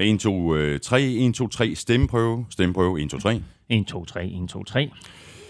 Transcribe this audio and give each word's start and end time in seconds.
1, 0.00 0.20
2, 0.20 0.54
øh, 0.54 0.80
3, 0.80 1.02
1, 1.02 1.34
2, 1.34 1.48
3, 1.48 1.74
stemmeprøve, 1.74 2.46
stemmeprøve, 2.50 3.02
1, 3.02 3.10
2, 3.10 3.18
3. 3.18 3.42
1, 3.68 3.86
2, 3.86 4.04
3, 4.04 4.26
1, 4.26 4.48
2, 4.48 4.64
3. 4.64 4.90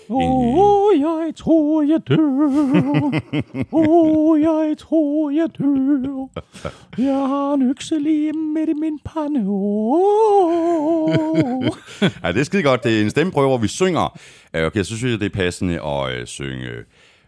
Åh, 0.08 0.18
oh, 0.18 1.00
jeg 1.00 1.32
tror, 1.36 1.82
jeg 1.82 2.00
dør. 2.08 2.18
Åh, 3.72 3.88
oh, 3.88 4.40
jeg 4.40 4.74
tror, 4.78 5.30
jeg 5.30 5.48
dør. 5.58 6.28
Jeg 6.98 7.14
har 7.14 7.54
en 7.54 7.70
økse 7.70 7.98
lige 7.98 8.32
midt 8.32 8.70
i 8.70 8.72
min 8.72 8.98
pande. 9.04 9.44
Oh. 9.46 11.10
Ja, 12.22 12.32
det 12.32 12.40
er 12.40 12.44
skide 12.44 12.62
godt. 12.62 12.84
Det 12.84 12.98
er 12.98 13.02
en 13.02 13.10
stemmeprøve, 13.10 13.48
hvor 13.48 13.58
vi 13.58 13.68
synger. 13.68 14.18
Okay, 14.54 14.82
så 14.82 14.96
synes 14.96 15.12
jeg, 15.12 15.20
det 15.20 15.26
er 15.26 15.36
passende 15.36 15.82
at 15.82 16.20
øh, 16.20 16.26
synge. 16.26 16.70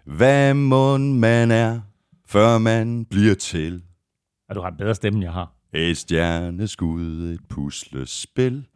Hvad 0.04 0.54
må 0.54 0.96
man 0.98 1.50
er, 1.50 1.80
før 2.28 2.58
man 2.58 3.04
bliver 3.04 3.34
til? 3.34 3.82
Ja, 4.48 4.54
du 4.54 4.60
har 4.60 4.68
en 4.68 4.76
bedre 4.76 4.94
stemme, 4.94 5.16
end 5.16 5.24
jeg 5.24 5.32
har. 5.32 5.55
Et 5.72 5.96
stjerneskud, 5.96 7.30
et 7.32 7.40
puslespil. 7.48 8.66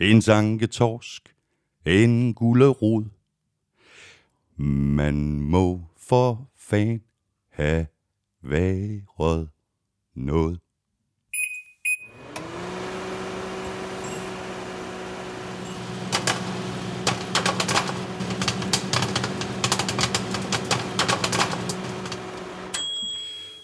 En 0.00 0.20
tanketorsk, 0.20 1.36
en 1.86 2.34
gullerod. 2.34 3.04
Man 4.56 5.40
må 5.40 5.84
for 5.96 6.50
fan 6.56 7.02
have 7.48 7.86
været 8.42 9.48
noget. 10.14 10.60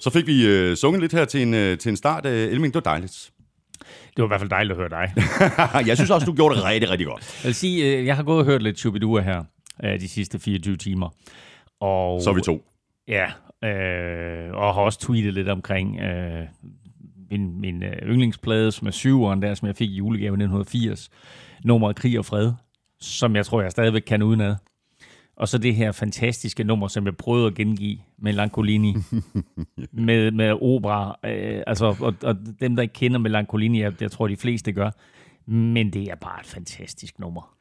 Så 0.06 0.10
fik 0.10 0.26
vi 0.26 0.46
øh, 0.46 0.76
sunget 0.76 1.00
lidt 1.00 1.12
her 1.12 1.24
til 1.24 1.42
en, 1.42 1.54
øh, 1.54 1.78
til 1.78 1.90
en 1.90 1.96
start. 1.96 2.26
Øh, 2.26 2.52
Elming, 2.52 2.74
det 2.74 2.84
var 2.84 2.90
dejligt. 2.90 3.30
Det 3.80 4.18
var 4.18 4.24
i 4.24 4.28
hvert 4.28 4.40
fald 4.40 4.50
dejligt 4.50 4.72
at 4.72 4.76
høre 4.76 4.88
dig. 4.88 5.12
jeg 5.88 5.96
synes 5.96 6.10
også, 6.10 6.24
du 6.24 6.32
gjorde 6.32 6.54
det 6.54 6.64
rigtig, 6.64 6.90
rigtig 6.90 7.06
godt. 7.06 7.40
Jeg 7.42 7.48
vil 7.48 7.54
sige, 7.54 7.98
øh, 7.98 8.06
jeg 8.06 8.16
har 8.16 8.22
gået 8.22 8.38
og 8.38 8.44
hørt 8.44 8.62
lidt 8.62 8.78
Shubidua 8.78 9.20
her 9.20 9.44
øh, 9.84 10.00
de 10.00 10.08
sidste 10.08 10.38
24 10.38 10.76
timer. 10.76 11.14
Og, 11.80 12.22
Så 12.22 12.30
er 12.30 12.34
vi 12.34 12.40
to. 12.40 12.64
Ja, 13.08 13.24
øh, 13.68 14.54
og 14.54 14.74
har 14.74 14.80
også 14.80 14.98
tweetet 15.00 15.34
lidt 15.34 15.48
omkring 15.48 16.00
øh, 16.00 16.42
min, 17.30 17.60
min 17.60 17.82
øh, 17.82 17.92
yndlingsplade, 18.02 18.72
som 18.72 18.86
er 18.86 18.90
syveren 18.90 19.42
der, 19.42 19.54
som 19.54 19.68
jeg 19.68 19.76
fik 19.76 19.90
i 19.90 19.94
julegave 19.94 20.32
i 20.32 20.42
1980. 20.42 21.10
Nummeret 21.64 21.96
Krig 21.96 22.18
og 22.18 22.24
Fred, 22.24 22.52
som 23.00 23.36
jeg 23.36 23.46
tror, 23.46 23.62
jeg 23.62 23.70
stadigvæk 23.70 24.02
kan 24.06 24.22
udenad. 24.22 24.54
Og 25.36 25.48
så 25.48 25.58
det 25.58 25.74
her 25.74 25.92
fantastiske 25.92 26.64
nummer, 26.64 26.88
som 26.88 27.04
jeg 27.04 27.16
prøvede 27.16 27.46
at 27.46 27.54
gengive 27.54 27.98
med 28.18 28.32
Lancolini, 28.32 28.94
med, 29.92 30.30
med 30.30 30.52
opera. 30.62 31.18
Øh, 31.24 31.62
altså, 31.66 31.96
og, 32.00 32.14
og 32.22 32.36
dem, 32.60 32.76
der 32.76 32.82
ikke 32.82 32.94
kender 32.94 33.18
Melancolini, 33.18 33.80
jeg, 33.80 34.02
jeg 34.02 34.10
tror, 34.10 34.28
de 34.28 34.36
fleste 34.36 34.72
gør. 34.72 34.90
Men 35.50 35.92
det 35.92 36.02
er 36.02 36.14
bare 36.14 36.40
et 36.40 36.46
fantastisk 36.46 37.18
nummer. 37.18 37.55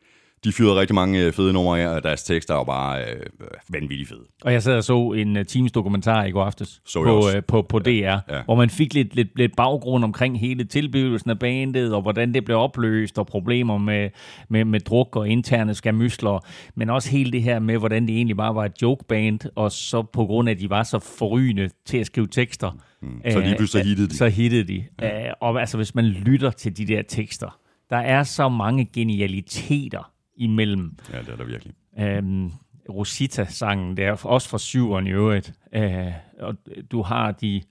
De 0.46 0.52
fyrede 0.52 0.76
rigtig 0.76 0.96
mange 0.96 1.26
øh, 1.26 1.34
fede 1.34 1.54
numre 1.54 1.82
af, 1.82 1.88
og 1.88 2.04
deres 2.04 2.24
tekster 2.24 2.54
er 2.54 2.58
jo 2.58 2.64
bare 2.64 3.02
øh, 3.02 3.22
vanvittigt 3.70 4.10
fede. 4.10 4.22
Og 4.44 4.54
jeg 4.54 4.64
sad 4.64 4.78
og 4.78 4.84
så 4.84 5.12
en 5.12 5.38
uh, 5.38 5.44
Teams 5.44 5.72
dokumentar 5.72 6.26
i 6.26 6.32
går 6.32 6.44
aftes 6.44 6.82
Så 6.86 7.04
på, 7.04 7.18
uh, 7.18 7.44
på, 7.48 7.62
på 7.62 7.80
DR, 7.80 7.90
ja. 7.90 8.20
hvor 8.46 8.56
man 8.56 8.70
fik 8.70 8.94
lidt, 8.94 9.16
lidt, 9.16 9.28
lidt 9.36 9.56
baggrund 9.56 10.04
omkring 10.04 10.40
hele 10.40 10.64
tilblivelsen 10.64 11.30
af 11.30 11.40
bandet, 11.40 11.94
og 11.94 12.02
hvordan 12.02 12.34
det 12.34 12.46
blev 12.46 12.58
opløst, 12.58 13.20
og 13.20 13.28
problemer 13.28 13.78
med, 13.78 14.10
med, 14.50 14.66
med 14.66 14.80
druk 14.80 15.16
og 15.16 15.30
interne 15.30 15.74
skamysler, 15.74 16.46
men 16.76 16.90
også 16.90 17.12
hele 17.12 17.32
det 17.32 17.44
her 17.44 17.59
med, 17.59 17.78
hvordan 17.78 18.08
det 18.08 18.16
egentlig 18.16 18.38
bare 18.38 18.56
var 18.56 18.66
et 18.66 18.82
jokeband, 18.82 19.40
og 19.56 19.72
så 19.72 20.02
på 20.02 20.26
grund 20.26 20.50
af, 20.50 20.54
at 20.54 20.59
de 20.59 20.70
var 20.70 20.84
så 20.84 21.00
forrygende 21.00 21.70
til 21.86 21.98
at 21.98 22.06
skrive 22.06 22.28
tekster, 22.28 22.72
Mm. 23.02 23.32
Så 23.32 23.40
lige 23.40 23.56
pludselig 23.58 23.82
øh, 23.82 23.88
hittede 23.88 24.08
de. 24.08 24.18
Så 24.18 24.28
hittede 24.28 24.64
de. 24.64 24.86
Ja. 25.02 25.32
og 25.42 25.59
altså, 25.59 25.78
hvis 25.78 25.96
man 25.96 26.06
lytter 26.06 26.52
til 26.52 26.78
de 26.78 26.86
der 26.86 27.02
tekster, 27.02 27.59
der 27.90 27.98
er 27.98 28.24
så 28.24 28.50
mange 28.50 28.86
genialiteter 28.94 30.12
imellem 30.38 30.97
Ja, 31.14 31.19
det 31.19 31.30
er 31.30 31.36
der 31.36 31.44
virkelig. 31.44 31.73
Øhm, 32.00 32.52
Rosita-sangen, 32.89 33.97
det 33.97 34.06
er 34.06 34.25
også 34.25 34.50
fra 34.50 34.57
syveren 34.57 35.07
i 35.07 35.12
øvrigt. 35.12 35.53
Øh, 35.75 36.12
og 36.40 36.56
du 36.91 37.01
har 37.01 37.31
de... 37.31 37.62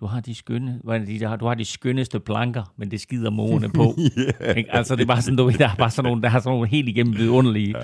Du 0.00 0.06
har 0.06 0.20
de 0.20 0.34
skønne, 0.34 0.80
hvad 0.84 1.00
er 1.00 1.04
de, 1.04 1.20
der 1.20 1.28
har, 1.28 1.36
du 1.36 1.46
har 1.46 1.54
de 1.54 1.64
skønneste 1.64 2.20
planker, 2.20 2.74
men 2.76 2.90
det 2.90 3.00
skider 3.00 3.30
måne 3.30 3.68
på. 3.68 3.94
yeah. 4.18 4.64
Altså 4.68 4.96
det 4.96 5.02
er 5.02 5.06
bare 5.06 5.22
sådan, 5.22 5.36
du 5.36 5.50
der 5.58 5.68
er 5.68 5.74
bare 5.74 5.90
sådan 5.90 6.08
nogle, 6.08 6.22
der 6.22 6.28
har 6.28 6.40
sådan 6.40 6.54
nogle 6.54 6.68
helt 6.68 6.88
igennem 6.88 7.16
vidunderlige 7.16 7.74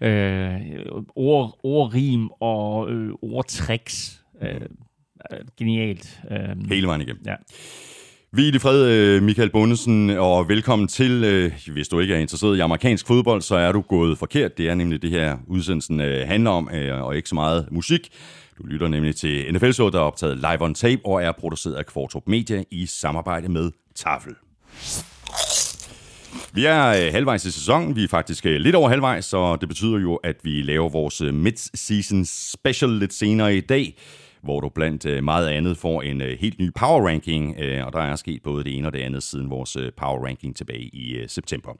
øh, 0.00 0.60
ord, 1.16 1.60
ordrim 1.62 2.30
og 2.40 2.90
øh, 2.90 3.12
ordtricks. 3.22 4.24
Øh, 4.42 4.60
øh, 5.32 5.38
genialt. 5.56 6.20
Øh, 6.30 6.68
Hele 6.68 6.86
vejen 6.86 7.00
igennem. 7.00 7.22
ja. 7.26 7.34
Vi 8.34 8.48
er 8.48 8.54
i 8.54 8.58
fred, 8.58 8.86
øh, 8.86 9.22
Michael 9.22 9.50
Bundesen, 9.50 10.10
og 10.10 10.48
velkommen 10.48 10.88
til. 10.88 11.24
Øh, 11.24 11.52
hvis 11.72 11.88
du 11.88 12.00
ikke 12.00 12.14
er 12.14 12.18
interesseret 12.18 12.56
i 12.56 12.60
amerikansk 12.60 13.06
fodbold, 13.06 13.42
så 13.42 13.54
er 13.54 13.72
du 13.72 13.80
gået 13.80 14.18
forkert. 14.18 14.58
Det 14.58 14.68
er 14.68 14.74
nemlig 14.74 15.02
det 15.02 15.10
her, 15.10 15.36
udsendelsen 15.46 16.00
øh, 16.00 16.28
handler 16.28 16.50
om, 16.50 16.68
og 17.02 17.16
ikke 17.16 17.28
så 17.28 17.34
meget 17.34 17.68
musik. 17.70 18.08
Du 18.58 18.66
lytter 18.66 18.88
nemlig 18.88 19.16
til 19.16 19.54
NFL-showet, 19.54 19.92
der 19.92 19.98
er 19.98 20.04
optaget 20.04 20.36
live 20.36 20.62
on 20.62 20.74
tape 20.74 21.00
og 21.04 21.22
er 21.22 21.32
produceret 21.32 21.74
af 21.74 21.86
Kvartrup 21.86 22.22
Media 22.26 22.64
i 22.70 22.86
samarbejde 22.86 23.48
med 23.48 23.70
Tafel. 23.94 24.34
Vi 26.52 26.64
er 26.64 27.10
halvvejs 27.10 27.44
i 27.44 27.50
sæsonen. 27.50 27.96
Vi 27.96 28.04
er 28.04 28.08
faktisk 28.08 28.44
lidt 28.44 28.74
over 28.74 28.88
halvvejs, 28.88 29.24
så 29.24 29.56
det 29.56 29.68
betyder 29.68 29.98
jo, 29.98 30.14
at 30.14 30.36
vi 30.42 30.62
laver 30.62 30.88
vores 30.88 31.20
mid-season 31.20 32.24
special 32.24 32.90
lidt 32.90 33.14
senere 33.14 33.56
i 33.56 33.60
dag, 33.60 33.96
hvor 34.42 34.60
du 34.60 34.68
blandt 34.68 35.06
øh, 35.06 35.24
meget 35.24 35.48
andet 35.48 35.76
får 35.76 36.02
en 36.02 36.22
øh, 36.22 36.38
helt 36.40 36.58
ny 36.58 36.70
power 36.74 37.08
ranking, 37.08 37.56
øh, 37.58 37.86
og 37.86 37.92
der 37.92 37.98
er 37.98 38.16
sket 38.16 38.42
både 38.42 38.64
det 38.64 38.76
ene 38.76 38.88
og 38.88 38.92
det 38.92 38.98
andet 38.98 39.22
siden 39.22 39.50
vores 39.50 39.76
power 39.96 40.26
ranking 40.26 40.56
tilbage 40.56 40.82
i 40.82 41.24
september. 41.26 41.70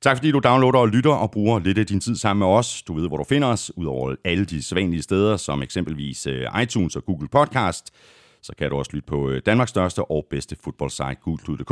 Tak 0.00 0.16
fordi 0.16 0.30
du 0.30 0.38
downloader 0.38 0.78
og 0.78 0.88
lytter 0.88 1.10
og 1.10 1.30
bruger 1.30 1.58
lidt 1.58 1.78
af 1.78 1.86
din 1.86 2.00
tid 2.00 2.16
sammen 2.16 2.38
med 2.38 2.56
os. 2.56 2.82
Du 2.82 2.94
ved, 2.94 3.08
hvor 3.08 3.16
du 3.16 3.24
finder 3.24 3.48
os, 3.48 3.70
udover 3.76 4.14
alle 4.24 4.44
de 4.44 4.62
sædvanlige 4.62 5.02
steder, 5.02 5.36
som 5.36 5.62
eksempelvis 5.62 6.28
iTunes 6.62 6.96
og 6.96 7.04
Google 7.04 7.28
Podcast. 7.28 7.94
Så 8.42 8.52
kan 8.58 8.70
du 8.70 8.76
også 8.76 8.90
lytte 8.94 9.06
på 9.06 9.30
øh, 9.30 9.42
Danmarks 9.46 9.70
største 9.70 10.04
og 10.04 10.26
bedste 10.30 10.56
fodboldsite, 10.64 11.14
gulklud.dk, 11.22 11.70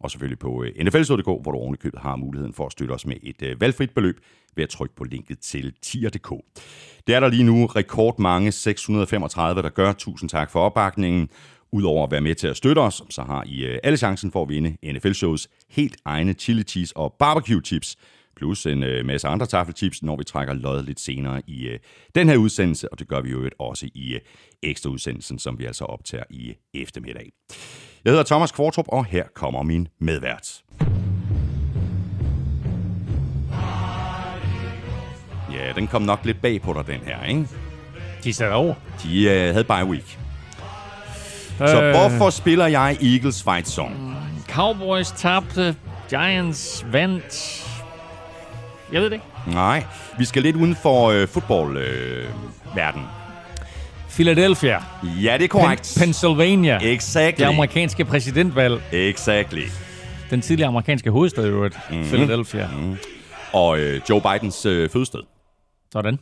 og 0.00 0.10
selvfølgelig 0.10 0.38
på 0.38 0.64
øh, 0.64 0.84
nfl.dk, 0.84 1.24
hvor 1.24 1.52
du 1.52 1.58
ovenikøbet 1.58 2.00
har 2.00 2.16
muligheden 2.16 2.54
for 2.54 2.66
at 2.66 2.72
støtte 2.72 2.92
os 2.92 3.06
med 3.06 3.16
et 3.22 3.42
øh, 3.42 3.60
valgfrit 3.60 3.90
beløb 3.90 4.20
ved 4.56 4.64
at 4.64 4.70
trykke 4.70 4.94
på 4.94 5.04
linket 5.04 5.38
til 5.38 5.72
tier.dk. 5.82 6.30
Det 7.06 7.14
er 7.14 7.20
der 7.20 7.28
lige 7.28 7.44
nu 7.44 7.66
rekordmange 7.66 8.52
635, 8.52 9.62
der 9.62 9.68
gør. 9.68 9.92
Tusind 9.92 10.30
tak 10.30 10.50
for 10.50 10.60
opbakningen. 10.60 11.28
Udover 11.72 12.04
at 12.04 12.10
være 12.10 12.20
med 12.20 12.34
til 12.34 12.48
at 12.48 12.56
støtte 12.56 12.78
os, 12.78 13.02
så 13.10 13.22
har 13.22 13.44
I 13.46 13.64
øh, 13.64 13.78
alle 13.82 13.96
chancen 13.96 14.30
for 14.30 14.42
at 14.42 14.48
vinde 14.48 14.76
NFL-shows 14.92 15.48
helt 15.70 15.96
egne 16.04 16.32
chili 16.32 16.62
cheese 16.62 16.96
og 16.96 17.16
barbecue 17.18 17.60
chips, 17.64 17.96
plus 18.36 18.66
en 18.66 18.82
øh, 18.82 19.06
masse 19.06 19.28
andre 19.28 19.46
taffelchips, 19.46 20.02
når 20.02 20.16
vi 20.16 20.24
trækker 20.24 20.54
lod 20.54 20.82
lidt 20.82 21.00
senere 21.00 21.42
i 21.46 21.66
øh, 21.68 21.78
den 22.14 22.28
her 22.28 22.36
udsendelse, 22.36 22.92
og 22.92 22.98
det 22.98 23.08
gør 23.08 23.20
vi 23.20 23.30
jo 23.30 23.50
også 23.58 23.88
i 23.94 24.14
øh, 24.14 24.20
ekstra 24.62 24.90
udsendelsen, 24.90 25.38
som 25.38 25.58
vi 25.58 25.64
altså 25.64 25.84
optager 25.84 26.24
i 26.30 26.54
eftermiddag. 26.74 27.32
Jeg 28.04 28.10
hedder 28.10 28.24
Thomas 28.24 28.52
Kvartrup, 28.52 28.84
og 28.88 29.04
her 29.04 29.24
kommer 29.34 29.62
min 29.62 29.88
medvært. 30.00 30.62
Ja, 35.52 35.72
den 35.72 35.86
kom 35.86 36.02
nok 36.02 36.20
lidt 36.24 36.42
bag 36.42 36.62
på 36.62 36.72
dig, 36.72 36.86
den 36.86 37.00
her, 37.06 37.24
ikke? 37.24 37.46
De 38.24 38.32
sad 38.32 38.52
over. 38.52 38.74
De 39.02 39.24
øh, 39.24 39.52
havde 39.52 39.64
bye 39.64 39.84
week. 39.84 40.18
Så 41.58 41.82
Øh. 41.82 41.90
hvorfor 41.90 42.30
spiller 42.30 42.66
jeg 42.66 42.96
Eagles 43.02 43.42
fight 43.42 43.68
song? 43.68 44.16
Cowboys 44.48 45.10
tabte, 45.10 45.76
Giants 46.10 46.86
vandt. 46.92 47.65
Jeg 48.92 49.00
ved 49.02 49.10
det 49.10 49.12
ikke. 49.12 49.26
Nej, 49.46 49.84
vi 50.18 50.24
skal 50.24 50.42
lidt 50.42 50.56
uden 50.56 50.76
for 50.76 51.10
øh, 51.10 51.28
fodboldverden. 51.28 53.00
Øh, 53.02 53.06
Philadelphia. 54.10 54.78
ja, 55.22 55.34
det 55.38 55.44
er 55.44 55.48
korrekt. 55.48 55.82
Pen- 55.96 56.00
Pennsylvania. 56.00 56.78
Exactly. 56.82 57.42
Det 57.44 57.48
amerikanske 57.48 58.04
præsidentvalg. 58.04 58.80
Exactly. 58.92 59.62
Den 60.30 60.40
tidligere 60.40 60.68
amerikanske 60.68 61.10
hovedstad. 61.10 61.50
Mhm. 61.50 61.70
Mm-hmm. 61.90 62.04
Philadelphia. 62.04 62.68
Mm-hmm. 62.76 62.96
Og 63.52 63.78
øh, 63.80 64.00
Joe 64.10 64.20
Bidens 64.20 64.66
øh, 64.66 64.90
fødested. 64.90 65.20
Sådan. 65.92 66.18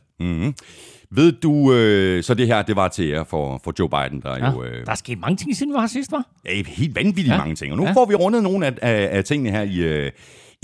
Ved 1.10 1.32
du, 1.32 1.72
øh, 1.72 2.22
så 2.22 2.34
det 2.34 2.46
her, 2.46 2.62
det 2.62 2.76
var 2.76 2.88
til 2.88 3.06
jer 3.08 3.24
for, 3.24 3.60
for 3.64 3.72
Joe 3.78 3.88
Biden, 3.88 4.20
der 4.22 4.36
Ja. 4.38 4.50
jo 4.52 4.62
øh, 4.62 4.86
Der 4.86 4.92
er 4.92 4.96
sket 4.96 5.18
mange 5.20 5.36
ting, 5.36 5.56
siden 5.56 5.72
vi 5.72 5.74
var 5.74 5.80
her 5.80 5.86
sidst, 5.88 6.12
var? 6.12 6.24
er 6.44 6.62
helt 6.66 6.96
vanvittigt 6.96 7.26
ja. 7.28 7.32
Ja. 7.32 7.38
mange 7.38 7.54
ting. 7.54 7.72
Og 7.72 7.76
nu 7.78 7.82
ja. 7.84 7.88
Ja. 7.88 7.94
får 7.94 8.04
vi 8.06 8.14
rundet 8.14 8.42
nogle 8.42 8.66
af, 8.66 8.72
af, 8.82 9.08
af 9.16 9.24
tingene 9.24 9.50
her 9.50 9.62
i, 9.62 9.76
øh, 9.78 10.10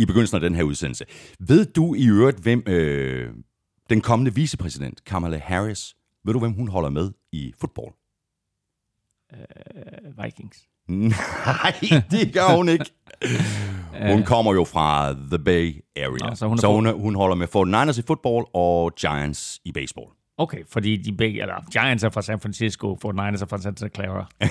i 0.01 0.07
begyndelsen 0.07 0.35
af 0.35 0.41
den 0.41 0.55
her 0.55 0.63
udsendelse. 0.63 1.05
Ved 1.41 1.65
du 1.65 1.95
i 1.95 2.07
øvrigt, 2.09 2.39
hvem 2.39 2.63
øh, 2.67 3.33
den 3.91 4.01
kommende 4.01 4.35
vicepræsident, 4.35 5.05
Kamala 5.05 5.39
Harris, 5.39 5.97
ved 6.25 6.33
du, 6.33 6.39
hvem 6.39 6.53
hun 6.53 6.69
holder 6.69 6.91
med 6.91 7.11
i 7.33 7.53
fodbold? 7.61 7.93
Uh, 9.33 10.25
Vikings. 10.25 10.59
Nej, 10.89 11.75
det 12.11 12.35
gør 12.35 12.57
hun 12.57 12.69
ikke. 12.69 12.85
Hun 14.13 14.23
kommer 14.25 14.55
jo 14.55 14.65
fra 14.65 15.13
The 15.13 15.39
Bay 15.39 15.85
Area. 15.97 16.29
Nå, 16.29 16.35
så 16.35 16.47
hun 16.47 16.59
så 16.59 16.73
hun, 16.73 17.01
hun 17.01 17.15
holder 17.15 17.37
med 17.37 17.47
49ers 17.57 17.99
i 17.99 18.03
fodbold 18.07 18.47
og 18.55 18.95
Giants 18.95 19.61
i 19.65 19.73
baseball. 19.73 20.07
Okay, 20.41 20.59
fordi 20.73 20.97
de 20.97 21.13
begge, 21.13 21.41
eller 21.41 21.55
Giants 21.73 22.05
er 22.05 22.11
fra 22.11 22.23
San 22.23 22.41
Francisco, 22.41 22.99
49ers 23.05 23.43
er 23.43 23.47
fra 23.51 23.59
Santa 23.59 23.89
Clara. 23.95 24.27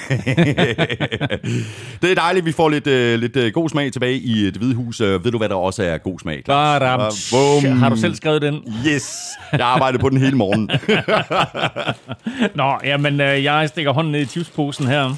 det 2.02 2.12
er 2.12 2.16
dejligt, 2.16 2.46
vi 2.46 2.52
får 2.52 2.70
lidt, 2.70 2.88
uh, 2.88 2.94
lidt 2.94 3.36
uh, 3.36 3.48
god 3.54 3.70
smag 3.70 3.92
tilbage 3.92 4.18
i 4.18 4.46
det 4.46 4.58
hvide 4.58 4.76
hus. 4.76 5.02
Ved 5.02 5.32
du, 5.32 5.38
hvad 5.38 5.50
der 5.50 5.56
også 5.56 5.84
er 5.84 5.98
god 5.98 6.20
smag? 6.20 6.44
Badam. 6.46 7.00
Uh, 7.34 7.78
Har 7.78 7.90
du 7.90 7.96
selv 7.96 8.16
skrevet 8.16 8.42
den? 8.42 8.64
Yes, 8.88 9.18
jeg 9.52 9.68
arbejdede 9.68 10.02
på 10.02 10.10
den 10.10 10.18
hele 10.18 10.38
morgen. 10.38 10.70
Nå, 12.62 12.80
jamen, 12.84 13.14
uh, 13.14 13.44
jeg 13.44 13.70
stikker 13.70 13.94
hånden 13.94 14.12
ned 14.12 14.22
i 14.22 14.26
chipsposen 14.26 14.88
her. 14.88 15.16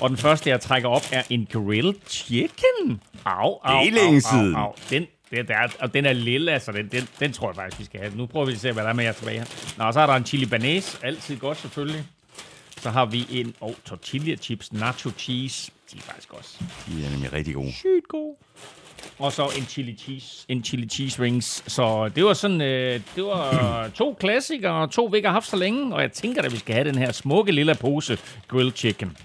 Og 0.00 0.08
den 0.08 0.18
første, 0.18 0.50
jeg 0.50 0.60
trækker 0.60 0.88
op, 0.88 1.02
er 1.12 1.22
en 1.30 1.46
grilled 1.52 1.94
chicken. 2.08 3.00
Au, 3.24 3.58
au, 3.64 3.84
er 3.84 4.20
siden. 4.30 4.54
Au, 4.54 4.62
au. 4.62 4.72
Den, 4.90 5.06
det, 5.42 5.48
der, 5.48 5.68
og 5.78 5.94
den 5.94 6.06
er 6.06 6.12
lille, 6.12 6.52
altså 6.52 6.72
den, 6.72 6.88
den, 6.88 7.08
den 7.20 7.32
tror 7.32 7.48
jeg 7.48 7.56
faktisk, 7.56 7.78
vi 7.80 7.84
skal 7.84 8.00
have. 8.00 8.16
Nu 8.16 8.26
prøver 8.26 8.46
vi 8.46 8.52
at 8.52 8.58
se, 8.60 8.72
hvad 8.72 8.82
der 8.82 8.88
er 8.88 8.94
med 8.94 9.04
jer 9.04 9.12
tilbage 9.12 9.38
her. 9.38 9.74
Nå, 9.78 9.92
så 9.92 10.00
er 10.00 10.06
der 10.06 10.14
en 10.14 10.26
chili 10.26 10.46
banæs, 10.46 10.98
altid 11.02 11.36
godt 11.36 11.58
selvfølgelig. 11.58 12.04
Så 12.80 12.90
har 12.90 13.04
vi 13.04 13.26
en 13.30 13.54
oh, 13.60 13.74
tortilla 13.84 14.36
chips, 14.36 14.72
nacho 14.72 15.10
cheese. 15.18 15.70
De 15.92 15.98
er 15.98 16.02
faktisk 16.02 16.32
også. 16.32 16.58
De 16.86 17.06
er 17.06 17.10
nemlig 17.10 17.32
rigtig 17.32 17.54
gode. 17.54 17.72
Sygt 17.72 18.08
gode. 18.08 18.36
Og 19.18 19.32
så 19.32 19.50
en 19.58 19.64
chili 19.64 19.96
cheese, 19.98 20.46
en 20.48 20.64
chili 20.64 20.88
cheese 20.88 21.22
rings. 21.22 21.72
Så 21.72 22.08
det 22.08 22.24
var 22.24 22.32
sådan, 22.32 22.60
øh, 22.60 23.00
det 23.16 23.24
var 23.24 23.88
to 23.88 24.16
klassikere, 24.20 24.88
to 24.88 25.04
vi 25.04 25.16
ikke 25.16 25.28
har 25.28 25.32
haft 25.32 25.48
så 25.48 25.56
længe. 25.56 25.94
Og 25.94 26.02
jeg 26.02 26.12
tænker 26.12 26.42
at 26.42 26.52
vi 26.52 26.58
skal 26.58 26.74
have 26.74 26.88
den 26.88 26.98
her 26.98 27.12
smukke 27.12 27.52
lille 27.52 27.74
pose 27.74 28.18
grilled 28.48 28.72
chicken. 28.72 29.16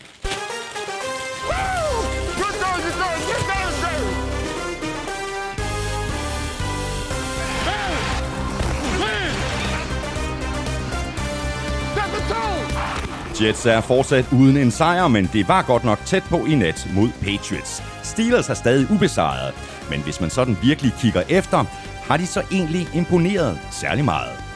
Jets 13.41 13.65
er 13.65 13.81
fortsat 13.81 14.25
uden 14.31 14.57
en 14.57 14.71
sejr, 14.71 15.07
men 15.07 15.29
det 15.33 15.47
var 15.47 15.61
godt 15.61 15.83
nok 15.83 15.99
tæt 16.05 16.23
på 16.23 16.45
i 16.45 16.55
nat 16.55 16.87
mod 16.93 17.09
Patriots. 17.21 17.83
Steelers 18.03 18.49
er 18.49 18.53
stadig 18.53 18.91
ubesejret, 18.91 19.53
men 19.89 20.01
hvis 20.01 20.21
man 20.21 20.29
sådan 20.29 20.57
virkelig 20.61 20.93
kigger 20.99 21.23
efter, 21.29 21.65
har 22.07 22.17
de 22.17 22.27
så 22.27 22.43
egentlig 22.51 22.87
imponeret 22.93 23.59
særlig 23.71 24.05
meget. 24.05 24.50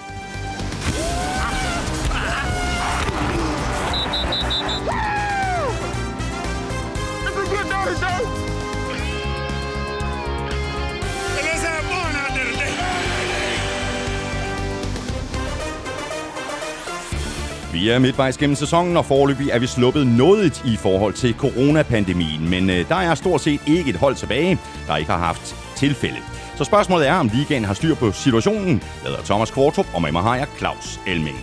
Vi 17.75 17.89
er 17.89 17.99
midtvejs 17.99 18.37
gennem 18.37 18.55
sæsonen, 18.55 18.97
og 18.97 19.05
forløbig 19.05 19.49
er 19.49 19.59
vi 19.59 19.67
sluppet 19.67 20.07
noget 20.07 20.63
i 20.65 20.75
forhold 20.75 21.13
til 21.13 21.33
coronapandemien. 21.33 22.49
Men 22.49 22.69
øh, 22.69 22.89
der 22.89 22.95
er 22.95 23.15
stort 23.15 23.41
set 23.41 23.59
ikke 23.67 23.89
et 23.89 23.95
hold 23.95 24.15
tilbage, 24.15 24.59
der 24.87 24.95
ikke 24.95 25.11
har 25.11 25.17
haft 25.17 25.55
tilfælde. 25.75 26.17
Så 26.55 26.63
spørgsmålet 26.63 27.07
er, 27.07 27.13
om 27.13 27.29
ligaen 27.33 27.65
har 27.65 27.73
styr 27.73 27.95
på 27.95 28.11
situationen. 28.11 28.83
Jeg 29.03 29.11
hedder 29.11 29.23
Thomas 29.23 29.51
Kvartrup, 29.51 29.87
og 29.93 30.01
med 30.01 30.11
mig 30.11 30.21
har 30.21 30.35
jeg 30.35 30.47
Claus 30.57 30.99
Elming. 31.07 31.37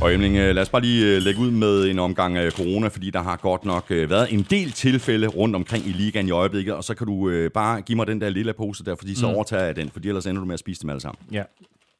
Og 0.00 0.14
Emling, 0.14 0.36
øh, 0.36 0.54
lad 0.54 0.62
os 0.62 0.68
bare 0.68 0.82
lige 0.82 1.16
øh, 1.16 1.22
lægge 1.22 1.40
ud 1.40 1.50
med 1.50 1.90
en 1.90 1.98
omgang 1.98 2.36
af 2.36 2.52
corona, 2.52 2.88
fordi 2.88 3.10
der 3.10 3.22
har 3.22 3.36
godt 3.36 3.64
nok 3.64 3.86
øh, 3.90 4.10
været 4.10 4.32
en 4.32 4.46
del 4.50 4.72
tilfælde 4.72 5.26
rundt 5.26 5.56
omkring 5.56 5.86
i 5.86 5.92
ligaen 5.92 6.28
i 6.28 6.30
øjeblikket, 6.30 6.74
og 6.74 6.84
så 6.84 6.94
kan 6.94 7.06
du 7.06 7.48
bare 7.54 7.80
give 7.80 7.96
mig 7.96 8.06
den 8.06 8.20
der 8.20 8.28
lille 8.28 8.52
pose 8.52 8.84
der, 8.84 8.94
fordi 8.94 9.14
så 9.14 9.26
mm. 9.26 9.34
overtager 9.34 9.64
jeg 9.64 9.76
den, 9.76 9.90
fordi 9.90 10.08
ellers 10.08 10.26
ender 10.26 10.40
du 10.40 10.46
med 10.46 10.54
at 10.54 10.60
spise 10.60 10.82
dem 10.82 10.90
alle 10.90 11.00
sammen. 11.00 11.18
Ja. 11.32 11.42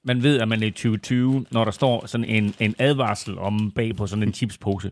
Man 0.04 0.22
ved, 0.22 0.40
at 0.40 0.48
man 0.48 0.62
i 0.62 0.70
2020, 0.70 1.46
når 1.50 1.64
der 1.64 1.70
står 1.70 2.06
sådan 2.06 2.24
en, 2.24 2.54
en 2.60 2.74
advarsel 2.78 3.38
om 3.38 3.70
bag 3.70 3.96
på 3.96 4.06
sådan 4.06 4.22
en 4.22 4.34
chipspose, 4.34 4.90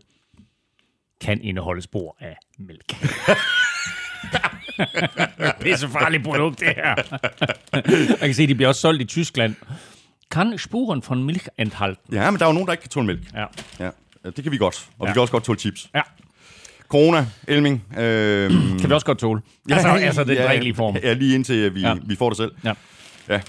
kan 1.21 1.41
indeholde 1.41 1.81
spor 1.81 2.17
af 2.19 2.37
mælk. 2.59 2.93
Pisse 5.61 5.87
farligt 5.87 6.23
produkt, 6.23 6.59
det 6.59 6.67
her. 6.67 6.95
Jeg 8.09 8.19
kan 8.19 8.33
se, 8.33 8.43
at 8.43 8.49
de 8.49 8.55
bliver 8.55 8.69
også 8.69 8.81
solgt 8.81 9.01
i 9.01 9.05
Tyskland 9.05 9.55
kan 10.31 10.57
Spuren 10.57 11.03
von 11.07 11.23
Milch 11.23 11.47
enthalten. 11.57 12.13
Ja, 12.13 12.31
men 12.31 12.39
der 12.39 12.45
er 12.45 12.49
jo 12.49 12.53
nogen, 12.53 12.67
der 12.67 12.73
ikke 12.73 12.81
kan 12.81 12.89
tåle 12.89 13.07
mælk. 13.07 13.21
Ja. 13.33 13.45
ja. 13.79 13.89
Det 14.23 14.43
kan 14.43 14.51
vi 14.51 14.57
godt. 14.57 14.89
Og 14.99 15.05
ja. 15.05 15.11
vi 15.11 15.13
kan 15.13 15.21
også 15.21 15.31
godt 15.31 15.43
tåle 15.43 15.59
chips. 15.59 15.89
Ja. 15.95 16.01
Corona, 16.87 17.25
Elming. 17.47 17.83
Øh, 17.97 18.51
kan 18.79 18.89
vi 18.89 18.93
også 18.93 19.05
godt 19.05 19.19
tåle. 19.19 19.41
Ja, 19.69 19.73
altså, 19.73 19.89
altså 19.89 20.23
den 20.23 20.33
ja, 20.33 20.49
rigtige 20.49 20.75
form. 20.75 20.95
Ja, 21.03 21.13
lige 21.13 21.35
indtil 21.35 21.75
vi, 21.75 21.81
ja. 21.81 21.95
vi 22.05 22.15
får 22.15 22.29
det 22.29 22.37
selv. 22.37 22.51
Ja. 22.63 22.73
Ja. 23.29 23.41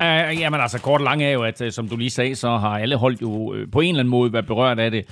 Uh, 0.00 0.40
jamen 0.40 0.60
altså, 0.60 0.80
kort 0.80 1.00
og 1.00 1.04
lang 1.04 1.22
er 1.22 1.30
jo, 1.30 1.42
at 1.42 1.60
uh, 1.60 1.70
som 1.70 1.88
du 1.88 1.96
lige 1.96 2.10
sagde, 2.10 2.34
så 2.34 2.56
har 2.56 2.78
alle 2.78 2.96
hold 2.96 3.16
jo 3.22 3.28
uh, 3.28 3.56
på 3.72 3.80
en 3.80 3.88
eller 3.88 4.00
anden 4.00 4.10
måde 4.10 4.32
været 4.32 4.46
berørt 4.46 4.78
af 4.78 4.90
det. 4.90 5.04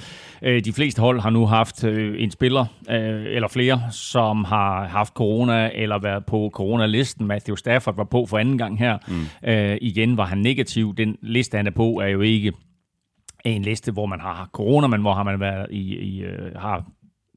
Uh, 0.43 0.49
de 0.65 0.73
fleste 0.73 1.01
hold 1.01 1.21
har 1.21 1.31
nu 1.31 1.47
haft 1.47 1.85
uh, 1.85 1.91
en 2.19 2.31
spiller, 2.31 2.61
uh, 2.61 2.95
eller 3.37 3.49
flere, 3.49 3.83
som 3.91 4.45
har 4.45 4.85
haft 4.87 5.13
corona, 5.13 5.71
eller 5.75 5.99
været 5.99 6.27
på 6.27 6.51
coronalisten. 6.55 7.27
Matthew 7.27 7.57
Stafford 7.57 7.97
var 7.97 8.05
på 8.05 8.27
for 8.27 8.39
anden 8.39 8.59
gang 8.59 8.79
her. 8.79 8.99
Mm. 9.09 9.27
Uh, 9.49 9.77
igen 9.81 10.17
var 10.17 10.25
han 10.25 10.39
negativ. 10.39 10.95
Den 10.97 11.17
liste, 11.23 11.57
han 11.57 11.67
er 11.67 11.71
på, 11.71 12.01
er 12.01 12.09
jo 12.09 12.21
ikke 12.21 12.53
en 13.45 13.63
liste, 13.63 13.93
hvor 13.93 14.07
man 14.07 14.21
har 14.21 14.49
corona, 14.53 14.87
men 14.87 15.01
hvor 15.01 15.15
har 15.15 15.23
man 15.23 15.41
været 15.41 15.67
i, 15.71 15.97
i 15.97 16.25
uh, 16.25 16.63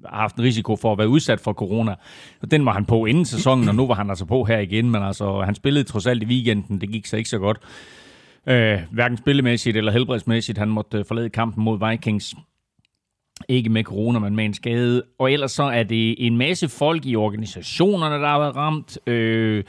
har 0.06 0.22
haft 0.22 0.36
en 0.36 0.44
risiko 0.44 0.76
for 0.76 0.92
at 0.92 0.98
være 0.98 1.10
udsat 1.10 1.40
for 1.40 1.54
corona. 1.54 1.96
Den 2.52 2.66
var 2.66 2.74
han 2.74 2.86
på 2.86 3.06
inden 3.06 3.26
sæsonen, 3.26 3.70
og 3.70 3.76
nu 3.76 3.88
var 3.88 3.96
han 3.96 4.10
altså 4.10 4.26
på 4.26 4.44
her 4.44 4.60
igen, 4.60 4.92
men 4.92 5.04
altså, 5.04 5.42
han 5.42 5.56
spillede 5.56 5.84
trods 5.84 6.08
alt 6.08 6.24
i 6.24 6.26
weekenden, 6.26 6.82
det 6.82 6.90
gik 6.90 7.06
så 7.06 7.18
ikke 7.18 7.30
så 7.30 7.40
godt. 7.40 7.58
Øh, 8.48 8.80
hverken 8.92 9.18
spillemæssigt 9.18 9.78
eller 9.78 9.92
helbredsmæssigt, 9.92 10.58
han 10.58 10.70
måtte 10.70 10.98
øh, 10.98 11.06
forlade 11.06 11.30
kampen 11.30 11.64
mod 11.64 11.90
Vikings. 11.90 12.36
Ikke 13.48 13.70
med 13.70 13.84
corona, 13.84 14.20
men 14.20 14.36
med 14.36 14.46
en 14.46 14.54
skade. 14.54 15.04
Og 15.20 15.32
ellers 15.32 15.52
så 15.52 15.64
er 15.64 15.84
det 15.84 16.26
en 16.28 16.38
masse 16.38 16.70
folk 16.70 17.06
i 17.06 17.16
organisationerne, 17.16 18.16
der 18.16 18.28
har 18.28 18.40
været 18.40 18.56
ramt. 18.56 18.98
Øh, 19.08 19.64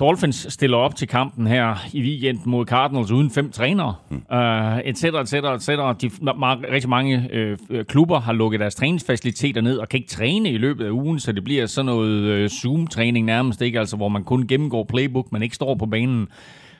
Dolphins 0.00 0.46
stiller 0.52 0.76
op 0.76 0.96
til 0.96 1.08
kampen 1.08 1.46
her 1.46 1.76
i 1.92 2.02
weekenden 2.02 2.50
mod 2.50 2.66
Cardinals 2.66 3.10
uden 3.10 3.30
fem 3.30 3.50
trænere, 3.52 3.94
mm. 4.10 4.16
uh, 4.16 4.78
et 4.78 4.98
cetera, 4.98 5.20
et 5.20 5.28
cetera, 5.28 5.54
et 5.54 5.62
cetera. 5.62 5.92
De, 5.92 6.06
ma- 6.06 6.72
rigtig 6.72 6.90
mange 6.90 7.28
uh, 7.70 7.84
klubber 7.84 8.20
har 8.20 8.32
lukket 8.32 8.60
deres 8.60 8.74
træningsfaciliteter 8.74 9.60
ned 9.60 9.78
og 9.78 9.88
kan 9.88 9.98
ikke 9.98 10.10
træne 10.10 10.50
i 10.50 10.58
løbet 10.58 10.86
af 10.86 10.90
ugen, 10.90 11.20
så 11.20 11.32
det 11.32 11.44
bliver 11.44 11.66
sådan 11.66 11.86
noget 11.86 12.44
uh, 12.44 12.48
Zoom-træning 12.50 13.26
nærmest, 13.26 13.62
ikke? 13.62 13.78
Altså, 13.78 13.96
hvor 13.96 14.08
man 14.08 14.24
kun 14.24 14.46
gennemgår 14.46 14.84
playbook, 14.84 15.32
men 15.32 15.42
ikke 15.42 15.54
står 15.54 15.74
på 15.74 15.86
banen. 15.86 16.28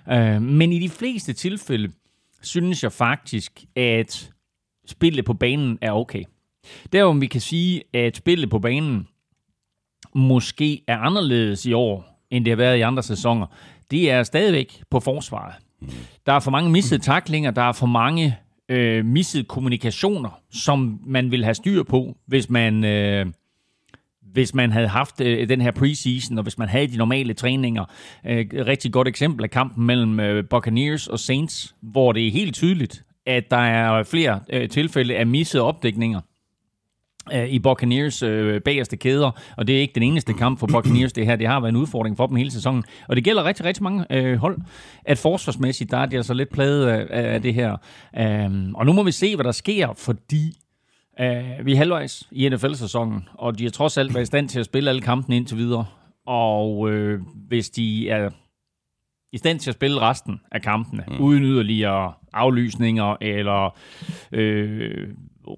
Uh, 0.06 0.42
men 0.42 0.72
i 0.72 0.78
de 0.78 0.88
fleste 0.88 1.32
tilfælde 1.32 1.92
synes 2.42 2.82
jeg 2.82 2.92
faktisk, 2.92 3.64
at 3.76 4.30
spillet 4.86 5.24
på 5.24 5.34
banen 5.34 5.78
er 5.80 5.92
okay. 5.92 6.22
Der 6.92 7.04
hvor 7.04 7.12
vi 7.12 7.26
kan 7.26 7.40
sige, 7.40 7.82
at 7.94 8.16
spillet 8.16 8.50
på 8.50 8.58
banen 8.58 9.08
måske 10.14 10.82
er 10.86 10.98
anderledes 10.98 11.66
i 11.66 11.72
år, 11.72 12.09
end 12.30 12.44
det 12.44 12.50
har 12.50 12.56
været 12.56 12.78
i 12.78 12.80
andre 12.80 13.02
sæsoner, 13.02 13.46
det 13.90 14.10
er 14.10 14.22
stadigvæk 14.22 14.82
på 14.90 15.00
forsvaret. 15.00 15.54
Der 16.26 16.32
er 16.32 16.40
for 16.40 16.50
mange 16.50 16.70
missede 16.70 17.00
taklinger, 17.02 17.50
der 17.50 17.62
er 17.62 17.72
for 17.72 17.86
mange 17.86 18.36
øh, 18.68 19.04
missede 19.04 19.44
kommunikationer, 19.44 20.40
som 20.50 21.00
man 21.06 21.30
vil 21.30 21.44
have 21.44 21.54
styr 21.54 21.82
på, 21.82 22.16
hvis 22.26 22.50
man... 22.50 22.84
Øh, 22.84 23.26
hvis 24.32 24.54
man 24.54 24.72
havde 24.72 24.88
haft 24.88 25.20
øh, 25.20 25.48
den 25.48 25.60
her 25.60 25.70
preseason, 25.70 26.38
og 26.38 26.42
hvis 26.42 26.58
man 26.58 26.68
havde 26.68 26.86
de 26.86 26.96
normale 26.96 27.34
træninger. 27.34 27.84
Øh, 28.26 28.46
rigtig 28.52 28.92
godt 28.92 29.08
eksempel 29.08 29.44
er 29.44 29.48
kampen 29.48 29.86
mellem 29.86 30.20
øh, 30.20 30.44
Buccaneers 30.50 31.06
og 31.06 31.18
Saints, 31.18 31.74
hvor 31.82 32.12
det 32.12 32.26
er 32.26 32.30
helt 32.30 32.54
tydeligt, 32.54 33.04
at 33.26 33.50
der 33.50 33.56
er 33.56 34.02
flere 34.02 34.40
øh, 34.52 34.68
tilfælde 34.68 35.16
af 35.16 35.26
missede 35.26 35.62
opdækninger 35.62 36.20
i 37.48 37.58
Buccaneers 37.58 38.22
øh, 38.22 38.60
bagerste 38.60 38.96
kæder, 38.96 39.30
og 39.56 39.66
det 39.66 39.76
er 39.76 39.80
ikke 39.80 39.94
den 39.94 40.02
eneste 40.02 40.32
kamp 40.32 40.58
for 40.58 40.66
Buccaneers, 40.66 41.12
det 41.12 41.26
her. 41.26 41.36
Det 41.36 41.46
har 41.46 41.60
været 41.60 41.72
en 41.72 41.76
udfordring 41.76 42.16
for 42.16 42.26
dem 42.26 42.36
hele 42.36 42.50
sæsonen, 42.50 42.84
og 43.08 43.16
det 43.16 43.24
gælder 43.24 43.44
rigtig, 43.44 43.64
rigtig 43.64 43.82
mange 43.82 44.06
øh, 44.10 44.36
hold, 44.36 44.58
at 45.04 45.18
forsvarsmæssigt, 45.18 45.90
der 45.90 45.98
er 45.98 46.06
de 46.06 46.16
altså 46.16 46.34
lidt 46.34 46.50
pladet 46.50 46.86
af, 46.86 47.34
af 47.34 47.42
det 47.42 47.54
her. 47.54 47.76
Um, 48.46 48.74
og 48.74 48.86
nu 48.86 48.92
må 48.92 49.02
vi 49.02 49.12
se, 49.12 49.34
hvad 49.34 49.44
der 49.44 49.52
sker, 49.52 49.92
fordi 49.96 50.56
uh, 51.20 51.66
vi 51.66 51.72
er 51.72 51.76
halvvejs 51.76 52.28
i 52.32 52.48
NFL-sæsonen, 52.48 53.28
og 53.34 53.58
de 53.58 53.64
har 53.64 53.70
trods 53.70 53.98
alt 53.98 54.14
været 54.14 54.22
i 54.22 54.26
stand 54.26 54.48
til 54.48 54.60
at 54.60 54.66
spille 54.66 54.90
alle 54.90 55.02
kampene 55.02 55.36
indtil 55.36 55.56
videre. 55.56 55.86
Og 56.26 56.90
øh, 56.90 57.20
hvis 57.48 57.70
de 57.70 58.08
er 58.10 58.30
i 59.32 59.38
stand 59.38 59.60
til 59.60 59.70
at 59.70 59.74
spille 59.74 60.00
resten 60.00 60.40
af 60.52 60.62
kampene, 60.62 61.04
mm. 61.08 61.20
uden 61.20 61.42
yderligere 61.42 62.12
aflysninger 62.32 63.16
eller 63.20 63.76
øh, 64.32 65.08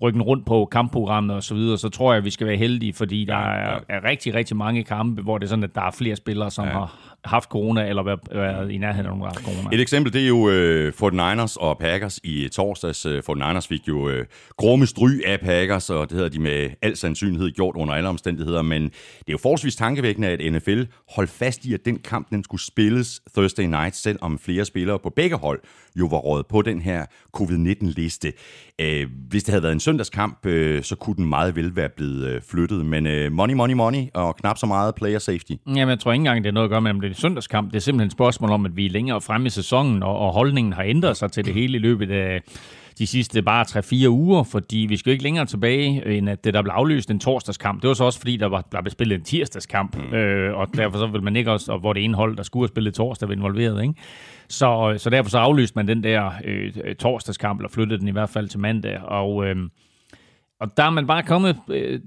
rykken 0.02 0.22
rundt 0.22 0.46
på 0.46 0.68
kampprogrammet 0.72 1.36
og 1.36 1.42
så 1.42 1.54
videre, 1.54 1.78
så 1.78 1.88
tror 1.88 2.12
jeg, 2.12 2.18
at 2.18 2.24
vi 2.24 2.30
skal 2.30 2.46
være 2.46 2.56
heldige, 2.56 2.92
fordi 2.92 3.24
der 3.24 3.36
er, 3.36 3.80
er 3.88 4.04
rigtig, 4.04 4.34
rigtig 4.34 4.56
mange 4.56 4.84
kampe, 4.84 5.22
hvor 5.22 5.38
det 5.38 5.46
er 5.46 5.48
sådan, 5.48 5.64
at 5.64 5.74
der 5.74 5.82
er 5.82 5.90
flere 5.90 6.16
spillere, 6.16 6.50
som 6.50 6.64
ja. 6.64 6.70
har 6.70 7.12
haft 7.24 7.48
corona, 7.48 7.88
eller 7.88 8.02
været, 8.02 8.20
været 8.32 8.70
i 8.70 8.78
nærheden 8.78 9.06
af 9.06 9.16
nogen, 9.16 9.34
der 9.34 9.40
corona. 9.40 9.68
Et 9.72 9.80
eksempel, 9.80 10.12
det 10.12 10.22
er 10.22 10.28
jo 10.28 10.36
uh, 10.36 10.92
Fort 10.92 11.12
Niners 11.12 11.56
og 11.56 11.78
Packers 11.78 12.20
i 12.24 12.48
torsdags. 12.48 13.06
Uh, 13.06 13.36
Niners 13.36 13.66
fik 13.66 13.88
jo 13.88 14.08
uh, 14.08 14.24
grumme 14.56 14.86
stry 14.86 15.20
af 15.26 15.40
Packers, 15.40 15.90
og 15.90 16.10
det 16.10 16.16
havde 16.16 16.30
de 16.30 16.38
med 16.38 16.70
al 16.82 16.96
sandsynlighed 16.96 17.50
gjort 17.50 17.76
under 17.76 17.94
alle 17.94 18.08
omstændigheder, 18.08 18.62
men 18.62 18.82
det 18.82 19.28
er 19.28 19.32
jo 19.32 19.38
forholdsvis 19.38 19.76
tankevækkende, 19.76 20.28
at 20.28 20.52
NFL 20.52 20.82
holdt 21.16 21.30
fast 21.30 21.64
i, 21.64 21.74
at 21.74 21.80
den 21.84 21.98
kamp, 21.98 22.30
den 22.30 22.44
skulle 22.44 22.62
spilles 22.62 23.20
Thursday 23.34 23.64
night, 23.64 23.96
selvom 23.96 24.38
flere 24.38 24.64
spillere 24.64 24.98
på 24.98 25.10
begge 25.10 25.36
hold 25.36 25.60
jo 25.96 26.06
var 26.06 26.18
rådet 26.18 26.46
på 26.46 26.62
den 26.62 26.80
her 26.80 27.06
covid-19-liste. 27.36 28.32
Øh, 28.82 29.06
hvis 29.28 29.44
det 29.44 29.52
havde 29.52 29.62
været 29.62 29.72
en 29.72 29.80
søndagskamp, 29.80 30.46
øh, 30.46 30.82
så 30.82 30.96
kunne 30.96 31.16
den 31.16 31.26
meget 31.26 31.56
vel 31.56 31.76
være 31.76 31.88
blevet 31.96 32.26
øh, 32.26 32.40
flyttet, 32.50 32.86
men 32.86 33.06
øh, 33.06 33.32
money, 33.32 33.54
money, 33.54 33.74
money, 33.74 34.04
og 34.14 34.36
knap 34.36 34.58
så 34.58 34.66
meget 34.66 34.94
player 34.94 35.18
safety. 35.18 35.52
Jamen, 35.66 35.88
jeg 35.88 36.00
tror 36.00 36.12
ikke 36.12 36.20
engang, 36.20 36.44
det 36.44 36.48
er 36.48 36.54
noget 36.54 36.64
at 36.64 36.70
gøre 36.70 36.80
med, 36.80 36.90
om 36.90 37.00
det 37.00 37.10
er 37.10 37.14
søndagskamp. 37.14 37.70
Det 37.70 37.76
er 37.76 37.80
simpelthen 37.80 38.06
et 38.06 38.12
spørgsmål 38.12 38.50
om, 38.50 38.66
at 38.66 38.76
vi 38.76 38.86
er 38.86 38.90
længere 38.90 39.20
fremme 39.20 39.46
i 39.46 39.50
sæsonen, 39.50 40.02
og, 40.02 40.18
og 40.18 40.32
holdningen 40.32 40.72
har 40.72 40.82
ændret 40.82 41.16
sig 41.16 41.32
til 41.32 41.44
det 41.44 41.54
hele 41.54 41.78
i 41.78 41.80
løbet 41.80 42.10
af 42.10 42.42
de 42.98 43.06
sidste 43.06 43.42
bare 43.42 43.64
3-4 44.06 44.08
uger, 44.08 44.42
fordi 44.42 44.86
vi 44.88 44.96
skal 44.96 45.12
ikke 45.12 45.22
længere 45.22 45.46
tilbage, 45.46 46.16
end 46.18 46.30
at 46.30 46.44
det 46.44 46.54
der 46.54 46.62
blev 46.62 46.72
aflyst 46.72 47.10
en 47.10 47.20
torsdagskamp. 47.20 47.82
Det 47.82 47.88
var 47.88 47.94
så 47.94 48.04
også 48.04 48.18
fordi, 48.18 48.36
der 48.36 48.46
var 48.46 48.68
der 48.72 48.82
blev 48.82 48.90
spillet 48.90 49.18
en 49.18 49.24
tirsdagskamp, 49.24 49.96
mm. 49.96 50.14
øh, 50.14 50.58
og 50.58 50.68
derfor 50.76 50.98
så 50.98 51.06
vil 51.06 51.22
man 51.22 51.36
ikke 51.36 51.52
også, 51.52 51.72
og 51.72 51.78
hvor 51.78 51.92
det 51.92 52.04
ene 52.04 52.16
hold, 52.16 52.36
der 52.36 52.42
skulle 52.42 52.62
have 52.62 52.68
spillet 52.68 52.94
torsdag, 52.94 53.28
var 53.28 53.34
involveret. 53.34 53.82
Ikke? 53.82 53.94
Så, 54.48 54.94
så 54.98 55.10
derfor 55.10 55.30
så 55.30 55.38
aflyste 55.38 55.76
man 55.76 55.88
den 55.88 56.04
der 56.04 56.30
øh, 56.44 56.94
torsdagskamp, 56.94 57.60
eller 57.60 57.70
flyttede 57.70 58.00
den 58.00 58.08
i 58.08 58.12
hvert 58.12 58.30
fald 58.30 58.48
til 58.48 58.60
mandag. 58.60 58.98
Og, 59.00 59.46
øh, 59.46 59.56
og 60.60 60.76
der 60.76 60.82
er 60.82 60.90
man 60.90 61.06
bare 61.06 61.22
kommet 61.22 61.56
øh, 61.68 62.00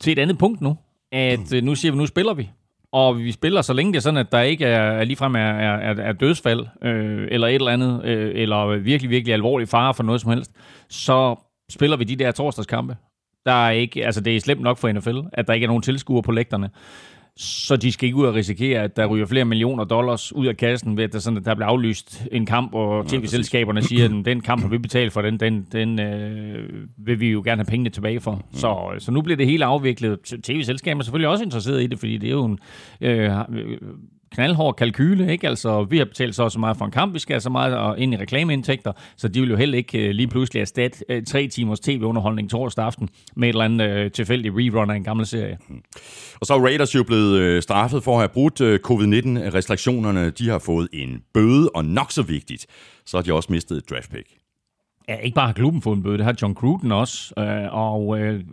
til 0.00 0.12
et 0.12 0.18
andet 0.18 0.38
punkt 0.38 0.60
nu, 0.60 0.76
at 1.12 1.54
øh, 1.54 1.62
nu 1.62 1.74
siger 1.74 1.92
vi, 1.92 1.98
nu 1.98 2.06
spiller 2.06 2.34
vi 2.34 2.50
og 2.96 3.18
vi 3.18 3.32
spiller 3.32 3.62
så 3.62 3.72
længe 3.72 3.92
det 3.92 3.96
er 3.96 4.02
sådan, 4.02 4.16
at 4.16 4.32
der 4.32 4.40
ikke 4.40 4.64
er, 4.64 5.04
ligefrem 5.04 5.34
er, 5.34 5.38
er, 5.38 5.94
er 5.94 6.12
dødsfald, 6.12 6.66
øh, 6.82 7.28
eller 7.30 7.46
et 7.46 7.54
eller 7.54 7.70
andet, 7.70 8.04
øh, 8.04 8.32
eller 8.34 8.76
virkelig, 8.76 9.10
virkelig 9.10 9.34
alvorlig 9.34 9.68
fare 9.68 9.94
for 9.94 10.02
noget 10.02 10.20
som 10.20 10.30
helst, 10.30 10.50
så 10.88 11.36
spiller 11.70 11.96
vi 11.96 12.04
de 12.04 12.16
der 12.16 12.32
torsdagskampe. 12.32 12.96
Der 13.46 13.66
er 13.66 13.70
ikke, 13.70 14.06
altså 14.06 14.20
det 14.20 14.36
er 14.36 14.40
slemt 14.40 14.60
nok 14.60 14.78
for 14.78 14.92
NFL, 14.92 15.18
at 15.32 15.46
der 15.46 15.52
ikke 15.52 15.64
er 15.64 15.68
nogen 15.68 15.82
tilskuere 15.82 16.22
på 16.22 16.32
lægterne 16.32 16.70
så 17.36 17.76
de 17.76 17.92
skal 17.92 18.06
ikke 18.06 18.16
ud 18.16 18.26
og 18.26 18.34
risikere, 18.34 18.82
at 18.82 18.96
der 18.96 19.06
ryger 19.06 19.26
flere 19.26 19.44
millioner 19.44 19.84
dollars 19.84 20.32
ud 20.32 20.46
af 20.46 20.56
kassen 20.56 20.96
ved, 20.96 21.04
at 21.04 21.12
der, 21.12 21.18
sådan, 21.18 21.36
at 21.36 21.44
der 21.44 21.54
bliver 21.54 21.68
aflyst 21.68 22.26
en 22.32 22.46
kamp, 22.46 22.74
og 22.74 23.06
tv-selskaberne 23.06 23.82
siger, 23.82 24.04
at 24.04 24.24
den 24.24 24.40
kamp 24.40 24.62
har 24.62 24.68
vi 24.68 24.78
betalt 24.78 25.12
for, 25.12 25.22
den, 25.22 25.40
den, 25.40 25.66
den 25.72 26.00
øh, 26.00 26.68
vil 26.98 27.20
vi 27.20 27.30
jo 27.30 27.42
gerne 27.44 27.58
have 27.58 27.70
pengene 27.70 27.90
tilbage 27.90 28.20
for. 28.20 28.32
Mm. 28.32 28.58
Så, 28.58 28.92
så 28.98 29.10
nu 29.12 29.22
bliver 29.22 29.36
det 29.36 29.46
hele 29.46 29.64
afviklet. 29.64 30.18
TV-selskaberne 30.42 31.00
er 31.00 31.04
selvfølgelig 31.04 31.28
også 31.28 31.44
interesseret 31.44 31.82
i 31.82 31.86
det, 31.86 31.98
fordi 31.98 32.18
det 32.18 32.26
er 32.26 32.32
jo 32.32 32.44
en 32.44 32.58
øh, 33.00 33.30
knaldhård 34.32 34.76
kalkyle, 34.76 35.32
ikke? 35.32 35.48
Altså, 35.48 35.84
vi 35.84 35.98
har 35.98 36.04
betalt 36.04 36.34
så 36.34 36.48
så 36.48 36.58
meget 36.58 36.76
for 36.76 36.84
en 36.84 36.90
kamp, 36.90 37.14
vi 37.14 37.18
skal 37.18 37.34
have 37.34 37.40
så 37.40 37.50
meget 37.50 37.98
ind 37.98 38.14
i 38.14 38.16
reklameindtægter, 38.16 38.92
så 39.16 39.28
de 39.28 39.40
vil 39.40 39.50
jo 39.50 39.56
heller 39.56 39.78
ikke 39.78 40.08
øh, 40.08 40.10
lige 40.10 40.28
pludselig 40.28 40.60
erstatte 40.60 41.04
uh, 41.16 41.22
tre 41.28 41.48
timers 41.48 41.80
tv-underholdning 41.80 42.50
torsdag 42.50 42.84
aften 42.84 43.08
med 43.36 43.48
et 43.48 43.52
eller 43.52 43.64
andet 43.64 43.90
øh, 43.90 44.10
tilfældigt 44.10 44.54
rerun 44.54 44.90
af 44.90 44.96
en 44.96 45.04
gammel 45.04 45.26
serie. 45.26 45.58
Mm. 45.68 45.82
Og 46.40 46.46
så 46.46 46.54
er 46.54 46.58
Raiders 46.58 46.94
jo 46.94 47.02
blevet 47.02 47.38
øh, 47.38 47.62
straffet 47.62 48.02
for 48.02 48.12
at 48.12 48.18
have 48.18 48.28
brudt 48.28 48.60
covid-19-restriktionerne. 48.60 50.30
De 50.30 50.48
har 50.48 50.58
fået 50.58 50.88
en 50.92 51.22
bøde, 51.34 51.70
og 51.74 51.84
nok 51.84 52.12
så 52.12 52.22
vigtigt, 52.22 52.66
så 53.06 53.16
har 53.16 53.22
de 53.22 53.32
også 53.32 53.52
mistet 53.52 53.76
et 53.76 53.90
draft 53.90 54.10
pick. 54.10 54.45
Ja, 55.08 55.16
ikke 55.16 55.34
bare 55.34 55.46
har 55.46 55.52
klubben 55.52 55.82
fået 55.82 55.96
en 55.96 56.02
bøde, 56.02 56.18
det 56.18 56.24
har 56.24 56.34
John 56.42 56.54
Gruden 56.54 56.92
også. 56.92 57.34
Øh, 57.38 57.74
og 57.74 58.18
øh, 58.20 58.44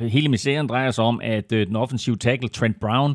hele 0.00 0.28
misæren 0.28 0.66
drejer 0.66 0.90
sig 0.90 1.04
om, 1.04 1.20
at 1.24 1.52
øh, 1.52 1.66
den 1.66 1.76
offensive 1.76 2.16
tackle 2.16 2.48
Trent 2.48 2.80
Brown 2.80 3.14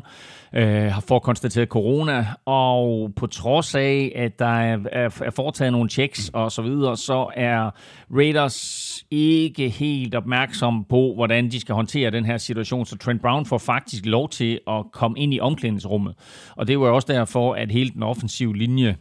øh, 0.54 0.92
har 0.92 1.00
fået 1.08 1.22
konstateret 1.22 1.68
corona, 1.68 2.26
og 2.44 3.12
på 3.16 3.26
trods 3.26 3.74
af, 3.74 4.12
at 4.16 4.38
der 4.38 4.46
er, 4.46 4.78
er, 4.92 5.20
er 5.24 5.30
foretaget 5.30 5.72
nogle 5.72 5.90
checks 5.90 6.30
og 6.32 6.52
så 6.52 6.62
videre, 6.62 6.96
så 6.96 7.30
er 7.36 7.70
Raiders 8.16 9.04
ikke 9.10 9.68
helt 9.68 10.14
opmærksom 10.14 10.84
på, 10.84 11.12
hvordan 11.14 11.50
de 11.50 11.60
skal 11.60 11.74
håndtere 11.74 12.10
den 12.10 12.24
her 12.24 12.36
situation. 12.36 12.86
Så 12.86 12.96
Trent 12.96 13.22
Brown 13.22 13.46
får 13.46 13.58
faktisk 13.58 14.06
lov 14.06 14.28
til 14.28 14.60
at 14.68 14.84
komme 14.92 15.18
ind 15.18 15.34
i 15.34 15.40
omklædningsrummet. 15.40 16.14
Og 16.56 16.68
det 16.68 16.80
var 16.80 16.88
også 16.88 17.12
derfor, 17.12 17.54
at 17.54 17.72
hele 17.72 17.90
den 17.90 18.02
offensive 18.02 18.56
linje 18.56 18.96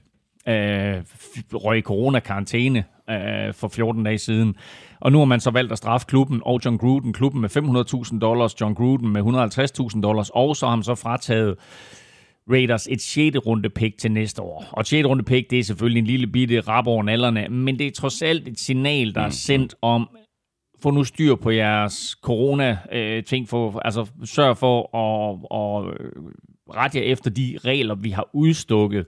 øh, 0.47 1.03
røg 1.53 1.77
i 1.77 1.81
corona-karantæne 1.81 2.83
øh, 3.09 3.53
for 3.53 3.67
14 3.67 4.03
dage 4.03 4.17
siden. 4.17 4.55
Og 4.99 5.11
nu 5.11 5.17
har 5.17 5.25
man 5.25 5.39
så 5.39 5.51
valgt 5.51 5.71
at 5.71 5.77
straffe 5.77 6.07
klubben 6.07 6.41
og 6.45 6.59
John 6.65 6.77
Gruden. 6.77 7.13
Klubben 7.13 7.41
med 7.41 7.49
500.000 8.13 8.19
dollars, 8.19 8.61
John 8.61 8.75
Gruden 8.75 9.09
med 9.09 9.21
150.000 9.95 10.01
dollars, 10.01 10.29
og 10.33 10.55
så 10.55 10.67
har 10.67 10.75
man 10.75 10.83
så 10.83 10.95
frataget 10.95 11.55
Raiders 12.51 12.87
et 12.87 13.01
6. 13.01 13.37
runde 13.37 13.69
pick 13.69 13.97
til 13.97 14.11
næste 14.11 14.41
år. 14.41 14.65
Og 14.71 14.81
et 14.81 14.87
6. 14.87 15.07
runde 15.07 15.23
pick, 15.23 15.49
det 15.49 15.59
er 15.59 15.63
selvfølgelig 15.63 15.99
en 15.99 16.05
lille 16.05 16.27
bitte 16.27 16.59
rap 16.59 16.87
over 16.87 17.03
nallerne, 17.03 17.47
men 17.49 17.79
det 17.79 17.87
er 17.87 17.91
trods 17.91 18.21
alt 18.21 18.47
et 18.47 18.59
signal, 18.59 19.15
der 19.15 19.21
er 19.21 19.29
sendt 19.29 19.75
om, 19.81 20.09
få 20.83 20.91
nu 20.91 21.03
styr 21.03 21.35
på 21.35 21.49
jeres 21.49 22.17
corona-ting, 22.21 23.43
øh, 23.43 23.47
for, 23.47 23.79
altså 23.79 24.05
sørg 24.25 24.57
for 24.57 24.97
at, 24.97 25.39
at 25.51 25.93
rette 26.75 26.99
jer 26.99 27.05
efter 27.05 27.29
de 27.29 27.57
regler, 27.65 27.95
vi 27.95 28.09
har 28.09 28.29
udstukket 28.33 29.05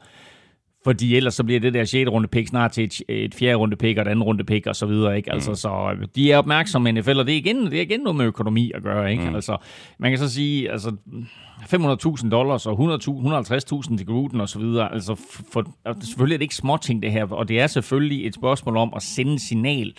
fordi 0.83 1.15
ellers 1.15 1.33
så 1.33 1.43
bliver 1.43 1.59
det 1.59 1.73
der 1.73 1.83
6. 1.83 2.09
runde 2.09 2.27
pick 2.27 2.47
snart 2.47 2.71
til 2.71 2.83
et, 2.83 3.01
et 3.09 3.35
4. 3.35 3.55
runde 3.55 3.75
pick 3.75 3.97
og 3.97 4.01
et 4.01 4.07
andet 4.07 4.25
runde 4.25 4.43
pick 4.43 4.67
og 4.67 4.75
så 4.75 4.85
videre, 4.85 5.17
ikke? 5.17 5.31
Altså, 5.31 5.51
mm. 5.51 5.55
så 5.55 5.95
øh, 5.99 6.07
de 6.15 6.31
er 6.31 6.37
opmærksomme 6.37 6.91
NFL, 6.91 7.19
og 7.19 7.25
det 7.25 7.33
er 7.33 7.37
igen, 7.37 7.65
det 7.65 7.77
er 7.77 7.81
igen 7.81 7.99
noget 7.99 8.15
med 8.15 8.25
økonomi 8.25 8.71
at 8.75 8.83
gøre, 8.83 9.11
ikke? 9.11 9.29
Mm. 9.29 9.35
Altså, 9.35 9.57
man 9.99 10.11
kan 10.11 10.19
så 10.19 10.29
sige, 10.29 10.71
altså, 10.71 10.95
500.000 11.61 12.29
dollars 12.29 12.65
og 12.65 12.79
150.000 12.79 13.97
til 13.97 14.05
Gruden 14.05 14.41
og 14.41 14.49
så 14.49 14.59
videre, 14.59 14.93
altså, 14.93 15.15
for, 15.51 15.65
selvfølgelig 16.01 16.33
er 16.33 16.37
det 16.37 16.43
ikke 16.43 16.55
småting 16.55 17.03
det 17.03 17.11
her, 17.11 17.31
og 17.31 17.47
det 17.47 17.59
er 17.59 17.67
selvfølgelig 17.67 18.27
et 18.27 18.35
spørgsmål 18.35 18.77
om 18.77 18.93
at 18.95 19.01
sende 19.01 19.39
signal 19.39 19.93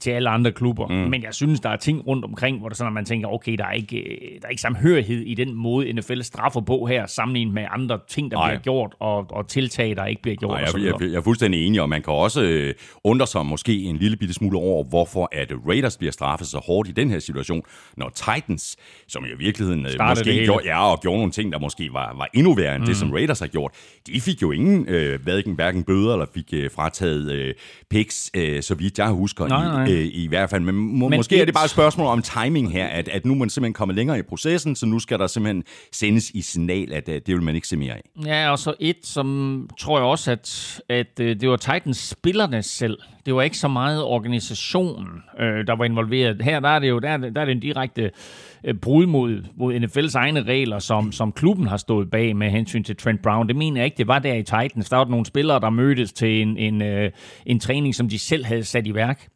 til 0.00 0.10
alle 0.10 0.28
andre 0.30 0.52
klubber. 0.52 0.86
Mm. 0.86 0.94
Men 0.94 1.22
jeg 1.22 1.34
synes, 1.34 1.60
der 1.60 1.68
er 1.68 1.76
ting 1.76 2.06
rundt 2.06 2.24
omkring, 2.24 2.58
hvor 2.58 2.68
der 2.68 2.76
sådan, 2.76 2.88
at 2.88 2.94
man 2.94 3.04
tænker, 3.04 3.28
okay, 3.28 3.56
der 3.58 3.64
er 3.64 3.72
ikke, 3.72 3.98
øh, 3.98 4.40
der 4.40 4.46
er 4.46 4.50
ikke 4.50 4.62
samhørighed 4.62 5.20
i 5.20 5.34
den 5.34 5.54
måde, 5.54 5.92
NFL 5.92 6.20
straffer 6.20 6.60
på 6.60 6.86
her, 6.86 7.06
sammenlignet 7.06 7.54
med 7.54 7.64
andre 7.70 7.98
ting, 8.08 8.30
der 8.30 8.38
Ej. 8.38 8.50
bliver 8.50 8.60
gjort, 8.60 8.94
og, 9.00 9.26
og 9.30 9.48
tiltag, 9.48 9.96
der 9.96 10.06
ikke 10.06 10.22
bliver 10.22 10.36
gjort. 10.36 10.60
Ej, 10.60 10.66
jeg, 10.74 10.84
jeg, 11.00 11.10
jeg, 11.10 11.18
er 11.18 11.22
fuldstændig 11.22 11.66
enig, 11.66 11.80
og 11.80 11.88
man 11.88 12.02
kan 12.02 12.12
også 12.12 12.42
øh, 12.42 12.74
undre 13.04 13.26
sig 13.26 13.46
måske 13.46 13.82
en 13.82 13.96
lille 13.96 14.16
bitte 14.16 14.34
smule 14.34 14.58
over, 14.58 14.84
hvorfor 14.84 15.28
at 15.32 15.52
Raiders 15.68 15.96
bliver 15.96 16.12
straffet 16.12 16.48
så 16.48 16.58
hårdt 16.58 16.88
i 16.88 16.92
den 16.92 17.10
her 17.10 17.18
situation, 17.18 17.62
når 17.96 18.08
Titans, 18.14 18.76
som 19.08 19.24
i 19.24 19.38
virkeligheden 19.38 19.86
øh, 19.86 20.08
måske 20.08 20.44
gjorde, 20.44 20.64
ja, 20.64 20.92
og 20.92 21.00
gjorde 21.00 21.18
nogle 21.18 21.32
ting, 21.32 21.52
der 21.52 21.58
måske 21.58 21.90
var, 21.92 22.14
var 22.16 22.28
endnu 22.34 22.54
værre 22.54 22.74
end 22.74 22.82
mm. 22.82 22.86
det, 22.86 22.96
som 22.96 23.12
Raiders 23.12 23.40
har 23.40 23.46
gjort, 23.46 23.70
de 24.06 24.20
fik 24.20 24.42
jo 24.42 24.52
ingen, 24.52 24.88
øh, 24.88 25.22
hverken, 25.22 25.54
hverken 25.54 25.82
bøder 25.84 26.12
eller 26.12 26.26
fik 26.34 26.48
øh, 26.52 26.70
frataget 26.70 27.32
øh, 27.32 27.54
picks, 27.90 28.30
øh, 28.34 28.62
så 28.62 28.74
vidt 28.74 28.98
jeg 28.98 29.08
husker, 29.08 29.46
nej, 29.46 29.64
nej 29.64 29.87
øh, 29.90 30.08
i 30.12 30.26
hvert 30.26 30.50
fald. 30.50 30.62
Men, 30.62 30.74
må, 30.74 31.08
Men 31.08 31.18
måske 31.18 31.36
et... 31.36 31.40
er 31.40 31.44
det 31.44 31.54
bare 31.54 31.64
et 31.64 31.70
spørgsmål 31.70 32.06
om 32.06 32.22
timing 32.22 32.72
her, 32.72 32.86
at, 32.86 33.08
at 33.08 33.24
nu 33.24 33.32
er 33.32 33.38
man 33.38 33.50
simpelthen 33.50 33.74
kommet 33.74 33.96
længere 33.96 34.18
i 34.18 34.22
processen, 34.22 34.76
så 34.76 34.86
nu 34.86 34.98
skal 34.98 35.18
der 35.18 35.26
simpelthen 35.26 35.64
sendes 35.92 36.30
i 36.30 36.42
signal, 36.42 36.92
at, 36.92 37.08
at 37.08 37.26
det 37.26 37.34
vil 37.34 37.42
man 37.42 37.54
ikke 37.54 37.68
se 37.68 37.76
mere 37.76 37.92
af. 37.92 38.02
Ja, 38.26 38.50
og 38.50 38.58
så 38.58 38.74
et, 38.80 38.96
som 39.02 39.68
tror 39.78 39.98
jeg 39.98 40.06
også, 40.06 40.30
at, 40.30 40.80
at 40.88 41.20
øh, 41.20 41.40
det 41.40 41.48
var 41.50 41.56
Titans 41.56 42.08
spillerne 42.08 42.62
selv. 42.62 42.98
Det 43.26 43.34
var 43.34 43.42
ikke 43.42 43.58
så 43.58 43.68
meget 43.68 44.02
organisationen, 44.02 45.06
øh, 45.40 45.66
der 45.66 45.76
var 45.76 45.84
involveret. 45.84 46.42
Her 46.42 46.60
der 46.60 46.68
er 46.68 46.78
det 46.78 46.88
jo 46.88 46.98
der, 46.98 47.16
der 47.16 47.40
er 47.40 47.44
det 47.44 47.52
en 47.52 47.60
direkte 47.60 48.10
øh, 48.64 48.74
brud 48.74 49.06
mod, 49.06 49.44
mod 49.56 49.74
NFL's 49.74 50.16
egne 50.16 50.42
regler, 50.42 50.78
som, 50.78 51.12
som 51.12 51.32
klubben 51.32 51.66
har 51.66 51.76
stået 51.76 52.10
bag 52.10 52.36
med 52.36 52.50
hensyn 52.50 52.84
til 52.84 52.96
Trent 52.96 53.22
Brown. 53.22 53.48
Det 53.48 53.56
mener 53.56 53.80
jeg 53.80 53.84
ikke, 53.84 53.98
det 53.98 54.08
var 54.08 54.18
der 54.18 54.34
i 54.34 54.42
Titans. 54.42 54.88
Der 54.88 54.96
var 54.96 55.04
nogle 55.04 55.26
spillere, 55.26 55.60
der 55.60 55.70
mødtes 55.70 56.12
til 56.12 56.42
en, 56.42 56.56
en, 56.56 56.82
øh, 56.82 57.10
en 57.46 57.60
træning, 57.60 57.94
som 57.94 58.08
de 58.08 58.18
selv 58.18 58.44
havde 58.44 58.64
sat 58.64 58.86
i 58.86 58.94
værk. 58.94 59.28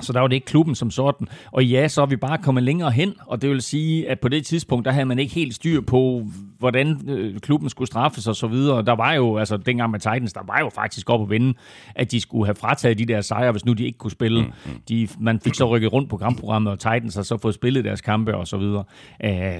Så 0.00 0.12
der 0.12 0.20
var 0.20 0.28
det 0.28 0.34
ikke 0.34 0.46
klubben 0.46 0.74
som 0.74 0.90
sådan. 0.90 1.28
Og 1.50 1.64
ja, 1.64 1.88
så 1.88 2.02
er 2.02 2.06
vi 2.06 2.16
bare 2.16 2.38
kommet 2.38 2.62
længere 2.64 2.90
hen, 2.90 3.14
og 3.26 3.42
det 3.42 3.50
vil 3.50 3.62
sige, 3.62 4.08
at 4.08 4.20
på 4.20 4.28
det 4.28 4.46
tidspunkt, 4.46 4.84
der 4.84 4.90
havde 4.90 5.06
man 5.06 5.18
ikke 5.18 5.34
helt 5.34 5.54
styr 5.54 5.80
på, 5.80 6.26
hvordan 6.58 7.10
øh, 7.10 7.40
klubben 7.40 7.68
skulle 7.68 7.88
straffes 7.88 8.26
og 8.26 8.36
så 8.36 8.46
videre. 8.46 8.82
Der 8.84 8.92
var 8.92 9.12
jo, 9.12 9.36
altså 9.36 9.56
dengang 9.56 9.90
med 9.90 10.00
Titans, 10.00 10.32
der 10.32 10.40
var 10.46 10.58
jo 10.60 10.70
faktisk 10.74 11.10
op 11.10 11.22
at 11.22 11.30
vinde, 11.30 11.54
at 11.94 12.10
de 12.10 12.20
skulle 12.20 12.46
have 12.46 12.54
frataget 12.54 12.98
de 12.98 13.04
der 13.06 13.20
sejre, 13.20 13.52
hvis 13.52 13.64
nu 13.64 13.72
de 13.72 13.84
ikke 13.86 13.98
kunne 13.98 14.10
spille. 14.10 14.42
Mm, 14.42 14.52
mm. 14.66 14.80
De, 14.88 15.08
man 15.20 15.40
fik 15.40 15.54
så 15.54 15.64
rykket 15.68 15.92
rundt 15.92 16.10
på 16.10 16.16
kampprogrammet, 16.16 16.72
og 16.72 16.78
Titans 16.78 17.14
har 17.14 17.22
så 17.22 17.36
fået 17.36 17.54
spillet 17.54 17.84
deres 17.84 18.00
kampe 18.00 18.36
og 18.36 18.46
så 18.46 18.56
videre. 18.56 18.84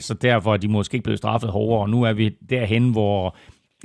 Så 0.00 0.14
derfor 0.22 0.52
er 0.52 0.56
de 0.56 0.68
måske 0.68 0.94
ikke 0.94 1.04
blevet 1.04 1.18
straffet 1.18 1.50
hårdere, 1.50 1.80
og 1.80 1.90
nu 1.90 2.02
er 2.02 2.12
vi 2.12 2.30
derhen, 2.50 2.90
hvor 2.90 3.36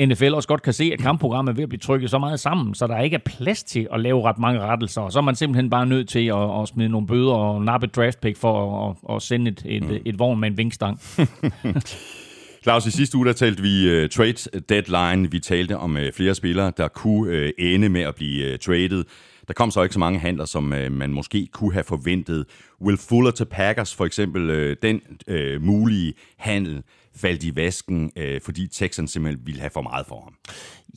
NFL 0.02 0.34
også 0.34 0.48
godt 0.48 0.62
kan 0.62 0.74
se, 0.74 0.90
at 0.94 1.00
kampprogrammet 1.00 1.52
er 1.52 1.56
ved 1.56 1.64
at 1.64 1.70
blive 1.70 1.80
trykket 1.80 2.10
så 2.10 2.20
meget 2.20 2.40
sammen, 2.40 2.76
så 2.76 2.88
der 2.88 3.00
ikke 3.00 3.16
er 3.16 3.20
plads 3.26 3.64
til 3.64 3.88
at 3.94 4.00
lave 4.00 4.24
ret 4.24 4.40
mange 4.40 4.60
rettelser. 4.60 5.02
Og 5.02 5.12
så 5.12 5.20
er 5.20 5.24
man 5.24 5.36
simpelthen 5.36 5.70
bare 5.70 5.86
nødt 5.86 6.10
til 6.10 6.28
at, 6.28 6.62
at 6.62 6.68
smide 6.68 6.90
nogle 6.90 7.08
bøder 7.08 7.34
og 7.34 7.62
nappe 7.62 7.88
et 7.88 7.96
draft 7.96 8.22
pick 8.22 8.38
for 8.38 8.90
at, 8.90 9.16
at 9.16 9.22
sende 9.22 9.52
et, 9.52 9.64
et, 9.66 9.84
mm. 9.84 9.98
et 10.06 10.20
vogn 10.20 10.40
med 10.40 10.48
en 10.48 10.58
vinkstang. 10.58 11.00
Claus, 12.64 12.86
i 12.86 12.92
sidste 12.92 13.18
uge 13.18 13.26
der 13.26 13.34
talte 13.34 13.64
vi 13.64 14.04
uh, 14.04 14.10
trade 14.10 14.62
deadline. 14.70 15.32
Vi 15.32 15.40
talte 15.40 15.78
om 15.78 15.96
uh, 15.96 16.02
flere 16.14 16.36
spillere, 16.36 16.72
der 16.78 16.88
kunne 16.88 17.44
uh, 17.44 17.50
ende 17.58 17.90
med 17.90 18.02
at 18.02 18.16
blive 18.16 18.54
uh, 18.54 18.60
traded. 18.60 19.04
Der 19.48 19.54
kom 19.54 19.72
så 19.72 19.84
ikke 19.84 19.94
så 19.94 20.00
mange 20.00 20.20
handler, 20.20 20.46
som 20.46 20.74
øh, 20.74 20.92
man 20.92 21.14
måske 21.14 21.48
kunne 21.52 21.74
have 21.74 21.84
forventet. 21.84 22.46
Will 22.82 22.98
Fuller 22.98 23.32
til 23.32 23.46
Packers, 23.46 23.96
for 23.96 24.06
eksempel, 24.06 24.50
øh, 24.50 24.76
den 24.82 25.02
øh, 25.28 25.62
mulige 25.62 26.14
handel 26.38 26.84
faldt 27.16 27.44
i 27.44 27.56
vasken, 27.56 28.12
øh, 28.16 28.42
fordi 28.42 28.68
Texans 28.68 29.12
simpelthen 29.12 29.46
ville 29.46 29.62
have 29.62 29.70
for 29.70 29.82
meget 29.82 30.06
for 30.06 30.22
ham. 30.22 30.36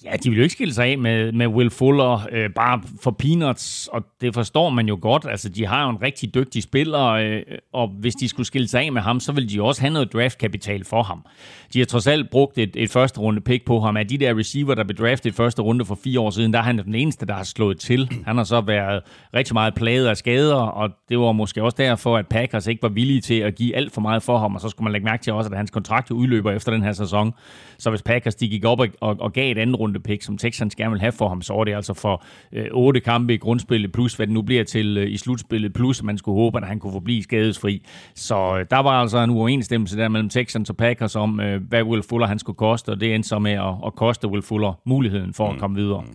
Ja, 0.04 0.16
de 0.16 0.30
vil 0.30 0.36
jo 0.36 0.42
ikke 0.42 0.52
skille 0.52 0.74
sig 0.74 0.86
af 0.86 0.98
med, 0.98 1.32
med 1.32 1.46
Will 1.46 1.70
Fuller 1.70 2.26
øh, 2.32 2.50
bare 2.50 2.82
for 3.02 3.10
peanuts, 3.10 3.88
og 3.92 4.02
det 4.20 4.34
forstår 4.34 4.70
man 4.70 4.88
jo 4.88 4.98
godt. 5.00 5.26
Altså, 5.30 5.48
de 5.48 5.66
har 5.66 5.84
jo 5.84 5.90
en 5.90 6.02
rigtig 6.02 6.34
dygtig 6.34 6.62
spiller, 6.62 7.04
øh, 7.04 7.42
og 7.72 7.88
hvis 7.88 8.14
de 8.14 8.28
skulle 8.28 8.46
skille 8.46 8.68
sig 8.68 8.82
af 8.82 8.92
med 8.92 9.02
ham, 9.02 9.20
så 9.20 9.32
ville 9.32 9.48
de 9.48 9.62
også 9.62 9.80
have 9.80 9.92
noget 9.92 10.12
draftkapital 10.12 10.84
for 10.84 11.02
ham. 11.02 11.24
De 11.72 11.78
har 11.78 11.86
trods 11.86 12.06
alt 12.06 12.30
brugt 12.30 12.58
et, 12.58 12.70
et 12.74 12.90
første 12.90 13.20
runde 13.20 13.40
pick 13.40 13.64
på 13.64 13.80
ham. 13.80 13.96
Af 13.96 14.06
de 14.06 14.18
der 14.18 14.38
receiver, 14.38 14.74
der 14.74 14.84
blev 14.84 14.96
draftet 14.96 15.30
i 15.30 15.32
første 15.32 15.62
runde 15.62 15.84
for 15.84 15.98
fire 16.04 16.20
år 16.20 16.30
siden, 16.30 16.52
der 16.52 16.58
er 16.58 16.62
han 16.62 16.78
den 16.78 16.94
eneste, 16.94 17.26
der 17.26 17.34
har 17.34 17.44
slået 17.44 17.78
til. 17.78 18.10
Han 18.26 18.36
har 18.36 18.44
så 18.44 18.60
været 18.60 19.02
rigtig 19.34 19.54
meget 19.54 19.74
plaget 19.74 20.06
af 20.06 20.16
skader, 20.16 20.54
og 20.54 20.90
det 21.08 21.18
var 21.18 21.32
måske 21.32 21.62
også 21.62 21.76
derfor, 21.78 22.16
at 22.16 22.26
Packers 22.26 22.66
ikke 22.66 22.82
var 22.82 22.88
villige 22.88 23.20
til 23.20 23.34
at 23.34 23.54
give 23.54 23.76
alt 23.76 23.92
for 23.92 24.00
meget 24.00 24.22
for 24.22 24.38
ham, 24.38 24.54
og 24.54 24.60
så 24.60 24.68
skulle 24.68 24.84
man 24.84 24.92
lægge 24.92 25.04
mærke 25.04 25.22
til 25.22 25.32
også, 25.32 25.50
at 25.50 25.56
hans 25.56 25.70
kontrakt 25.70 26.10
udløber 26.10 26.52
efter 26.52 26.72
den 26.72 26.82
her 26.82 26.92
sæson. 26.92 27.32
Så 27.78 27.90
hvis 27.90 28.02
Packers 28.02 28.34
de 28.34 28.48
gik 28.48 28.64
op 28.64 28.80
og, 28.80 28.88
og, 29.00 29.16
og 29.20 29.32
gav 29.32 29.50
et 29.50 29.58
andet 29.58 29.76
runde 29.86 30.00
pick, 30.00 30.22
som 30.22 30.38
Texans 30.38 30.74
gerne 30.74 30.90
vil 30.90 31.00
have 31.00 31.12
for 31.12 31.28
ham, 31.28 31.42
så 31.42 31.54
var 31.54 31.64
det 31.64 31.74
altså 31.74 31.94
for 31.94 32.24
øh, 32.52 32.66
otte 32.72 33.00
kampe 33.00 33.34
i 33.34 33.36
grundspillet, 33.36 33.92
plus 33.92 34.14
hvad 34.14 34.26
det 34.26 34.34
nu 34.34 34.42
bliver 34.42 34.64
til 34.64 34.98
øh, 34.98 35.10
i 35.10 35.16
slutspillet, 35.16 35.72
plus 35.72 36.02
man 36.02 36.18
skulle 36.18 36.34
håbe, 36.34 36.58
at 36.58 36.66
han 36.66 36.78
kunne 36.78 36.92
forblive 36.92 37.22
skadesfri. 37.22 37.82
Så 38.14 38.58
øh, 38.58 38.66
der 38.70 38.78
var 38.78 38.90
altså 38.90 39.18
en 39.18 39.30
uoverensstemmelse 39.30 39.96
der 39.96 40.08
mellem 40.08 40.28
Texans 40.28 40.70
og 40.70 40.76
Packers 40.76 41.16
om, 41.16 41.40
øh, 41.40 41.62
hvad 41.68 41.82
Will 41.82 42.02
Fuller 42.02 42.26
han 42.26 42.38
skulle 42.38 42.56
koste, 42.56 42.88
og 42.88 43.00
det 43.00 43.14
endte 43.14 43.28
så 43.28 43.38
med 43.38 43.52
at, 43.52 43.74
at 43.86 43.94
koste 43.94 44.28
Will 44.28 44.42
Fuller 44.42 44.80
muligheden 44.86 45.34
for 45.34 45.48
mm. 45.48 45.54
at 45.54 45.60
komme 45.60 45.76
videre. 45.76 46.00
Mm. 46.00 46.14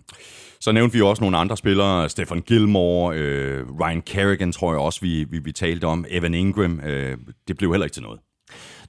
Så 0.60 0.72
nævnte 0.72 0.96
vi 0.96 1.02
også 1.02 1.22
nogle 1.22 1.36
andre 1.36 1.56
spillere, 1.56 2.08
Stefan 2.08 2.40
Gilmore, 2.40 3.16
øh, 3.16 3.66
Ryan 3.80 4.02
Kerrigan 4.02 4.52
tror 4.52 4.72
jeg 4.72 4.80
også, 4.80 5.00
vi, 5.00 5.24
vi, 5.30 5.38
vi 5.38 5.52
talte 5.52 5.84
om, 5.84 6.04
Evan 6.10 6.34
Ingram, 6.34 6.80
øh, 6.80 7.16
det 7.48 7.56
blev 7.56 7.70
heller 7.70 7.84
ikke 7.84 7.94
til 7.94 8.02
noget. 8.02 8.20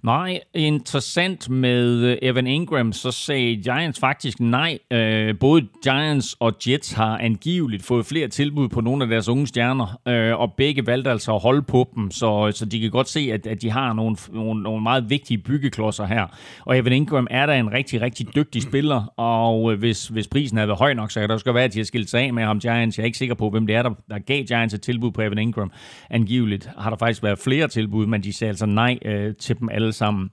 Nej, 0.04 0.40
interessant 0.54 1.50
med 1.50 2.04
øh, 2.04 2.18
Evan 2.22 2.48
Ingram, 2.48 2.94
så 2.94 3.12
sagde 3.12 3.56
Giants 3.56 4.00
faktisk 4.00 4.40
nej. 4.40 4.78
Øh, 4.92 5.40
både 5.40 5.68
Giants 5.84 6.36
og 6.40 6.54
Jets 6.68 6.92
har 6.92 7.18
angiveligt 7.18 7.84
fået 7.84 8.06
flere 8.06 8.28
tilbud 8.28 8.70
på 8.70 8.82
nogle 8.82 9.04
af 9.04 9.10
deres 9.10 9.30
unge 9.30 9.48
stjerner, 9.48 10.00
øh, 10.08 10.40
og 10.40 10.54
begge 10.54 10.88
valgte 10.88 11.12
altså 11.12 11.36
at 11.36 11.42
holde 11.42 11.62
på 11.62 11.90
dem, 11.96 12.12
så, 12.12 12.48
øh, 12.48 12.54
så 12.54 12.66
de 12.66 12.82
kan 12.82 12.92
godt 12.92 13.10
se, 13.10 13.30
at, 13.34 13.48
at 13.48 13.62
de 13.62 13.70
har 13.70 13.94
nogle, 13.94 14.16
nogle, 14.34 14.64
nogle 14.64 14.84
meget 14.84 15.10
vigtige 15.10 15.38
byggeklodser 15.38 16.06
her. 16.06 16.28
Og 16.66 16.78
Evan 16.78 16.94
Ingram 16.94 17.28
er 17.30 17.46
da 17.46 17.60
en 17.60 17.72
rigtig, 17.72 18.02
rigtig 18.02 18.36
dygtig 18.36 18.62
spiller, 18.62 19.14
og 19.18 19.74
øh, 19.74 19.80
hvis, 19.80 20.08
hvis 20.08 20.28
prisen 20.28 20.58
havde 20.58 20.68
været 20.68 20.80
høj 20.80 20.94
nok, 20.94 21.12
så 21.12 21.20
kan 21.20 21.30
det 21.30 21.34
også 21.34 21.52
være, 21.52 21.64
at 21.64 21.74
de 21.74 21.80
har 21.80 21.86
skilt 21.86 22.10
sig 22.10 22.22
af 22.22 22.34
med 22.34 22.44
ham 22.44 22.60
Giants. 22.60 22.98
Jeg 22.98 23.04
er 23.04 23.06
ikke 23.06 23.18
sikker 23.18 23.36
på, 23.36 23.50
hvem 23.50 23.68
det 23.68 23.76
er, 23.76 23.82
der, 23.82 23.92
der 24.10 24.20
gav 24.20 24.44
Giants 24.44 24.74
et 24.74 24.82
tilbud 24.82 25.12
på 25.12 25.22
Evan 25.22 25.38
Ingram. 25.38 25.72
Angiveligt 26.10 26.70
har 26.78 26.90
der 26.90 26.98
faktisk 26.98 27.24
været 27.24 27.40
flere 27.40 27.68
tilbud, 27.68 28.06
men 28.06 28.24
de 28.24 28.34
sagde 28.34 28.50
altså 28.50 28.66
nej 28.66 29.00
øh, 29.06 29.36
til 29.36 29.60
dem 29.60 29.70
alle 29.70 29.93
sammen. 29.94 30.30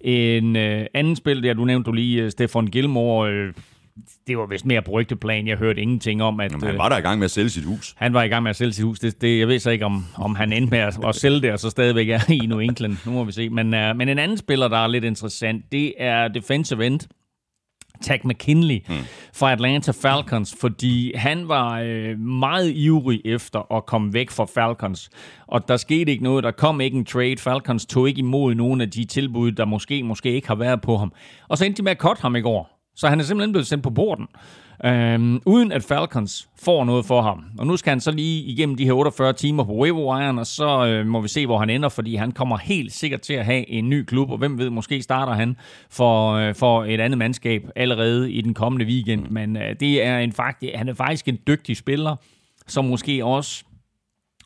En 0.00 0.56
øh, 0.56 0.86
anden 0.94 1.16
spil, 1.16 1.42
der 1.42 1.54
du 1.54 1.64
nævnte 1.64 1.86
du 1.86 1.92
lige, 1.92 2.22
øh, 2.22 2.30
Stefan 2.30 2.66
Gilmore, 2.66 3.30
øh, 3.30 3.52
det 4.26 4.38
var 4.38 4.46
vist 4.46 4.66
mere 4.66 4.82
på 4.82 4.90
rygteplan. 4.90 5.46
Jeg 5.46 5.56
hørte 5.56 5.80
ingenting 5.80 6.22
om, 6.22 6.40
at... 6.40 6.52
Jamen, 6.52 6.66
han 6.66 6.78
var 6.78 6.88
der 6.88 6.98
i 6.98 7.00
gang 7.00 7.18
med 7.18 7.24
at 7.24 7.30
sælge 7.30 7.50
sit 7.50 7.64
hus. 7.64 7.94
Han 7.96 8.14
var 8.14 8.22
i 8.22 8.28
gang 8.28 8.42
med 8.42 8.50
at 8.50 8.56
sælge 8.56 8.72
sit 8.72 8.84
hus. 8.84 8.98
Det, 8.98 9.20
det, 9.20 9.38
jeg 9.38 9.48
ved 9.48 9.58
så 9.58 9.70
ikke, 9.70 9.84
om, 9.84 10.04
om 10.16 10.34
han 10.34 10.52
endte 10.52 10.70
med 10.70 10.78
at, 10.78 10.98
at 11.06 11.14
sælge 11.14 11.40
det, 11.40 11.52
og 11.52 11.58
så 11.58 11.70
stadigvæk 11.70 12.08
er 12.08 12.30
i 12.32 12.46
New 12.46 12.58
England. 12.58 12.96
Nu 13.06 13.12
må 13.12 13.24
vi 13.24 13.32
se. 13.32 13.48
Men, 13.48 13.66
uh, 13.74 13.96
men 13.96 14.08
en 14.08 14.18
anden 14.18 14.38
spiller, 14.38 14.68
der 14.68 14.78
er 14.78 14.86
lidt 14.86 15.04
interessant, 15.04 15.72
det 15.72 15.94
er 15.98 16.28
defensive 16.28 16.86
end. 16.86 17.00
Tag 18.02 18.20
McKinley 18.24 18.80
hmm. 18.86 18.96
fra 19.34 19.52
Atlanta 19.52 19.92
Falcons, 19.92 20.54
fordi 20.60 21.12
han 21.16 21.48
var 21.48 21.80
øh, 21.80 22.18
meget 22.18 22.72
ivrig 22.74 23.20
efter 23.24 23.72
at 23.72 23.86
komme 23.86 24.12
væk 24.12 24.30
fra 24.30 24.44
Falcons. 24.54 25.10
Og 25.46 25.68
der 25.68 25.76
skete 25.76 26.12
ikke 26.12 26.24
noget, 26.24 26.44
der 26.44 26.50
kom 26.50 26.80
ikke 26.80 26.96
en 26.96 27.04
trade. 27.04 27.36
Falcons 27.38 27.86
tog 27.86 28.08
ikke 28.08 28.18
imod 28.18 28.54
nogen 28.54 28.80
af 28.80 28.90
de 28.90 29.04
tilbud, 29.04 29.52
der 29.52 29.64
måske, 29.64 30.02
måske 30.02 30.32
ikke 30.32 30.48
har 30.48 30.54
været 30.54 30.80
på 30.80 30.96
ham. 30.96 31.12
Og 31.48 31.58
så 31.58 31.64
endte 31.64 31.76
de 31.76 31.82
med 31.82 31.92
at 31.92 31.98
cut 31.98 32.18
ham 32.18 32.36
i 32.36 32.40
går. 32.40 32.74
Så 32.96 33.08
han 33.08 33.20
er 33.20 33.24
simpelthen 33.24 33.52
blevet 33.52 33.66
sendt 33.66 33.84
på 33.84 33.90
borden. 33.90 34.26
Øhm, 34.84 35.40
uden 35.46 35.72
at 35.72 35.82
Falcons 35.82 36.48
får 36.62 36.84
noget 36.84 37.06
for 37.06 37.22
ham. 37.22 37.44
Og 37.58 37.66
nu 37.66 37.76
skal 37.76 37.90
han 37.90 38.00
så 38.00 38.10
lige 38.10 38.42
igennem 38.42 38.76
de 38.76 38.84
her 38.84 38.92
48 38.92 39.32
timer 39.32 39.64
på 39.64 39.72
waiver 39.72 40.38
og 40.38 40.46
så 40.46 40.86
øh, 40.86 41.06
må 41.06 41.20
vi 41.20 41.28
se, 41.28 41.46
hvor 41.46 41.58
han 41.58 41.70
ender, 41.70 41.88
fordi 41.88 42.14
han 42.16 42.32
kommer 42.32 42.56
helt 42.56 42.92
sikkert 42.92 43.20
til 43.20 43.34
at 43.34 43.44
have 43.44 43.70
en 43.70 43.90
ny 43.90 44.04
klub, 44.04 44.30
og 44.30 44.38
hvem 44.38 44.58
ved, 44.58 44.70
måske 44.70 45.02
starter 45.02 45.32
han 45.32 45.56
for, 45.90 46.32
øh, 46.32 46.54
for 46.54 46.84
et 46.84 47.00
andet 47.00 47.18
mandskab 47.18 47.62
allerede 47.76 48.32
i 48.32 48.40
den 48.40 48.54
kommende 48.54 48.86
weekend. 48.86 49.26
Men 49.30 49.56
øh, 49.56 49.76
det 49.80 50.04
er 50.04 50.18
en 50.18 50.32
faktisk, 50.32 50.72
han 50.74 50.88
er 50.88 50.94
faktisk 50.94 51.28
en 51.28 51.38
dygtig 51.46 51.76
spiller, 51.76 52.16
som 52.66 52.84
måske 52.84 53.24
også 53.24 53.64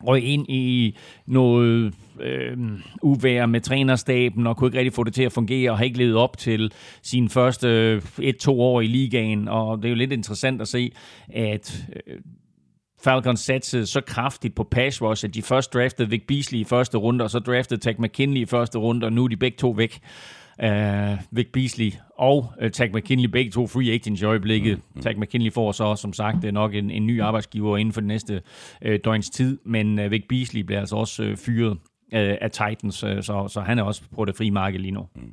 røg 0.07 0.25
ind 0.25 0.47
i 0.49 0.97
noget 1.27 1.95
øh, 2.21 2.59
uvær 3.03 3.47
med 3.47 3.61
trænerstaben 3.61 4.47
og 4.47 4.57
kunne 4.57 4.69
ikke 4.69 4.79
rigtig 4.79 4.93
få 4.93 5.05
det 5.05 5.15
til 5.15 5.23
at 5.23 5.33
fungere 5.33 5.71
og 5.71 5.79
har 5.79 5.85
ikke 5.85 5.99
levet 5.99 6.17
op 6.17 6.39
til 6.39 6.73
sine 7.03 7.29
første 7.29 8.01
et-to 8.23 8.61
år 8.61 8.81
i 8.81 8.87
ligaen. 8.87 9.49
Og 9.49 9.77
det 9.77 9.85
er 9.85 9.89
jo 9.89 9.95
lidt 9.95 10.13
interessant 10.13 10.61
at 10.61 10.69
se, 10.69 10.93
at 11.29 11.87
øh, 12.07 12.17
Falcons 13.05 13.41
satsede 13.41 13.87
så 13.87 14.01
kraftigt 14.01 14.55
på 14.55 14.65
pass 14.65 15.03
rush, 15.03 15.25
at 15.25 15.35
de 15.35 15.43
først 15.43 15.75
draftede 15.75 16.11
Vic 16.11 16.23
Beasley 16.29 16.59
i 16.59 16.65
første 16.65 16.99
runde, 16.99 17.25
og 17.25 17.31
så 17.31 17.39
draftede 17.39 17.81
Tag 17.81 17.95
McKinley 17.99 18.41
i 18.41 18.47
første 18.47 18.79
runde, 18.79 19.07
og 19.07 19.13
nu 19.13 19.25
er 19.25 19.29
de 19.29 19.37
begge 19.37 19.57
to 19.57 19.71
væk. 19.71 19.99
Uh, 20.63 21.19
Vic 21.31 21.47
Beasley 21.53 21.93
og 22.19 22.53
uh, 22.63 22.71
Tag 22.71 22.91
McKinley, 22.95 23.29
begge 23.29 23.51
to 23.51 23.67
free 23.67 23.93
agents 23.93 24.23
i 24.23 24.25
øjeblikket. 24.25 24.77
Mm, 24.77 24.83
mm. 24.95 25.03
Tag 25.03 25.19
McKinley 25.19 25.53
får 25.53 25.73
så, 25.73 25.97
som 25.97 26.13
sagt, 26.13 26.53
nok 26.53 26.75
en, 26.75 26.91
en 26.91 27.07
ny 27.07 27.21
arbejdsgiver 27.21 27.77
inden 27.77 27.93
for 27.93 28.01
den 28.01 28.09
næste 28.09 28.43
uh, 28.87 28.95
døgns 29.05 29.31
tid, 29.31 29.59
men 29.65 29.99
uh, 29.99 30.11
Vic 30.11 30.25
Beasley 30.29 30.63
bliver 30.63 30.81
altså 30.81 30.97
også 30.97 31.23
uh, 31.23 31.37
fyret 31.37 31.79
øh, 32.15 32.37
af 32.41 32.51
Titans, 32.51 33.05
øh, 33.05 33.23
så, 33.23 33.49
så 33.49 33.61
han 33.61 33.79
er 33.79 33.83
også 33.83 34.03
på 34.15 34.25
det 34.25 34.37
frie 34.37 34.51
marked 34.51 34.81
lige 34.81 34.91
nu. 34.91 35.07
Mm. 35.17 35.33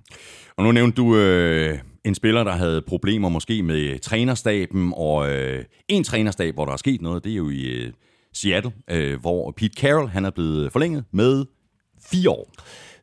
Og 0.57 0.63
nu 0.63 0.71
nævnte 0.71 0.95
du 0.95 1.15
øh, 1.15 1.79
en 2.03 2.15
spiller, 2.15 2.43
der 2.43 2.51
havde 2.51 2.81
problemer 2.81 3.29
måske 3.29 3.63
med 3.63 3.99
trænerstaben, 3.99 4.93
og 4.95 5.31
øh, 5.33 5.63
en 5.87 6.03
trænerstab, 6.03 6.53
hvor 6.53 6.65
der 6.65 6.73
er 6.73 6.77
sket 6.77 7.01
noget, 7.01 7.23
det 7.23 7.31
er 7.31 7.35
jo 7.35 7.49
i 7.49 7.63
øh, 7.63 7.93
Seattle, 8.33 8.71
øh, 8.91 9.19
hvor 9.21 9.51
Pete 9.51 9.81
Carroll 9.81 10.09
han 10.09 10.25
er 10.25 10.29
blevet 10.29 10.71
forlænget 10.71 11.03
med 11.11 11.45
fire 12.11 12.29
år 12.29 12.51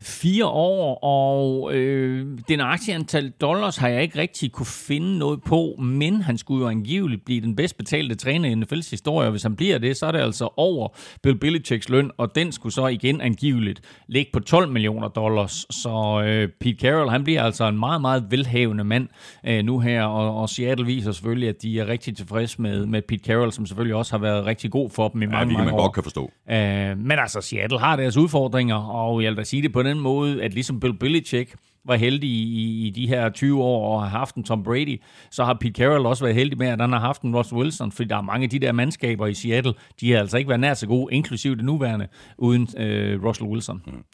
fire 0.03 0.47
år, 0.47 1.05
og 1.05 1.75
øh, 1.75 2.27
den 2.49 2.61
aktieantal 2.61 3.31
dollars 3.31 3.77
har 3.77 3.89
jeg 3.89 4.03
ikke 4.03 4.19
rigtig 4.19 4.53
kunne 4.53 4.67
finde 4.67 5.19
noget 5.19 5.43
på, 5.43 5.77
men 5.79 6.23
han 6.23 6.39
skulle 6.39 6.63
jo 6.65 6.69
angiveligt 6.71 7.25
blive 7.25 7.41
den 7.41 7.57
bedst 7.57 7.79
betalte 7.79 8.15
træner 8.15 8.49
i 8.49 8.53
NFL's 8.53 8.91
historie, 8.91 9.27
og 9.27 9.31
hvis 9.31 9.43
han 9.43 9.57
bliver 9.57 9.79
det, 9.79 9.97
så 9.97 10.07
er 10.07 10.13
det 10.13 10.19
altså 10.19 10.49
over 10.57 10.89
Bill 11.23 11.39
Belichicks 11.39 11.89
løn, 11.89 12.11
og 12.19 12.35
den 12.35 12.53
skulle 12.53 12.73
så 12.73 12.87
igen 12.87 13.21
angiveligt 13.21 13.81
ligge 14.09 14.31
på 14.33 14.41
12 14.41 14.69
millioner 14.69 15.09
dollars, 15.09 15.67
så 15.71 16.23
øh, 16.27 16.49
Pete 16.61 16.79
Carroll, 16.81 17.11
han 17.11 17.25
bliver 17.25 17.43
altså 17.43 17.69
en 17.69 17.79
meget, 17.79 18.01
meget 18.01 18.25
velhavende 18.31 18.85
mand 18.85 19.09
øh, 19.47 19.65
nu 19.65 19.79
her, 19.79 20.05
og, 20.05 20.41
og 20.41 20.49
Seattle 20.49 20.87
viser 20.87 21.13
selvfølgelig, 21.13 21.49
at 21.49 21.63
de 21.63 21.81
er 21.81 21.89
rigtig 21.89 22.17
tilfredse 22.17 22.63
med, 22.63 22.87
med 22.87 23.03
Pete 23.03 23.25
Carroll, 23.25 23.53
som 23.53 23.67
selvfølgelig 23.67 23.95
også 23.95 24.13
har 24.13 24.19
været 24.19 24.47
rigtig 24.47 24.71
god 24.71 24.91
for 24.91 25.09
dem 25.09 25.23
i 25.23 25.27
mange, 25.27 25.39
ja, 25.39 25.45
mange 25.45 25.65
man 25.65 25.75
år. 25.75 25.79
godt 25.83 25.93
kan 25.93 26.03
forstå. 26.03 26.31
Øh, 26.51 26.99
men 26.99 27.13
altså, 27.19 27.41
Seattle 27.41 27.79
har 27.79 27.97
deres 27.97 28.17
udfordringer, 28.17 28.77
og 28.77 29.23
jeg 29.23 29.31
vil 29.31 29.37
da 29.37 29.45
sige 29.45 29.63
det 29.63 29.73
på 29.73 29.83
den 29.83 29.92
måde, 30.01 30.43
at 30.43 30.55
ligesom 30.55 30.81
Bill 30.81 30.99
Belichick 30.99 31.55
var 31.85 31.97
heldig 31.97 32.31
i, 32.31 32.87
i 32.87 32.91
de 32.91 33.07
her 33.07 33.31
20 33.31 33.63
år 33.63 33.95
og 33.95 34.03
har 34.03 34.19
haft 34.19 34.35
en 34.35 34.45
Tom 34.45 34.63
Brady, 34.63 35.01
så 35.31 35.45
har 35.45 35.55
Pete 35.61 35.73
Carroll 35.73 36.07
også 36.07 36.25
været 36.25 36.37
heldig 36.37 36.59
med, 36.59 36.67
at 36.67 36.81
han 36.81 36.93
har 36.93 37.01
haft 37.01 37.23
en 37.23 37.37
Russell 37.37 37.61
Wilson, 37.61 37.93
fordi 37.93 38.09
der 38.09 38.17
er 38.17 38.23
mange 38.23 38.45
af 38.45 38.51
de 38.51 38.59
der 38.59 38.73
mandskaber 38.73 39.27
i 39.27 39.35
Seattle, 39.35 39.75
de 40.01 40.13
har 40.13 40.19
altså 40.19 40.39
ikke 40.39 40.49
været 40.49 40.61
nær 40.61 40.75
så 40.75 40.87
gode, 40.87 41.15
inklusive 41.15 41.57
det 41.57 41.65
nuværende, 41.65 42.09
uden 42.39 42.69
øh, 42.79 43.25
Russell 43.25 43.49
Wilson. 43.51 43.83
Mm. 43.87 44.05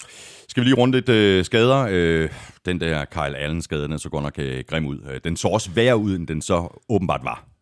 Skal 0.48 0.60
vi 0.60 0.68
lige 0.68 0.76
runde 0.76 0.96
lidt 0.96 1.08
øh, 1.08 1.44
skader? 1.44 1.86
Øh, 1.90 2.28
den 2.64 2.80
der 2.80 3.04
Kyle 3.04 3.36
Allen-skade, 3.36 3.88
den 3.88 3.98
så 3.98 4.08
godt 4.08 4.22
nok 4.22 4.38
øh, 4.38 4.64
grim 4.68 4.86
ud. 4.86 4.98
Øh, 5.10 5.20
den 5.24 5.36
så 5.36 5.48
også 5.48 5.70
værre 5.70 5.96
ud, 5.96 6.16
end 6.16 6.26
den 6.26 6.42
så 6.42 6.82
åbenbart 6.88 7.20
var. 7.24 7.57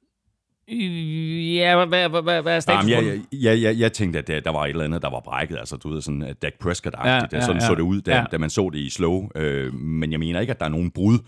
Ja, 0.69 1.77
hvad, 1.77 2.09
hvad, 2.09 2.23
hvad, 2.23 2.43
hvad 2.43 2.57
er 2.57 2.61
status 2.61 2.91
Jamen, 2.91 3.09
jeg, 3.11 3.21
jeg, 3.33 3.63
jeg, 3.63 3.79
jeg 3.79 3.93
tænkte, 3.93 4.19
at 4.19 4.45
der 4.45 4.51
var 4.51 4.65
et 4.65 4.71
eller 4.71 4.85
andet, 4.85 5.03
der 5.03 5.11
var 5.11 5.21
brækket. 5.21 5.59
Altså, 5.59 5.77
du 5.77 5.89
ved, 5.89 6.01
sådan 6.01 6.23
at 6.23 6.43
Dak 6.43 6.53
Prescott-agtigt. 6.65 7.33
Ja, 7.33 7.39
ja, 7.39 7.41
sådan 7.41 7.61
ja. 7.61 7.67
så 7.67 7.75
det 7.75 7.81
ud, 7.81 8.01
da, 8.01 8.17
ja. 8.17 8.25
da 8.33 8.39
man 8.39 8.51
så 8.51 8.71
det 8.73 8.79
i 8.79 8.91
slow. 8.91 9.29
Øh, 9.35 9.75
men 9.75 10.13
jeg 10.13 10.21
mener 10.21 10.41
ikke, 10.41 10.51
at 10.51 10.61
der 10.61 10.67
er 10.67 10.71
nogen 10.71 10.91
brud. 10.91 11.19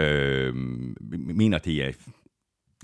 Øh, 0.00 0.54
mener, 1.36 1.58
det 1.58 1.84
er... 1.84 1.92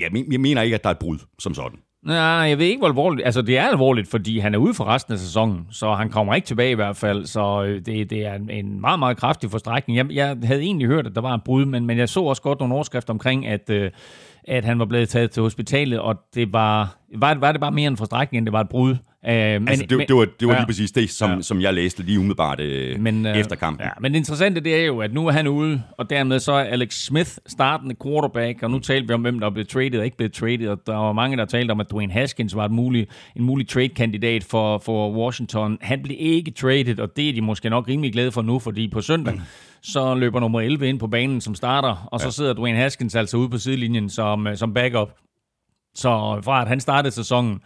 Jeg 0.01 0.41
mener 0.41 0.63
ikke, 0.63 0.75
at 0.75 0.85
der 0.85 0.91
er 0.91 0.95
et 0.95 0.99
brud 0.99 1.19
som 1.39 1.55
sådan. 1.55 1.79
Nej, 2.07 2.17
jeg 2.25 2.59
ved 2.59 2.67
ikke, 2.67 2.79
hvor 2.79 2.89
alvorligt. 2.89 3.25
Altså, 3.27 3.43
det 3.43 3.59
er 3.59 3.63
alvorligt, 3.63 4.09
fordi 4.09 4.39
han 4.39 4.55
er 4.55 4.59
ude 4.59 4.75
for 4.75 4.85
resten 4.85 5.13
af 5.13 5.19
sæsonen, 5.19 5.67
så 5.71 5.95
han 5.95 6.11
kommer 6.11 6.35
ikke 6.35 6.47
tilbage 6.47 6.71
i 6.71 6.75
hvert 6.75 6.97
fald. 6.97 7.27
Så 7.27 7.63
øh, 7.63 7.87
det, 7.87 8.11
det 8.11 8.27
er 8.27 8.35
en 8.51 8.81
meget, 8.81 8.99
meget 8.99 9.17
kraftig 9.17 9.51
forstrækning. 9.51 9.97
Jeg, 9.97 10.13
jeg 10.13 10.37
havde 10.45 10.61
egentlig 10.63 10.89
hørt, 10.89 11.07
at 11.07 11.15
der 11.15 11.21
var 11.21 11.35
et 11.35 11.45
brud, 11.45 11.65
men, 11.65 11.87
men 11.87 11.99
jeg 11.99 12.09
så 12.09 12.21
også 12.21 12.43
godt 12.43 12.59
nogle 12.59 12.75
overskrifter 12.75 13.13
omkring, 13.13 13.47
at, 13.47 13.71
øh, 13.71 13.91
at 14.49 14.65
han 14.65 14.79
var 14.79 14.85
blevet 14.85 15.09
taget 15.09 15.31
til 15.31 15.43
hospitalet, 15.43 15.99
og 15.99 16.17
det 16.35 16.53
var, 16.53 16.97
var, 17.17 17.35
var 17.35 17.53
det 17.53 17.61
bare 17.61 17.73
mere 17.73 17.89
en 17.89 17.97
forstrækning, 17.97 18.39
end 18.39 18.47
det 18.47 18.53
var 18.53 18.61
et 18.61 18.69
brud. 18.69 18.97
Uh, 19.29 19.33
men, 19.33 19.69
Altså, 19.69 19.87
det, 19.87 20.09
det 20.09 20.17
var, 20.17 20.27
det 20.41 20.49
var 20.49 20.55
ja. 20.55 20.59
lige 20.61 20.67
præcis 20.67 20.91
det, 20.93 21.11
som, 21.11 21.31
Ja. 21.31 21.43
som 21.43 21.61
jeg 21.61 21.75
læste 21.75 22.03
lige 22.03 22.19
umiddelbart 22.19 22.61
øh, 22.61 23.01
Men, 23.01 23.27
øh, 23.27 23.37
efter 23.37 23.57
kampen. 23.57 23.85
Ja, 23.85 23.91
men 24.01 24.13
det 24.13 24.19
interessante 24.19 24.61
det 24.61 24.75
er 24.81 24.85
jo, 24.85 24.99
at 25.01 25.15
nu 25.15 25.27
er 25.27 25.33
han 25.33 25.47
ude, 25.49 25.83
og 25.99 26.11
dermed 26.11 26.41
så 26.41 26.53
er 26.53 26.65
Alex 26.65 26.95
Smith 26.95 27.31
startende 27.47 27.95
quarterback, 28.05 28.63
og 28.63 28.71
nu 28.71 28.79
talte 28.79 29.09
vi 29.09 29.15
om, 29.15 29.21
hvem 29.21 29.41
der 29.41 29.51
blev 29.51 29.67
traded 29.67 29.99
og 29.99 30.05
ikke 30.05 30.17
blev 30.17 30.31
traded, 30.31 30.69
og 30.69 30.79
der 30.87 30.95
var 30.95 31.13
mange, 31.13 31.37
der 31.37 31.45
talte 31.45 31.73
om, 31.73 31.81
at 31.81 31.91
Dwayne 31.91 32.13
Haskins 32.13 32.57
var 32.57 32.65
et 32.65 32.71
mulig, 32.71 33.07
en 33.37 33.45
mulig 33.45 33.69
trade-kandidat 33.69 34.45
for, 34.45 34.79
for 34.79 35.13
Washington. 35.13 35.79
Han 35.81 36.03
blev 36.03 36.17
ikke 36.21 36.51
traded, 36.51 36.99
og 36.99 37.17
det 37.17 37.29
er 37.29 37.33
de 37.33 37.41
måske 37.41 37.71
nok 37.71 37.89
rimelig 37.89 38.13
glade 38.13 38.33
for 38.33 38.43
nu, 38.43 38.59
fordi 38.59 38.89
på 38.89 39.01
søndag, 39.01 39.41
så 39.93 40.15
løber 40.15 40.41
nummer 40.41 40.61
11 40.61 40.89
ind 40.89 40.99
på 40.99 41.07
banen 41.07 41.41
som 41.41 41.55
starter, 41.55 42.09
og 42.13 42.21
så 42.21 42.31
sidder 42.31 42.53
Dwayne 42.53 42.79
Haskins 42.79 43.15
altså 43.15 43.37
ude 43.37 43.49
på 43.49 43.59
sidelinjen 43.59 44.11
som, 44.11 44.47
øh, 44.47 44.57
som 44.57 44.75
backup. 44.75 45.09
Så 45.95 46.41
fra 46.45 46.63
at 46.63 46.69
han 46.69 46.81
startede 46.81 47.15
sæsonen, 47.15 47.61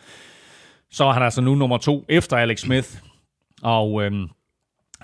så 0.90 1.04
er 1.04 1.12
han 1.12 1.22
altså 1.22 1.40
nu 1.40 1.54
nummer 1.54 1.78
to 1.78 2.04
efter 2.08 2.36
Alex 2.36 2.60
Smith. 2.60 2.88
Og 3.62 4.04
øhm, 4.04 4.28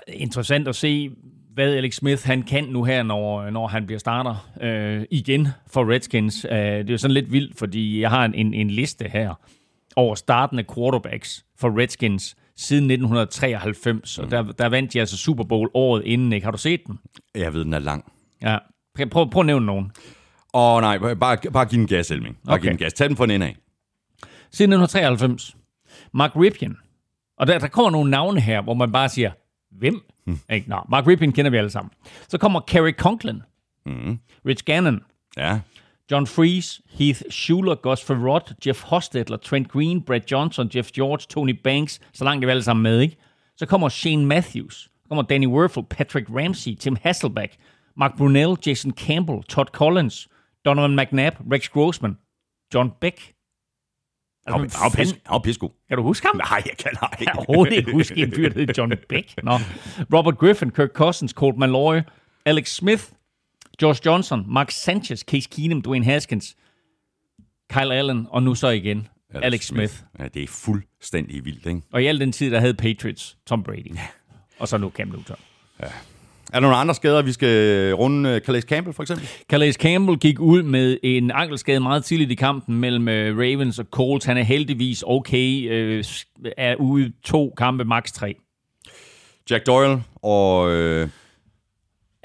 interessant 0.07 0.67
at 0.67 0.75
se, 0.75 1.11
hvad 1.53 1.75
Alex 1.75 1.95
Smith 1.95 2.25
han 2.25 2.43
kan 2.43 2.63
nu 2.63 2.83
her, 2.83 3.03
når, 3.03 3.49
når 3.49 3.67
han 3.67 3.85
bliver 3.85 3.99
starter 3.99 4.49
øh, 4.61 5.05
igen 5.11 5.47
for 5.67 5.91
Redskins. 5.93 6.45
Øh, 6.45 6.57
det 6.57 6.87
er 6.89 6.91
jo 6.93 6.97
sådan 6.97 7.13
lidt 7.13 7.31
vildt, 7.31 7.57
fordi 7.59 8.01
jeg 8.01 8.09
har 8.09 8.25
en, 8.25 8.33
en, 8.33 8.53
en 8.53 8.69
liste 8.69 9.09
her 9.09 9.33
over 9.95 10.15
startende 10.15 10.63
quarterbacks 10.75 11.45
for 11.59 11.79
Redskins 11.81 12.35
siden 12.55 12.83
1993, 12.91 14.17
og 14.19 14.31
der, 14.31 14.43
der 14.43 14.69
vandt 14.69 14.93
de 14.93 14.99
altså 14.99 15.17
Super 15.17 15.43
Bowl 15.43 15.69
året 15.73 16.03
inden, 16.05 16.33
ikke? 16.33 16.45
Har 16.45 16.51
du 16.51 16.57
set 16.57 16.81
den? 16.87 16.99
Jeg 17.35 17.53
ved, 17.53 17.65
den 17.65 17.73
er 17.73 17.79
lang. 17.79 18.11
Ja. 18.41 18.57
Prøv, 18.95 19.09
prøv, 19.09 19.29
prøv 19.29 19.39
at 19.39 19.45
nævne 19.45 19.65
nogen. 19.65 19.91
Åh 20.53 20.81
nej, 20.81 20.97
bare, 20.97 21.37
bare 21.53 21.65
giv 21.65 21.79
den 21.79 21.87
gas, 21.87 22.11
Elming. 22.11 22.37
Bare 22.45 22.53
Okay. 22.55 22.61
giv 22.61 22.69
den 22.69 22.77
gas. 22.77 22.93
Tag 22.93 23.09
den 23.09 23.17
fra 23.17 23.23
en 23.23 23.31
ende 23.31 23.45
af. 23.45 23.55
Siden 24.51 24.73
1993. 24.73 25.55
Mark 26.13 26.31
Ripien. 26.35 26.77
Og 27.37 27.47
der, 27.47 27.59
der 27.59 27.67
kommer 27.67 27.91
nogle 27.91 28.11
navne 28.11 28.39
her, 28.41 28.61
hvor 28.61 28.73
man 28.73 28.91
bare 28.91 29.09
siger, 29.09 29.31
hvem? 29.71 30.01
Hmm. 30.25 30.39
Ikke? 30.53 30.69
Nå, 30.69 30.79
Mark 30.89 31.07
Ripien 31.07 31.31
kender 31.31 31.51
vi 31.51 31.57
alle 31.57 31.69
sammen. 31.69 31.91
Så 32.27 32.37
kommer 32.37 32.59
Kerry 32.59 32.91
Conklin, 32.91 33.41
Mm. 33.85 34.19
Rich 34.45 34.65
Gannon, 34.65 35.01
Ja. 35.37 35.59
John 36.11 36.27
Fries, 36.27 36.81
Heath 36.89 37.21
Schuler, 37.29 37.75
Gus 37.75 38.03
Farrott, 38.03 38.53
Jeff 38.65 38.83
Hostetler, 38.83 39.37
Trent 39.37 39.69
Green, 39.71 40.01
Brad 40.01 40.21
Johnson, 40.31 40.69
Jeff 40.75 40.91
George, 40.91 41.25
Tony 41.29 41.59
Banks, 41.63 41.99
så 42.13 42.23
langt 42.23 42.43
er 42.43 42.47
vi 42.47 42.51
alle 42.51 42.63
sammen 42.63 42.83
med, 42.83 42.99
ikke? 43.01 43.17
Så 43.57 43.65
kommer 43.65 43.89
Shane 43.89 44.25
Matthews, 44.25 44.75
så 44.83 45.07
kommer 45.09 45.21
Danny 45.23 45.47
Werfel, 45.47 45.83
Patrick 45.89 46.27
Ramsey, 46.29 46.75
Tim 46.75 46.97
Hasselback, 47.03 47.57
Mark 47.97 48.17
Brunell, 48.17 48.55
Jason 48.67 48.91
Campbell, 48.91 49.43
Todd 49.43 49.65
Collins, 49.71 50.27
Donovan 50.65 50.95
McNabb, 50.95 51.35
Rex 51.51 51.69
Grossman, 51.69 52.17
John 52.73 52.91
Beck. 53.01 53.33
Altså, 54.45 54.77
han 54.77 54.83
var 54.83 54.89
pis- 54.89 55.11
han 55.25 55.33
var 55.33 55.39
pissegod. 55.39 55.69
kan 55.87 55.97
du 55.97 56.03
huske 56.03 56.27
ham? 56.27 56.35
Nej, 56.37 56.61
jeg 56.65 56.77
kan 56.79 56.91
nej. 57.01 57.09
Jeg 57.19 57.27
kan 57.27 57.35
overhovedet 57.47 57.73
ikke 57.77 57.91
huske 57.91 58.15
en 58.15 58.33
fyr, 58.33 58.49
der 58.49 58.59
hed 58.59 58.67
John 58.77 58.93
Beck. 59.09 59.43
Nå. 59.43 59.51
Robert 60.13 60.37
Griffin, 60.37 60.69
Kirk 60.71 60.89
Cousins, 60.93 61.31
Colt 61.31 61.57
Malloy, 61.57 62.01
Alex 62.45 62.69
Smith, 62.75 63.03
Josh 63.81 64.01
Johnson, 64.05 64.45
Mark 64.53 64.71
Sanchez, 64.71 65.19
Case 65.21 65.49
Keenum, 65.51 65.81
Dwayne 65.81 66.05
Haskins, 66.05 66.55
Kyle 67.73 67.93
Allen, 67.95 68.27
og 68.29 68.43
nu 68.43 68.55
så 68.55 68.69
igen 68.69 69.07
Alex, 69.33 69.43
Alex 69.43 69.65
Smith. 69.65 69.93
Ja, 70.19 70.27
det 70.27 70.43
er 70.43 70.47
fuldstændig 70.47 71.45
vildt, 71.45 71.65
ikke? 71.65 71.81
Og 71.91 72.03
i 72.03 72.05
al 72.05 72.19
den 72.19 72.31
tid, 72.31 72.51
der 72.51 72.59
havde 72.59 72.73
Patriots 72.73 73.37
Tom 73.47 73.63
Brady. 73.63 73.95
Og 74.59 74.67
så 74.67 74.77
nu 74.77 74.89
Cam 74.89 75.07
Newton. 75.07 75.35
Er 76.53 76.59
der 76.59 76.61
nogle 76.61 76.75
andre 76.75 76.95
skader, 76.95 77.21
vi 77.21 77.31
skal 77.31 77.93
runde? 77.93 78.35
uh, 78.35 78.41
Calais 78.41 78.63
Campbell, 78.63 78.93
for 78.93 79.03
eksempel? 79.03 79.27
Calais 79.49 79.75
Campbell 79.75 80.17
gik 80.17 80.39
ud 80.39 80.63
med 80.63 80.97
en 81.03 81.31
ankelskade 81.31 81.79
meget 81.79 82.05
tidligt 82.05 82.31
i 82.31 82.35
kampen 82.35 82.77
mellem 82.77 83.07
øh, 83.07 83.37
Ravens 83.37 83.79
og 83.79 83.85
Colts. 83.91 84.25
Han 84.25 84.37
er 84.37 84.43
heldigvis 84.43 85.03
okay, 85.07 85.71
øh, 85.71 86.03
er 86.57 86.75
ude 86.75 87.11
to 87.23 87.53
kampe, 87.57 87.85
max 87.85 88.11
tre. 88.11 88.35
Jack 89.51 89.67
Doyle 89.67 90.03
og... 90.15 90.71
Øh, 90.71 91.09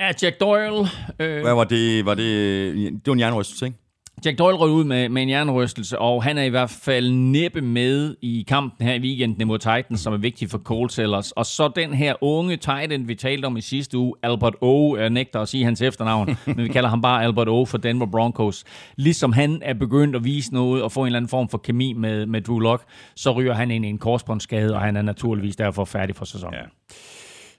Ja, 0.00 0.12
Jack 0.22 0.40
Doyle, 0.40 0.88
øh, 1.18 1.42
hvad 1.42 1.54
var 1.54 1.64
det? 1.64 2.06
Var 2.06 2.14
det, 2.14 2.26
det 2.74 3.06
var 3.06 3.12
en 3.12 3.20
jernrystelse, 3.20 3.66
ikke? 3.66 3.78
Jack 4.24 4.38
Doyle 4.38 4.56
røg 4.56 4.70
ud 4.70 4.84
med, 4.84 5.08
med 5.08 5.22
en 5.22 5.28
hjernerystelse, 5.28 5.98
og 5.98 6.22
han 6.22 6.38
er 6.38 6.42
i 6.42 6.48
hvert 6.48 6.70
fald 6.70 7.10
næppe 7.10 7.60
med 7.60 8.16
i 8.22 8.44
kampen 8.48 8.86
her 8.86 8.94
i 8.94 8.98
weekenden 8.98 9.48
mod 9.48 9.58
Titans, 9.58 10.00
som 10.00 10.12
er 10.12 10.16
vigtig 10.16 10.50
for 10.50 10.58
Colts 10.58 10.98
ellers. 10.98 11.32
Og 11.32 11.46
så 11.46 11.68
den 11.76 11.94
her 11.94 12.14
unge 12.20 12.56
Titan, 12.56 13.08
vi 13.08 13.14
talte 13.14 13.46
om 13.46 13.56
i 13.56 13.60
sidste 13.60 13.98
uge, 13.98 14.14
Albert 14.22 14.54
O. 14.60 14.96
Jeg 14.96 15.10
nægter 15.10 15.40
at 15.40 15.48
sige 15.48 15.64
hans 15.64 15.82
efternavn, 15.82 16.36
men 16.46 16.56
vi 16.56 16.68
kalder 16.68 16.88
ham 16.88 17.02
bare 17.02 17.24
Albert 17.24 17.48
O. 17.48 17.64
for 17.64 17.78
Denver 17.78 18.06
Broncos. 18.06 18.64
Ligesom 18.96 19.32
han 19.32 19.62
er 19.62 19.74
begyndt 19.74 20.16
at 20.16 20.24
vise 20.24 20.54
noget 20.54 20.82
og 20.82 20.92
få 20.92 21.00
en 21.00 21.06
eller 21.06 21.18
anden 21.18 21.28
form 21.28 21.48
for 21.48 21.58
kemi 21.58 21.92
med, 21.92 22.26
med 22.26 22.40
Drew 22.40 22.58
Lock, 22.58 22.84
så 23.16 23.30
ryger 23.30 23.54
han 23.54 23.70
ind 23.70 23.84
i 23.84 23.88
en 23.88 23.98
korsbåndsskade, 23.98 24.74
og 24.74 24.80
han 24.80 24.96
er 24.96 25.02
naturligvis 25.02 25.56
derfor 25.56 25.84
færdig 25.84 26.16
for 26.16 26.24
sæsonen. 26.24 26.54
Ja. 26.54 26.94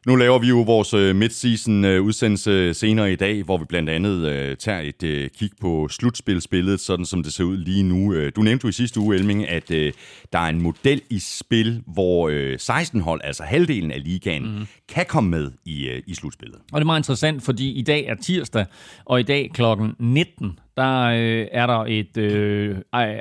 Nu 0.08 0.16
laver 0.16 0.40
vi 0.40 0.48
jo 0.48 0.62
vores 0.62 0.94
øh, 0.94 1.16
midseason 1.16 1.86
øh, 1.86 2.04
udsendelse 2.04 2.74
senere 2.74 3.14
i 3.14 3.16
dag, 3.16 3.44
hvor 3.44 3.58
vi 3.58 3.66
blandt 3.66 3.90
andet 3.90 4.28
øh, 4.28 4.58
tager 4.58 4.80
et 4.80 5.04
øh, 5.04 5.30
kig 5.30 5.50
på 5.62 5.88
slutspilsbilledet, 5.92 6.80
sådan 6.80 7.06
som 7.06 7.24
det 7.24 7.34
ser 7.34 7.44
ud 7.44 7.58
lige 7.58 7.84
nu. 7.84 8.30
Du 8.30 8.42
nævnte 8.42 8.66
jo 8.66 8.70
i 8.70 8.72
sidste 8.72 9.00
uge, 9.00 9.16
Elming, 9.16 9.50
at 9.50 9.72
øh, 9.72 9.94
der 10.34 10.40
er 10.40 10.50
en 10.50 10.62
model 10.62 11.02
i 11.10 11.20
spil, 11.20 11.84
hvor 11.88 12.30
øh, 12.30 12.60
16 12.60 13.02
hold, 13.02 13.22
altså 13.24 13.44
halvdelen 13.44 13.92
af 13.92 14.04
ligaen, 14.04 14.60
mm. 14.60 14.66
kan 14.90 15.06
komme 15.06 15.30
med 15.30 15.52
i, 15.66 15.88
øh, 15.88 16.04
i 16.08 16.16
slutspillet. 16.16 16.60
Og 16.72 16.82
det 16.82 16.84
er 16.84 16.86
meget 16.86 17.00
interessant, 17.00 17.44
fordi 17.44 17.72
i 17.72 17.82
dag 17.82 18.06
er 18.06 18.16
tirsdag, 18.16 18.66
og 19.06 19.20
i 19.20 19.24
dag 19.24 19.52
klokken 19.54 19.96
19, 20.00 20.60
der 20.80 21.04
øh, 21.04 21.48
er 21.52 21.68
der 21.68 21.86
et 21.88 22.18
øh, 22.18 22.78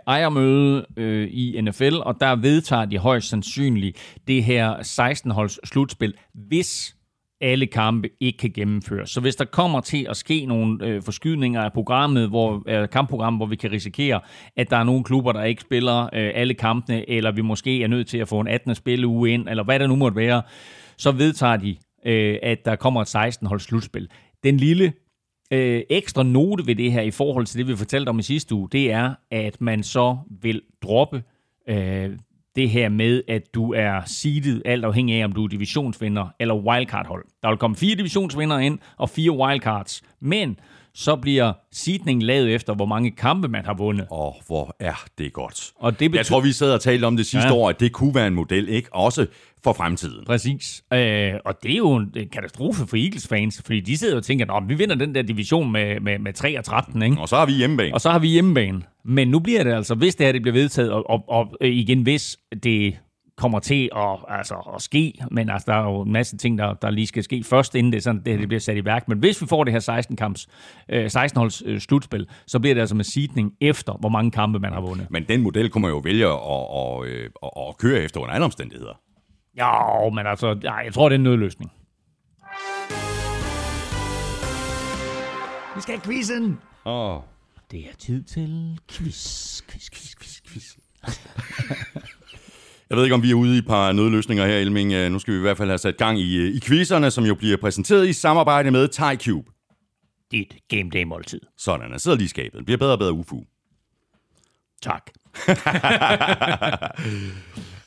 ejermøde 0.07 0.87
øh, 0.97 1.29
i 1.31 1.61
NFL, 1.61 1.95
og 1.95 2.21
der 2.21 2.37
vedtager 2.37 2.85
de 2.85 2.99
højst 2.99 3.29
sandsynligt 3.29 4.19
det 4.29 4.45
her 4.45 4.75
16-holds 4.77 5.69
slutspil, 5.69 6.15
hvis 6.35 6.97
alle 7.41 7.67
kampe 7.67 8.09
ikke 8.21 8.39
kan 8.39 8.51
gennemføres. 8.51 9.11
Så 9.11 9.21
hvis 9.21 9.37
der 9.37 9.45
kommer 9.45 9.81
til 9.81 10.07
at 10.11 10.17
ske 10.17 10.47
nogle 10.47 10.87
øh, 10.87 11.03
forskydninger 11.03 11.63
af 11.63 11.73
programmet, 11.73 12.29
hvor, 12.29 12.63
øh, 12.69 12.89
kampprogrammet, 12.89 13.39
hvor 13.39 13.47
vi 13.47 13.57
kan 13.57 13.73
risikere, 13.73 14.21
at 14.57 14.71
der 14.71 14.77
er 14.77 14.85
nogle 14.85 15.05
klubber, 15.05 15.33
der 15.33 15.43
ikke 15.43 15.63
spiller 15.63 16.03
øh, 16.03 16.31
alle 16.35 16.55
kampene, 16.55 17.11
eller 17.11 17.33
vi 17.33 17.43
måske 17.43 17.83
er 17.83 17.89
nødt 17.89 18.09
til 18.09 18.19
at 18.19 18.29
få 18.29 18.41
en 18.41 18.49
18. 18.49 18.75
spilleuge 18.75 19.31
ind, 19.31 19.49
eller 19.49 19.65
hvad 19.65 19.79
der 19.79 19.87
nu 19.87 19.97
måtte 19.97 20.17
være, 20.17 20.43
så 20.99 21.13
vedtager 21.13 21.57
de, 21.57 21.77
øh, 22.07 22.39
at 22.43 22.59
der 22.65 22.77
kommer 22.77 23.03
et 23.03 23.17
16-holds 23.17 23.63
slutspil. 23.63 24.09
Den 24.45 24.57
lille 24.57 24.93
øh, 25.51 25.83
ekstra 25.91 26.23
note 26.23 26.67
ved 26.67 26.75
det 26.75 26.93
her 26.93 27.03
i 27.03 27.11
forhold 27.11 27.47
til 27.47 27.59
det, 27.59 27.69
vi 27.69 27.77
fortalte 27.77 28.09
om 28.09 28.19
i 28.19 28.23
sidste 28.23 28.55
uge, 28.55 28.69
det 28.73 28.93
er, 28.93 29.15
at 29.31 29.61
man 29.61 29.83
så 29.83 30.17
vil 30.43 30.63
droppe 30.83 31.23
øh, 31.69 32.11
det 32.57 32.71
her 32.71 32.89
med, 32.89 33.23
at 33.29 33.55
du 33.55 33.73
er 33.73 34.01
seedet 34.07 34.63
alt 34.65 34.85
afhængig 34.85 35.21
af, 35.21 35.25
om 35.25 35.33
du 35.33 35.45
er 35.45 35.49
divisionsvinder 35.49 36.29
eller 36.41 36.55
wildcard-hold. 36.55 37.25
Der 37.43 37.49
vil 37.49 37.59
komme 37.59 37.77
fire 37.77 37.97
divisionsvindere 37.97 38.67
ind 38.67 38.79
og 38.97 39.11
fire 39.11 39.31
wildcards, 39.31 40.03
men 40.21 40.59
så 40.99 41.17
bliver 41.17 41.53
seedningen 41.73 42.23
lavet 42.23 42.55
efter, 42.55 42.75
hvor 42.75 42.87
mange 42.87 43.11
kampe 43.11 43.49
man 43.49 43.65
har 43.65 43.75
vundet. 43.75 44.07
Og 44.11 44.37
hvor 44.47 44.77
er 44.81 45.05
det 45.19 45.33
godt. 45.33 45.73
Og 45.77 45.93
det 45.93 45.99
betyder... 46.11 46.19
Jeg 46.19 46.27
tror, 46.27 46.41
vi 46.41 46.53
sad 46.53 46.73
og 46.73 46.81
talte 46.81 47.05
om 47.05 47.17
det 47.17 47.27
sidste 47.27 47.49
Ja. 47.49 47.55
år, 47.55 47.69
at 47.69 47.81
det 47.81 47.93
kunne 47.93 48.15
være 48.15 48.27
en 48.27 48.35
model, 48.35 48.69
ikke? 48.69 48.95
Også 48.95 49.27
for 49.65 49.73
fremtiden. 49.73 50.25
Præcis. 50.27 50.83
Øh, 50.93 51.33
og 51.45 51.63
det 51.63 51.73
er 51.73 51.77
jo 51.77 51.95
en 51.97 52.13
katastrofe 52.33 52.87
for 52.87 52.97
Eagles-fans, 52.97 53.63
fordi 53.65 53.81
de 53.81 53.97
sidder 53.99 54.17
og 54.17 54.25
tænker, 54.25 54.53
at 54.53 54.69
vi 54.69 54.75
vinder 54.75 54.95
den 54.95 55.15
der 55.15 55.23
division 55.23 55.73
med, 55.73 56.01
med, 56.01 56.19
med 56.19 56.33
3 56.33 56.59
og 56.59 56.65
13, 56.65 57.03
ikke? 57.03 57.17
Og 57.21 57.29
så 57.29 57.37
har 57.37 57.47
vi 57.47 57.53
hjemmebane. 57.53 57.95
Og 57.95 58.01
så 58.01 58.11
har 58.11 58.19
vi 58.19 58.29
hjemmebane. 58.29 58.83
Men 59.05 59.29
nu 59.29 59.39
bliver 59.39 59.65
det 59.65 59.73
altså, 59.73 59.95
hvis 59.95 60.15
det 60.15 60.27
her 60.27 60.33
det 60.33 60.43
bliver 60.43 60.53
vedtaget, 60.55 60.93
og, 60.93 61.11
og, 61.11 61.25
og 61.29 61.57
igen, 61.63 62.03
hvis 62.03 62.39
det 62.63 62.97
kommer 63.39 63.59
til 63.59 63.91
at, 63.97 64.17
altså, 64.29 64.55
at 64.75 64.83
ske, 64.83 65.15
men 65.31 65.51
altså, 65.51 65.65
der 65.67 65.75
er 65.75 65.83
jo 65.83 66.01
en 66.01 66.13
masse 66.13 66.37
ting, 66.37 66.59
der, 66.59 66.75
der 66.75 66.91
lige 66.91 67.07
skal 67.07 67.23
ske 67.25 67.45
først, 67.45 67.75
inden 67.75 67.93
det, 67.93 68.03
sådan, 68.03 68.23
det, 68.25 68.33
her, 68.33 68.39
det 68.39 68.49
bliver 68.49 68.61
sat 68.61 68.77
i 68.77 68.85
værk. 68.85 69.09
Men 69.09 69.19
hvis 69.19 69.43
vi 69.43 69.47
får 69.47 69.65
det 69.65 69.73
her 69.73 69.81
16 69.81 70.17
kamps, 70.17 70.49
øh, 70.89 71.07
16-holds 71.07 71.63
øh, 71.67 71.81
slutspil, 71.81 72.29
så 72.47 72.59
bliver 72.59 72.75
det 72.75 72.81
altså 72.81 72.95
med 72.95 73.05
seedning 73.05 73.53
efter, 73.61 73.93
hvor 73.93 74.09
mange 74.09 74.31
kampe 74.31 74.59
man 74.59 74.73
har 74.73 74.81
vundet. 74.81 75.11
Men 75.11 75.25
den 75.29 75.43
model 75.43 75.71
kunne 75.71 75.83
man 75.83 75.91
jo 75.91 75.99
vælge 75.99 76.27
at, 76.27 76.33
at, 76.33 77.09
at, 77.09 77.31
at, 77.43 77.51
at 77.69 77.79
køre 77.79 78.01
efter 78.01 78.21
under 78.21 78.35
andre 78.35 78.45
omstændigheder. 78.45 79.01
Ja, 79.57 80.11
men 80.11 80.27
altså, 80.27 80.57
ja, 80.63 80.75
jeg 80.75 80.93
tror, 80.93 81.09
det 81.09 81.15
er 81.15 81.19
en 81.19 81.25
nødløsning. 81.25 81.73
Vi 85.77 85.81
skal 85.83 85.95
have 85.95 86.05
quizzen! 86.05 86.59
Oh. 86.85 87.21
Det 87.71 87.81
er 87.81 87.97
tid 87.99 88.23
til 88.23 88.79
quiz, 88.91 89.63
quiz, 89.63 89.91
quiz, 89.91 90.15
quiz, 90.17 90.41
quiz. 90.47 90.77
Jeg 92.91 92.97
ved 92.97 93.05
ikke, 93.05 93.15
om 93.15 93.23
vi 93.23 93.31
er 93.31 93.35
ude 93.35 93.55
i 93.55 93.59
et 93.59 93.67
par 93.67 93.93
nødløsninger 93.93 94.47
her, 94.47 94.57
Elming. 94.57 94.93
Øh, 94.93 95.13
Nu 95.13 95.19
skal 95.19 95.35
vi 95.35 95.39
i 95.39 95.41
hvert 95.41 95.57
fald 95.57 95.69
have 95.69 95.79
sat 95.79 95.97
gang 95.97 96.21
i, 96.21 96.37
øh, 96.37 96.55
i 96.57 96.61
quizzerne, 96.61 97.11
som 97.11 97.25
jo 97.25 97.35
bliver 97.35 97.57
præsenteret 97.57 98.09
i 98.09 98.13
samarbejde 98.13 98.71
med 98.71 98.89
TyCube. 98.89 99.51
Dit 100.33 100.55
game 100.69 100.91
day 100.91 101.03
måltid. 101.05 101.41
Sådan, 101.59 101.93
jeg 101.93 102.01
sidder 102.01 102.17
lige 102.17 102.25
i 102.25 102.29
skabet. 102.29 102.53
Det 102.59 102.65
bliver 102.65 102.79
bedre 102.79 102.93
og 102.93 102.99
bedre 102.99 103.13
ufu. 103.13 103.41
Tak. 104.83 105.03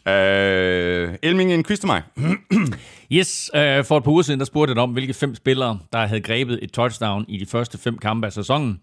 Øh, 0.07 1.15
Elming, 1.21 1.53
en 1.53 1.63
quiz 1.63 1.79
til 1.79 1.87
mig. 1.87 2.01
Yes, 3.11 3.51
øh, 3.55 3.85
for 3.85 3.97
et 3.97 4.03
par 4.03 4.11
uger 4.11 4.21
siden, 4.21 4.39
der 4.39 4.45
spurgte 4.45 4.69
jeg 4.71 4.75
dig 4.75 4.83
om, 4.83 4.91
hvilke 4.91 5.13
fem 5.13 5.35
spillere, 5.35 5.79
der 5.93 6.05
havde 6.05 6.21
grebet 6.21 6.59
et 6.61 6.71
touchdown 6.71 7.25
i 7.27 7.37
de 7.37 7.45
første 7.45 7.77
fem 7.77 7.97
kampe 7.97 8.27
af 8.27 8.33
sæsonen. 8.33 8.79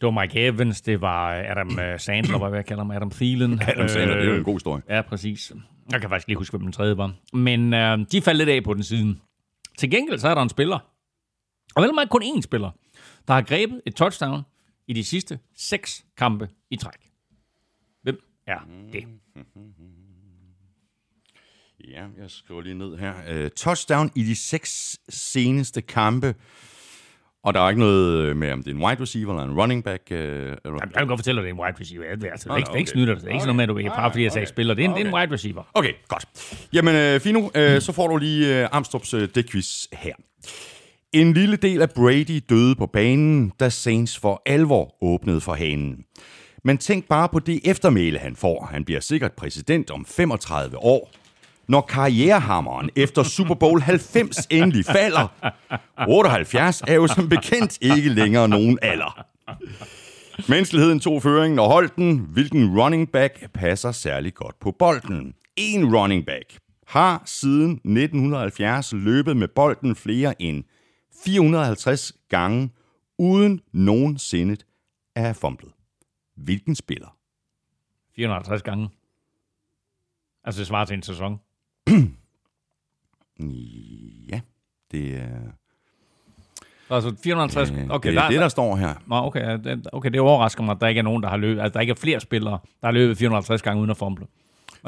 Det 0.00 0.02
var 0.02 0.20
Mike 0.20 0.46
Evans, 0.46 0.80
det 0.80 1.00
var 1.00 1.34
Adam 1.34 1.78
øh, 1.78 2.00
Sandler, 2.00 2.38
hvad 2.38 2.58
jeg 2.58 2.66
kalder 2.66 2.82
ham, 2.82 2.90
Adam 2.90 3.10
Thielen. 3.10 3.52
Adam 3.68 3.88
Sandler, 3.88 4.16
det 4.16 4.24
er 4.24 4.30
jo 4.30 4.36
en 4.36 4.44
god 4.44 4.54
historie. 4.54 4.82
Ja, 4.88 5.02
præcis. 5.02 5.52
Jeg 5.92 6.00
kan 6.00 6.10
faktisk 6.10 6.28
lige 6.28 6.38
huske, 6.38 6.52
hvem 6.56 6.62
den 6.62 6.72
tredje 6.72 6.96
var. 6.96 7.12
Men 7.32 7.74
øh, 7.74 7.98
de 8.12 8.22
faldt 8.22 8.38
lidt 8.38 8.48
af 8.48 8.64
på 8.64 8.74
den 8.74 8.82
siden. 8.82 9.20
Til 9.78 9.90
gengæld 9.90 10.18
så 10.18 10.28
er 10.28 10.34
der 10.34 10.42
en 10.42 10.48
spiller, 10.48 10.78
og 11.76 11.82
vel 11.82 11.94
meget 11.94 12.10
kun 12.10 12.22
én 12.22 12.40
spiller, 12.40 12.70
der 13.28 13.34
har 13.34 13.42
grebet 13.42 13.80
et 13.86 13.94
touchdown 13.94 14.42
i 14.86 14.92
de 14.92 15.04
sidste 15.04 15.38
seks 15.56 16.04
kampe 16.16 16.48
i 16.70 16.76
træk. 16.76 17.10
Hvem 18.02 18.18
er 18.46 18.58
det? 18.92 19.04
Ja, 21.88 22.06
jeg 22.18 22.30
skriver 22.30 22.60
lige 22.60 22.74
ned 22.74 22.96
her. 22.96 23.44
Uh, 23.44 23.48
touchdown 23.56 24.10
i 24.14 24.22
de 24.22 24.36
seks 24.36 24.98
seneste 25.08 25.82
kampe. 25.82 26.34
Og 27.44 27.54
der 27.54 27.60
er 27.60 27.68
ikke 27.68 27.80
noget 27.80 28.36
med, 28.36 28.52
om 28.52 28.62
det 28.62 28.70
er 28.70 28.74
en 28.74 28.82
wide 28.84 29.02
receiver 29.02 29.32
eller 29.32 29.52
en 29.52 29.60
running 29.60 29.84
back. 29.84 30.02
Uh, 30.10 30.16
eller... 30.16 30.56
Jamen, 30.64 30.80
jeg 30.80 30.92
kan 30.98 31.06
godt 31.06 31.20
fortælle 31.20 31.36
dig, 31.36 31.44
det 31.44 31.50
er 31.50 31.54
en 31.54 31.60
wide 31.60 31.80
receiver. 31.80 32.04
Det 32.14 32.24
er, 32.24 32.30
altså, 32.30 32.48
det 32.48 32.52
er 32.52 32.56
ikke, 32.56 32.70
okay. 32.70 32.78
ikke 32.78 32.90
snyder 32.90 33.14
Det 33.14 33.24
er 33.24 33.28
ikke 33.28 33.40
sådan 33.40 33.46
noget 33.46 33.56
med, 33.56 33.62
at 33.62 33.68
du 33.68 33.78
ikke 33.78 33.90
bare 33.90 34.10
fordi 34.10 34.24
jeg 34.24 34.32
sagde 34.32 34.46
spiller. 34.46 34.74
Det 34.74 34.82
er, 34.82 34.84
en, 34.84 34.92
okay. 34.92 35.04
det 35.04 35.06
er 35.06 35.10
en 35.10 35.20
wide 35.20 35.32
receiver. 35.34 35.62
Okay, 35.74 35.92
godt. 36.08 36.24
Jamen, 36.72 37.14
uh, 37.14 37.20
Fino, 37.20 37.40
uh, 37.40 37.80
så 37.80 37.92
får 37.92 38.08
du 38.08 38.16
lige 38.16 38.64
uh, 38.64 38.78
Amstrup's 38.78 39.16
uh, 39.16 39.22
dækquiz 39.34 39.86
her. 39.92 40.14
En 41.12 41.32
lille 41.32 41.56
del 41.56 41.82
af 41.82 41.90
Brady 41.90 42.42
døde 42.48 42.74
på 42.74 42.86
banen, 42.86 43.52
da 43.60 43.68
Saints 43.68 44.18
for 44.18 44.42
alvor 44.46 44.94
åbnede 45.02 45.40
for 45.40 45.54
hanen. 45.54 46.04
Men 46.64 46.78
tænk 46.78 47.08
bare 47.08 47.28
på 47.28 47.38
det 47.38 47.60
eftermæle, 47.64 48.18
han 48.18 48.36
får. 48.36 48.68
Han 48.72 48.84
bliver 48.84 49.00
sikkert 49.00 49.32
præsident 49.32 49.90
om 49.90 50.04
35 50.04 50.78
år. 50.78 51.10
Når 51.68 51.80
karrierehammeren 51.80 52.90
efter 52.96 53.22
Super 53.22 53.54
Bowl 53.54 53.80
90 53.80 54.46
endelig 54.50 54.84
falder, 54.84 55.28
78 56.08 56.82
er 56.86 56.94
jo 56.94 57.06
som 57.06 57.28
bekendt 57.28 57.78
ikke 57.82 58.08
længere 58.08 58.48
nogen 58.48 58.78
alder. 58.82 59.26
Menneskeligheden 60.48 61.00
tog 61.00 61.22
føringen 61.22 61.58
og 61.58 61.66
holdt 61.66 61.96
den. 61.96 62.18
Hvilken 62.18 62.80
running 62.80 63.12
back 63.12 63.52
passer 63.52 63.92
særlig 63.92 64.34
godt 64.34 64.58
på 64.60 64.70
bolden? 64.78 65.34
En 65.56 65.96
running 65.96 66.26
back 66.26 66.58
har 66.86 67.22
siden 67.24 67.70
1970 67.72 68.92
løbet 68.92 69.36
med 69.36 69.48
bolden 69.48 69.96
flere 69.96 70.42
end 70.42 70.64
450 71.24 72.12
gange, 72.28 72.70
uden 73.18 73.60
nogensinde 73.72 74.56
at 75.14 75.22
have 75.22 75.34
fumblet. 75.34 75.72
Hvilken 76.36 76.74
spiller? 76.74 77.16
450 78.16 78.62
gange. 78.62 78.88
Altså 80.44 80.58
det 80.58 80.66
svarer 80.66 80.84
til 80.84 80.94
en 80.94 81.02
sæson. 81.02 81.40
ja, 84.32 84.40
det 84.92 85.16
er... 85.16 85.38
Altså 86.90 87.14
450... 87.22 87.70
Okay, 87.90 88.10
det 88.10 88.18
er 88.18 88.22
der, 88.22 88.30
det, 88.30 88.40
der 88.40 88.48
står 88.48 88.76
her. 88.76 88.94
Nå, 89.06 89.16
okay, 89.16 89.58
okay, 89.92 90.10
det 90.10 90.20
overrasker 90.20 90.62
mig, 90.62 90.72
at 90.72 90.80
der 90.80 90.86
ikke 90.86 90.98
er 90.98 91.02
nogen, 91.02 91.22
der 91.22 91.28
har 91.28 91.36
løbet... 91.36 91.62
Altså, 91.62 91.74
der 91.74 91.80
ikke 91.80 91.90
er 91.90 91.94
flere 91.94 92.20
spillere, 92.20 92.58
der 92.80 92.86
har 92.86 92.92
løbet 92.92 93.18
450 93.18 93.62
gange 93.62 93.80
uden 93.80 93.90
at 93.90 93.96
fumble. 93.96 94.26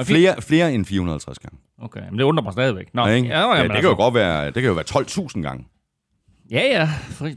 Flere, 0.03 0.43
flere 0.43 0.75
end 0.75 0.85
450 0.85 1.39
gange. 1.39 1.59
Okay, 1.83 2.01
men 2.11 2.19
det 2.19 2.25
undrer 2.25 2.45
mig 2.45 2.53
stadigvæk. 2.53 2.95
Nå, 2.95 3.07
ja, 3.07 3.15
ja, 3.15 3.19
ja, 3.19 3.55
det 3.55 3.61
altså. 3.61 3.81
kan 3.81 3.91
jo 3.91 3.97
godt 3.97 4.15
være, 4.15 4.47
det 4.47 4.55
kan 4.55 4.65
jo 4.65 4.73
være 4.73 4.85
12.000 4.91 5.41
gange. 5.43 5.65
Ja, 6.51 6.63
ja, 6.71 6.89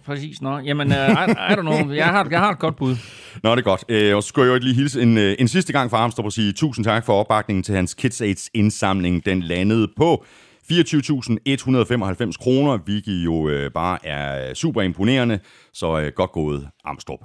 præcis. 0.05 0.41
Nå, 0.41 0.57
jamen, 0.57 0.87
uh, 0.87 0.93
I, 0.93 1.31
I 1.31 1.53
don't 1.53 1.61
know. 1.61 1.91
Jeg 1.91 2.05
har, 2.05 2.27
jeg 2.31 2.39
har 2.39 2.51
et 2.51 2.59
godt 2.59 2.75
bud. 2.75 2.95
Nå, 3.43 3.51
det 3.51 3.59
er 3.59 3.61
godt. 3.61 3.83
Øh, 3.89 4.15
og 4.15 4.23
så 4.23 4.29
skulle 4.29 4.51
jeg 4.51 4.59
jo 4.59 4.63
lige 4.63 4.75
hilse 4.75 5.01
en, 5.01 5.17
øh, 5.17 5.35
en 5.39 5.47
sidste 5.47 5.73
gang 5.73 5.91
fra 5.91 5.97
Armstrong 5.97 6.25
og 6.25 6.31
sige 6.33 6.51
tusind 6.51 6.85
tak 6.85 7.05
for 7.05 7.13
opbakningen 7.13 7.63
til 7.63 7.75
hans 7.75 7.93
Kids 7.93 8.21
Aids 8.21 8.49
indsamling. 8.53 9.25
Den 9.25 9.39
landede 9.43 9.87
på 9.97 10.25
24.195 10.71 12.31
kroner, 12.39 12.77
hvilket 12.85 13.25
jo 13.25 13.49
øh, 13.49 13.71
bare 13.71 14.05
er 14.05 14.53
super 14.53 14.81
imponerende. 14.81 15.39
Så 15.73 15.99
øh, 15.99 16.11
godt 16.15 16.31
gået, 16.31 16.67
Armstrong. 16.85 17.21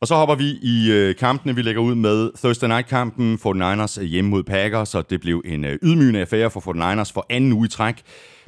Og 0.00 0.06
så 0.06 0.14
hopper 0.14 0.34
vi 0.34 0.58
i 0.62 0.90
øh, 0.92 1.16
kampene. 1.16 1.54
Vi 1.54 1.62
lægger 1.62 1.82
ud 1.82 1.94
med 1.94 2.30
Thursday 2.38 2.68
Night-kampen. 2.68 3.38
49ers 3.46 4.00
øh, 4.00 4.06
hjemme 4.06 4.30
mod 4.30 4.42
Packers, 4.42 4.88
så 4.88 5.02
det 5.02 5.20
blev 5.20 5.42
en 5.44 5.64
øh, 5.64 5.78
ydmygende 5.82 6.20
affære 6.20 6.50
for 6.50 6.60
49ers 6.60 7.12
for 7.14 7.26
anden 7.30 7.52
uge 7.52 7.66
i 7.66 7.68
træk. 7.68 8.02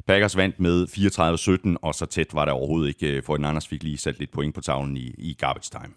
Packers 0.09 0.37
vandt 0.37 0.59
med 0.59 0.87
34-17, 1.75 1.77
og 1.81 1.95
så 1.95 2.05
tæt 2.05 2.33
var 2.33 2.45
det 2.45 2.53
overhovedet 2.53 2.87
ikke, 2.87 3.21
for 3.21 3.37
Niners 3.37 3.67
fik 3.67 3.83
lige 3.83 3.97
sat 3.97 4.19
lidt 4.19 4.31
point 4.31 4.55
på 4.55 4.61
tavlen 4.61 4.97
i, 4.97 5.13
i 5.17 5.33
garbage 5.33 5.69
time. 5.71 5.93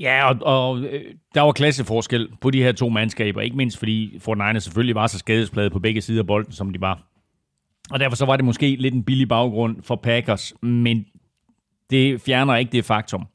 Ja, 0.00 0.28
og, 0.28 0.36
og 0.42 0.78
øh, 0.78 1.14
der 1.34 1.40
var 1.40 1.52
klasseforskel 1.52 2.28
på 2.40 2.50
de 2.50 2.62
her 2.62 2.72
to 2.72 2.88
mandskaber, 2.88 3.40
ikke 3.40 3.56
mindst 3.56 3.78
fordi 3.78 4.20
Niners 4.26 4.64
selvfølgelig 4.64 4.94
var 4.94 5.06
så 5.06 5.18
skadespladet 5.18 5.72
på 5.72 5.78
begge 5.78 6.00
sider 6.00 6.22
af 6.22 6.26
bolden, 6.26 6.52
som 6.52 6.70
de 6.70 6.80
var. 6.80 7.02
Og 7.90 8.00
derfor 8.00 8.16
så 8.16 8.26
var 8.26 8.36
det 8.36 8.44
måske 8.44 8.76
lidt 8.76 8.94
en 8.94 9.04
billig 9.04 9.28
baggrund 9.28 9.82
for 9.82 9.96
Packers, 9.96 10.54
men 10.62 11.06
det 11.90 12.20
fjerner 12.20 12.56
ikke 12.56 12.72
det 12.72 12.84
faktum, 12.84 13.26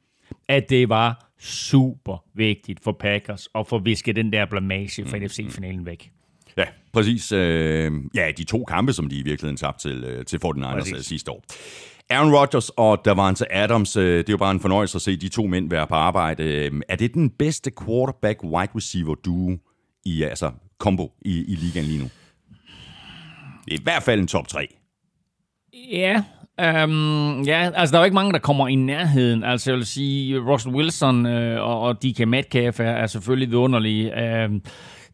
at 0.48 0.70
det 0.70 0.90
var 0.90 1.32
super 1.40 2.24
vigtigt 2.34 2.80
for 2.84 2.92
Packers 2.92 3.48
at 3.56 3.68
få 3.68 3.80
visket 3.80 4.16
den 4.16 4.34
der 4.34 4.46
blamage 4.46 5.06
fra 5.06 5.18
mm. 5.18 5.24
NFC-finalen 5.24 5.86
væk. 5.86 6.12
Ja, 6.58 6.66
præcis. 6.94 7.32
Øh, 7.32 7.92
ja, 8.16 8.32
de 8.38 8.44
to 8.44 8.64
kampe, 8.64 8.94
som 8.94 9.10
de 9.10 9.16
i 9.16 9.24
virkeligheden 9.24 9.58
tabte 9.58 9.90
til, 9.90 10.04
øh, 10.04 10.26
til 10.26 10.38
49ers 10.46 10.74
præcis. 10.74 10.94
Øh, 10.94 11.02
sidste 11.02 11.32
år. 11.32 11.44
Aaron 12.10 12.36
Rodgers 12.36 12.70
og 12.70 13.02
Davante 13.06 13.54
Adams, 13.54 13.98
øh, 13.98 14.18
det 14.18 14.30
er 14.30 14.34
jo 14.34 14.38
bare 14.38 14.52
en 14.52 14.60
fornøjelse 14.60 14.96
at 14.96 15.02
se 15.02 15.18
de 15.18 15.30
to 15.30 15.48
mænd 15.48 15.70
være 15.70 15.88
på 15.88 15.96
arbejde. 15.96 16.44
Øh, 16.44 16.72
er 16.90 16.96
det 16.96 17.14
den 17.14 17.30
bedste 17.30 17.72
quarterback-wide 17.82 18.76
receiver 18.76 19.16
duo 19.16 19.58
i, 20.06 20.24
altså 20.24 20.52
combo 20.80 21.12
i, 21.22 21.44
i 21.48 21.56
ligaen 21.56 21.86
lige 21.86 22.00
nu? 22.00 22.10
Det 23.66 23.74
er 23.74 23.80
i 23.80 23.84
hvert 23.84 24.04
fald 24.04 24.20
en 24.20 24.28
top 24.28 24.48
3. 24.48 24.68
Ja, 25.92 26.24
Um, 26.60 27.42
ja, 27.42 27.72
altså 27.76 27.92
der 27.92 27.98
er 27.98 28.02
jo 28.02 28.06
ikke 28.06 28.16
mange, 28.16 28.34
der 28.34 28.40
kommer 28.40 28.68
i 28.68 28.76
nærheden. 28.76 29.44
Altså 29.44 29.72
jeg 29.72 29.78
vil 29.78 29.86
sige, 29.86 30.40
Russell 30.40 30.76
Wilson 30.76 31.26
øh, 31.26 31.62
og, 31.62 31.82
og 31.82 32.04
DK 32.04 32.28
Metcalf 32.28 32.80
er, 32.80 32.84
er 32.84 33.08
selvfølgelig 33.08 33.50
vidunderlige. 33.50 34.12
Uh, 34.14 34.60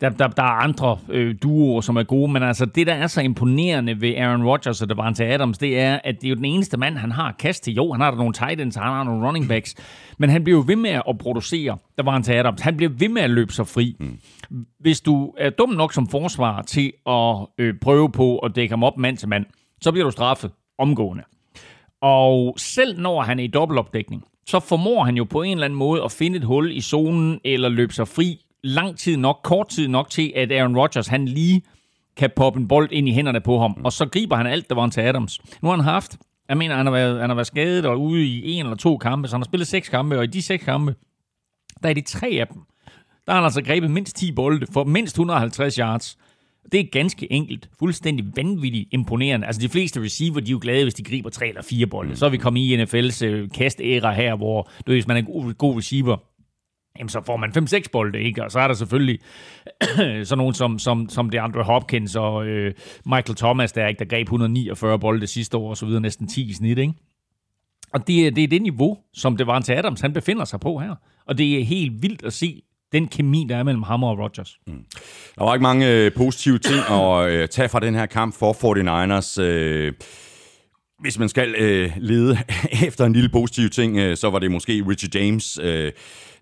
der, 0.01 0.09
der, 0.09 0.27
der 0.27 0.43
er 0.43 0.63
andre 0.63 0.97
øh, 1.09 1.35
duoer, 1.43 1.81
som 1.81 1.97
er 1.97 2.03
gode, 2.03 2.31
men 2.31 2.43
altså 2.43 2.65
det, 2.65 2.87
der 2.87 2.93
er 2.93 3.07
så 3.07 3.21
imponerende 3.21 4.01
ved 4.01 4.15
Aaron 4.15 4.43
Rodgers 4.43 4.81
og 4.81 4.89
Davante 4.89 5.25
Adams, 5.25 5.57
det 5.57 5.79
er, 5.79 5.99
at 6.03 6.15
det 6.15 6.27
er 6.27 6.29
jo 6.29 6.35
den 6.35 6.45
eneste 6.45 6.77
mand, 6.77 6.97
han 6.97 7.11
har 7.11 7.35
kast 7.39 7.63
til. 7.63 7.73
Jo, 7.73 7.91
han 7.91 8.01
har 8.01 8.11
der 8.11 8.17
nogle 8.17 8.33
tight 8.33 8.61
ends, 8.61 8.75
han 8.75 8.83
har 8.83 9.03
nogle 9.03 9.27
running 9.27 9.47
backs, 9.47 9.75
men 10.19 10.29
han 10.29 10.43
bliver 10.43 10.59
jo 10.59 10.63
ved 10.67 10.75
med 10.75 11.01
at 11.09 11.17
producere 11.19 11.77
Davante 11.97 12.35
Adams. 12.35 12.61
Han 12.61 12.77
bliver 12.77 12.89
ved 12.89 13.09
med 13.09 13.21
at 13.21 13.29
løbe 13.29 13.53
sig 13.53 13.67
fri. 13.67 13.95
Mm. 13.99 14.17
Hvis 14.79 15.01
du 15.01 15.33
er 15.37 15.49
dum 15.49 15.69
nok 15.69 15.93
som 15.93 16.07
forsvar 16.07 16.61
til 16.61 16.93
at 17.07 17.35
øh, 17.57 17.73
prøve 17.81 18.11
på 18.11 18.37
at 18.37 18.55
dække 18.55 18.71
ham 18.71 18.83
op 18.83 18.97
mand 18.97 19.17
til 19.17 19.29
mand, 19.29 19.45
så 19.81 19.91
bliver 19.91 20.05
du 20.05 20.11
straffet 20.11 20.51
omgående. 20.77 21.23
Og 22.01 22.55
selv 22.57 22.99
når 22.99 23.21
han 23.21 23.39
er 23.39 23.43
i 23.43 23.47
dobbeltopdækning, 23.47 24.23
så 24.47 24.59
formår 24.59 25.03
han 25.03 25.17
jo 25.17 25.23
på 25.23 25.41
en 25.41 25.51
eller 25.51 25.65
anden 25.65 25.79
måde 25.79 26.03
at 26.03 26.11
finde 26.11 26.37
et 26.37 26.43
hul 26.43 26.71
i 26.71 26.81
zonen 26.81 27.39
eller 27.43 27.69
løbe 27.69 27.93
sig 27.93 28.07
fri 28.07 28.39
lang 28.63 28.97
tid 28.97 29.17
nok, 29.17 29.39
kort 29.43 29.69
tid 29.69 29.87
nok 29.87 30.09
til, 30.09 30.33
at 30.35 30.51
Aaron 30.51 30.77
Rodgers 30.77 31.07
han 31.07 31.25
lige 31.27 31.61
kan 32.17 32.29
poppe 32.35 32.59
en 32.59 32.67
bold 32.67 32.91
ind 32.91 33.09
i 33.09 33.13
hænderne 33.13 33.41
på 33.41 33.59
ham, 33.59 33.81
og 33.83 33.93
så 33.93 34.05
griber 34.05 34.35
han 34.35 34.47
alt, 34.47 34.69
der 34.69 34.75
var 34.75 34.87
til 34.87 35.01
Adams. 35.01 35.41
Nu 35.61 35.69
har 35.69 35.75
han 35.75 35.85
haft, 35.85 36.17
jeg 36.49 36.57
mener, 36.57 36.75
han 36.75 36.85
har 36.85 36.93
været, 36.93 37.19
han 37.19 37.29
har 37.29 37.35
været 37.35 37.47
skadet 37.47 37.85
og 37.85 38.01
ude 38.01 38.25
i 38.25 38.51
en 38.51 38.65
eller 38.65 38.77
to 38.77 38.97
kampe, 38.97 39.27
så 39.27 39.35
han 39.35 39.41
har 39.41 39.45
spillet 39.45 39.67
seks 39.67 39.89
kampe, 39.89 40.17
og 40.17 40.23
i 40.23 40.27
de 40.27 40.41
seks 40.41 40.63
kampe, 40.63 40.95
der 41.83 41.89
er 41.89 41.93
de 41.93 42.01
tre 42.01 42.27
af 42.27 42.47
dem, 42.47 42.61
der 43.25 43.31
har 43.31 43.39
han 43.39 43.43
altså 43.43 43.61
grebet 43.63 43.91
mindst 43.91 44.15
10 44.15 44.31
bolde 44.31 44.67
for 44.73 44.83
mindst 44.83 45.13
150 45.13 45.75
yards. 45.75 46.17
Det 46.71 46.79
er 46.79 46.83
ganske 46.91 47.31
enkelt, 47.31 47.69
fuldstændig 47.79 48.25
vanvittigt 48.35 48.89
imponerende. 48.91 49.47
Altså 49.47 49.61
de 49.61 49.69
fleste 49.69 50.01
receiver, 50.01 50.39
de 50.39 50.47
er 50.47 50.51
jo 50.51 50.59
glade, 50.61 50.83
hvis 50.83 50.93
de 50.93 51.03
griber 51.03 51.29
tre 51.29 51.47
eller 51.47 51.61
fire 51.61 51.87
bolde. 51.87 52.15
Så 52.15 52.25
er 52.25 52.29
vi 52.29 52.37
kommet 52.37 52.61
i 52.61 52.83
NFL's 52.83 53.25
øh, 53.25 53.49
kastæra 53.49 54.13
her, 54.13 54.35
hvor 54.35 54.69
du, 54.87 54.91
hvis 54.91 55.07
man 55.07 55.17
er 55.17 55.21
en 55.21 55.25
god, 55.25 55.53
god 55.53 55.77
receiver, 55.77 56.17
jamen 56.99 57.09
så 57.09 57.21
får 57.25 57.37
man 57.37 57.49
5-6 57.57 57.83
bolde, 57.91 58.21
ikke? 58.21 58.43
Og 58.43 58.51
så 58.51 58.59
er 58.59 58.67
der 58.67 58.73
selvfølgelig 58.73 59.19
sådan 60.27 60.37
nogen 60.37 60.53
som, 60.53 60.79
som, 60.79 61.09
som 61.09 61.29
det 61.29 61.37
Andre 61.37 61.63
Hopkins 61.63 62.15
og 62.15 62.45
øh, 62.45 62.73
Michael 63.05 63.35
Thomas, 63.35 63.71
der, 63.71 63.87
ikke, 63.87 63.99
der 63.99 64.05
greb 64.05 64.27
149 64.27 64.99
bolde 64.99 65.27
sidste 65.27 65.57
år, 65.57 65.69
og 65.69 65.77
så 65.77 65.85
videre, 65.85 66.01
næsten 66.01 66.27
10 66.27 66.49
i 66.49 66.53
snit, 66.53 66.77
ikke? 66.77 66.93
Og 67.93 68.07
det, 68.07 68.35
det 68.35 68.43
er 68.43 68.47
det 68.47 68.61
niveau, 68.61 68.97
som 69.13 69.37
det 69.37 69.47
var 69.47 69.59
til 69.59 69.73
Adams, 69.73 70.01
han 70.01 70.13
befinder 70.13 70.45
sig 70.45 70.59
på 70.59 70.77
her. 70.77 70.95
Og 71.27 71.37
det 71.37 71.59
er 71.59 71.63
helt 71.63 72.01
vildt 72.01 72.25
at 72.25 72.33
se 72.33 72.61
den 72.91 73.07
kemi, 73.07 73.45
der 73.49 73.57
er 73.57 73.63
mellem 73.63 73.83
ham 73.83 74.03
og 74.03 74.19
Rodgers. 74.19 74.57
Mm. 74.67 74.85
Der 75.37 75.43
var 75.43 75.53
ikke 75.53 75.63
mange 75.63 75.91
øh, 75.91 76.11
positive 76.13 76.57
ting 76.57 76.79
at 76.91 77.29
øh, 77.29 77.47
tage 77.47 77.69
fra 77.69 77.79
den 77.79 77.95
her 77.95 78.05
kamp 78.05 78.35
for 78.35 78.53
49ers. 78.53 79.41
Øh, 79.41 79.93
hvis 80.99 81.19
man 81.19 81.29
skal 81.29 81.55
øh, 81.55 81.91
lede 81.97 82.37
efter 82.87 83.05
en 83.05 83.13
lille 83.13 83.29
positiv 83.29 83.69
ting, 83.69 83.97
øh, 83.97 84.17
så 84.17 84.29
var 84.29 84.39
det 84.39 84.51
måske 84.51 84.83
Richard 84.87 85.15
James, 85.15 85.59
øh, 85.63 85.91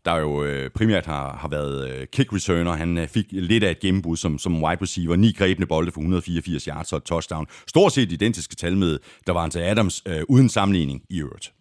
der 0.06 0.18
jo 0.18 0.44
øh, 0.44 0.70
primært 0.70 1.06
har, 1.06 1.38
har 1.38 1.48
været 1.48 1.90
øh, 1.90 2.08
kick 2.08 2.34
returner. 2.34 2.72
Han 2.72 2.98
øh, 2.98 3.08
fik 3.08 3.26
lidt 3.32 3.64
af 3.64 3.72
et 3.72 3.80
gennembrud 3.80 4.18
som, 4.18 4.38
som 4.38 4.64
wide 4.64 4.82
receiver. 4.82 5.16
Ni 5.16 5.32
grebne 5.32 5.66
bolde 5.66 5.92
for 5.92 6.02
184 6.02 6.64
yards 6.64 6.94
og 6.94 6.98
et 6.98 7.04
touchdown. 7.04 7.48
Stort 7.68 7.92
set 7.92 8.12
identiske 8.12 8.56
tal 8.56 8.78
med, 8.78 9.00
der 9.28 9.34
var 9.34 9.48
til 9.48 9.60
Adams, 9.60 10.04
øh, 10.06 10.22
uden 10.30 10.50
sammenligning 10.50 11.02
i 11.10 11.22
øvrigt. 11.22 11.54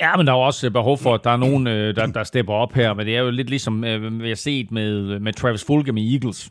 Ja, 0.00 0.16
men 0.16 0.26
der 0.26 0.32
er 0.32 0.36
også 0.36 0.66
øh, 0.66 0.72
behov 0.72 0.98
for, 0.98 1.14
at 1.14 1.20
der 1.24 1.30
er 1.30 1.36
nogen, 1.36 1.66
øh, 1.66 1.96
der, 1.96 2.06
der 2.06 2.24
stepper 2.24 2.52
op 2.52 2.72
her. 2.72 2.94
Men 2.94 3.06
det 3.06 3.16
er 3.16 3.20
jo 3.20 3.30
lidt 3.30 3.50
ligesom, 3.50 3.84
øh, 3.84 4.22
vi 4.22 4.28
har 4.28 4.34
set 4.34 4.70
med, 4.70 5.20
med 5.20 5.32
Travis 5.32 5.64
Fulgham 5.64 5.96
i 5.96 6.14
Eagles 6.14 6.50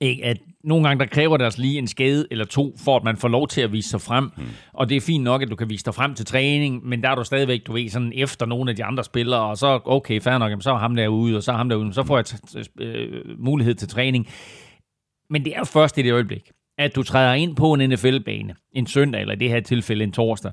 ikke, 0.00 0.24
at 0.24 0.38
nogle 0.64 0.88
gange 0.88 1.04
der 1.04 1.10
kræver 1.10 1.36
deres 1.36 1.58
lige 1.58 1.78
en 1.78 1.86
skade 1.86 2.26
eller 2.30 2.44
to, 2.44 2.76
for 2.84 2.96
at 2.96 3.04
man 3.04 3.16
får 3.16 3.28
lov 3.28 3.48
til 3.48 3.60
at 3.60 3.72
vise 3.72 3.88
sig 3.88 4.00
frem. 4.00 4.24
Mm. 4.36 4.42
Og 4.72 4.88
det 4.88 4.96
er 4.96 5.00
fint 5.00 5.24
nok, 5.24 5.42
at 5.42 5.50
du 5.50 5.56
kan 5.56 5.70
vise 5.70 5.84
dig 5.84 5.94
frem 5.94 6.14
til 6.14 6.26
træning, 6.26 6.86
men 6.86 7.02
der 7.02 7.08
er 7.08 7.14
du 7.14 7.24
stadigvæk, 7.24 7.66
du 7.66 7.72
ved, 7.72 7.88
sådan 7.88 8.12
efter 8.14 8.46
nogle 8.46 8.70
af 8.70 8.76
de 8.76 8.84
andre 8.84 9.04
spillere, 9.04 9.40
og 9.40 9.56
så, 9.56 9.80
okay, 9.84 10.20
fair 10.20 10.38
nok, 10.38 10.62
så 10.62 10.70
er 10.70 10.78
ham 10.78 10.96
derude, 10.96 11.36
og 11.36 11.42
så 11.42 11.52
er 11.52 11.56
ham 11.56 11.68
derude, 11.68 11.94
så 11.94 12.02
får 12.02 12.16
jeg 12.16 12.26
øh, 12.80 13.22
mulighed 13.38 13.74
til 13.74 13.88
træning. 13.88 14.28
Men 15.30 15.44
det 15.44 15.56
er 15.56 15.64
først 15.64 15.98
i 15.98 16.02
det 16.02 16.12
øjeblik, 16.12 16.50
at 16.78 16.94
du 16.96 17.02
træder 17.02 17.34
ind 17.34 17.56
på 17.56 17.72
en 17.72 17.90
NFL-bane 17.90 18.54
en 18.72 18.86
søndag, 18.86 19.20
eller 19.20 19.34
i 19.34 19.38
det 19.38 19.48
her 19.48 19.60
tilfælde 19.60 20.04
en 20.04 20.12
torsdag, 20.12 20.52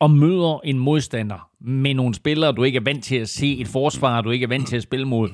og 0.00 0.10
møder 0.10 0.60
en 0.64 0.78
modstander 0.78 1.50
med 1.60 1.94
nogle 1.94 2.14
spillere, 2.14 2.52
du 2.52 2.62
ikke 2.62 2.76
er 2.76 2.84
vant 2.84 3.04
til 3.04 3.16
at 3.16 3.28
se, 3.28 3.56
et 3.56 3.68
forsvar, 3.68 4.20
du 4.20 4.30
ikke 4.30 4.44
er 4.44 4.48
vant 4.48 4.68
til 4.68 4.76
at 4.76 4.82
spille 4.82 5.06
mod, 5.06 5.28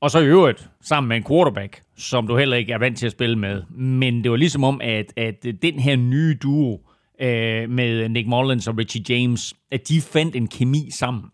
og 0.00 0.10
så 0.10 0.18
i 0.18 0.26
øvrigt 0.26 0.68
sammen 0.82 1.08
med 1.08 1.16
en 1.16 1.24
quarterback, 1.24 1.80
som 1.96 2.26
du 2.26 2.36
heller 2.36 2.56
ikke 2.56 2.72
er 2.72 2.78
vant 2.78 2.98
til 2.98 3.06
at 3.06 3.12
spille 3.12 3.36
med. 3.36 3.62
Men 3.70 4.22
det 4.24 4.30
var 4.30 4.36
ligesom 4.36 4.64
om, 4.64 4.80
at, 4.84 5.12
at 5.16 5.46
den 5.62 5.78
her 5.78 5.96
nye 5.96 6.38
duo 6.42 6.80
øh, 7.20 7.70
med 7.70 8.08
Nick 8.08 8.28
Mullins 8.28 8.68
og 8.68 8.78
Richie 8.78 9.04
James, 9.08 9.54
at 9.72 9.88
de 9.88 10.00
fandt 10.00 10.36
en 10.36 10.48
kemi 10.48 10.90
sammen. 10.90 11.24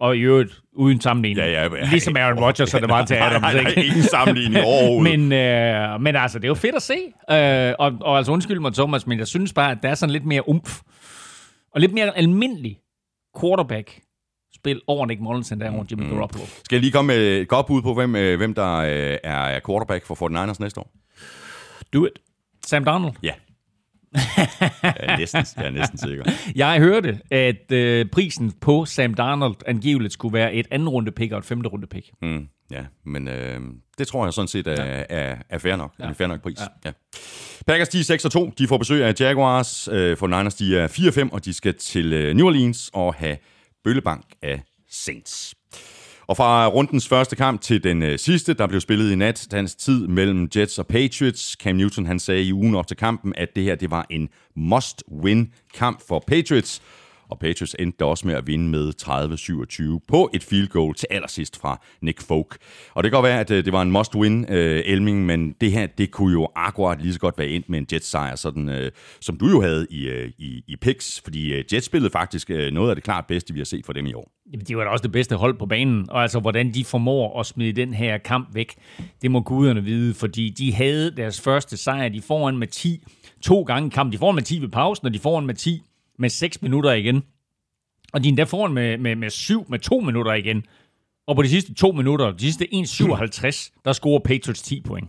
Og 0.00 0.16
i 0.16 0.20
øvrigt 0.20 0.60
uden 0.72 1.00
sammenligning. 1.00 1.46
Ja, 1.46 1.62
ja, 1.62 1.76
ja. 1.76 1.90
Ligesom 1.90 2.16
Aaron 2.16 2.38
Rodgers, 2.38 2.70
så 2.70 2.78
det 2.78 2.88
var 2.88 3.04
til 3.04 3.14
Adams. 3.14 3.40
Nej, 3.40 3.52
nej, 3.52 3.62
nej, 3.62 3.82
ingen 3.82 4.02
sammenligning 4.02 4.64
overhovedet. 4.64 5.18
men, 5.18 5.32
øh, 5.32 6.00
men 6.00 6.16
altså, 6.16 6.38
det 6.38 6.44
er 6.44 6.48
jo 6.48 6.54
fedt 6.54 6.74
at 6.74 6.82
se. 6.82 6.94
Øh, 7.30 7.74
og, 7.78 7.92
og 8.00 8.16
altså 8.16 8.32
undskyld 8.32 8.60
mig, 8.60 8.72
Thomas, 8.72 9.06
men 9.06 9.18
jeg 9.18 9.26
synes 9.26 9.52
bare, 9.52 9.70
at 9.70 9.78
der 9.82 9.88
er 9.88 9.94
sådan 9.94 10.12
lidt 10.12 10.24
mere 10.24 10.48
umf. 10.48 10.80
Og 11.74 11.80
lidt 11.80 11.92
mere 11.92 12.18
almindelig 12.18 12.78
quarterback 13.40 14.00
spil 14.64 14.80
over 14.86 15.06
Nick 15.06 15.20
Mullins, 15.20 15.52
end 15.52 15.60
der 15.60 15.70
over 15.70 15.84
Jimmy 15.90 16.02
mm. 16.02 16.10
Garoppolo. 16.10 16.44
Skal 16.64 16.76
jeg 16.76 16.80
lige 16.80 16.92
komme 16.92 17.06
med 17.06 17.40
et 17.40 17.48
godt 17.48 17.66
bud 17.66 17.82
på, 17.82 17.94
hvem, 17.94 18.16
øh, 18.16 18.36
hvem 18.36 18.54
der 18.54 18.74
øh, 18.76 19.18
er 19.24 19.60
quarterback 19.66 20.06
for 20.06 20.14
49ers 20.14 20.56
næste 20.60 20.80
år? 20.80 20.92
Do 21.92 22.06
it. 22.06 22.12
Sam 22.66 22.84
Donald? 22.84 23.12
Ja. 23.22 23.32
jeg, 24.14 24.22
er 24.82 25.16
næsten, 25.16 25.46
jeg 25.56 25.66
er 25.66 25.70
næsten 25.70 25.98
sikker. 25.98 26.24
Jeg 26.56 26.78
hørte, 26.78 27.20
at 27.30 27.72
øh, 27.72 28.06
prisen 28.12 28.52
på 28.60 28.84
Sam 28.84 29.14
Darnold 29.14 29.56
angiveligt 29.66 30.12
skulle 30.12 30.32
være 30.34 30.54
et 30.54 30.66
anden 30.70 30.88
runde 30.88 31.12
pick 31.12 31.32
og 31.32 31.38
et 31.38 31.44
femte 31.44 31.68
runde 31.68 31.86
pick. 31.86 32.10
Mm, 32.22 32.48
ja, 32.70 32.84
men 33.04 33.28
øh, 33.28 33.60
det 33.98 34.08
tror 34.08 34.24
jeg 34.24 34.32
sådan 34.32 34.48
set 34.48 34.66
er, 34.66 34.84
ja. 34.84 35.02
er, 35.08 35.36
er 35.48 35.58
fair 35.58 35.76
nok. 35.76 35.92
Ja. 35.98 36.08
En 36.08 36.14
fair 36.14 36.28
nok 36.28 36.42
pris. 36.42 36.60
Ja. 36.60 36.66
Ja. 36.84 36.92
Packers 37.66 37.88
de 37.88 38.00
er 38.00 38.04
6 38.04 38.24
og 38.24 38.32
2. 38.32 38.52
De 38.58 38.68
får 38.68 38.78
besøg 38.78 39.04
af 39.04 39.14
Jaguars. 39.20 39.88
Øh, 39.92 40.16
for 40.16 40.26
Niners 40.26 40.54
de 40.54 40.78
er 40.78 40.88
4 40.88 41.12
5, 41.12 41.32
og 41.32 41.44
de 41.44 41.54
skal 41.54 41.74
til 41.74 42.12
øh, 42.12 42.34
New 42.34 42.46
Orleans 42.46 42.90
og 42.94 43.14
have 43.14 43.36
bøllebank 43.84 44.24
af 44.42 44.62
Saints. 44.90 45.54
Og 46.26 46.36
fra 46.36 46.68
rundens 46.68 47.08
første 47.08 47.36
kamp 47.36 47.60
til 47.60 47.84
den 47.84 48.02
øh, 48.02 48.18
sidste, 48.18 48.54
der 48.54 48.66
blev 48.66 48.80
spillet 48.80 49.12
i 49.12 49.14
nat, 49.14 49.46
dansk 49.50 49.78
tid 49.78 50.06
mellem 50.06 50.48
Jets 50.56 50.78
og 50.78 50.86
Patriots. 50.86 51.56
Cam 51.62 51.76
Newton 51.76 52.06
han 52.06 52.18
sagde 52.18 52.42
i 52.42 52.52
ugen 52.52 52.74
op 52.74 52.86
til 52.86 52.96
kampen, 52.96 53.32
at 53.36 53.48
det 53.56 53.64
her 53.64 53.74
det 53.74 53.90
var 53.90 54.06
en 54.10 54.28
must-win 54.56 55.46
kamp 55.74 56.00
for 56.08 56.24
Patriots. 56.26 56.82
Og 57.34 57.38
Patriots 57.38 57.76
endte 57.78 58.04
også 58.04 58.26
med 58.26 58.34
at 58.34 58.46
vinde 58.46 58.68
med 58.68 58.92
30-27 60.00 60.06
på 60.08 60.30
et 60.34 60.42
field 60.42 60.68
goal 60.68 60.94
til 60.94 61.06
allersidst 61.10 61.60
fra 61.60 61.80
Nick 62.00 62.22
Folk. 62.22 62.56
Og 62.94 63.04
det 63.04 63.12
kan 63.12 63.16
godt 63.16 63.28
være, 63.28 63.40
at 63.40 63.50
øh, 63.50 63.64
det 63.64 63.72
var 63.72 63.82
en 63.82 63.96
must-win, 63.96 64.52
øh, 64.52 64.82
Elming, 64.86 65.26
men 65.26 65.54
det 65.60 65.72
her, 65.72 65.86
det 65.86 66.10
kunne 66.10 66.32
jo 66.32 66.48
akkurat 66.56 67.02
lige 67.02 67.12
så 67.12 67.20
godt 67.20 67.38
være 67.38 67.48
endt 67.48 67.68
med 67.68 67.78
en 67.78 67.86
Jets-sejr, 67.92 68.36
sådan, 68.36 68.68
øh, 68.68 68.90
som 69.20 69.36
du 69.36 69.48
jo 69.48 69.60
havde 69.60 69.86
i, 69.90 70.08
øh, 70.08 70.30
i, 70.38 70.62
i 70.68 70.76
picks, 70.76 71.20
fordi 71.24 71.52
øh, 71.52 71.64
Jets 71.72 71.86
spillede 71.86 72.10
faktisk 72.10 72.50
øh, 72.50 72.72
noget 72.72 72.90
af 72.90 72.96
det 72.96 73.04
klart 73.04 73.26
bedste, 73.26 73.52
vi 73.52 73.60
har 73.60 73.64
set 73.64 73.86
for 73.86 73.92
dem 73.92 74.06
i 74.06 74.14
år. 74.14 74.30
Jamen, 74.52 74.66
de 74.66 74.76
var 74.76 74.84
da 74.84 74.90
også 74.90 75.02
det 75.02 75.12
bedste 75.12 75.36
hold 75.36 75.58
på 75.58 75.66
banen, 75.66 76.10
og 76.10 76.22
altså, 76.22 76.40
hvordan 76.40 76.74
de 76.74 76.84
formår 76.84 77.40
at 77.40 77.46
smide 77.46 77.72
den 77.72 77.94
her 77.94 78.18
kamp 78.18 78.54
væk, 78.54 78.74
det 79.22 79.30
må 79.30 79.40
guderne 79.40 79.84
vide, 79.84 80.14
fordi 80.14 80.50
de 80.50 80.74
havde 80.74 81.16
deres 81.16 81.40
første 81.40 81.76
sejr, 81.76 82.08
de 82.08 82.22
foran 82.22 82.58
med 82.58 82.66
10, 82.66 83.02
to 83.42 83.62
gange 83.62 83.90
kamp, 83.90 84.12
de 84.12 84.18
foran 84.18 84.34
med 84.34 84.42
10 84.42 84.60
ved 84.60 84.68
pausen, 84.68 85.06
og 85.06 85.14
de 85.14 85.18
foran 85.18 85.46
med 85.46 85.54
10 85.54 85.82
med 86.18 86.30
6 86.30 86.62
minutter 86.62 86.92
igen. 86.92 87.22
Og 88.12 88.24
de 88.24 88.28
er 88.28 88.30
endda 88.30 88.44
foran 88.44 88.72
med, 88.72 88.98
med, 88.98 89.16
med 89.16 89.30
7 89.30 89.66
med 89.68 89.78
2 89.78 90.00
minutter 90.00 90.32
igen. 90.32 90.64
Og 91.26 91.36
på 91.36 91.42
de 91.42 91.48
sidste 91.48 91.74
to 91.74 91.92
minutter, 91.92 92.32
de 92.32 92.40
sidste 92.40 92.68
1,57, 92.72 93.80
der 93.84 93.92
scorer 93.92 94.20
Patriots 94.24 94.62
10 94.62 94.80
point. 94.80 95.08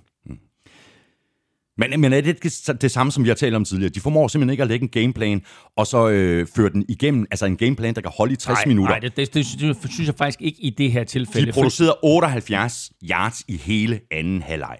Men, 1.77 2.01
men 2.01 2.13
er 2.13 2.21
det 2.21 2.43
det 2.81 2.91
samme, 2.91 3.11
som 3.11 3.23
vi 3.23 3.29
har 3.29 3.35
talt 3.35 3.55
om 3.55 3.65
tidligere? 3.65 3.89
De 3.89 3.99
formår 3.99 4.27
simpelthen 4.27 4.51
ikke 4.51 4.63
at 4.63 4.69
lægge 4.69 4.83
en 4.83 4.89
gameplan, 4.89 5.41
og 5.75 5.87
så 5.87 6.09
øh, 6.09 6.47
føre 6.55 6.69
den 6.69 6.85
igennem, 6.89 7.25
altså 7.31 7.45
en 7.45 7.57
gameplan, 7.57 7.95
der 7.95 8.01
kan 8.01 8.11
holde 8.17 8.33
i 8.33 8.35
60 8.35 8.57
nej, 8.57 8.65
minutter. 8.65 8.93
Nej, 8.93 8.99
det, 8.99 9.17
det, 9.17 9.33
det, 9.33 9.45
det 9.83 9.91
synes 9.91 10.07
jeg 10.07 10.15
faktisk 10.15 10.41
ikke 10.41 10.61
i 10.61 10.69
det 10.69 10.91
her 10.91 11.03
tilfælde. 11.03 11.47
De 11.47 11.51
producerede 11.51 11.97
78 12.03 12.91
yards 13.03 13.43
i 13.47 13.57
hele 13.57 13.99
anden 14.11 14.41
halvleg. 14.41 14.77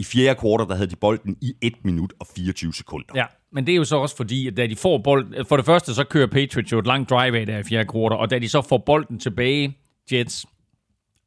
I 0.00 0.04
fjerde 0.04 0.40
kvartal, 0.40 0.68
der 0.68 0.74
havde 0.74 0.90
de 0.90 0.96
bolden 0.96 1.36
i 1.40 1.54
1 1.62 1.84
minut 1.84 2.12
og 2.20 2.26
24 2.36 2.74
sekunder. 2.74 3.12
Ja, 3.14 3.26
men 3.52 3.66
det 3.66 3.72
er 3.72 3.76
jo 3.76 3.84
så 3.84 3.96
også 3.96 4.16
fordi, 4.16 4.46
at 4.46 4.56
da 4.56 4.66
de 4.66 4.76
får 4.76 4.98
bolden... 4.98 5.46
For 5.46 5.56
det 5.56 5.66
første, 5.66 5.94
så 5.94 6.04
kører 6.04 6.26
Patriots 6.26 6.72
jo 6.72 6.78
et 6.78 6.86
langt 6.86 7.10
drive 7.10 7.38
af 7.38 7.46
der 7.46 7.58
i 7.58 7.62
fjerde 7.62 7.88
kvartal, 7.88 8.18
og 8.18 8.30
da 8.30 8.38
de 8.38 8.48
så 8.48 8.62
får 8.62 8.78
bolden 8.78 9.18
tilbage, 9.18 9.78
Jets, 10.12 10.46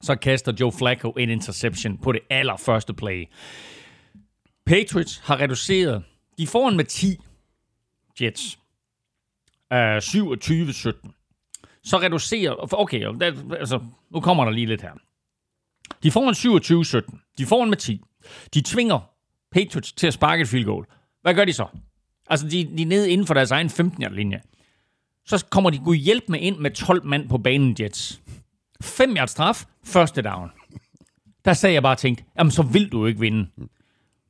så 0.01 0.15
kaster 0.15 0.53
Joe 0.59 0.71
Flacco 0.71 1.11
en 1.11 1.29
interception 1.29 1.97
på 1.97 2.11
det 2.11 2.21
allerførste 2.29 2.93
play. 2.93 3.25
Patriots 4.65 5.17
har 5.17 5.39
reduceret... 5.39 6.03
De 6.37 6.47
får 6.47 6.69
en 6.69 6.77
med 6.77 6.85
10, 6.85 7.17
Jets. 8.21 8.59
Uh, 9.71 9.77
27-17. 9.77 9.79
Så 11.83 11.97
reducerer... 11.97 12.73
Okay, 12.73 13.05
altså, 13.59 13.79
nu 14.11 14.19
kommer 14.19 14.45
der 14.45 14.51
lige 14.51 14.65
lidt 14.65 14.81
her. 14.81 14.93
De 16.03 16.11
får 16.11 16.29
en 16.29 16.35
27-17. 17.11 17.35
De 17.37 17.45
får 17.45 17.63
en 17.63 17.69
med 17.69 17.77
10. 17.77 18.01
De 18.53 18.61
tvinger 18.61 18.99
Patriots 19.51 19.93
til 19.93 20.07
at 20.07 20.13
sparke 20.13 20.41
et 20.41 20.47
field 20.47 20.65
goal. 20.65 20.85
Hvad 21.21 21.33
gør 21.33 21.45
de 21.45 21.53
så? 21.53 21.65
Altså, 22.29 22.47
de, 22.47 22.69
de 22.77 22.81
er 22.81 22.87
nede 22.87 23.09
inden 23.09 23.27
for 23.27 23.33
deres 23.33 23.51
egen 23.51 23.67
15-linje. 23.67 24.41
Så 25.25 25.45
kommer 25.49 25.69
de 25.69 25.77
gud 25.79 25.95
hjælp 25.95 26.23
med 26.29 26.39
ind 26.39 26.57
med 26.57 26.71
12 26.71 27.05
mand 27.05 27.29
på 27.29 27.37
banen 27.37 27.75
Jets. 27.79 28.21
5 28.81 29.15
yards 29.17 29.31
straf, 29.31 29.65
første 29.85 30.21
down. 30.21 30.51
Der 31.45 31.53
sagde 31.53 31.73
jeg 31.73 31.83
bare 31.83 31.95
tænkt, 31.95 32.23
jamen 32.37 32.51
så 32.51 32.63
vil 32.63 32.91
du 32.91 33.05
ikke 33.05 33.19
vinde. 33.19 33.49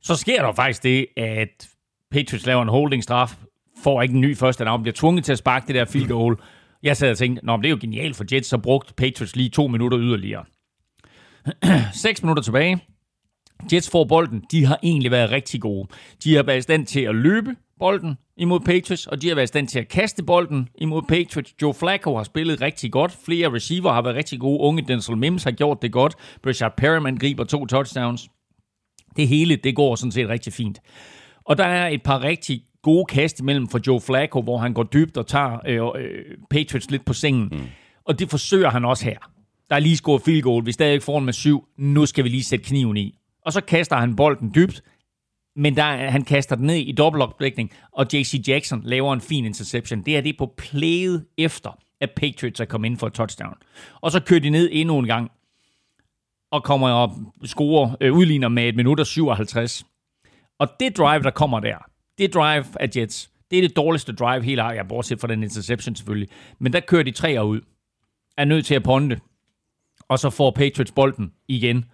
Så 0.02 0.14
sker 0.16 0.42
der 0.42 0.52
faktisk 0.52 0.82
det, 0.82 1.06
at 1.16 1.68
Patriots 2.10 2.46
laver 2.46 2.62
en 2.62 2.68
holding-straf, 2.68 3.36
får 3.82 4.02
ikke 4.02 4.14
en 4.14 4.20
ny 4.20 4.36
første 4.36 4.64
down, 4.64 4.82
bliver 4.82 4.94
tvunget 4.94 5.24
til 5.24 5.32
at 5.32 5.38
sparke 5.38 5.66
det 5.66 5.74
der 5.74 5.84
field 5.84 6.08
goal. 6.08 6.36
Jeg 6.82 6.96
sad 6.96 7.10
og 7.10 7.18
tænkte, 7.18 7.46
Nå, 7.46 7.56
det 7.56 7.66
er 7.66 7.70
jo 7.70 7.78
genialt 7.80 8.16
for 8.16 8.24
Jets, 8.32 8.48
så 8.48 8.58
brugt 8.58 8.96
Patriots 8.96 9.36
lige 9.36 9.48
to 9.48 9.66
minutter 9.66 9.98
yderligere. 10.00 10.44
6 11.92 12.22
minutter 12.22 12.42
tilbage. 12.42 12.80
Jets 13.72 13.90
får 13.90 14.04
bolden. 14.04 14.42
De 14.50 14.64
har 14.64 14.78
egentlig 14.82 15.10
været 15.10 15.30
rigtig 15.30 15.60
gode. 15.60 15.88
De 16.24 16.34
har 16.34 16.42
været 16.42 16.58
i 16.58 16.62
stand 16.62 16.86
til 16.86 17.00
at 17.00 17.14
løbe 17.14 17.56
bolden 17.78 18.18
imod 18.36 18.60
Patriots, 18.60 19.06
og 19.06 19.22
de 19.22 19.28
har 19.28 19.34
været 19.34 19.46
i 19.46 19.48
stand 19.48 19.68
til 19.68 19.78
at 19.78 19.88
kaste 19.88 20.22
bolden 20.24 20.68
imod 20.78 21.02
Patriots. 21.02 21.54
Joe 21.62 21.74
Flacco 21.74 22.16
har 22.16 22.24
spillet 22.24 22.60
rigtig 22.60 22.92
godt. 22.92 23.18
Flere 23.24 23.52
receiver 23.52 23.92
har 23.92 24.02
været 24.02 24.16
rigtig 24.16 24.40
gode. 24.40 24.60
Unge 24.60 24.82
Denzel 24.88 25.16
Mims 25.16 25.44
har 25.44 25.50
gjort 25.50 25.82
det 25.82 25.92
godt. 25.92 26.14
Breshad 26.42 26.70
Perriman 26.76 27.16
griber 27.16 27.44
to 27.44 27.66
touchdowns. 27.66 28.28
Det 29.16 29.28
hele, 29.28 29.56
det 29.56 29.76
går 29.76 29.94
sådan 29.94 30.12
set 30.12 30.28
rigtig 30.28 30.52
fint. 30.52 30.80
Og 31.44 31.58
der 31.58 31.64
er 31.64 31.88
et 31.88 32.02
par 32.02 32.22
rigtig 32.22 32.62
gode 32.82 33.04
kast 33.04 33.40
imellem 33.40 33.68
for 33.68 33.80
Joe 33.86 34.00
Flacco, 34.00 34.42
hvor 34.42 34.58
han 34.58 34.72
går 34.72 34.82
dybt 34.82 35.16
og 35.16 35.26
tager 35.26 35.58
øh, 35.66 36.02
øh, 36.02 36.24
Patriots 36.50 36.90
lidt 36.90 37.04
på 37.04 37.12
sengen. 37.12 37.48
Mm. 37.52 37.60
Og 38.04 38.18
det 38.18 38.30
forsøger 38.30 38.70
han 38.70 38.84
også 38.84 39.04
her. 39.04 39.18
Der 39.70 39.76
er 39.76 39.80
lige 39.80 39.96
scoret 39.96 40.22
field 40.22 40.42
goal. 40.42 40.66
Vi 40.66 40.72
stadig 40.72 41.02
foran 41.02 41.24
med 41.24 41.32
syv. 41.32 41.64
Nu 41.78 42.06
skal 42.06 42.24
vi 42.24 42.28
lige 42.28 42.44
sætte 42.44 42.64
kniven 42.64 42.96
i. 42.96 43.18
Og 43.44 43.52
så 43.52 43.60
kaster 43.60 43.96
han 43.96 44.16
bolden 44.16 44.52
dybt, 44.54 44.82
men 45.56 45.76
der, 45.76 46.10
han 46.10 46.24
kaster 46.24 46.56
den 46.56 46.66
ned 46.66 46.76
i 46.76 46.92
dobbeltopdækning, 46.92 47.70
og 47.92 48.06
JC 48.12 48.44
Jackson 48.48 48.82
laver 48.84 49.12
en 49.12 49.20
fin 49.20 49.44
interception. 49.44 50.02
Det 50.02 50.16
er 50.16 50.20
det 50.20 50.38
på 50.38 50.54
playet 50.56 51.26
efter, 51.38 51.78
at 52.00 52.10
Patriots 52.16 52.60
er 52.60 52.64
kommet 52.64 52.88
ind 52.88 52.98
for 52.98 53.06
et 53.06 53.12
touchdown. 53.12 53.54
Og 54.00 54.12
så 54.12 54.20
kører 54.20 54.40
de 54.40 54.50
ned 54.50 54.68
endnu 54.72 54.98
en 54.98 55.06
gang, 55.06 55.30
og 56.50 56.64
kommer 56.64 56.90
op 56.90 57.10
score, 57.44 57.96
øh, 58.00 58.12
udligner 58.12 58.48
med 58.48 58.68
et 58.68 58.76
minut 58.76 59.00
og 59.00 59.06
57. 59.06 59.86
Og 60.58 60.68
det 60.80 60.96
drive, 60.96 61.22
der 61.22 61.30
kommer 61.30 61.60
der, 61.60 61.76
det 62.18 62.34
drive 62.34 62.64
af 62.80 62.88
Jets, 62.96 63.30
det 63.50 63.58
er 63.58 63.62
det 63.62 63.76
dårligste 63.76 64.12
drive 64.12 64.42
hele 64.42 64.64
jeg 64.64 64.76
ja, 64.76 64.82
bortset 64.82 65.20
fra 65.20 65.28
den 65.28 65.42
interception 65.42 65.96
selvfølgelig. 65.96 66.28
Men 66.58 66.72
der 66.72 66.80
kører 66.80 67.02
de 67.02 67.10
tre 67.10 67.44
ud, 67.44 67.60
er 68.36 68.44
nødt 68.44 68.66
til 68.66 68.74
at 68.74 68.82
ponde, 68.82 69.20
og 70.08 70.18
så 70.18 70.30
får 70.30 70.50
Patriots 70.50 70.92
bolden 70.92 71.32
igen, 71.48 71.84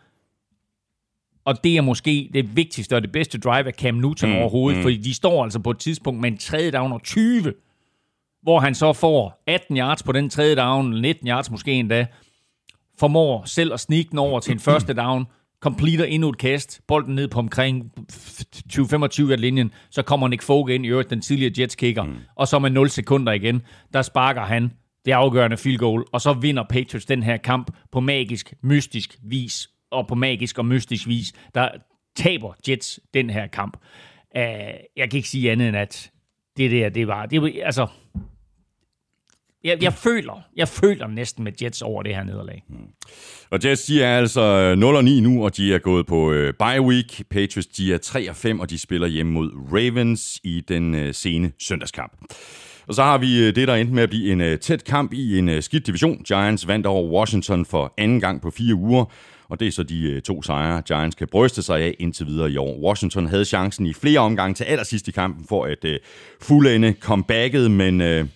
og 1.51 1.65
det 1.65 1.77
er 1.77 1.81
måske 1.81 2.31
det 2.35 2.57
vigtigste 2.57 2.97
og 2.97 3.03
det 3.03 3.13
bedste 3.13 3.39
drive 3.39 3.67
af 3.67 3.73
Cam 3.73 3.95
Newton 3.95 4.31
mm, 4.31 4.37
overhovedet, 4.37 4.79
mm. 4.79 4.83
fordi 4.83 4.97
de 4.97 5.15
står 5.15 5.45
altså 5.45 5.59
på 5.59 5.71
et 5.71 5.79
tidspunkt 5.79 6.21
med 6.21 6.31
en 6.31 6.39
tredje 6.39 6.71
down 6.71 6.93
og 6.93 7.03
20, 7.03 7.53
hvor 8.43 8.61
han 8.61 8.75
så 8.75 8.93
får 8.93 9.43
18 9.47 9.77
yards 9.77 10.03
på 10.03 10.13
den 10.13 10.31
tredje 10.31 10.57
down, 10.57 11.01
19 11.01 11.29
yards 11.29 11.51
måske 11.51 11.73
endda, 11.73 12.07
formår 12.99 13.45
selv 13.45 13.73
at 13.73 13.81
snige 13.81 14.07
den 14.11 14.19
over 14.19 14.41
til 14.41 14.53
en 14.53 14.61
første 14.71 14.95
down, 14.95 15.27
completer 15.61 16.05
endnu 16.05 16.29
et 16.29 16.39
kast, 16.39 16.81
bolden 16.89 17.15
ned 17.15 17.29
på 17.29 17.39
omkring 17.39 17.93
20-25 18.73 19.33
af 19.33 19.41
linjen, 19.41 19.71
så 19.91 20.03
kommer 20.03 20.29
Nick 20.29 20.43
Fogg 20.43 20.71
ind 20.71 20.87
i 20.87 20.89
øvrigt, 20.89 21.11
den 21.11 21.21
tidligere 21.21 21.53
Jets 21.59 21.75
kicker, 21.75 22.03
mm. 22.05 22.17
og 22.37 22.49
så 22.49 22.59
med 22.59 22.71
0 22.71 22.91
sekunder 22.91 23.33
igen, 23.33 23.63
der 23.93 24.03
sparker 24.03 24.43
han 24.43 24.73
det 25.05 25.13
afgørende 25.13 25.57
field 25.57 25.79
goal, 25.79 26.05
og 26.13 26.21
så 26.21 26.33
vinder 26.33 26.65
Patriots 26.71 27.07
den 27.07 27.23
her 27.23 27.37
kamp 27.37 27.71
på 27.93 28.01
magisk, 28.01 28.55
mystisk 28.63 29.19
vis 29.23 29.69
og 29.91 30.07
på 30.07 30.15
magisk 30.15 30.59
og 30.59 30.67
mystisk 30.67 31.09
vis, 31.09 31.33
der, 31.55 31.69
taber 32.17 32.53
Jets 32.69 33.01
den 33.15 33.31
her 33.31 33.47
kamp. 33.47 33.77
Uh, 34.37 34.43
jeg 34.97 35.11
kan 35.11 35.17
ikke 35.17 35.29
sige 35.29 35.53
andet 35.53 35.69
end, 35.69 35.77
at 35.77 36.11
det 36.57 36.71
der, 36.71 36.89
det 36.89 37.07
var, 37.07 37.27
det 37.27 37.43
var 37.43 37.51
altså, 37.63 37.87
jeg, 39.65 39.83
jeg, 39.83 39.93
føler, 39.93 40.43
jeg 40.57 40.69
føler 40.69 41.07
næsten 41.07 41.45
med 41.45 41.53
Jets 41.63 41.83
over 41.83 42.03
det 42.03 42.15
her 42.15 42.25
nederlag. 42.25 42.65
Mm. 42.69 42.77
Og 43.51 43.65
Jets, 43.65 43.85
de 43.85 44.03
er 44.03 44.19
altså 44.19 44.41
øh, 44.41 44.73
0-9 44.73 45.21
nu, 45.21 45.45
og 45.45 45.57
de 45.57 45.75
er 45.75 45.79
gået 45.79 46.07
på 46.07 46.33
øh, 46.33 46.55
bye 46.55 46.81
week. 46.81 47.25
Patriots, 47.31 47.67
de 47.67 47.95
er 47.95 48.55
3-5, 48.57 48.61
og 48.61 48.71
de 48.71 48.79
spiller 48.79 49.09
hjemme 49.09 49.33
mod 49.33 49.51
Ravens 49.73 50.41
i 50.45 50.61
den 50.69 50.95
øh, 50.95 51.15
sene 51.15 51.53
søndagskamp. 51.59 52.13
Og 52.87 52.95
så 52.95 53.03
har 53.03 53.19
vi 53.19 53.47
øh, 53.47 53.55
det, 53.55 53.69
der 53.69 53.75
endte 53.75 53.95
med 53.95 54.03
at 54.03 54.09
blive 54.09 54.33
en 54.33 54.41
øh, 54.41 54.59
tæt 54.59 54.85
kamp 54.85 55.13
i 55.13 55.39
en 55.39 55.49
øh, 55.49 55.63
skidt 55.63 55.87
division. 55.87 56.23
Giants 56.23 56.69
vandt 56.69 56.87
over 56.87 57.13
Washington 57.13 57.65
for 57.65 57.95
anden 57.99 58.21
gang 58.21 58.43
på 58.43 58.51
fire 58.51 58.75
uger, 58.75 59.05
og 59.51 59.61
det 59.61 59.69
er 59.69 59.73
så 59.73 59.83
de 59.83 60.11
øh, 60.11 60.23
to 60.23 60.43
sejre, 60.43 60.83
Giants 60.83 61.17
kan 61.17 61.29
bryste 61.29 61.63
sig 61.63 61.81
af 61.81 61.95
indtil 61.99 62.27
videre 62.27 62.51
i 62.51 62.57
år. 62.57 62.79
Washington 62.81 63.27
havde 63.27 63.45
chancen 63.45 63.87
i 63.87 63.93
flere 63.93 64.19
omgange 64.19 64.55
til 64.55 64.65
allersidst 64.65 65.09
i 65.09 65.11
kampen 65.11 65.47
for 65.49 65.65
at 65.65 65.85
øh, 65.85 65.99
fuldende 66.41 66.95
comebacket, 67.01 67.71
men... 67.71 68.01
Øh, 68.01 68.27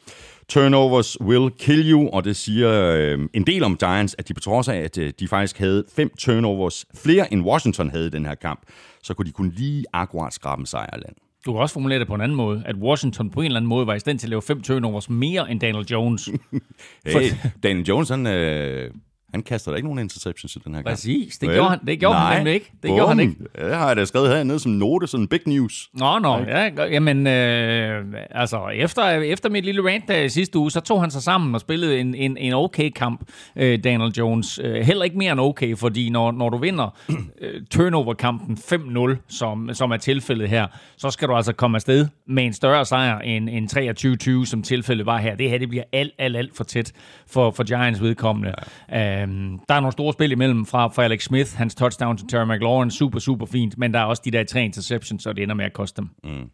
Turnovers 0.49 1.21
will 1.21 1.51
kill 1.59 1.91
you, 1.91 2.09
og 2.09 2.25
det 2.25 2.37
siger 2.37 2.71
øh, 2.71 3.19
en 3.33 3.47
del 3.47 3.65
om 3.65 3.77
Giants, 3.77 4.15
at 4.19 4.29
de 4.29 4.35
på 4.35 4.41
trods 4.41 4.69
af, 4.69 4.77
at 4.77 4.99
øh, 4.99 5.13
de 5.21 5.29
faktisk 5.29 5.59
havde 5.59 5.85
fem 5.97 6.11
turnovers 6.19 6.87
flere 6.95 7.33
end 7.33 7.43
Washington 7.43 7.91
havde 7.91 8.07
i 8.07 8.11
den 8.11 8.27
her 8.27 8.35
kamp, 8.35 8.61
så 9.03 9.15
kunne 9.15 9.27
de 9.27 9.33
kun 9.33 9.53
lige 9.57 9.85
akkurat 9.93 10.35
skrabe 10.35 10.61
en 10.61 10.67
sejrland. 10.67 11.15
Du 11.47 11.53
kan 11.53 11.61
også 11.61 11.73
formulere 11.73 11.99
det 11.99 12.07
på 12.07 12.15
en 12.15 12.21
anden 12.21 12.37
måde, 12.37 12.63
at 12.67 12.77
Washington 12.77 13.31
på 13.31 13.41
en 13.41 13.47
eller 13.47 13.57
anden 13.57 13.69
måde 13.69 13.87
var 13.87 13.95
i 13.95 13.99
stand 13.99 14.19
til 14.19 14.27
at 14.27 14.31
lave 14.31 14.43
fem 14.43 14.63
turnovers 14.63 15.11
mere 15.11 15.51
end 15.51 15.61
Daniel 15.61 15.87
Jones. 15.87 16.29
hey, 17.07 17.31
Daniel 17.63 17.87
Jones, 17.87 18.09
han, 18.09 18.27
øh, 18.27 18.91
han 19.35 19.43
kaster 19.43 19.71
da 19.71 19.77
ikke 19.77 19.89
nogen 19.89 19.99
interceptions 19.99 20.57
i 20.57 20.59
den 20.65 20.75
her 20.75 20.83
gang. 20.83 20.95
Præcis, 20.95 21.39
det 21.39 21.49
gjorde 21.49 21.71
han, 21.71 21.79
det 21.87 22.01
gjorde 22.01 22.15
Nej. 22.15 22.37
han 22.37 22.47
ikke. 22.47 22.71
Det 22.73 22.89
Boom. 22.89 22.97
gjorde 22.97 23.09
han 23.09 23.21
ikke. 23.21 23.35
Det 23.57 23.77
har 23.77 23.87
jeg 23.87 23.97
da 23.97 24.05
skrevet 24.05 24.29
hernede 24.29 24.59
som 24.59 24.73
note, 24.73 25.07
sådan 25.07 25.29
big 25.29 25.41
news. 25.47 25.89
Nå, 25.95 26.19
nå, 26.19 26.39
ja, 26.39 26.85
jamen, 26.85 27.27
øh, 27.27 28.05
altså, 28.31 28.69
efter, 28.75 29.09
efter 29.09 29.49
mit 29.51 29.65
lille 29.65 29.91
rant 29.91 30.09
der 30.09 30.29
sidste 30.29 30.59
uge, 30.59 30.71
så 30.71 30.81
tog 30.81 31.01
han 31.01 31.11
sig 31.11 31.23
sammen 31.23 31.55
og 31.55 31.61
spillede 31.61 31.99
en, 32.01 32.15
en, 32.15 32.37
en 32.37 32.53
okay 32.53 32.91
kamp, 32.91 33.21
øh, 33.57 33.85
Daniel 33.85 34.13
Jones. 34.19 34.61
Øh, 34.65 34.75
heller 34.75 35.05
ikke 35.05 35.19
mere 35.19 35.33
end 35.33 35.41
okay, 35.41 35.77
fordi 35.77 36.11
når, 36.11 36.33
når 36.33 36.49
du 36.49 36.57
vinder 36.59 36.97
øh, 37.41 37.63
turnover-kampen 37.71 38.59
5-0, 38.73 39.17
som, 39.29 39.71
som 39.73 39.91
er 39.91 39.97
tilfældet 39.97 40.49
her, 40.49 40.67
så 40.97 41.11
skal 41.11 41.29
du 41.29 41.35
altså 41.35 41.53
komme 41.53 41.77
afsted 41.77 42.07
med 42.29 42.45
en 42.45 42.53
større 42.53 42.85
sejr 42.85 43.19
end, 43.19 43.49
end 43.51 44.43
23-20, 44.45 44.51
som 44.51 44.63
tilfældet 44.63 45.07
var 45.07 45.19
her. 45.19 45.37
Det 45.37 45.51
her, 45.51 45.59
det 45.59 45.69
bliver 45.69 45.85
alt, 45.93 46.13
alt, 46.19 46.37
alt 46.37 46.57
for 46.57 46.65
tæt 46.65 46.93
for, 47.27 47.51
for 47.51 47.65
Giants 47.65 48.03
vedkommende. 48.03 48.55
Ja. 48.93 49.24
Øhm, 49.25 49.59
der 49.69 49.75
er 49.75 49.81
nogle 49.81 49.93
store 49.93 50.13
spil 50.13 50.33
imellem 50.33 50.67
fra, 50.67 50.89
fra 50.89 51.05
Alex 51.05 51.25
Smith, 51.25 51.57
hans 51.57 51.75
touchdown 51.75 52.17
til 52.17 52.27
Terry 52.29 52.47
McLaurin, 52.47 52.91
super, 52.91 53.19
super 53.19 53.47
fint, 53.47 53.79
men 53.79 53.95
der 53.95 54.01
er 54.01 54.05
også 54.05 54.23
de 54.25 54.31
der 54.31 54.45
tre 54.45 54.65
interceptions, 54.65 55.23
så 55.23 55.33
det 55.33 55.43
ender 55.43 55.55
med 55.55 55.65
at 55.65 55.73
koste 55.73 56.03
dem. 56.03 56.11
Mm. 56.25 56.51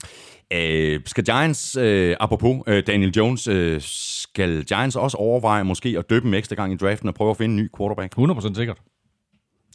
Øh, 0.52 1.00
skal 1.06 1.24
Giants, 1.24 1.76
øh, 1.76 2.16
apropos 2.20 2.62
øh, 2.66 2.82
Daniel 2.86 3.12
Jones, 3.16 3.48
øh, 3.48 3.80
skal 3.80 4.64
Giants 4.64 4.96
også 4.96 5.16
overveje 5.16 5.64
måske 5.64 5.94
at 5.98 6.10
døbe 6.10 6.26
dem 6.26 6.34
ekstra 6.34 6.54
gang 6.54 6.72
i 6.72 6.76
draften 6.76 7.08
og 7.08 7.14
prøve 7.14 7.30
at 7.30 7.36
finde 7.36 7.52
en 7.52 7.62
ny 7.62 7.70
quarterback? 7.78 8.18
100% 8.18 8.54
sikkert. 8.54 8.78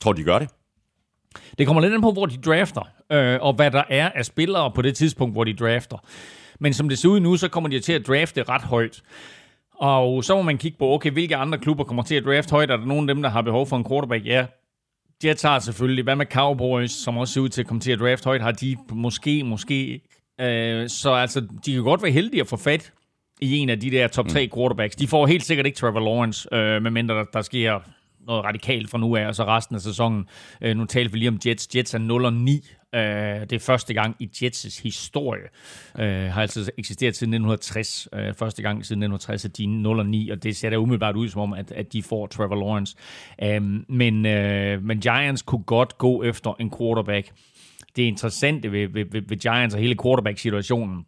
Tror 0.02 0.14
de 0.14 0.24
gør 0.24 0.40
det? 0.40 0.50
Det 1.58 1.68
kommer 1.68 1.82
lidt 1.82 1.94
an 1.94 2.02
på, 2.02 2.12
hvor 2.12 2.26
de 2.26 2.38
drafter, 2.38 2.82
øh, 3.12 3.38
og 3.42 3.54
hvad 3.54 3.72
der 3.72 3.84
er 3.90 4.10
af 4.16 4.26
spillere 4.26 4.72
på 4.72 4.82
det 4.82 4.96
tidspunkt, 4.96 5.36
hvor 5.36 5.44
de 5.44 5.54
drafter. 5.54 5.98
Men 6.60 6.74
som 6.74 6.90
det 6.90 6.98
ser 6.98 7.10
ud 7.10 7.20
nu, 7.20 7.38
så 7.38 7.48
kommer 7.48 7.70
de 7.70 7.80
til 7.80 7.94
at 7.94 8.08
drafte 8.08 8.44
ret 8.44 8.62
højt. 8.62 9.02
Og 9.80 10.24
så 10.24 10.36
må 10.36 10.42
man 10.42 10.58
kigge 10.58 10.78
på, 10.78 10.94
okay, 10.94 11.12
hvilke 11.12 11.36
andre 11.36 11.58
klubber 11.58 11.84
kommer 11.84 12.04
til 12.04 12.16
at 12.16 12.26
draft 12.26 12.52
højt? 12.52 12.72
Er 12.72 12.78
der 12.78 12.86
nogen 12.86 13.10
af 13.10 13.16
dem, 13.16 13.22
der 13.24 13.30
har 13.30 13.42
behov 13.42 13.68
for 13.68 13.78
en 13.78 13.86
quarterback? 13.90 14.26
Ja, 14.26 14.46
Jets 15.24 15.42
har 15.42 15.60
selvfølgelig. 15.60 16.04
Hvad 16.04 16.16
med 16.16 16.26
Cowboys, 16.26 16.92
som 16.92 17.18
også 17.18 17.34
ser 17.34 17.42
ud 17.42 17.50
til 17.50 17.62
at 17.62 17.68
komme 17.68 17.82
til 17.82 17.92
at 17.92 18.00
draft 18.00 18.26
højt? 18.26 18.42
Har 18.42 18.52
de 18.52 18.78
måske, 18.92 19.44
måske... 19.44 20.02
Øh, 20.42 20.90
så 20.90 21.14
altså, 21.14 21.48
de 21.66 21.74
kan 21.74 21.84
godt 21.84 22.04
være 22.04 22.12
heldige 22.12 22.42
at 22.42 22.48
få 22.48 22.58
fat 22.58 22.94
i 23.42 23.58
en 23.58 23.70
af 23.70 23.80
de 23.80 23.92
der 23.92 24.08
top 24.08 24.28
3 24.28 24.46
mm. 24.46 24.52
quarterbacks. 24.56 24.96
De 24.96 25.08
får 25.08 25.28
helt 25.28 25.44
sikkert 25.44 25.66
ikke 25.66 25.78
Trevor 25.78 26.00
Lawrence, 26.00 26.56
øh, 26.56 26.82
medmindre 26.82 27.16
der, 27.16 27.24
der 27.34 27.42
sker 27.42 27.80
noget 28.28 28.44
radikalt 28.44 28.90
fra 28.90 28.98
nu 28.98 29.16
af, 29.16 29.28
og 29.28 29.36
så 29.36 29.46
resten 29.46 29.76
af 29.76 29.82
sæsonen. 29.82 30.28
Øh, 30.62 30.78
nu 30.78 30.86
talte 30.86 31.12
vi 31.12 31.18
lige 31.18 31.30
om 31.30 31.40
Jets. 31.46 31.76
Jets 31.76 31.94
er 31.94 31.98
0 31.98 32.26
og 32.26 32.34
9 32.34 32.62
Øh, 32.96 33.42
det 33.42 33.54
er 33.54 33.60
første 33.60 33.94
gang 33.94 34.16
i 34.20 34.30
Jets' 34.36 34.84
historie. 34.84 35.44
Øh, 36.00 36.32
har 36.32 36.42
altså 36.42 36.72
eksisteret 36.78 37.16
siden 37.16 37.34
1960. 37.34 38.08
Øh, 38.14 38.34
første 38.34 38.62
gang 38.62 38.86
siden 38.86 39.04
1960, 39.04 39.46
er 39.46 39.50
de 39.50 39.66
0 39.66 40.00
og 40.00 40.06
9, 40.06 40.30
og 40.30 40.44
det 40.44 40.56
ser 40.56 40.70
da 40.70 40.76
umiddelbart 40.78 41.16
ud 41.16 41.30
som 41.30 41.42
om, 41.42 41.54
at, 41.54 41.72
at 41.72 41.94
de 41.94 42.04
får 42.04 42.28
Trevor 42.28 42.56
Lawrence. 42.56 42.96
Øh, 43.44 43.62
men, 43.90 44.26
øh, 44.26 44.84
men 44.84 45.00
Giants 45.00 45.42
kunne 45.42 45.64
godt 45.64 45.98
gå 45.98 46.24
efter 46.24 46.54
en 46.60 46.72
quarterback. 46.78 47.32
Det 47.96 48.04
interessante 48.04 48.72
ved, 48.72 48.88
ved, 48.88 49.06
ved, 49.12 49.22
ved 49.28 49.38
Giants 49.38 49.76
og 49.76 49.82
hele 49.82 49.96
quarterback-situationen, 50.04 51.06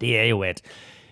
det 0.00 0.18
er 0.18 0.24
jo, 0.24 0.40
at 0.40 0.62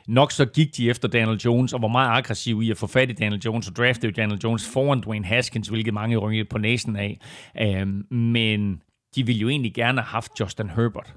nok 0.09 0.33
så 0.33 0.45
gik 0.45 0.77
de 0.77 0.91
efter 0.91 1.09
Daniel 1.09 1.39
Jones, 1.39 1.73
og 1.73 1.83
var 1.83 1.89
meget 1.89 2.11
aggressiv 2.11 2.63
i 2.63 2.71
at 2.71 2.77
få 2.77 2.87
fat 2.87 3.11
i 3.11 3.13
Daniel 3.13 3.43
Jones, 3.45 3.69
og 3.69 3.77
draftede 3.77 4.13
Daniel 4.13 4.41
Jones 4.45 4.69
foran 4.69 5.01
Dwayne 5.01 5.25
Haskins, 5.25 5.69
hvilket 5.69 5.95
mange 5.95 6.17
rynkede 6.17 6.45
på 6.45 6.59
næsen 6.59 6.97
af. 6.97 7.19
Øhm, 7.61 8.15
men 8.17 8.83
de 9.15 9.27
ville 9.27 9.41
jo 9.41 9.49
egentlig 9.49 9.75
gerne 9.75 10.01
have 10.01 10.09
haft 10.09 10.41
Justin 10.41 10.71
Herbert. 10.71 11.15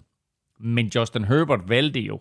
Men 0.59 0.91
Justin 0.95 1.23
Herbert 1.23 1.69
valgte 1.69 1.99
jo 1.99 2.19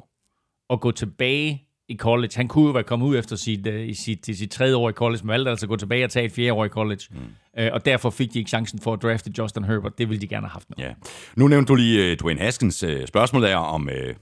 at 0.70 0.80
gå 0.80 0.90
tilbage 0.90 1.68
i 1.88 1.96
college. 1.96 2.32
Han 2.36 2.48
kunne 2.48 2.66
jo 2.66 2.70
være 2.70 2.82
kommet 2.82 3.06
ud 3.06 3.16
efter 3.16 3.36
sit, 3.36 3.66
uh, 3.66 3.94
sit, 3.94 4.36
sit 4.36 4.50
tredje 4.50 4.74
år 4.76 4.90
i 4.90 4.92
college, 4.92 5.20
men 5.22 5.28
valgte 5.28 5.50
altså 5.50 5.66
at 5.66 5.68
gå 5.68 5.76
tilbage 5.76 6.04
og 6.04 6.10
tage 6.10 6.26
et 6.26 6.32
fjerde 6.32 6.52
år 6.52 6.64
i 6.64 6.68
college. 6.68 7.02
Mm. 7.10 7.18
Uh, 7.62 7.72
og 7.72 7.84
derfor 7.84 8.10
fik 8.10 8.32
de 8.32 8.38
ikke 8.38 8.48
chancen 8.48 8.78
for 8.78 8.92
at 8.92 9.02
drafte 9.02 9.32
Justin 9.38 9.64
Herbert. 9.64 9.98
Det 9.98 10.08
ville 10.08 10.20
de 10.20 10.26
gerne 10.26 10.46
have 10.46 10.52
haft 10.52 10.70
nu. 10.70 10.84
Ja. 10.84 10.94
Nu 11.36 11.48
nævnte 11.48 11.68
du 11.68 11.74
lige 11.74 12.12
uh, 12.12 12.18
Dwayne 12.18 12.40
Haskins. 12.40 12.84
Uh, 12.84 13.04
spørgsmålet 13.06 13.50
er 13.50 13.56
om 13.56 13.82
uh, 13.82 14.14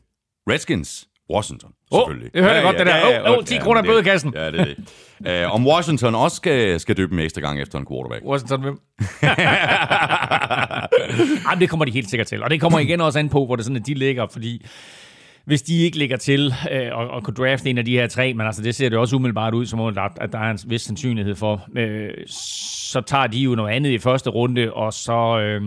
Redskins 0.50 1.08
Washington, 1.34 1.70
selvfølgelig. 1.92 2.26
Oh, 2.26 2.32
det 2.34 2.42
hørte 2.42 2.54
jeg 2.54 2.62
ja, 2.62 2.68
godt, 2.68 2.78
ja, 2.78 2.84
det 2.84 2.86
der. 2.86 3.06
Åh, 3.06 3.12
ja, 3.12 3.30
oh, 3.30 3.38
oh, 3.38 3.44
10 3.44 3.54
ja, 3.54 3.62
kroner 3.62 3.82
bødekassen. 3.82 4.32
Ja, 4.34 4.50
det 4.50 4.60
er 4.60 4.64
det. 4.64 4.76
Uh, 5.46 5.54
om 5.54 5.66
Washington 5.66 6.14
også 6.14 6.36
skal, 6.36 6.80
skal 6.80 6.96
døbe 6.96 7.12
en 7.12 7.18
ekstra 7.18 7.40
gang 7.40 7.60
efter 7.60 7.78
en 7.78 7.86
quarterback. 7.86 8.24
Washington 8.24 8.60
hvem? 8.60 8.80
Jamen, 11.46 11.60
det 11.60 11.70
kommer 11.70 11.84
de 11.84 11.92
helt 11.92 12.10
sikkert 12.10 12.26
til. 12.26 12.42
Og 12.42 12.50
det 12.50 12.60
kommer 12.60 12.78
igen 12.78 13.00
også 13.00 13.18
an 13.18 13.28
på, 13.28 13.46
hvor 13.46 13.56
det 13.56 13.64
sådan, 13.64 13.76
at 13.76 13.86
de 13.86 13.94
ligger, 13.94 14.26
fordi 14.32 14.66
hvis 15.44 15.62
de 15.62 15.82
ikke 15.82 15.98
ligger 15.98 16.16
til 16.16 16.54
øh, 16.70 16.88
og, 16.92 17.08
og 17.08 17.24
kunne 17.24 17.34
drafte 17.34 17.70
en 17.70 17.78
af 17.78 17.84
de 17.84 17.92
her 17.92 18.06
tre, 18.06 18.34
men 18.34 18.46
altså 18.46 18.62
det 18.62 18.74
ser 18.74 18.88
det 18.88 18.98
også 18.98 19.16
umiddelbart 19.16 19.54
ud, 19.54 19.66
som 19.66 19.80
om 19.80 19.96
at 20.20 20.32
der 20.32 20.38
er 20.38 20.50
en 20.50 20.58
vis 20.66 20.82
sandsynlighed 20.82 21.34
for, 21.34 21.66
øh, 21.76 22.10
så 22.92 23.00
tager 23.00 23.26
de 23.26 23.38
jo 23.38 23.54
noget 23.54 23.70
andet 23.70 23.90
i 23.90 23.98
første 23.98 24.30
runde, 24.30 24.72
og 24.72 24.92
så... 24.92 25.40
Øh, 25.40 25.62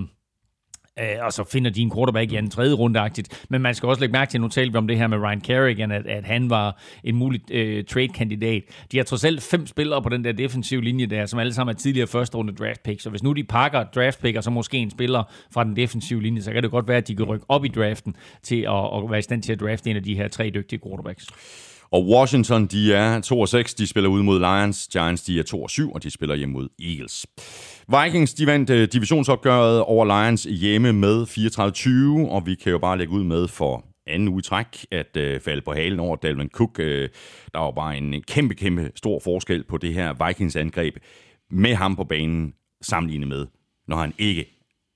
Øh, 1.00 1.06
og 1.22 1.34
så 1.34 1.44
finder 1.44 1.72
de 1.72 1.82
en 1.82 1.91
quarterback 1.91 2.32
i 2.32 2.36
en 2.36 2.50
tredje 2.50 2.74
runde-agtigt. 2.74 3.46
Men 3.50 3.62
man 3.62 3.76
skal 3.76 3.89
også 3.89 4.00
lægge 4.00 4.12
mærke 4.12 4.32
til, 4.32 4.41
nu 4.41 4.48
talte 4.48 4.72
vi 4.72 4.78
om 4.78 4.88
det 4.88 4.98
her 4.98 5.08
med 5.08 5.18
Ryan 5.18 5.41
Kerrigan, 5.41 5.91
at, 5.91 6.08
at 6.08 6.26
han 6.26 6.50
var 6.50 6.82
en 7.04 7.16
mulig 7.16 7.52
øh, 7.52 7.86
trade-kandidat. 7.86 8.64
De 8.91 8.98
har 8.98 9.04
trods 9.04 9.24
alt 9.24 9.44
fem 9.44 9.68
spillere 9.68 10.02
på 10.02 10.10
den 10.10 10.24
der 10.24 10.32
defensive 10.32 10.84
linje 10.84 11.06
der, 11.06 11.26
som 11.26 11.39
alle 11.39 11.54
sammen 11.54 11.74
er 11.76 11.78
tidligere 11.78 12.08
første 12.08 12.38
runde 12.38 12.54
draft 12.54 12.84
picks. 12.84 13.04
Så 13.04 13.10
hvis 13.10 13.24
nu 13.24 13.34
de 13.34 13.44
pakker 13.44 13.84
draft 13.84 14.22
pick, 14.22 14.38
og 14.38 14.44
så 14.44 14.50
måske 14.50 14.78
en 14.78 14.91
spiller 14.91 15.24
fra 15.52 15.64
den 15.64 15.76
defensive 15.76 16.22
linje, 16.22 16.41
så 16.41 16.52
kan 16.52 16.64
det 16.64 16.72
godt 16.72 16.88
være, 16.88 16.98
at 16.98 17.08
de 17.08 17.16
kan 17.16 17.26
rykke 17.26 17.46
op 17.50 17.66
i 17.66 17.68
draften 17.68 18.16
til 18.44 18.62
at, 18.62 18.98
at 18.98 19.10
være 19.10 19.20
i 19.20 19.22
stand 19.22 19.44
til 19.44 19.54
at 19.54 19.60
drafte 19.60 19.89
en 19.89 19.96
af 19.96 20.04
de 20.04 20.16
her 20.16 20.28
tre 20.28 20.50
dygtige 20.50 20.80
quarterbacks. 20.86 21.28
Og 21.94 22.08
Washington, 22.08 22.66
de 22.66 22.94
er 22.94 23.22
2 23.22 23.39
og 23.39 23.50
6, 23.50 23.74
de 23.74 23.88
spiller 23.88 24.10
ud 24.10 24.24
mod 24.24 24.39
Lions. 24.39 24.88
Giants, 24.91 25.24
de 25.24 25.39
er 25.39 25.44
2 25.44 25.64
og 25.64 25.70
7, 25.70 25.91
og 25.91 26.04
de 26.04 26.10
spiller 26.10 26.36
hjem 26.36 26.50
mod 26.50 26.70
Eagles. 26.80 27.26
Vikings, 27.88 28.34
de 28.34 28.46
vandt 28.46 28.70
øh, 28.70 28.88
divisionsopgøret 28.94 29.82
over 29.82 30.06
Lions 30.06 30.44
hjemme 30.44 30.94
med 30.94 31.24
34-20, 32.28 32.32
og 32.32 32.46
vi 32.46 32.56
kan 32.56 32.72
jo 32.72 32.78
bare 32.78 32.98
lægge 32.98 33.14
ud 33.14 33.24
med 33.24 33.48
for 33.48 33.86
anden 34.08 34.28
uge 34.28 34.41
træk 34.41 34.86
at 34.91 35.18
øh, 35.18 35.39
falde 35.39 35.62
på 35.62 35.74
halen 35.74 36.00
over 36.00 36.16
Dalvin 36.16 36.50
Cook. 36.50 36.80
Øh, 36.80 37.10
der 37.54 37.60
var 37.60 37.72
bare 37.72 37.98
en 37.98 38.22
kæmpe, 38.22 38.56
kæmpe 38.56 38.91
stor 38.96 39.20
forskel 39.24 39.64
på 39.64 39.78
det 39.78 39.94
her 39.94 40.28
Vikings-angreb 40.28 40.96
med 41.52 41.76
ham 41.76 41.96
på 41.96 42.04
banen, 42.04 42.54
sammenlignet 42.82 43.28
med, 43.28 43.46
når 43.88 43.98
han 43.98 44.14
ikke 44.18 44.46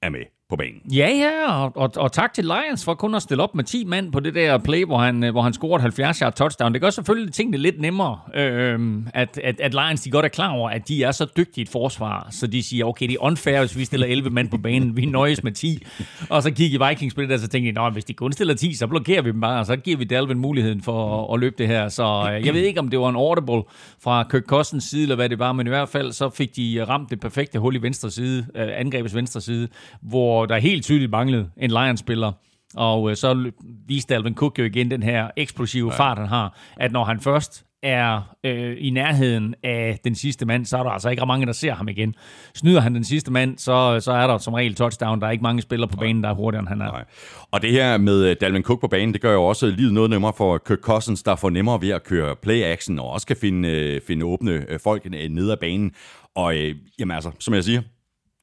er 0.01 0.09
med 0.09 0.36
på 0.49 0.55
banen. 0.55 0.81
Ja, 0.93 1.09
ja, 1.09 1.51
og, 1.51 1.71
og, 1.75 1.91
og 1.95 2.11
tak 2.11 2.33
til 2.33 2.43
Lions 2.43 2.85
for 2.85 2.93
kun 2.93 3.15
at 3.15 3.21
stille 3.21 3.43
op 3.43 3.55
med 3.55 3.63
10 3.63 3.85
mand 3.85 4.11
på 4.11 4.19
det 4.19 4.35
der 4.35 4.57
play, 4.57 4.85
hvor 4.85 4.97
han, 4.97 5.23
øh, 5.23 5.31
hvor 5.31 5.41
han 5.41 5.53
scorede 5.53 5.81
70 5.81 6.19
yard 6.19 6.33
touchdown. 6.33 6.73
Det 6.73 6.81
gør 6.81 6.89
selvfølgelig 6.89 7.33
tingene 7.33 7.57
lidt 7.57 7.81
nemmere, 7.81 8.19
øh, 8.35 9.03
at, 9.13 9.39
at, 9.43 9.59
at 9.59 9.73
Lions 9.73 10.01
de 10.01 10.11
godt 10.11 10.25
er 10.25 10.29
klar 10.29 10.51
over, 10.51 10.69
at 10.69 10.87
de 10.87 11.03
er 11.03 11.11
så 11.11 11.25
dygtige 11.37 11.61
et 11.61 11.69
forsvar, 11.69 12.27
så 12.31 12.47
de 12.47 12.63
siger, 12.63 12.85
okay, 12.85 13.07
det 13.07 13.13
er 13.13 13.23
unfair, 13.23 13.59
hvis 13.59 13.77
vi 13.77 13.85
stiller 13.85 14.07
11 14.07 14.29
mand 14.29 14.49
på 14.49 14.57
banen, 14.57 14.97
vi 14.97 15.05
nøjes 15.05 15.43
med 15.43 15.51
10. 15.51 15.85
Og 16.29 16.43
så 16.43 16.51
kigger 16.51 16.87
Vikings 16.89 17.15
på 17.15 17.21
det 17.21 17.29
der, 17.29 17.37
så 17.37 17.47
tænkte 17.47 17.81
de, 17.81 17.89
hvis 17.89 18.05
de 18.05 18.13
kun 18.13 18.31
stiller 18.31 18.53
10, 18.53 18.73
så 18.73 18.87
blokerer 18.87 19.21
vi 19.21 19.31
dem 19.31 19.41
bare, 19.41 19.59
og 19.59 19.65
så 19.65 19.75
giver 19.75 19.97
vi 19.97 20.03
Dalvin 20.03 20.39
muligheden 20.39 20.81
for 20.81 21.23
at, 21.23 21.33
at 21.33 21.39
løbe 21.39 21.55
det 21.57 21.67
her. 21.67 21.89
Så 21.89 22.29
øh, 22.33 22.45
jeg 22.45 22.53
ved 22.53 22.61
ikke, 22.61 22.79
om 22.79 22.89
det 22.89 22.99
var 22.99 23.09
en 23.09 23.15
audible 23.15 23.63
fra 24.03 24.23
Kirk 24.23 24.43
Cousins 24.43 24.83
side, 24.83 25.03
eller 25.03 25.15
hvad 25.15 25.29
det 25.29 25.39
var, 25.39 25.53
men 25.53 25.67
i 25.67 25.69
hvert 25.69 25.89
fald 25.89 26.11
så 26.11 26.29
fik 26.29 26.55
de 26.55 26.85
ramt 26.89 27.09
det 27.09 27.19
perfekte 27.19 27.59
hul 27.59 27.75
i 27.75 27.81
venstre 27.81 28.11
side, 28.11 28.45
øh, 28.55 28.67
angrebets 28.73 29.15
venstre 29.15 29.41
side, 29.41 29.67
hvor 30.01 30.36
der 30.45 30.57
helt 30.57 30.83
tydeligt 30.83 31.11
manglede 31.11 31.49
en 31.57 31.69
Lions-spiller. 31.69 32.31
Og 32.75 33.09
øh, 33.09 33.15
så 33.15 33.51
viste 33.87 34.15
Alvin 34.15 34.35
Cook 34.35 34.59
jo 34.59 34.63
igen 34.63 34.91
den 34.91 35.03
her 35.03 35.27
eksplosive 35.37 35.91
ja. 35.91 35.99
fart, 35.99 36.17
han 36.17 36.27
har, 36.27 36.57
at 36.77 36.91
når 36.91 37.03
han 37.03 37.19
først 37.19 37.67
er 37.83 38.35
øh, 38.43 38.75
i 38.79 38.89
nærheden 38.89 39.55
af 39.63 39.99
den 40.03 40.15
sidste 40.15 40.45
mand, 40.45 40.65
så 40.65 40.77
er 40.77 40.83
der 40.83 40.89
altså 40.89 41.09
ikke 41.09 41.25
mange, 41.25 41.45
der 41.45 41.51
ser 41.51 41.73
ham 41.73 41.87
igen. 41.87 42.15
Snyder 42.55 42.81
han 42.81 42.95
den 42.95 43.03
sidste 43.03 43.31
mand, 43.31 43.57
så, 43.57 43.99
så 43.99 44.11
er 44.11 44.27
der 44.27 44.37
som 44.37 44.53
regel 44.53 44.75
touchdown. 44.75 45.21
Der 45.21 45.27
er 45.27 45.31
ikke 45.31 45.43
mange 45.43 45.61
spillere 45.61 45.89
på 45.89 45.97
banen, 45.97 46.23
der 46.23 46.29
er 46.29 46.33
hurtigere, 46.33 46.59
end 46.59 46.67
han 46.67 46.81
er. 46.81 46.91
Nej. 46.91 47.05
Og 47.51 47.61
det 47.61 47.71
her 47.71 47.97
med 47.97 48.25
øh, 48.25 48.35
Dalvin 48.41 48.63
Cook 48.63 48.81
på 48.81 48.87
banen, 48.87 49.13
det 49.13 49.21
gør 49.21 49.33
jo 49.33 49.43
også 49.43 49.67
livet 49.67 49.93
noget 49.93 50.09
nemmere 50.09 50.33
for 50.37 50.57
Kirk 50.57 50.79
Cousins, 50.79 51.23
der 51.23 51.35
får 51.35 51.49
nemmere 51.49 51.81
ved 51.81 51.89
at 51.89 52.03
køre 52.03 52.35
play-action, 52.35 52.99
og 52.99 53.09
også 53.09 53.27
kan 53.27 53.37
finde, 53.37 53.69
øh, 53.69 54.01
finde 54.07 54.25
åbne 54.25 54.65
folk 54.83 55.11
ned 55.11 55.51
ad 55.51 55.57
banen. 55.57 55.91
Og 56.35 56.57
øh, 56.57 56.75
jamen 56.99 57.15
altså, 57.15 57.31
som 57.39 57.53
jeg 57.53 57.63
siger, 57.63 57.81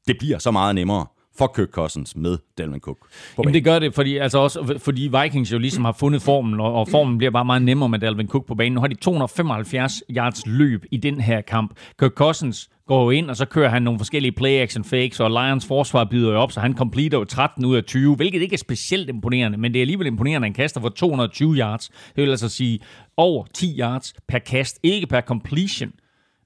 det 0.07 0.17
bliver 0.19 0.39
så 0.39 0.51
meget 0.51 0.75
nemmere 0.75 1.07
for 1.39 1.53
Kirk 1.57 1.69
Cousins 1.69 2.17
med 2.17 2.39
Dalvin 2.59 2.81
Cook. 2.81 2.99
Jamen 3.39 3.55
det 3.55 3.65
gør 3.65 3.79
det, 3.79 3.95
fordi, 3.95 4.17
altså 4.17 4.39
også, 4.39 4.79
fordi 4.79 5.11
Vikings 5.23 5.53
jo 5.53 5.59
ligesom 5.59 5.85
har 5.85 5.93
fundet 5.93 6.23
formen, 6.23 6.61
og, 6.61 6.75
og 6.75 6.89
formen 6.89 7.19
bliver 7.19 7.31
bare 7.31 7.45
meget 7.45 7.63
nemmere 7.63 7.89
med 7.89 7.99
Dalvin 7.99 8.29
Cook 8.29 8.47
på 8.47 8.55
banen. 8.55 8.73
Nu 8.73 8.81
har 8.81 8.89
de 8.89 8.95
275 8.95 10.03
yards 10.11 10.47
løb 10.47 10.85
i 10.91 10.97
den 10.97 11.21
her 11.21 11.41
kamp. 11.41 11.73
Kirk 12.01 12.13
Cousins 12.13 12.71
går 12.87 13.13
ind, 13.13 13.31
og 13.31 13.37
så 13.37 13.45
kører 13.45 13.69
han 13.69 13.83
nogle 13.83 13.99
forskellige 13.99 14.33
play-action 14.33 14.85
fakes, 14.85 15.21
og 15.21 15.31
Lions 15.31 15.67
forsvar 15.67 16.05
byder 16.05 16.33
jo 16.33 16.39
op, 16.39 16.53
så 16.53 16.61
han 16.61 16.77
completer 16.77 17.19
jo 17.19 17.25
13 17.25 17.65
ud 17.65 17.77
af 17.77 17.85
20, 17.85 18.17
hvilket 18.17 18.43
ikke 18.43 18.55
er 18.55 18.59
specielt 18.59 19.09
imponerende, 19.09 19.59
men 19.59 19.73
det 19.73 19.79
er 19.79 19.83
alligevel 19.83 20.07
imponerende, 20.07 20.47
at 20.47 20.51
han 20.51 20.55
kaster 20.55 20.81
for 20.81 20.89
220 20.89 21.55
yards. 21.55 21.89
Det 21.89 22.23
vil 22.23 22.31
altså 22.31 22.49
sige 22.49 22.81
over 23.17 23.45
10 23.55 23.79
yards 23.79 24.15
per 24.29 24.39
kast, 24.39 24.79
ikke 24.83 25.07
per 25.07 25.21
completion 25.21 25.93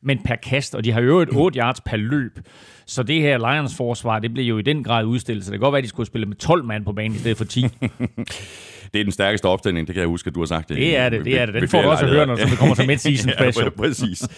men 0.02 0.18
per 0.24 0.36
kast, 0.36 0.74
og 0.74 0.84
de 0.84 0.92
har 0.92 1.00
jo 1.00 1.20
et 1.20 1.28
8 1.32 1.58
yards 1.58 1.80
per 1.80 1.96
løb. 1.96 2.38
Så 2.86 3.02
det 3.02 3.20
her 3.20 3.38
Lions 3.38 3.76
forsvar, 3.76 4.18
det 4.18 4.34
blev 4.34 4.44
jo 4.44 4.58
i 4.58 4.62
den 4.62 4.84
grad 4.84 5.04
udstillet, 5.04 5.44
så 5.44 5.50
det 5.50 5.58
kan 5.58 5.64
godt 5.64 5.72
være, 5.72 5.78
at 5.78 5.84
de 5.84 5.88
skulle 5.88 6.06
spille 6.06 6.26
med 6.26 6.36
12 6.36 6.64
mand 6.64 6.84
på 6.84 6.92
banen 6.92 7.16
i 7.16 7.18
stedet 7.18 7.36
for 7.36 7.44
10. 7.44 7.60
det 8.92 9.00
er 9.00 9.04
den 9.04 9.12
stærkeste 9.12 9.46
opstilling, 9.46 9.86
det 9.86 9.94
kan 9.94 10.00
jeg 10.00 10.08
huske, 10.08 10.28
at 10.28 10.34
du 10.34 10.40
har 10.40 10.46
sagt 10.46 10.68
det. 10.68 10.76
Det 10.76 10.96
er 10.96 11.08
det, 11.08 11.24
det 11.24 11.40
er 11.40 11.46
det. 11.46 11.54
Den 11.54 11.68
får 11.68 11.82
du 11.82 11.88
også 11.88 12.04
at 12.04 12.10
høre, 12.10 12.26
når 12.26 12.36
det 12.36 12.58
kommer 12.58 12.74
som 12.74 12.86
mid-season 12.90 13.32
special. 13.38 13.64
ja, 13.64 13.70
præcis. 13.70 14.28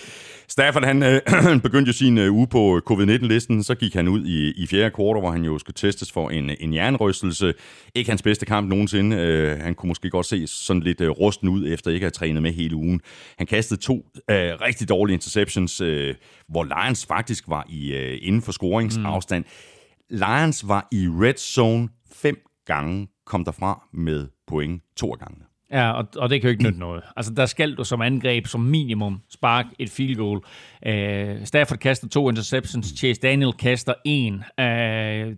Stafford, 0.51 0.85
han 0.85 1.03
øh, 1.03 1.21
begyndte 1.67 1.89
jo 1.89 1.93
sin 1.93 2.19
øh, 2.19 2.33
uge 2.33 2.47
på 2.47 2.81
covid-19-listen, 2.87 3.63
så 3.63 3.75
gik 3.75 3.95
han 3.95 4.09
ud 4.09 4.25
i, 4.25 4.63
i 4.63 4.67
fjerde 4.67 4.91
kvartal, 4.91 5.21
hvor 5.21 5.31
han 5.31 5.45
jo 5.45 5.59
skulle 5.59 5.75
testes 5.75 6.13
for 6.13 6.31
en, 6.31 6.51
en 6.61 6.75
jernrystelse. 6.75 7.55
Ikke 7.95 8.11
hans 8.11 8.23
bedste 8.23 8.47
kamp 8.47 8.69
nogensinde. 8.69 9.17
Øh, 9.17 9.59
han 9.59 9.75
kunne 9.75 9.89
måske 9.89 10.11
godt 10.11 10.27
se 10.27 10.47
sådan 10.47 10.83
lidt 10.83 11.01
øh, 11.01 11.11
rusten 11.11 11.49
ud, 11.49 11.73
efter 11.73 11.91
ikke 11.91 12.07
at 12.07 12.17
have 12.17 12.29
trænet 12.29 12.43
med 12.43 12.53
hele 12.53 12.77
ugen. 12.77 13.01
Han 13.39 13.47
kastede 13.47 13.81
to 13.81 13.95
øh, 14.31 14.37
rigtig 14.37 14.89
dårlige 14.89 15.15
interceptions, 15.15 15.81
øh, 15.81 16.15
hvor 16.49 16.65
Lions 16.65 17.07
faktisk 17.07 17.45
var 17.49 17.67
i 17.69 17.93
øh, 17.93 18.19
inden 18.23 18.43
for 18.43 18.53
scoringsafstand. 18.53 19.45
Mm. 19.45 20.17
Lions 20.17 20.69
var 20.69 20.89
i 20.93 21.09
red 21.09 21.37
zone 21.37 21.89
fem 22.13 22.37
gange, 22.67 23.09
kom 23.27 23.45
derfra 23.45 23.89
med 23.93 24.29
point 24.47 24.83
to 24.97 25.11
gange. 25.11 25.50
Ja, 25.73 25.93
og, 25.93 26.07
og 26.17 26.31
det 26.31 26.41
kan 26.41 26.49
jo 26.49 26.51
ikke 26.51 26.63
nytte 26.63 26.79
noget. 26.79 27.03
Altså, 27.17 27.33
der 27.35 27.47
skal 27.47 27.75
du 27.75 27.85
som 27.85 28.03
angreb, 28.03 28.47
som 28.47 28.61
minimum, 28.61 29.21
spark 29.31 29.67
et 29.79 29.91
field 29.91 30.17
goal. 30.17 30.41
Uh, 30.87 31.45
Stafford 31.45 31.79
kaster 31.79 32.09
to 32.09 32.29
interceptions, 32.29 32.87
Chase 32.99 33.21
Daniel 33.21 33.53
kaster 33.53 33.95
en. 34.05 34.35
Uh, 34.35 35.37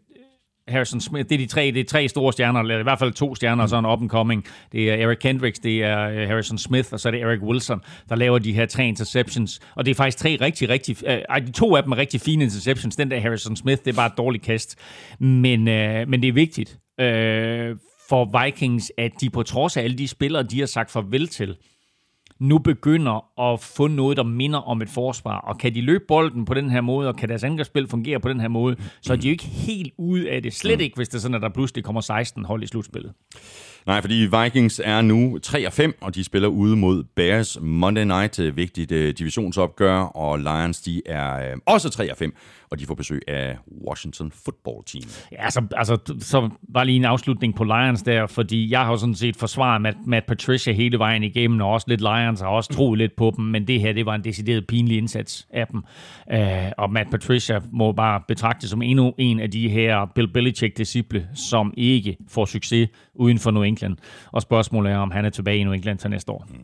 Harrison 0.69 1.01
Smith, 1.01 1.29
det 1.29 1.35
er 1.35 1.39
de 1.39 1.47
tre, 1.47 1.71
det 1.75 1.81
er 1.81 1.85
tre 1.85 2.09
store 2.09 2.33
stjerner, 2.33 2.61
eller 2.61 2.79
i 2.79 2.83
hvert 2.83 2.99
fald 2.99 3.13
to 3.13 3.35
stjerner, 3.35 3.63
og 3.63 3.69
så 3.69 3.79
en 3.79 3.87
up 3.87 4.01
and 4.01 4.11
coming. 4.11 4.47
Det 4.73 4.91
er 4.91 4.95
Eric 4.95 5.19
Kendricks, 5.19 5.59
det 5.59 5.85
er 5.85 6.09
øh, 6.09 6.29
Harrison 6.29 6.59
Smith, 6.59 6.89
og 6.93 7.01
så 7.01 7.09
er 7.09 7.11
det 7.11 7.21
Eric 7.21 7.41
Wilson, 7.43 7.81
der 8.09 8.17
laver 8.17 8.39
de 8.39 8.53
her 8.53 8.67
tre 8.67 8.89
interceptions. 8.89 9.61
Og 9.75 9.85
det 9.85 9.91
er 9.91 9.95
faktisk 9.95 10.19
tre 10.19 10.39
rigtig, 10.41 10.69
rigtig, 10.69 10.97
uh, 11.07 11.47
de 11.47 11.53
to 11.53 11.77
af 11.77 11.83
dem 11.83 11.93
er 11.93 11.97
rigtig 11.97 12.21
fine 12.21 12.45
interceptions. 12.45 12.97
Den 12.97 13.11
der 13.11 13.21
Harrison 13.21 13.57
Smith, 13.57 13.83
det 13.85 13.91
er 13.91 13.97
bare 13.97 14.07
et 14.07 14.19
dårligt 14.19 14.45
kast. 14.45 14.79
Men, 15.19 15.69
øh, 15.69 16.09
men 16.09 16.23
det 16.23 16.29
er 16.29 16.33
vigtigt, 16.33 16.79
øh, 17.01 17.77
for 18.13 18.45
Vikings, 18.45 18.93
at 18.99 19.13
de 19.21 19.31
på 19.31 19.43
trods 19.43 19.77
af 19.77 19.83
alle 19.83 19.99
de 19.99 20.09
spillere, 20.09 20.43
de 20.43 20.59
har 20.59 20.67
sagt 20.67 20.91
farvel 20.91 21.29
til, 21.29 21.57
nu 22.41 22.59
begynder 22.59 23.41
at 23.53 23.61
få 23.61 23.87
noget, 23.87 24.17
der 24.17 24.23
minder 24.23 24.59
om 24.59 24.83
et 24.83 24.89
forsvar. 24.89 25.39
Og 25.39 25.59
kan 25.59 25.75
de 25.75 25.81
løbe 25.81 26.05
bolden 26.09 26.45
på 26.45 26.55
den 26.55 26.71
her 26.71 26.81
måde, 26.81 27.09
og 27.09 27.17
kan 27.17 27.29
deres 27.29 27.45
angrebsspil 27.45 27.89
fungere 27.89 28.21
på 28.21 28.29
den 28.29 28.41
her 28.41 28.49
måde, 28.49 28.77
så 29.03 29.13
er 29.13 29.17
de 29.17 29.29
jo 29.29 29.33
ikke 29.33 29.45
helt 29.45 29.93
ude 29.99 30.31
af 30.31 30.43
det. 30.43 30.55
Slet 30.55 30.81
ikke, 30.81 30.97
hvis 30.97 31.09
det 31.09 31.15
er 31.15 31.21
sådan, 31.21 31.35
at 31.35 31.43
der 31.43 31.49
pludselig 31.49 31.85
kommer 31.85 32.01
16 32.01 32.45
hold 32.45 32.63
i 32.63 32.67
slutspillet. 32.67 33.13
Nej, 33.87 34.01
fordi 34.01 34.29
Vikings 34.43 34.81
er 34.85 35.03
nu 35.03 35.39
3 35.39 35.67
og 35.67 35.73
5, 35.73 35.99
og 36.01 36.15
de 36.15 36.25
spiller 36.25 36.49
ude 36.49 36.77
mod 36.77 37.05
Bears 37.17 37.59
Monday 37.61 38.05
Night, 38.05 38.39
øh, 38.39 38.57
vigtigt 38.57 38.93
øh, 38.93 39.15
divisionsopgør, 39.15 39.99
og 39.99 40.39
Lions 40.39 40.81
de 40.81 41.03
er 41.07 41.51
øh, 41.51 41.57
også 41.67 41.91
3 41.91 42.11
og 42.11 42.17
5, 42.17 42.35
og 42.71 42.79
de 42.79 42.87
får 42.87 42.95
besøg 42.95 43.23
af 43.29 43.57
Washington 43.89 44.33
Football 44.45 44.77
Team. 44.87 45.05
Ja, 45.33 45.51
så, 45.51 45.63
altså, 45.77 45.99
så 46.21 46.51
var 46.69 46.85
lige 46.85 46.97
en 46.97 47.05
afslutning 47.05 47.55
på 47.55 47.65
Lions 47.65 48.03
der, 48.03 48.27
fordi 48.27 48.71
jeg 48.71 48.81
har 48.81 48.97
sådan 48.97 49.15
set 49.15 49.37
forsvaret 49.37 49.83
Matt, 49.83 49.97
Matt 50.07 50.27
Patricia 50.27 50.73
hele 50.73 50.99
vejen 50.99 51.23
igennem, 51.23 51.61
og 51.61 51.71
også 51.71 51.87
lidt 51.89 52.01
Lions 52.01 52.41
har 52.41 52.49
også 52.49 52.73
troet 52.73 52.99
lidt 52.99 53.17
på 53.17 53.33
dem, 53.37 53.45
men 53.45 53.67
det 53.67 53.81
her, 53.81 53.93
det 53.93 54.07
var 54.07 54.15
en 54.15 54.25
decideret 54.25 54.67
pinlig 54.67 54.99
indsats 54.99 55.47
af 55.51 55.67
dem. 55.67 55.85
Uh, 56.35 56.39
og 56.79 56.93
Matt 56.93 57.11
Patricia 57.11 57.61
må 57.73 57.93
bare 57.93 58.21
betragtes 58.29 58.71
som 58.71 58.83
endnu 58.83 59.15
en 59.19 59.41
af 59.41 59.51
de 59.51 59.69
her 59.69 60.07
Bill 60.15 60.29
Belichick-disciple, 60.29 61.27
som 61.35 61.75
ikke 61.77 62.17
får 62.29 62.45
succes 62.45 62.89
uden 63.15 63.39
for 63.39 63.51
New 63.51 63.63
England. 63.73 63.97
Og 64.33 64.43
spørgsmålet 64.43 64.93
er, 64.93 64.97
om 64.97 65.11
han 65.11 65.25
er 65.25 65.31
tilbage 65.31 65.59
i 65.59 65.65
New 65.65 65.73
England 65.73 65.99
til 65.99 66.11
næste 66.11 66.33
år. 66.33 66.47
Mm. 66.49 66.57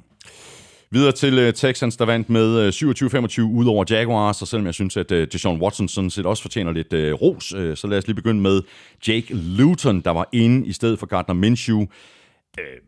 Videre 0.91 1.13
til 1.13 1.49
uh, 1.49 1.55
Texans, 1.55 1.97
der 1.97 2.05
vandt 2.05 2.31
med 2.31 2.59
øh, 2.59 2.69
27-25 2.69 3.41
ud 3.43 3.67
over 3.67 3.85
Jaguars, 3.91 4.43
og 4.43 4.49
selvom 4.49 4.67
jeg 4.67 4.75
synes, 4.75 4.97
at 4.97 5.13
uh, 5.13 5.19
Deshaun 5.19 5.63
Watson 5.63 5.89
sådan 5.89 6.11
set 6.11 6.27
også 6.27 6.43
fortjener 6.43 6.73
lidt 6.73 6.93
uh, 6.93 7.23
ros, 7.23 7.55
uh, 7.55 7.75
så 7.75 7.87
lad 7.87 7.99
os 7.99 8.07
lige 8.07 8.15
begynde 8.15 8.41
med 8.41 8.63
Jake 9.09 9.35
Luton, 9.35 10.01
der 10.01 10.11
var 10.11 10.29
inde 10.33 10.67
i 10.67 10.73
stedet 10.73 10.99
for 10.99 11.07
Gardner 11.07 11.35
Minshew. 11.35 11.79
Uh, 11.79 11.87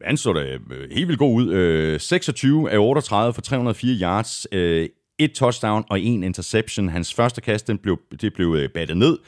han 0.05 0.17
så 0.17 0.33
da 0.33 0.59
helt 0.95 1.09
vildt 1.09 1.19
god 1.19 1.35
ud. 1.35 1.95
Uh, 1.95 2.01
26 2.01 2.71
af 2.71 2.79
38 2.79 3.35
for 3.35 3.41
304 3.41 3.99
yards, 4.03 4.47
uh, 4.53 4.59
et 5.19 5.33
touchdown 5.35 5.85
og 5.91 6.01
en 6.01 6.23
interception. 6.23 6.89
Hans 6.89 7.15
første 7.15 7.41
kast, 7.41 7.69
den 7.69 7.79
blev, 7.79 7.99
det 8.21 8.35
blev 8.35 8.69
battet 8.75 8.97
ned, 8.97 9.19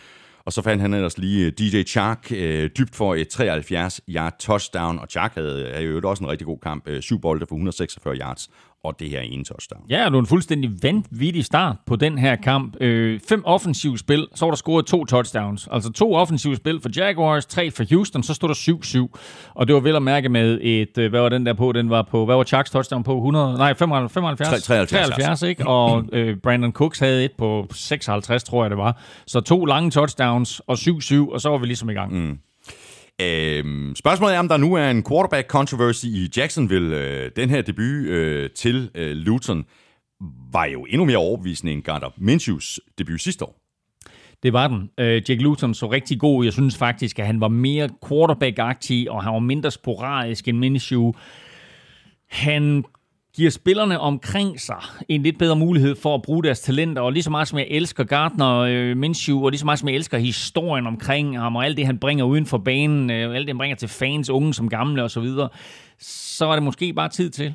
og 0.45 0.53
så 0.53 0.63
fandt 0.63 0.83
han 0.83 0.95
ellers 0.95 1.19
lige 1.19 1.47
øh, 1.47 1.53
DJ 1.53 1.83
Chark 1.83 2.33
øh, 2.33 2.71
dybt 2.79 2.95
for 2.95 3.15
et 3.15 3.29
73 3.29 4.01
yard 4.09 4.35
touchdown, 4.39 4.99
og 4.99 5.07
Chark 5.11 5.35
havde, 5.35 5.71
havde 5.73 5.85
jo 5.85 6.01
også 6.05 6.25
en 6.25 6.31
rigtig 6.31 6.47
god 6.47 6.59
kamp. 6.63 6.89
Øh, 6.89 7.03
syv 7.03 7.21
bolde 7.21 7.47
for 7.47 7.55
146 7.55 8.17
yards, 8.17 8.51
og 8.85 9.01
det 9.01 9.11
her 9.11 9.21
ene 9.21 9.45
touchdown. 9.45 9.83
Ja, 9.91 10.05
det 10.05 10.13
var 10.13 10.19
en 10.19 10.27
fuldstændig 10.27 10.71
vanvittig 10.83 11.45
start 11.45 11.77
på 11.87 11.97
den 11.97 12.19
her 12.19 12.37
kamp. 12.37 12.77
Øh, 12.81 13.21
fem 13.29 13.43
offensive 13.45 13.99
spil, 13.99 14.27
så 14.35 14.45
var 14.45 14.51
der 14.51 14.57
scoret 14.57 14.87
to 14.87 15.05
touchdowns. 15.05 15.69
Altså 15.71 15.93
to 15.93 16.15
offensive 16.15 16.57
spil 16.57 16.81
for 16.81 16.91
Jaguars, 16.97 17.47
tre 17.47 17.71
for 17.71 17.85
Houston, 17.91 18.23
så 18.23 18.35
stod 18.35 18.49
der 18.49 18.55
7-7. 18.55 19.53
Og 19.55 19.67
det 19.67 19.75
var 19.75 19.81
vel 19.81 19.97
at 19.97 20.03
mærke 20.03 20.29
med 20.29 20.59
et, 20.63 20.99
øh, 20.99 21.11
hvad 21.11 21.21
var 21.21 21.29
den 21.29 21.47
der 21.47 21.55
på? 21.55 21.73
Den 21.73 21.91
var 21.91 22.03
på, 22.03 22.25
hvad 22.25 22.37
var 22.37 22.45
Chucks 22.45 22.71
touchdown 22.71 23.03
på? 23.03 23.17
100, 23.17 23.55
nej, 23.59 23.75
75? 23.75 24.49
73. 24.49 24.65
73, 24.65 25.09
73 25.09 25.43
ikke? 25.43 25.67
Og 25.67 26.05
øh, 26.13 26.37
Brandon 26.37 26.73
Cooks 26.73 26.99
havde 26.99 27.25
et 27.25 27.33
på 27.39 27.67
56, 27.73 28.45
tror 28.45 28.65
jeg 28.65 28.71
det 28.71 28.79
var. 28.79 29.01
Så 29.27 29.41
to 29.41 29.65
lange 29.65 29.91
touchdowns 29.91 30.61
og 30.61 30.75
7-7, 30.81 31.33
og 31.33 31.41
så 31.41 31.49
var 31.49 31.59
vi 31.59 31.67
ligesom 31.67 31.91
i 31.91 31.95
gang. 31.95 32.13
Mm. 32.13 32.39
Øhm, 33.21 33.95
spørgsmålet 33.97 34.35
er, 34.35 34.39
om 34.39 34.49
der 34.49 34.57
nu 34.57 34.75
er 34.75 34.91
en 34.91 35.05
quarterback 35.05 35.49
controversy 35.49 36.07
i 36.07 36.31
Jacksonville. 36.37 36.97
Øh, 36.97 37.31
den 37.37 37.51
her 37.51 37.63
debut 37.63 38.07
øh, 38.07 38.51
til 38.51 38.91
øh, 38.95 39.11
Luton 39.11 39.65
var 40.53 40.65
jo 40.65 40.87
endnu 40.89 41.05
mere 41.05 41.17
overbevisende 41.17 41.73
end 41.73 41.83
Gardner 41.83 42.09
Minshews 42.17 42.81
debut 42.99 43.21
sidste 43.21 43.45
år. 43.45 43.59
Det 44.43 44.53
var 44.53 44.69
den. 44.69 44.91
Øh, 44.99 45.23
Jack 45.29 45.43
Luton 45.43 45.75
så 45.75 45.91
rigtig 45.91 46.21
god. 46.21 46.45
Jeg 46.45 46.53
synes 46.53 46.77
faktisk, 46.77 47.19
at 47.19 47.27
han 47.27 47.41
var 47.41 47.49
mere 47.49 47.89
quarterback-agtig, 48.05 49.11
og 49.11 49.23
han 49.25 49.33
var 49.33 49.39
mindre 49.39 49.71
sporadisk 49.71 50.49
end 50.49 50.59
Minshew. 50.59 51.13
Han 52.29 52.85
giver 53.37 53.51
spillerne 53.51 54.01
omkring 54.01 54.61
sig 54.61 54.83
en 55.09 55.23
lidt 55.23 55.39
bedre 55.39 55.57
mulighed 55.57 55.97
for 55.97 56.15
at 56.15 56.23
bruge 56.23 56.43
deres 56.43 56.61
talenter, 56.61 57.03
og 57.03 57.13
lige 57.13 57.23
så 57.23 57.31
meget 57.31 57.49
som 57.49 57.59
jeg 57.59 57.67
elsker 57.71 58.05
Gardner 58.05 58.59
øh, 58.59 58.97
Minshew, 58.97 59.45
og 59.45 59.51
lige 59.51 59.59
så 59.59 59.65
meget 59.65 59.79
som 59.79 59.89
jeg 59.89 59.95
elsker 59.95 60.19
historien 60.19 60.87
omkring 60.87 61.39
ham, 61.39 61.57
og 61.57 61.65
alt 61.65 61.77
det, 61.77 61.87
han 61.87 61.99
bringer 61.99 62.25
uden 62.25 62.47
for 62.47 62.59
banen, 62.59 63.11
øh, 63.11 63.35
alt 63.35 63.47
det, 63.47 63.49
han 63.49 63.59
bringer 63.59 63.77
til 63.77 63.89
fans, 63.89 64.31
unge 64.31 64.55
som 64.55 64.69
gamle 64.69 65.03
osv., 65.03 65.09
så, 65.09 65.21
videre, 65.21 65.49
så 65.99 66.47
var 66.47 66.57
det 66.57 66.63
måske 66.63 66.93
bare 66.93 67.09
tid 67.09 67.31
til 67.31 67.55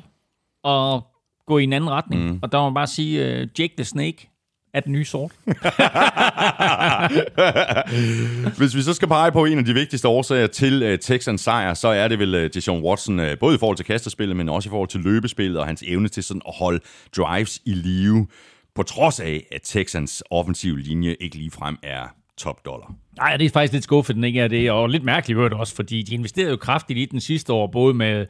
at 0.64 1.02
gå 1.46 1.58
i 1.58 1.64
en 1.64 1.72
anden 1.72 1.90
retning. 1.90 2.24
Mm. 2.24 2.38
Og 2.42 2.52
der 2.52 2.58
må 2.58 2.64
man 2.64 2.74
bare 2.74 2.86
sige, 2.86 3.26
øh, 3.26 3.48
Jake 3.58 3.74
the 3.76 3.84
Snake, 3.84 4.30
er 4.78 4.82
den 4.82 4.92
nye 4.92 5.04
sort. 5.04 5.32
Hvis 8.58 8.76
vi 8.76 8.82
så 8.82 8.94
skal 8.94 9.08
pege 9.08 9.32
på 9.32 9.44
en 9.44 9.58
af 9.58 9.64
de 9.64 9.74
vigtigste 9.74 10.08
årsager 10.08 10.46
til 10.46 10.92
uh, 10.92 10.98
Texans 10.98 11.40
sejr, 11.40 11.74
så 11.74 11.88
er 11.88 12.08
det 12.08 12.18
vel 12.18 12.34
uh, 12.34 12.50
Deshaun 12.54 12.82
Watson, 12.82 13.20
uh, 13.20 13.26
både 13.40 13.54
i 13.54 13.58
forhold 13.58 13.76
til 13.76 13.86
kastespillet, 13.86 14.36
men 14.36 14.48
også 14.48 14.68
i 14.68 14.70
forhold 14.70 14.88
til 14.88 15.00
løbespillet 15.00 15.60
og 15.60 15.66
hans 15.66 15.84
evne 15.86 16.08
til 16.08 16.24
sådan 16.24 16.42
at 16.48 16.54
holde 16.58 16.80
drives 17.16 17.60
i 17.64 17.72
live, 17.72 18.26
på 18.74 18.82
trods 18.82 19.20
af, 19.20 19.46
at 19.52 19.60
Texans 19.64 20.22
offensiv 20.30 20.76
linje 20.76 21.16
ikke 21.20 21.36
ligefrem 21.36 21.76
er 21.82 22.02
top 22.36 22.64
dollar. 22.64 22.94
Nej, 23.16 23.36
det 23.36 23.46
er 23.46 23.50
faktisk 23.50 23.72
lidt 23.72 23.84
skuffet, 23.84 24.16
den 24.16 24.24
ikke 24.24 24.40
er 24.40 24.48
det, 24.48 24.70
og 24.70 24.88
lidt 24.88 25.04
mærkeligt 25.04 25.38
det 25.38 25.52
også, 25.52 25.74
fordi 25.74 26.02
de 26.02 26.14
investerede 26.14 26.50
jo 26.50 26.56
kraftigt 26.56 26.98
i 26.98 27.04
den 27.04 27.20
sidste 27.20 27.52
år, 27.52 27.66
både 27.66 27.94
med 27.94 28.26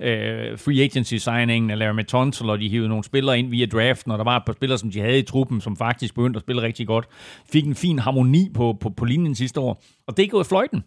øh, 0.00 0.58
free 0.58 0.82
agency 0.82 1.14
signingen 1.14 1.70
af 1.70 1.78
Larry 1.78 2.04
Tunsil, 2.04 2.50
og 2.50 2.58
de 2.58 2.68
hivede 2.68 2.88
nogle 2.88 3.04
spillere 3.04 3.38
ind 3.38 3.50
via 3.50 3.66
draften, 3.66 4.12
og 4.12 4.18
der 4.18 4.24
var 4.24 4.36
et 4.36 4.42
par 4.46 4.52
spillere, 4.52 4.78
som 4.78 4.90
de 4.90 5.00
havde 5.00 5.18
i 5.18 5.22
truppen, 5.22 5.60
som 5.60 5.76
faktisk 5.76 6.14
begyndte 6.14 6.36
at 6.36 6.42
spille 6.42 6.62
rigtig 6.62 6.86
godt. 6.86 7.06
Fik 7.52 7.66
en 7.66 7.74
fin 7.74 7.98
harmoni 7.98 8.50
på, 8.54 8.76
på, 8.80 8.90
på 8.90 9.04
linjen 9.04 9.34
sidste 9.34 9.60
år. 9.60 9.82
Og 10.06 10.16
det 10.16 10.30
går 10.30 10.40
i 10.40 10.44
fløjten. 10.44 10.84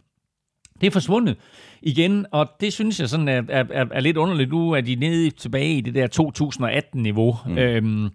Det 0.82 0.88
er 0.88 0.92
forsvundet 0.92 1.38
igen, 1.82 2.26
og 2.32 2.50
det 2.62 2.74
synes 2.74 3.00
jeg 3.00 3.10
sådan 3.10 3.28
er, 3.28 3.42
er, 3.50 3.64
er, 3.70 3.86
er 3.92 4.00
lidt 4.00 4.18
underligt. 4.18 4.50
Nu 4.50 4.72
er 4.72 4.82
de 4.82 4.96
nede 4.96 5.30
tilbage 5.30 5.78
i 5.78 5.82
det 5.82 5.96
der 5.96 6.08
2018-niveau. 6.22 7.38
Mm. 7.46 7.58
Øhm, 7.58 8.10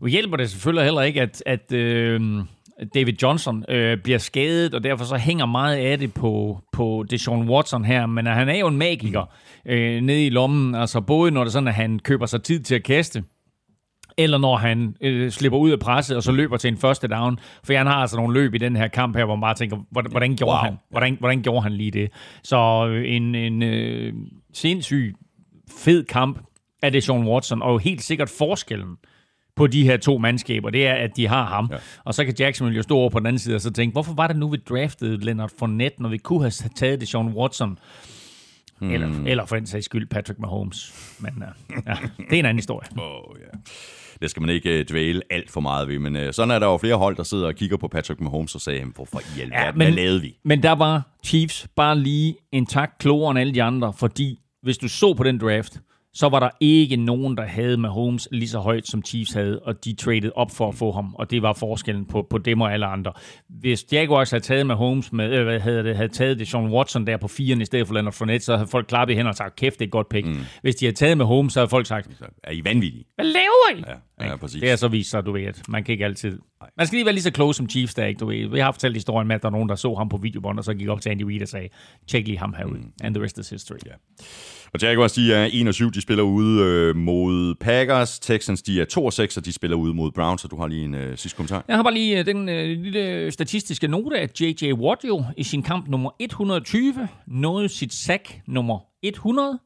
nu 0.00 0.06
hjælper 0.06 0.36
det 0.36 0.50
selvfølgelig 0.50 0.84
heller 0.84 1.02
ikke, 1.02 1.22
at, 1.22 1.42
at 1.46 1.72
øhm, 1.72 2.42
David 2.94 3.12
Johnson 3.22 3.64
øh, 3.68 3.98
bliver 3.98 4.18
skadet, 4.18 4.74
og 4.74 4.84
derfor 4.84 5.04
så 5.04 5.16
hænger 5.16 5.46
meget 5.46 5.76
af 5.76 5.98
det 5.98 6.14
på, 6.14 6.60
på 6.72 7.04
Deshaun 7.10 7.48
Watson 7.48 7.84
her. 7.84 8.06
Men 8.06 8.26
han 8.26 8.48
er 8.48 8.58
jo 8.58 8.66
en 8.66 8.76
magiker 8.76 9.24
øh, 9.66 10.00
nede 10.00 10.26
i 10.26 10.30
lommen, 10.30 10.74
altså 10.74 11.00
både 11.00 11.30
når 11.30 11.44
det 11.44 11.52
sådan, 11.52 11.68
at 11.68 11.74
han 11.74 11.98
køber 11.98 12.26
sig 12.26 12.42
tid 12.42 12.60
til 12.60 12.74
at 12.74 12.82
kaste, 12.82 13.24
eller 14.18 14.38
når 14.38 14.56
han 14.56 14.96
øh, 15.00 15.30
slipper 15.30 15.58
ud 15.58 15.70
af 15.70 15.78
presset, 15.78 16.16
og 16.16 16.22
så 16.22 16.32
løber 16.32 16.56
til 16.56 16.68
en 16.68 16.76
første 16.76 17.08
down. 17.08 17.38
For 17.64 17.76
han 17.76 17.86
har 17.86 17.94
altså 17.94 18.16
nogle 18.16 18.34
løb 18.34 18.54
i 18.54 18.58
den 18.58 18.76
her 18.76 18.88
kamp 18.88 19.16
her, 19.16 19.24
hvor 19.24 19.36
man 19.36 19.40
bare 19.40 19.54
tænker, 19.54 19.76
hvordan, 19.90 20.10
hvordan 20.10 20.36
gjorde, 20.36 20.52
wow. 20.52 20.64
han? 20.64 20.78
Hvordan, 20.90 21.16
hvordan 21.20 21.42
gjorde 21.42 21.62
han 21.62 21.72
lige 21.72 21.90
det? 21.90 22.10
Så 22.42 22.86
øh, 22.88 23.14
en, 23.16 23.34
en 23.34 23.62
øh, 23.62 24.12
sindssyg 24.52 25.14
fed 25.78 26.04
kamp 26.04 26.38
af 26.82 26.92
det 26.92 27.02
Sean 27.02 27.26
Watson, 27.26 27.62
og 27.62 27.80
helt 27.80 28.02
sikkert 28.02 28.30
forskellen 28.38 28.96
på 29.56 29.66
de 29.66 29.84
her 29.84 29.96
to 29.96 30.18
mandskaber, 30.18 30.70
det 30.70 30.86
er, 30.86 30.94
at 30.94 31.16
de 31.16 31.28
har 31.28 31.44
ham. 31.44 31.68
Ja. 31.72 31.76
Og 32.04 32.14
så 32.14 32.24
kan 32.24 32.34
Jackson 32.38 32.72
jo 32.72 32.82
stå 32.82 32.96
over 32.96 33.10
på 33.10 33.18
den 33.18 33.26
anden 33.26 33.38
side 33.38 33.54
og 33.54 33.60
så 33.60 33.72
tænke, 33.72 33.92
hvorfor 33.92 34.14
var 34.14 34.26
det 34.26 34.36
nu, 34.36 34.48
vi 34.48 34.56
draftede 34.56 35.24
Leonard 35.24 35.50
Fournette, 35.58 36.02
når 36.02 36.08
vi 36.08 36.18
kunne 36.18 36.40
have 36.40 36.70
taget 36.76 37.00
det 37.00 37.08
Sean 37.08 37.28
Watson? 37.28 37.78
Hmm. 38.78 38.90
Eller, 38.90 39.24
eller 39.26 39.46
for 39.46 39.56
den 39.56 39.66
sags 39.66 39.84
skyld 39.84 40.06
Patrick 40.06 40.38
Mahomes. 40.38 40.94
Men 41.18 41.32
uh, 41.36 41.76
ja, 41.86 41.94
det 42.16 42.32
er 42.32 42.38
en 42.38 42.44
anden 42.44 42.58
historie. 42.58 42.88
Oh, 42.98 43.36
yeah. 43.40 43.52
Det 44.20 44.30
skal 44.30 44.40
man 44.40 44.50
ikke 44.50 44.80
uh, 44.80 44.84
dvæle 44.90 45.22
alt 45.30 45.50
for 45.50 45.60
meget 45.60 45.88
ved, 45.88 45.98
men 45.98 46.16
uh, 46.16 46.22
sådan 46.32 46.50
er 46.50 46.58
der 46.58 46.66
jo 46.66 46.76
flere 46.76 46.94
hold, 46.94 47.16
der 47.16 47.22
sidder 47.22 47.46
og 47.46 47.54
kigger 47.54 47.76
på 47.76 47.88
Patrick 47.88 48.20
Mahomes 48.20 48.54
og 48.54 48.60
siger, 48.60 48.84
hvorfor 48.94 49.20
i 49.20 49.40
alverden, 49.40 49.64
ja, 49.64 49.72
men, 49.72 49.86
hvad 49.86 49.90
lavede 49.90 50.20
vi? 50.20 50.36
Men 50.44 50.62
der 50.62 50.72
var 50.72 51.02
Chiefs 51.24 51.68
bare 51.76 51.98
lige 51.98 52.36
en 52.52 52.66
tak 52.66 52.90
klogere 52.98 53.30
end 53.30 53.38
alle 53.38 53.54
de 53.54 53.62
andre, 53.62 53.92
fordi 53.92 54.38
hvis 54.62 54.78
du 54.78 54.88
så 54.88 55.14
på 55.14 55.22
den 55.22 55.38
draft, 55.38 55.80
så 56.14 56.28
var 56.28 56.40
der 56.40 56.50
ikke 56.60 56.96
nogen, 56.96 57.36
der 57.36 57.42
havde 57.42 57.76
Mahomes 57.76 58.28
lige 58.32 58.48
så 58.48 58.58
højt, 58.58 58.86
som 58.86 59.04
Chiefs 59.04 59.32
havde, 59.32 59.58
og 59.58 59.84
de 59.84 59.94
traded 59.94 60.30
op 60.34 60.50
for 60.50 60.68
at 60.68 60.74
få 60.74 60.92
ham, 60.92 61.14
og 61.14 61.30
det 61.30 61.42
var 61.42 61.52
forskellen 61.52 62.04
på, 62.04 62.26
på 62.30 62.38
dem 62.38 62.60
og 62.60 62.72
alle 62.72 62.86
andre. 62.86 63.12
Hvis 63.48 63.86
Jaguars 63.92 64.30
havde 64.30 64.44
taget 64.44 64.66
Mahomes 64.66 65.12
med, 65.12 65.32
øh, 65.32 65.44
hvad 65.44 65.60
havde, 65.60 65.84
det, 65.84 65.96
havde 65.96 66.08
taget 66.08 66.38
det 66.38 66.48
Sean 66.48 66.70
Watson 66.70 67.06
der 67.06 67.16
på 67.16 67.28
4 67.28 67.56
i 67.56 67.64
stedet 67.64 67.86
for 67.86 67.94
Leonard 67.94 68.12
Fournette, 68.12 68.44
så 68.44 68.56
havde 68.56 68.68
folk 68.68 68.86
klappet 68.86 69.14
i 69.14 69.16
hænder 69.16 69.30
og 69.30 69.36
sagt, 69.36 69.56
kæft, 69.56 69.78
det 69.78 69.84
er 69.84 69.86
et 69.86 69.92
godt 69.92 70.08
pick. 70.08 70.26
Mm. 70.26 70.38
Hvis 70.62 70.74
de 70.74 70.84
havde 70.86 70.96
taget 70.96 71.18
Mahomes, 71.18 71.52
så 71.52 71.60
havde 71.60 71.68
folk 71.68 71.86
sagt, 71.86 72.08
er 72.44 72.52
I 72.52 72.64
vanvittige? 72.64 73.04
Hvad 73.14 73.24
laver 73.24 73.76
I? 73.76 73.84
Ja, 74.20 74.26
ja, 74.26 74.36
præcis. 74.36 74.60
Det 74.60 74.70
er 74.70 74.76
så 74.76 74.88
vist 74.88 75.10
sig, 75.10 75.26
du 75.26 75.32
ved, 75.32 75.68
man 75.68 75.84
kan 75.84 75.92
ikke 75.92 76.04
altid... 76.04 76.38
Man 76.76 76.86
skal 76.86 76.96
lige 76.96 77.04
være 77.04 77.14
lige 77.14 77.22
så 77.22 77.30
close 77.30 77.56
som 77.56 77.68
Chiefs 77.68 77.94
der, 77.94 78.06
ikke? 78.06 78.18
Du 78.18 78.26
ved. 78.26 78.48
Vi 78.48 78.58
har 78.58 78.72
fortalt 78.72 78.96
historien 78.96 79.28
med, 79.28 79.36
at 79.36 79.42
der 79.42 79.48
er 79.48 79.52
nogen, 79.52 79.68
der 79.68 79.74
så 79.74 79.94
ham 79.94 80.08
på 80.08 80.16
videobånd, 80.16 80.58
og 80.58 80.64
så 80.64 80.74
gik 80.74 80.88
op 80.88 81.00
til 81.00 81.10
Andy 81.10 81.22
Reid 81.22 81.42
og 81.42 81.48
sagde, 81.48 81.68
check 82.08 82.26
lige 82.26 82.38
ham 82.38 82.54
herud. 82.58 82.78
Mm. 82.78 82.92
And 83.02 83.14
the 83.14 83.24
rest 83.24 83.38
is 83.38 83.50
history. 83.50 83.76
Yeah. 83.86 83.96
Og 84.74 84.82
Jaguars, 84.82 85.12
de 85.12 85.34
er 85.34 85.48
1 85.52 85.68
og 85.68 85.74
7, 85.74 85.90
de 85.90 86.00
spiller 86.00 86.24
ude 86.24 86.64
øh, 86.64 86.96
mod 86.96 87.54
Packers. 87.54 88.18
Texans, 88.18 88.62
de 88.62 88.80
er 88.80 88.84
2 88.84 89.04
og 89.04 89.12
6, 89.12 89.36
og 89.36 89.44
de 89.44 89.52
spiller 89.52 89.76
ude 89.76 89.94
mod 89.94 90.12
Browns, 90.12 90.40
så 90.40 90.48
du 90.48 90.56
har 90.56 90.66
lige 90.66 90.84
en 90.84 90.94
øh, 90.94 91.18
sidste 91.18 91.36
kommentar. 91.36 91.64
Jeg 91.68 91.76
har 91.76 91.82
bare 91.82 91.94
lige 91.94 92.18
øh, 92.18 92.26
den 92.26 92.48
øh, 92.48 92.78
lille 92.78 93.30
statistiske 93.30 93.88
note, 93.88 94.18
at 94.18 94.40
J.J. 94.40 94.72
Watt 94.72 95.04
jo 95.04 95.24
i 95.36 95.42
sin 95.42 95.62
kamp 95.62 95.88
nummer 95.88 96.10
120 96.18 97.08
nåede 97.26 97.68
sit 97.68 97.94
sack 97.94 98.40
nummer 98.46 98.78
100. 99.02 99.58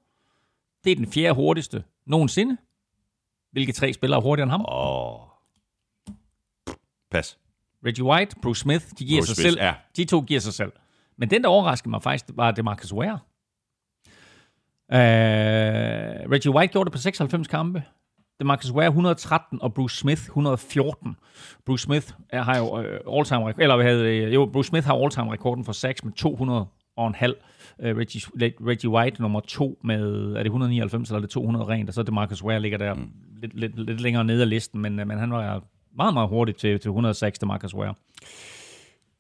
Det 0.85 0.93
er 0.93 0.97
den 0.97 1.13
fjerde 1.13 1.35
hurtigste 1.35 1.85
nogensinde. 2.07 2.57
Hvilke 3.53 3.73
tre 3.73 3.93
spillere 3.93 4.19
er 4.19 4.23
hurtigere 4.23 4.45
end 4.45 4.51
ham? 4.51 4.65
Oh. 4.69 5.19
Pas. 7.11 7.39
Reggie 7.87 8.05
White, 8.05 8.37
Bruce 8.43 8.61
Smith, 8.61 8.85
de 8.99 9.05
giver 9.05 9.21
Bruce 9.21 9.35
sig 9.35 9.37
Smith, 9.37 9.49
selv. 9.49 9.61
Ja. 9.61 9.75
De 9.97 10.05
to 10.05 10.21
giver 10.21 10.41
sig 10.41 10.55
selv. 10.55 10.73
Men 11.19 11.31
den, 11.31 11.43
der 11.43 11.49
overraskede 11.49 11.91
mig 11.91 12.03
faktisk, 12.03 12.25
var 12.35 12.51
DeMarcus 12.51 12.93
Ware. 12.93 13.19
Uh, 14.93 16.31
Reggie 16.33 16.51
White 16.51 16.73
gjorde 16.73 16.85
det 16.85 16.93
på 16.93 16.99
96 16.99 17.49
kampe. 17.49 17.83
Marcus 18.45 18.73
Ware 18.73 18.87
113 18.87 19.63
og 19.63 19.75
Bruce 19.75 19.97
Smith 19.97 20.23
114. 20.23 21.17
Bruce 21.67 21.83
Smith 21.83 22.07
er, 22.29 22.43
har 22.43 22.59
jo 22.59 22.79
uh, 22.79 23.19
all-time 23.19 23.41
rekord, 23.49 23.63
eller 23.63 23.83
havde, 23.83 24.27
uh, 24.27 24.35
jo, 24.35 24.51
Bruce 24.53 24.69
Smith 24.69 24.87
har 24.87 24.95
all-time 24.95 25.33
rekorden 25.33 25.65
for 25.65 25.73
sacks 25.73 26.05
med 26.05 26.13
200 26.13 26.67
og 26.97 27.07
en 27.07 27.15
halv. 27.15 27.35
Uh, 27.79 27.85
Reggie, 27.85 28.21
Reggie 28.67 28.91
White 28.91 29.23
nummer 29.23 29.41
to 29.41 29.79
med, 29.85 30.33
er 30.33 30.39
det 30.39 30.47
199 30.47 31.09
eller 31.09 31.19
er 31.19 31.21
det 31.21 31.31
200 31.31 31.69
rent, 31.69 31.89
og 31.89 31.95
så 31.95 32.01
er 32.01 32.05
det 32.05 32.15
Marcus 32.15 32.45
Ware 32.45 32.61
ligger 32.61 32.79
der 32.79 32.95
mm. 32.95 33.11
lidt, 33.43 33.55
lidt, 33.55 33.87
lidt 33.87 34.01
længere 34.01 34.25
nede 34.25 34.43
af 34.43 34.49
listen, 34.49 34.81
men, 34.83 34.97
men 34.97 35.19
han 35.19 35.33
var 35.33 35.63
meget, 35.97 36.15
meget 36.15 36.29
hurtigt 36.29 36.59
til, 36.59 36.81
til 36.81 36.89
106 36.89 37.39
til 37.39 37.49
Marcus 37.49 37.75
Ware. 37.75 37.95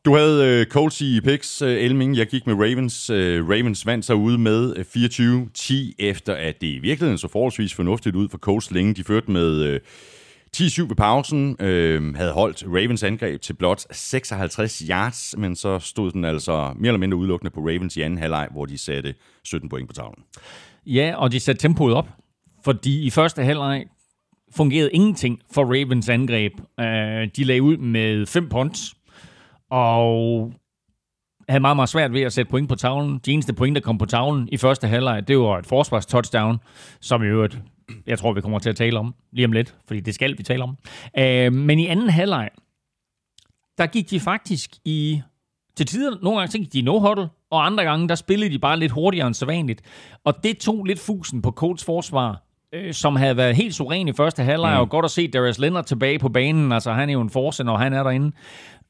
Du 0.06 0.16
havde 0.16 0.60
øh, 0.60 0.66
Colts 0.66 1.00
i 1.00 1.20
picks, 1.20 1.62
øh, 1.62 1.82
Elming. 1.82 2.16
Jeg 2.16 2.26
gik 2.26 2.46
med 2.46 2.54
Ravens. 2.54 3.10
Øh, 3.10 3.48
Ravens 3.48 3.86
vandt 3.86 4.04
sig 4.04 4.16
ude 4.16 4.38
med 4.38 4.76
øh, 4.76 4.84
24-10, 4.84 5.94
efter 5.98 6.34
at 6.34 6.60
det 6.60 6.66
i 6.66 6.78
virkeligheden 6.78 7.18
så 7.18 7.28
forholdsvis 7.28 7.74
fornuftigt 7.74 8.16
ud 8.16 8.28
for 8.28 8.38
Colts 8.38 8.70
længe. 8.70 8.94
De 8.94 9.04
førte 9.04 9.30
med 9.30 9.62
øh, 9.62 9.80
10-7 10.56 10.88
ved 10.88 10.96
pausen, 10.96 11.56
øh, 11.60 12.14
havde 12.14 12.32
holdt 12.32 12.64
Ravens 12.66 13.02
angreb 13.02 13.40
til 13.40 13.52
blot 13.52 13.86
56 13.90 14.82
yards, 14.90 15.34
men 15.38 15.56
så 15.56 15.78
stod 15.78 16.12
den 16.12 16.24
altså 16.24 16.72
mere 16.76 16.88
eller 16.88 16.98
mindre 16.98 17.18
udelukkende 17.18 17.50
på 17.50 17.60
Ravens 17.60 17.96
i 17.96 18.00
anden 18.00 18.18
halvleg, 18.18 18.48
hvor 18.52 18.66
de 18.66 18.78
satte 18.78 19.14
17 19.44 19.68
point 19.68 19.88
på 19.88 19.94
tavlen. 19.94 20.24
Ja, 20.86 21.14
og 21.16 21.32
de 21.32 21.40
satte 21.40 21.62
tempoet 21.62 21.94
op, 21.94 22.08
fordi 22.64 23.06
i 23.06 23.10
første 23.10 23.42
halvleg 23.42 23.84
fungerede 24.56 24.90
ingenting 24.92 25.40
for 25.54 25.64
Ravens 25.64 26.08
angreb. 26.08 26.52
Uh, 26.78 26.84
de 27.36 27.44
lagde 27.44 27.62
ud 27.62 27.76
med 27.76 28.26
fem 28.26 28.48
punts, 28.48 28.96
og 29.70 30.52
havde 31.48 31.60
meget, 31.60 31.76
meget 31.76 31.88
svært 31.88 32.12
ved 32.12 32.22
at 32.22 32.32
sætte 32.32 32.50
point 32.50 32.68
på 32.68 32.74
tavlen. 32.74 33.20
De 33.26 33.32
eneste 33.32 33.52
point, 33.52 33.74
der 33.74 33.80
kom 33.82 33.98
på 33.98 34.06
tavlen 34.06 34.48
i 34.52 34.56
første 34.56 34.86
halvleg, 34.86 35.28
det 35.28 35.38
var 35.38 35.58
et 35.58 35.66
forsvars-touchdown, 35.66 36.58
som 37.00 37.22
i 37.22 37.26
øvrigt, 37.26 37.58
jeg 38.06 38.18
tror, 38.18 38.32
vi 38.32 38.40
kommer 38.40 38.58
til 38.58 38.70
at 38.70 38.76
tale 38.76 38.98
om 38.98 39.14
lige 39.32 39.44
om 39.44 39.52
lidt, 39.52 39.76
fordi 39.86 40.00
det 40.00 40.14
skal 40.14 40.38
vi 40.38 40.42
tale 40.42 40.62
om. 40.62 40.76
Uh, 41.18 41.52
men 41.52 41.78
i 41.78 41.86
anden 41.86 42.10
halvleg, 42.10 42.50
der 43.78 43.86
gik 43.86 44.10
de 44.10 44.20
faktisk 44.20 44.70
i... 44.84 45.22
Til 45.76 45.86
tider, 45.86 46.16
nogle 46.22 46.38
gange 46.38 46.58
gik 46.58 46.72
de 46.72 46.82
no-huddle, 46.82 47.26
og 47.50 47.66
andre 47.66 47.84
gange, 47.84 48.08
der 48.08 48.14
spillede 48.14 48.52
de 48.52 48.58
bare 48.58 48.78
lidt 48.78 48.92
hurtigere 48.92 49.26
end 49.26 49.34
sædvanligt. 49.34 49.82
Og 50.24 50.44
det 50.44 50.58
tog 50.58 50.84
lidt 50.84 50.98
fusen 50.98 51.42
på 51.42 51.50
Colts 51.50 51.84
forsvar, 51.84 52.42
øh, 52.72 52.94
som 52.94 53.16
havde 53.16 53.36
været 53.36 53.56
helt 53.56 53.74
suveræn 53.74 54.08
i 54.08 54.12
første 54.12 54.42
halvleg, 54.42 54.74
mm. 54.74 54.80
og 54.80 54.90
godt 54.90 55.04
at 55.04 55.10
se 55.10 55.28
Darius 55.28 55.58
Leonard 55.58 55.84
tilbage 55.84 56.18
på 56.18 56.28
banen. 56.28 56.72
Altså, 56.72 56.92
han 56.92 57.08
er 57.08 57.12
jo 57.12 57.20
en 57.20 57.30
force, 57.30 57.64
når 57.64 57.76
han 57.76 57.92
er 57.92 58.02
derinde. 58.02 58.32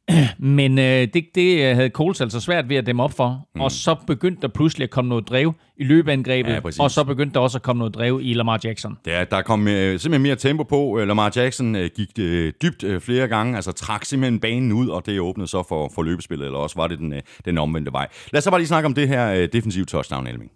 Men 0.38 0.78
øh, 0.78 0.84
det, 0.84 1.24
det 1.34 1.74
havde 1.74 1.88
Coles 1.88 2.20
altså 2.20 2.40
svært 2.40 2.68
ved 2.68 2.76
at 2.76 2.86
dem 2.86 3.00
op 3.00 3.12
for, 3.12 3.48
mm. 3.54 3.60
og 3.60 3.72
så 3.72 3.96
begyndte 4.06 4.42
der 4.42 4.48
pludselig 4.48 4.84
at 4.84 4.90
komme 4.90 5.08
noget 5.08 5.28
drev 5.28 5.54
i 5.76 5.84
løbeangrebet, 5.84 6.50
ja, 6.50 6.60
og 6.80 6.90
så 6.90 7.04
begyndte 7.04 7.34
der 7.34 7.40
også 7.40 7.58
at 7.58 7.62
komme 7.62 7.78
noget 7.78 7.94
drev 7.94 8.20
i 8.22 8.34
Lamar 8.34 8.60
Jackson. 8.64 8.98
Ja, 9.06 9.24
der 9.30 9.42
kom 9.42 9.68
øh, 9.68 10.00
simpelthen 10.00 10.22
mere 10.22 10.36
tempo 10.36 10.62
på. 10.62 10.98
Øh, 10.98 11.08
Lamar 11.08 11.32
Jackson 11.36 11.76
øh, 11.76 11.90
gik 11.96 12.08
øh, 12.18 12.52
dybt 12.62 12.84
øh, 12.84 13.00
flere 13.00 13.28
gange, 13.28 13.56
altså 13.56 13.72
trak 13.72 14.04
simpelthen 14.04 14.40
banen 14.40 14.72
ud, 14.72 14.88
og 14.88 15.06
det 15.06 15.20
åbnede 15.20 15.48
så 15.48 15.64
for, 15.68 15.90
for 15.94 16.02
løbespillet, 16.02 16.46
eller 16.46 16.58
også 16.58 16.76
var 16.76 16.86
det 16.86 16.98
den, 16.98 17.12
øh, 17.12 17.22
den 17.44 17.58
omvendte 17.58 17.92
vej. 17.92 18.08
Lad 18.32 18.38
os 18.38 18.44
så 18.44 18.50
bare 18.50 18.60
lige 18.60 18.68
snakke 18.68 18.86
om 18.86 18.94
det 18.94 19.08
her 19.08 19.32
øh, 19.32 19.48
defensive 19.52 19.84
touchdown, 19.84 20.26
Elming. 20.26 20.50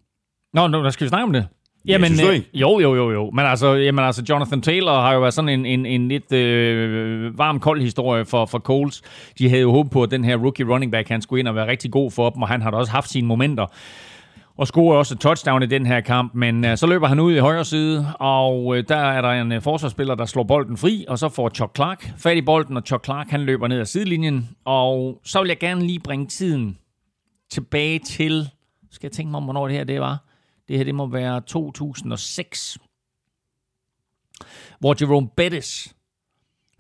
Nå, 0.55 0.66
nu 0.66 0.90
skal 0.90 1.05
vi 1.05 1.09
snakke 1.09 1.24
om 1.24 1.32
det. 1.32 1.46
Jamen, 1.87 2.07
synes 2.07 2.20
du 2.20 2.31
ikke? 2.31 2.51
Jo, 2.55 2.81
jo, 2.81 2.95
jo, 2.95 3.11
jo. 3.11 3.31
Men 3.31 3.47
altså, 3.47 3.74
jamen, 3.74 4.05
altså, 4.05 4.22
Jonathan 4.28 4.62
Taylor 4.62 5.01
har 5.01 5.12
jo 5.12 5.20
været 5.20 5.35
sådan 5.35 5.49
en, 5.49 5.66
en, 5.66 5.87
en 5.87 6.09
lidt 6.09 6.33
øh, 6.33 7.39
varm, 7.39 7.61
kold 7.61 7.81
historie 7.81 8.24
for, 8.24 8.47
for 8.47 8.59
Coles. 8.59 9.03
De 9.39 9.49
havde 9.49 9.62
jo 9.62 9.72
håbet 9.72 9.93
på, 9.93 10.03
at 10.03 10.11
den 10.11 10.24
her 10.24 10.37
rookie 10.37 10.66
running 10.66 10.93
back, 10.93 11.09
han 11.09 11.22
skulle 11.22 11.41
ind 11.41 11.49
og 11.49 11.55
være 11.55 11.66
rigtig 11.66 11.91
god 11.91 12.11
for 12.11 12.31
dem, 12.31 12.43
og 12.43 12.49
han 12.49 12.62
har 12.62 12.70
da 12.70 12.76
også 12.76 12.93
haft 12.93 13.11
sine 13.11 13.26
momenter. 13.26 13.66
Og 14.57 14.66
scorer 14.66 14.97
også 14.97 15.14
et 15.14 15.20
touchdown 15.20 15.62
i 15.62 15.66
den 15.66 15.87
her 15.87 16.01
kamp, 16.01 16.35
men 16.35 16.64
øh, 16.64 16.76
så 16.76 16.87
løber 16.87 17.07
han 17.07 17.20
ud 17.20 17.35
i 17.35 17.39
højre 17.39 17.64
side, 17.64 18.07
og 18.18 18.76
øh, 18.76 18.85
der 18.89 18.97
er 18.97 19.20
der 19.20 19.31
en 19.31 19.53
øh, 19.53 19.62
forsvarsspiller, 19.62 20.14
der 20.14 20.24
slår 20.24 20.43
bolden 20.43 20.76
fri, 20.76 21.05
og 21.09 21.18
så 21.18 21.28
får 21.28 21.49
Chuck 21.49 21.76
Clark 21.76 22.12
fat 22.18 22.37
i 22.37 22.43
bolden, 22.43 22.76
og 22.76 22.83
Chuck 22.87 23.05
Clark 23.05 23.31
han 23.31 23.41
løber 23.41 23.68
ned 23.68 23.81
ad 23.81 23.85
sidelinjen. 23.85 24.49
Og 24.64 25.20
så 25.24 25.41
vil 25.41 25.49
jeg 25.49 25.59
gerne 25.59 25.87
lige 25.87 26.01
bringe 26.01 26.26
tiden 26.26 26.78
tilbage 27.51 27.99
til, 27.99 28.49
skal 28.91 29.07
jeg 29.07 29.12
tænke 29.12 29.31
mig 29.31 29.39
om, 29.39 29.45
hvornår 29.45 29.68
det 29.68 29.76
her 29.76 29.85
det 29.85 30.01
var, 30.01 30.30
det 30.71 30.79
her 30.79 30.85
det 30.85 30.95
må 30.95 31.07
være 31.07 31.41
2006, 31.41 32.79
hvor 34.79 34.97
Jerome 35.01 35.29
Bettis 35.37 35.95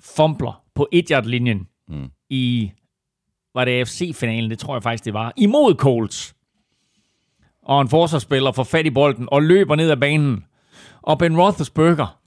fumbler 0.00 0.62
på 0.74 0.88
et 0.92 1.26
linjen 1.26 1.68
mm. 1.88 2.10
i, 2.28 2.72
var 3.54 3.64
det 3.64 3.80
AFC-finalen, 3.80 4.50
det 4.50 4.58
tror 4.58 4.74
jeg 4.74 4.82
faktisk, 4.82 5.04
det 5.04 5.14
var, 5.14 5.32
imod 5.36 5.74
Colts. 5.74 6.34
Og 7.62 7.80
en 7.80 7.88
forsvarsspiller 7.88 8.52
får 8.52 8.64
fat 8.64 8.86
i 8.86 8.90
bolden 8.90 9.28
og 9.32 9.42
løber 9.42 9.76
ned 9.76 9.90
ad 9.90 9.96
banen. 9.96 10.44
Og 11.02 11.18
Ben 11.18 11.40
Roethlisberger 11.40 12.20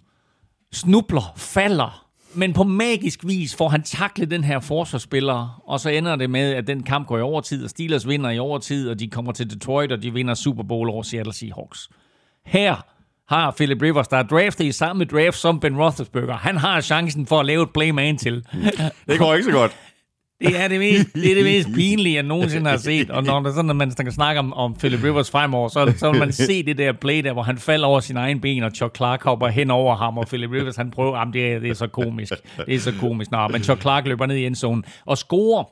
snubler, 0.72 1.34
falder 1.36 2.03
men 2.36 2.53
på 2.53 2.63
magisk 2.63 3.27
vis 3.27 3.55
får 3.55 3.69
han 3.69 3.84
taklet 3.84 4.31
den 4.31 4.43
her 4.43 4.59
forsvarsspiller, 4.59 5.61
og 5.65 5.79
så 5.79 5.89
ender 5.89 6.15
det 6.15 6.29
med, 6.29 6.53
at 6.53 6.67
den 6.67 6.84
kamp 6.84 7.07
går 7.07 7.17
i 7.17 7.21
overtid, 7.21 7.63
og 7.63 7.69
Steelers 7.69 8.07
vinder 8.07 8.29
i 8.29 8.39
overtid, 8.39 8.89
og 8.89 8.99
de 8.99 9.07
kommer 9.07 9.31
til 9.31 9.49
Detroit, 9.49 9.91
og 9.91 10.03
de 10.03 10.13
vinder 10.13 10.34
Super 10.34 10.63
Bowl 10.63 10.89
over 10.89 11.03
Seattle 11.03 11.34
Seahawks. 11.34 11.89
Her 12.45 12.75
har 13.29 13.51
Philip 13.51 13.81
Rivers, 13.81 14.07
der 14.07 14.17
er 14.17 14.23
draftet 14.23 14.65
i 14.65 14.71
samme 14.71 15.05
draft 15.05 15.38
som 15.38 15.59
Ben 15.59 15.77
Roethlisberger. 15.77 16.38
Han 16.38 16.57
har 16.57 16.81
chancen 16.81 17.25
for 17.25 17.39
at 17.39 17.45
lave 17.45 17.63
et 17.63 17.69
play 17.73 17.89
man 17.89 18.17
til. 18.17 18.45
det 19.07 19.19
går 19.19 19.34
ikke 19.34 19.45
så 19.45 19.51
godt. 19.51 19.77
Det 20.43 20.59
er 20.59 20.67
det 20.67 20.79
mest, 20.79 21.13
det 21.13 21.31
er 21.31 21.35
det 21.35 21.43
mest 21.43 21.69
pinlige, 21.79 22.15
jeg 22.15 22.23
nogensinde 22.23 22.69
har 22.69 22.77
set. 22.77 23.09
Og 23.09 23.23
når, 23.23 23.39
det 23.39 23.53
sådan, 23.53 23.65
når 23.65 23.73
man 23.73 23.91
skal 23.91 24.11
snakke 24.11 24.39
om, 24.39 24.53
om 24.53 24.73
Philip 24.73 25.03
Rivers 25.03 25.31
fremover, 25.31 25.69
så, 25.69 25.93
så 25.97 26.11
vil 26.11 26.19
man 26.19 26.33
se 26.49 26.63
det 26.63 26.77
der 26.77 26.91
play 26.91 27.23
der, 27.23 27.33
hvor 27.33 27.43
han 27.43 27.57
falder 27.57 27.87
over 27.87 27.99
sin 27.99 28.17
egen 28.17 28.41
ben, 28.41 28.63
og 28.63 28.71
Chuck 28.71 28.95
Clark 28.95 29.23
hopper 29.23 29.47
hen 29.47 29.71
over 29.71 29.95
ham, 29.95 30.17
og 30.17 30.27
Philip 30.27 30.51
Rivers, 30.51 30.75
han 30.75 30.91
prøver, 30.91 31.17
jamen 31.17 31.33
det 31.33 31.53
er, 31.53 31.59
det 31.59 31.69
er 31.69 31.73
så 31.73 31.87
komisk. 31.87 32.33
Det 32.65 32.75
er 32.75 32.79
så 32.79 32.93
komisk. 32.99 33.31
Nå, 33.31 33.47
men 33.47 33.63
Chuck 33.63 33.81
Clark 33.81 34.07
løber 34.07 34.25
ned 34.25 34.35
i 34.35 34.45
endzonen 34.45 34.83
og 35.05 35.17
scorer. 35.17 35.63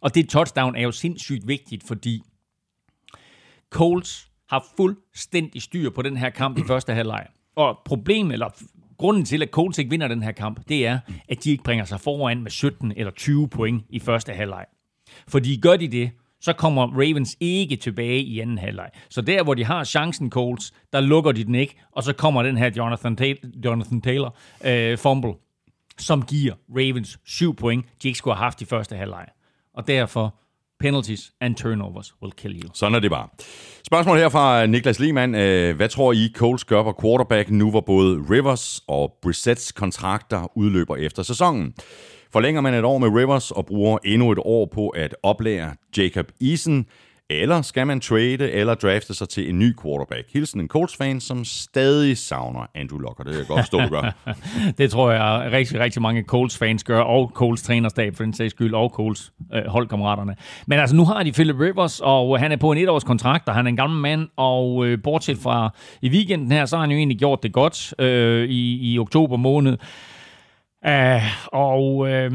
Og 0.00 0.14
det 0.14 0.28
touchdown 0.28 0.76
er 0.76 0.82
jo 0.82 0.90
sindssygt 0.90 1.48
vigtigt, 1.48 1.86
fordi 1.86 2.22
Colts 3.70 4.28
har 4.50 4.66
fuldstændig 4.76 5.62
styr 5.62 5.90
på 5.90 6.02
den 6.02 6.16
her 6.16 6.30
kamp 6.30 6.58
i 6.58 6.62
første 6.66 6.94
halvleg. 6.94 7.26
Og 7.56 7.78
problemet, 7.84 8.32
eller 8.32 8.48
grunden 9.00 9.24
til, 9.24 9.42
at 9.42 9.50
Colts 9.50 9.78
ikke 9.78 9.90
vinder 9.90 10.08
den 10.08 10.22
her 10.22 10.32
kamp, 10.32 10.68
det 10.68 10.86
er, 10.86 10.98
at 11.28 11.44
de 11.44 11.50
ikke 11.50 11.64
bringer 11.64 11.84
sig 11.84 12.00
foran 12.00 12.42
med 12.42 12.50
17 12.50 12.92
eller 12.96 13.10
20 13.10 13.48
point 13.48 13.84
i 13.88 13.98
første 13.98 14.32
halvleg. 14.32 14.64
Fordi 15.28 15.56
gør 15.62 15.76
de 15.76 15.88
det, 15.88 16.10
så 16.40 16.52
kommer 16.52 16.82
Ravens 16.86 17.36
ikke 17.40 17.76
tilbage 17.76 18.20
i 18.22 18.40
anden 18.40 18.58
halvleg. 18.58 18.90
Så 19.10 19.20
der, 19.20 19.42
hvor 19.42 19.54
de 19.54 19.64
har 19.64 19.84
chancen, 19.84 20.30
Colts, 20.30 20.72
der 20.92 21.00
lukker 21.00 21.32
de 21.32 21.44
den 21.44 21.54
ikke, 21.54 21.76
og 21.92 22.02
så 22.02 22.12
kommer 22.12 22.42
den 22.42 22.56
her 22.56 22.70
Jonathan, 22.76 23.16
Ta- 23.16 23.48
Jonathan 23.64 24.00
Taylor 24.00 24.36
øh, 24.64 24.98
fumble, 24.98 25.32
som 25.98 26.22
giver 26.22 26.54
Ravens 26.70 27.18
7 27.24 27.56
point, 27.56 27.86
de 28.02 28.08
ikke 28.08 28.18
skulle 28.18 28.34
have 28.36 28.44
haft 28.44 28.62
i 28.62 28.64
første 28.64 28.96
halvleg. 28.96 29.26
Og 29.74 29.86
derfor 29.86 30.34
penalties 30.80 31.32
and 31.40 31.54
turnovers 31.54 32.14
will 32.22 32.32
kill 32.36 32.62
you. 32.62 32.70
Sådan 32.74 32.94
er 32.94 33.00
det 33.00 33.10
bare. 33.10 33.28
Spørgsmål 33.86 34.18
her 34.18 34.28
fra 34.28 34.62
øh, 34.62 34.68
Niklas 34.68 35.00
Lehmann. 35.00 35.34
Øh, 35.34 35.76
hvad 35.76 35.88
tror 35.88 36.12
I, 36.12 36.32
Coles 36.36 36.64
gør 36.64 36.82
på 36.82 36.98
quarterback 37.02 37.50
nu, 37.50 37.70
hvor 37.70 37.80
både 37.80 38.24
Rivers 38.30 38.80
og 38.88 39.12
Brissettes 39.22 39.72
kontrakter 39.72 40.52
udløber 40.56 40.96
efter 40.96 41.22
sæsonen? 41.22 41.74
Forlænger 42.32 42.60
man 42.60 42.74
et 42.74 42.84
år 42.84 42.98
med 42.98 43.08
Rivers 43.08 43.50
og 43.50 43.66
bruger 43.66 43.98
endnu 44.04 44.32
et 44.32 44.38
år 44.44 44.68
på 44.74 44.88
at 44.88 45.14
oplære 45.22 45.74
Jacob 45.96 46.26
Eason, 46.40 46.86
eller 47.30 47.62
skal 47.62 47.86
man 47.86 48.00
trade 48.00 48.52
eller 48.52 48.74
drafte 48.74 49.14
sig 49.14 49.28
til 49.28 49.48
en 49.48 49.58
ny 49.58 49.74
quarterback? 49.82 50.32
Hilsen 50.32 50.60
en 50.60 50.68
Colts-fan, 50.68 51.20
som 51.20 51.44
stadig 51.44 52.18
savner 52.18 52.66
Andrew 52.74 52.98
Luck, 52.98 53.18
og 53.18 53.24
det 53.24 53.40
er 53.40 53.44
godt 53.44 53.66
stå, 53.66 53.80
du 53.80 53.88
gør. 53.88 54.32
det 54.78 54.90
tror 54.90 55.10
jeg 55.10 55.52
rigtig, 55.52 55.80
rigtig 55.80 56.02
mange 56.02 56.22
Colts-fans 56.22 56.84
gør, 56.84 57.00
og 57.00 57.30
Colts 57.34 57.62
trænerstab 57.62 58.16
for 58.16 58.24
den 58.24 58.34
sags 58.34 58.50
skyld, 58.50 58.74
og 58.74 58.90
Colts 58.90 59.32
øh. 59.54 59.62
Men 60.66 60.78
altså, 60.78 60.96
nu 60.96 61.04
har 61.04 61.22
de 61.22 61.32
Philip 61.32 61.60
Rivers, 61.60 62.00
og 62.00 62.38
han 62.38 62.52
er 62.52 62.56
på 62.56 62.72
en 62.72 62.78
etårs 62.78 63.04
kontrakt, 63.04 63.48
og 63.48 63.54
han 63.54 63.66
er 63.66 63.70
en 63.70 63.76
gammel 63.76 64.00
mand, 64.00 64.28
og 64.36 64.86
øh, 64.86 65.02
bortset 65.02 65.38
fra 65.38 65.74
i 66.02 66.08
weekenden 66.08 66.52
her, 66.52 66.64
så 66.64 66.76
har 66.76 66.80
han 66.80 66.90
jo 66.90 66.96
egentlig 66.96 67.18
gjort 67.18 67.42
det 67.42 67.52
godt 67.52 67.94
øh, 67.98 68.48
i, 68.48 68.92
i 68.92 68.98
oktober 68.98 69.36
måned. 69.36 69.76
Uh, 70.88 71.22
og 71.52 72.08
øh, 72.08 72.30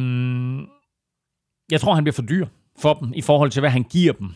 jeg 1.72 1.82
tror, 1.82 1.94
han 1.94 2.04
bliver 2.04 2.14
for 2.14 2.22
dyr 2.22 2.46
for 2.80 2.94
dem 2.94 3.12
i 3.16 3.22
forhold 3.22 3.52
til, 3.52 3.60
hvad 3.60 3.70
han 3.70 3.84
giver 3.84 4.14
dem. 4.14 4.30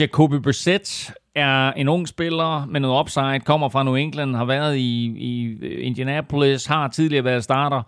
Jacoby 0.00 0.34
Brissett 0.34 1.12
er 1.34 1.72
en 1.72 1.88
ung 1.88 2.08
spiller 2.08 2.66
med 2.66 2.80
noget 2.80 3.00
upside, 3.00 3.40
kommer 3.40 3.68
fra 3.68 3.82
New 3.82 3.94
England, 3.94 4.36
har 4.36 4.44
været 4.44 4.76
i, 4.76 5.14
i 5.16 5.58
Indianapolis, 5.80 6.66
har 6.66 6.88
tidligere 6.88 7.24
været 7.24 7.44
starter. 7.44 7.82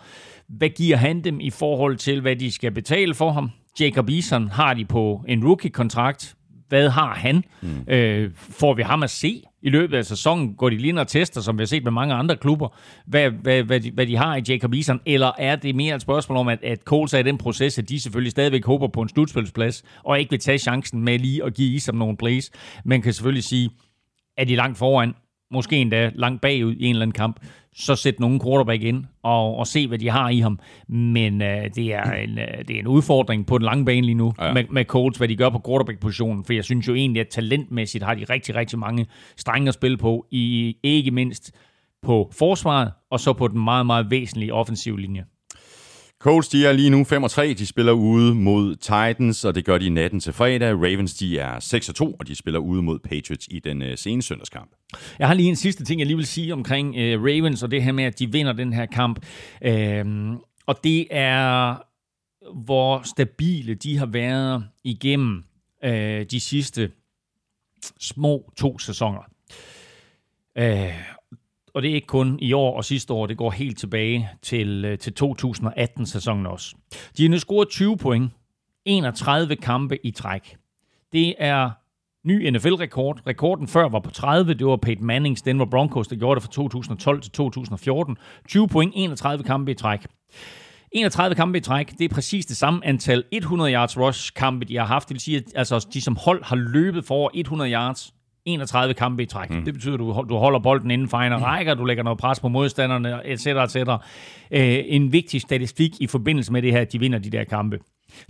Hvad 0.48 0.68
giver 0.68 0.96
han 0.96 1.24
dem 1.24 1.40
i 1.40 1.50
forhold 1.50 1.96
til, 1.96 2.20
hvad 2.20 2.36
de 2.36 2.52
skal 2.52 2.70
betale 2.70 3.14
for 3.14 3.30
ham? 3.32 3.50
Jacob 3.80 4.08
Eason 4.08 4.48
har 4.48 4.74
de 4.74 4.84
på 4.84 5.24
en 5.28 5.44
rookie-kontrakt. 5.44 6.34
Hvad 6.70 6.88
har 6.88 7.14
han? 7.14 7.44
Mm. 7.62 7.92
Øh, 7.92 8.30
får 8.34 8.74
vi 8.74 8.82
ham 8.82 9.02
at 9.02 9.10
se 9.10 9.42
i 9.62 9.70
løbet 9.70 9.96
af 9.96 10.04
sæsonen? 10.04 10.54
Går 10.54 10.70
de 10.70 10.76
lige 10.76 10.88
ind 10.88 10.98
og 10.98 11.08
tester, 11.08 11.40
som 11.40 11.58
vi 11.58 11.62
har 11.62 11.66
set 11.66 11.84
med 11.84 11.92
mange 11.92 12.14
andre 12.14 12.36
klubber, 12.36 12.68
hvad, 13.06 13.30
hvad, 13.30 13.62
hvad, 13.62 13.80
de, 13.80 13.90
hvad 13.90 14.06
de 14.06 14.16
har 14.16 14.36
i 14.36 14.42
Jacob 14.48 14.74
Eason? 14.74 15.00
Eller 15.06 15.32
er 15.38 15.56
det 15.56 15.74
mere 15.74 15.96
et 15.96 16.02
spørgsmål 16.02 16.38
om, 16.38 16.48
at, 16.48 16.58
at 16.62 16.80
Coles 16.84 17.14
er 17.14 17.18
i 17.18 17.22
den 17.22 17.38
proces, 17.38 17.78
at 17.78 17.88
de 17.88 18.00
selvfølgelig 18.00 18.30
stadigvæk 18.30 18.64
håber 18.64 18.88
på 18.88 19.02
en 19.02 19.08
slutspilsplads, 19.08 19.82
og 20.04 20.20
ikke 20.20 20.30
vil 20.30 20.40
tage 20.40 20.58
chancen 20.58 21.04
med 21.04 21.18
lige 21.18 21.44
at 21.44 21.54
give 21.54 21.74
Eason 21.74 21.94
nogle 21.94 22.16
plays? 22.16 22.50
Man 22.84 23.02
kan 23.02 23.12
selvfølgelig 23.12 23.44
sige, 23.44 23.70
at 24.36 24.48
de 24.48 24.56
langt 24.56 24.78
foran, 24.78 25.14
måske 25.50 25.76
endda 25.76 26.10
langt 26.14 26.40
bagud 26.40 26.74
i 26.74 26.84
en 26.84 26.90
eller 26.90 27.02
anden 27.02 27.14
kamp, 27.14 27.40
så 27.74 27.96
sæt 27.96 28.20
nogle 28.20 28.40
quarterback 28.40 28.82
ind 28.82 29.04
og, 29.22 29.56
og 29.56 29.66
se, 29.66 29.88
hvad 29.88 29.98
de 29.98 30.08
har 30.08 30.28
i 30.28 30.38
ham. 30.38 30.58
Men 30.88 31.42
øh, 31.42 31.70
det, 31.74 31.94
er 31.94 32.12
en, 32.24 32.38
øh, 32.38 32.58
det 32.68 32.76
er 32.76 32.80
en 32.80 32.86
udfordring 32.86 33.46
på 33.46 33.58
den 33.58 33.64
lange 33.64 33.84
bane 33.84 34.06
lige 34.06 34.14
nu 34.14 34.32
ja. 34.40 34.52
med, 34.52 34.64
med 34.70 34.84
Colts, 34.84 35.18
hvad 35.18 35.28
de 35.28 35.36
gør 35.36 35.48
på 35.48 35.62
quarterback-positionen. 35.66 36.44
For 36.44 36.52
jeg 36.52 36.64
synes 36.64 36.88
jo 36.88 36.94
egentlig, 36.94 37.20
at 37.20 37.28
talentmæssigt 37.28 38.04
har 38.04 38.14
de 38.14 38.24
rigtig, 38.24 38.54
rigtig 38.54 38.78
mange 38.78 39.06
strenge 39.36 39.68
at 39.68 39.74
spille 39.74 39.96
på, 39.96 40.26
i 40.30 40.76
ikke 40.82 41.10
mindst 41.10 41.52
på 42.02 42.30
forsvaret, 42.38 42.92
og 43.10 43.20
så 43.20 43.32
på 43.32 43.48
den 43.48 43.64
meget, 43.64 43.86
meget 43.86 44.10
væsentlige 44.10 44.54
offensive 44.54 45.00
linje. 45.00 45.24
Colts, 46.20 46.48
de 46.48 46.66
er 46.66 46.72
lige 46.72 46.90
nu 46.90 47.04
5 47.04 47.22
og 47.22 47.30
3. 47.30 47.54
De 47.54 47.66
spiller 47.66 47.92
ude 47.92 48.34
mod 48.34 48.76
Titans, 48.76 49.44
og 49.44 49.54
det 49.54 49.64
gør 49.64 49.78
de 49.78 49.90
natten 49.90 50.20
til 50.20 50.32
fredag. 50.32 50.74
Ravens, 50.74 51.14
de 51.14 51.38
er 51.38 51.60
6 51.60 51.88
og 51.88 51.94
2, 51.94 52.12
og 52.12 52.26
de 52.26 52.34
spiller 52.34 52.60
ude 52.60 52.82
mod 52.82 52.98
Patriots 52.98 53.46
i 53.50 53.58
den 53.58 53.82
uh, 53.82 53.88
sene 53.96 54.22
søndagskamp. 54.22 54.70
Jeg 55.18 55.26
har 55.26 55.34
lige 55.34 55.48
en 55.48 55.56
sidste 55.56 55.84
ting, 55.84 56.00
jeg 56.00 56.06
lige 56.06 56.16
vil 56.16 56.26
sige 56.26 56.52
omkring 56.52 56.96
øh, 56.96 57.22
Ravens, 57.22 57.62
og 57.62 57.70
det 57.70 57.82
her 57.82 57.92
med, 57.92 58.04
at 58.04 58.18
de 58.18 58.32
vinder 58.32 58.52
den 58.52 58.72
her 58.72 58.86
kamp. 58.86 59.26
Uh, 59.68 60.36
og 60.66 60.84
det 60.84 61.06
er, 61.10 61.76
hvor 62.54 63.02
stabile 63.02 63.74
de 63.74 63.98
har 63.98 64.06
været 64.06 64.64
igennem 64.84 65.44
øh, 65.84 66.26
de 66.30 66.40
sidste 66.40 66.90
små 68.00 68.52
to 68.56 68.78
sæsoner. 68.78 69.22
Øh, 70.58 70.94
og 71.74 71.82
det 71.82 71.90
er 71.90 71.94
ikke 71.94 72.06
kun 72.06 72.38
i 72.42 72.52
år 72.52 72.76
og 72.76 72.84
sidste 72.84 73.12
år, 73.12 73.26
det 73.26 73.36
går 73.36 73.50
helt 73.50 73.78
tilbage 73.78 74.30
til, 74.42 74.84
øh, 74.84 74.98
til 74.98 75.14
2018-sæsonen 75.22 76.46
også. 76.46 76.76
De 77.16 77.22
har 77.22 77.30
nu 77.30 77.38
scoret 77.38 77.68
20 77.68 77.96
point, 77.96 78.32
31 78.84 79.56
kampe 79.56 80.06
i 80.06 80.10
træk. 80.10 80.56
Det 81.12 81.34
er 81.38 81.70
ny 82.24 82.50
NFL-rekord. 82.50 83.20
Rekorden 83.26 83.68
før 83.68 83.88
var 83.88 84.00
på 84.00 84.10
30, 84.10 84.54
det 84.54 84.66
var 84.66 84.76
Peyton 84.76 85.06
Mannings 85.06 85.42
Denver 85.42 85.64
Broncos, 85.64 86.08
der 86.08 86.16
gjorde 86.16 86.40
det 86.40 86.42
fra 86.42 86.52
2012 86.52 87.20
til 87.22 87.32
2014. 87.32 88.16
20 88.48 88.68
point, 88.68 88.92
31 88.96 89.44
kampe 89.44 89.70
i 89.70 89.74
træk. 89.74 90.06
31 90.92 91.34
kampe 91.34 91.58
i 91.58 91.60
træk, 91.60 91.98
det 91.98 92.04
er 92.04 92.08
præcis 92.14 92.46
det 92.46 92.56
samme 92.56 92.86
antal 92.86 93.24
100 93.32 93.72
yards 93.72 93.98
rush 93.98 94.32
kampe, 94.36 94.64
de 94.64 94.76
har 94.76 94.84
haft. 94.84 95.08
Det 95.08 95.14
vil 95.14 95.20
sige, 95.20 95.36
at 95.36 95.44
altså, 95.54 95.86
de 95.94 96.00
som 96.00 96.16
hold 96.16 96.44
har 96.44 96.56
løbet 96.56 97.04
for 97.04 97.14
over 97.14 97.30
100 97.34 97.72
yards 97.72 98.14
31 98.44 98.94
kampe 98.94 99.22
i 99.22 99.26
træk. 99.26 99.50
Mm. 99.50 99.64
Det 99.64 99.74
betyder, 99.74 99.94
at 99.94 100.00
du, 100.00 100.24
du 100.28 100.36
holder 100.36 100.58
bolden 100.58 100.90
inden 100.90 101.08
for 101.08 101.16
egen 101.16 101.32
mm. 101.32 101.42
rækker, 101.42 101.74
du 101.74 101.84
lægger 101.84 102.02
noget 102.04 102.18
pres 102.18 102.40
på 102.40 102.48
modstanderne, 102.48 103.26
etc. 103.26 103.46
etc. 103.46 103.76
Øh, 104.50 104.78
en 104.86 105.12
vigtig 105.12 105.40
statistik 105.40 105.90
i 106.00 106.06
forbindelse 106.06 106.52
med 106.52 106.62
det 106.62 106.72
her, 106.72 106.80
at 106.80 106.92
de 106.92 106.98
vinder 106.98 107.18
de 107.18 107.30
der 107.30 107.44
kampe. 107.44 107.78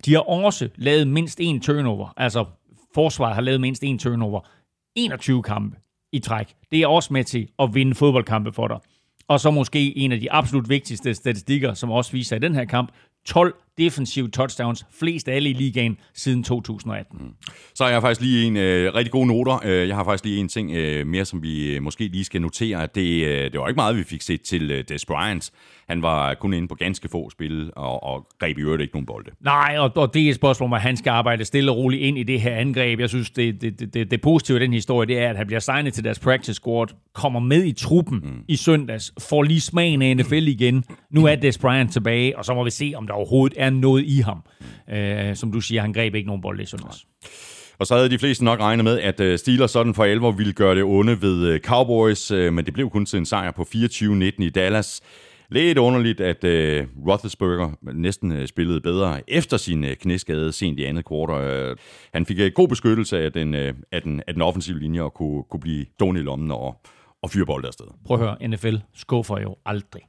De 0.05 0.12
har 0.14 0.20
også 0.20 0.68
lavet 0.76 1.09
mindst 1.09 1.41
en 1.41 1.61
turnover, 1.61 2.12
altså 2.16 2.45
forsvaret 2.95 3.34
har 3.34 3.43
lavet 3.43 3.61
mindst 3.61 3.84
en 3.84 3.99
turnover. 3.99 4.41
21 4.97 5.43
kampe 5.43 5.76
i 6.12 6.18
træk. 6.18 6.55
Det 6.72 6.82
er 6.82 6.86
også 6.86 7.12
med 7.12 7.24
til 7.24 7.49
at 7.59 7.74
vinde 7.74 7.95
fodboldkampe 7.95 8.53
for 8.53 8.68
dig. 8.68 8.78
Og 9.28 9.41
så 9.41 9.51
måske 9.51 9.99
en 9.99 10.12
af 10.12 10.20
de 10.20 10.32
absolut 10.32 10.68
vigtigste 10.68 11.14
statistikker, 11.14 11.74
som 11.74 11.91
også 11.91 12.12
viser 12.12 12.36
i 12.36 12.38
den 12.38 12.55
her 12.55 12.64
kamp, 12.64 12.93
12 13.26 13.55
defensive 13.79 14.29
touchdowns, 14.29 14.87
flest 14.99 15.29
alle 15.29 15.51
i 15.51 15.53
ligaen 15.53 15.97
siden 16.14 16.45
2018. 16.45 17.18
Mm. 17.21 17.35
Så 17.75 17.85
har 17.85 17.91
jeg 17.91 18.03
faktisk 18.03 18.21
lige 18.21 18.47
en 18.47 18.57
øh, 18.57 18.95
rigtig 18.95 19.12
god 19.12 19.27
noter. 19.27 19.61
Øh, 19.64 19.89
jeg 19.89 19.97
har 19.97 20.05
faktisk 20.05 20.25
lige 20.25 20.41
en 20.41 20.49
ting 20.49 20.71
øh, 20.71 21.07
mere, 21.07 21.25
som 21.25 21.43
vi 21.43 21.75
øh, 21.75 21.83
måske 21.83 22.09
lige 22.09 22.25
skal 22.25 22.43
notere. 22.43 22.89
Det, 22.95 23.27
øh, 23.27 23.53
det 23.53 23.61
var 23.61 23.68
ikke 23.68 23.79
meget, 23.79 23.97
vi 23.97 24.05
fik 24.05 24.23
set 24.23 24.43
til 24.43 24.71
øh, 24.71 24.85
Des 24.89 25.07
Bryant. 25.07 25.51
Han 25.89 26.03
var 26.03 26.35
kun 26.35 26.53
inde 26.53 26.68
på 26.68 26.75
ganske 26.75 27.09
få 27.09 27.31
spil, 27.31 27.71
og, 27.77 28.03
og 28.03 28.27
greb 28.39 28.59
i 28.59 28.61
øvrigt 28.61 28.83
ikke 28.83 28.95
nogen 28.95 29.07
bolde. 29.07 29.31
Nej, 29.41 29.77
og, 29.79 29.93
og 29.97 30.14
det 30.14 30.27
er 30.27 30.31
et 30.31 30.35
spørgsmål 30.35 30.71
at 30.75 30.81
han 30.81 30.97
skal 30.97 31.11
arbejde 31.11 31.45
stille 31.45 31.71
og 31.71 31.77
roligt 31.77 32.03
ind 32.03 32.18
i 32.18 32.23
det 32.23 32.41
her 32.41 32.57
angreb. 32.57 33.01
Jeg 33.01 33.09
synes, 33.09 33.31
det, 33.31 33.62
det, 33.62 33.81
det, 33.81 33.95
det, 33.95 34.11
det 34.11 34.21
positive 34.21 34.59
i 34.59 34.61
den 34.61 34.73
historie, 34.73 35.07
det 35.07 35.18
er, 35.18 35.31
at 35.31 35.37
han 35.37 35.47
bliver 35.47 35.61
signet 35.61 35.95
til 35.95 36.05
deres 36.05 36.18
practice 36.18 36.55
squad, 36.55 36.87
kommer 37.14 37.41
med 37.41 37.64
i 37.64 37.73
truppen 37.73 38.21
mm. 38.23 38.45
i 38.49 38.57
søndags, 38.57 39.12
får 39.18 39.43
lige 39.43 39.61
smagen 39.61 40.03
af 40.03 40.16
NFL 40.16 40.35
igen. 40.35 40.85
Nu 41.11 41.27
er 41.27 41.35
Des 41.35 41.59
Bryant 41.59 41.93
tilbage, 41.93 42.39
og 42.39 42.45
så 42.45 42.55
må 42.55 42.64
vi 42.64 42.71
se, 42.71 42.93
om 42.97 43.07
der 43.07 43.14
overhovedet 43.14 43.59
er 43.61 43.71
noget 43.71 44.05
i 44.05 44.21
ham. 44.21 44.43
Øh, 44.93 45.37
som 45.37 45.53
du 45.53 45.61
siger, 45.61 45.81
han 45.81 45.93
greb 45.93 46.15
ikke 46.15 46.27
nogen 46.27 46.43
bold 46.43 46.61
i 46.61 46.67
søndags. 46.67 47.07
Og 47.79 47.87
så 47.87 47.95
havde 47.95 48.11
de 48.11 48.19
fleste 48.19 48.45
nok 48.45 48.61
regnet 48.61 48.85
med, 48.85 49.01
at 49.01 49.21
øh, 49.21 49.39
Steelers 49.39 49.71
sådan 49.71 49.95
for 49.95 50.05
alvor 50.05 50.31
ville 50.31 50.53
gøre 50.53 50.75
det 50.75 50.85
onde 50.85 51.23
ved 51.23 51.47
øh, 51.47 51.61
Cowboys, 51.61 52.31
øh, 52.31 52.53
men 52.53 52.65
det 52.65 52.75
blev 52.75 52.91
kun 52.91 53.07
til 53.07 53.17
en 53.17 53.27
sejr 53.27 53.51
på 53.51 53.63
24-19 53.63 53.75
i 54.39 54.51
Dallas. 54.51 55.01
Lidt 55.53 55.79
underligt, 55.79 56.21
at 56.21 56.45
uh, 56.45 57.09
Roethlisberger 57.09 57.71
næsten 57.83 58.47
spillede 58.47 58.81
bedre 58.81 59.31
efter 59.31 59.57
sin 59.57 59.85
knæskade 60.01 60.53
sent 60.53 60.79
i 60.79 60.85
andet 60.85 61.05
kvartal. 61.05 61.71
Uh, 61.71 61.77
han 62.15 62.27
fik 62.27 62.39
uh, 62.39 62.47
god 62.55 62.69
beskyttelse 62.69 63.19
af 63.19 63.33
den, 63.33 63.55
uh, 63.55 63.61
af, 63.93 64.03
den, 64.03 64.23
af 64.27 64.35
den 64.35 64.43
offensive 64.43 64.79
linje 64.79 65.03
og 65.03 65.15
kunne, 65.15 65.43
kunne 65.51 65.61
blive 65.61 65.87
stående 65.95 66.21
i 66.21 66.25
lommen 66.25 66.51
og, 66.51 66.81
og 67.23 67.31
fyre 67.31 67.47
bolde 67.47 67.69
afsted. 67.69 67.87
Prøv 68.07 68.21
at 68.21 68.23
høre, 68.23 68.49
NFL 68.49 68.77
skuffer 68.95 69.41
jo 69.41 69.57
aldrig. 69.67 70.03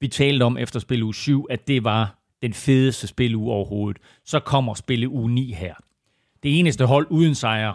Vi 0.00 0.08
talte 0.08 0.42
om 0.42 0.58
efter 0.58 0.80
spil 0.80 1.02
uge 1.02 1.14
7, 1.14 1.46
at 1.50 1.68
det 1.68 1.84
var 1.84 2.19
den 2.42 2.52
fedeste 2.52 3.06
spiluge 3.06 3.52
overhovedet. 3.52 4.02
Så 4.24 4.40
kommer 4.40 4.74
spille 4.74 5.08
uge 5.08 5.30
9 5.30 5.52
her. 5.52 5.74
Det 6.42 6.58
eneste 6.58 6.86
hold 6.86 7.06
uden 7.10 7.34
sejr, 7.34 7.72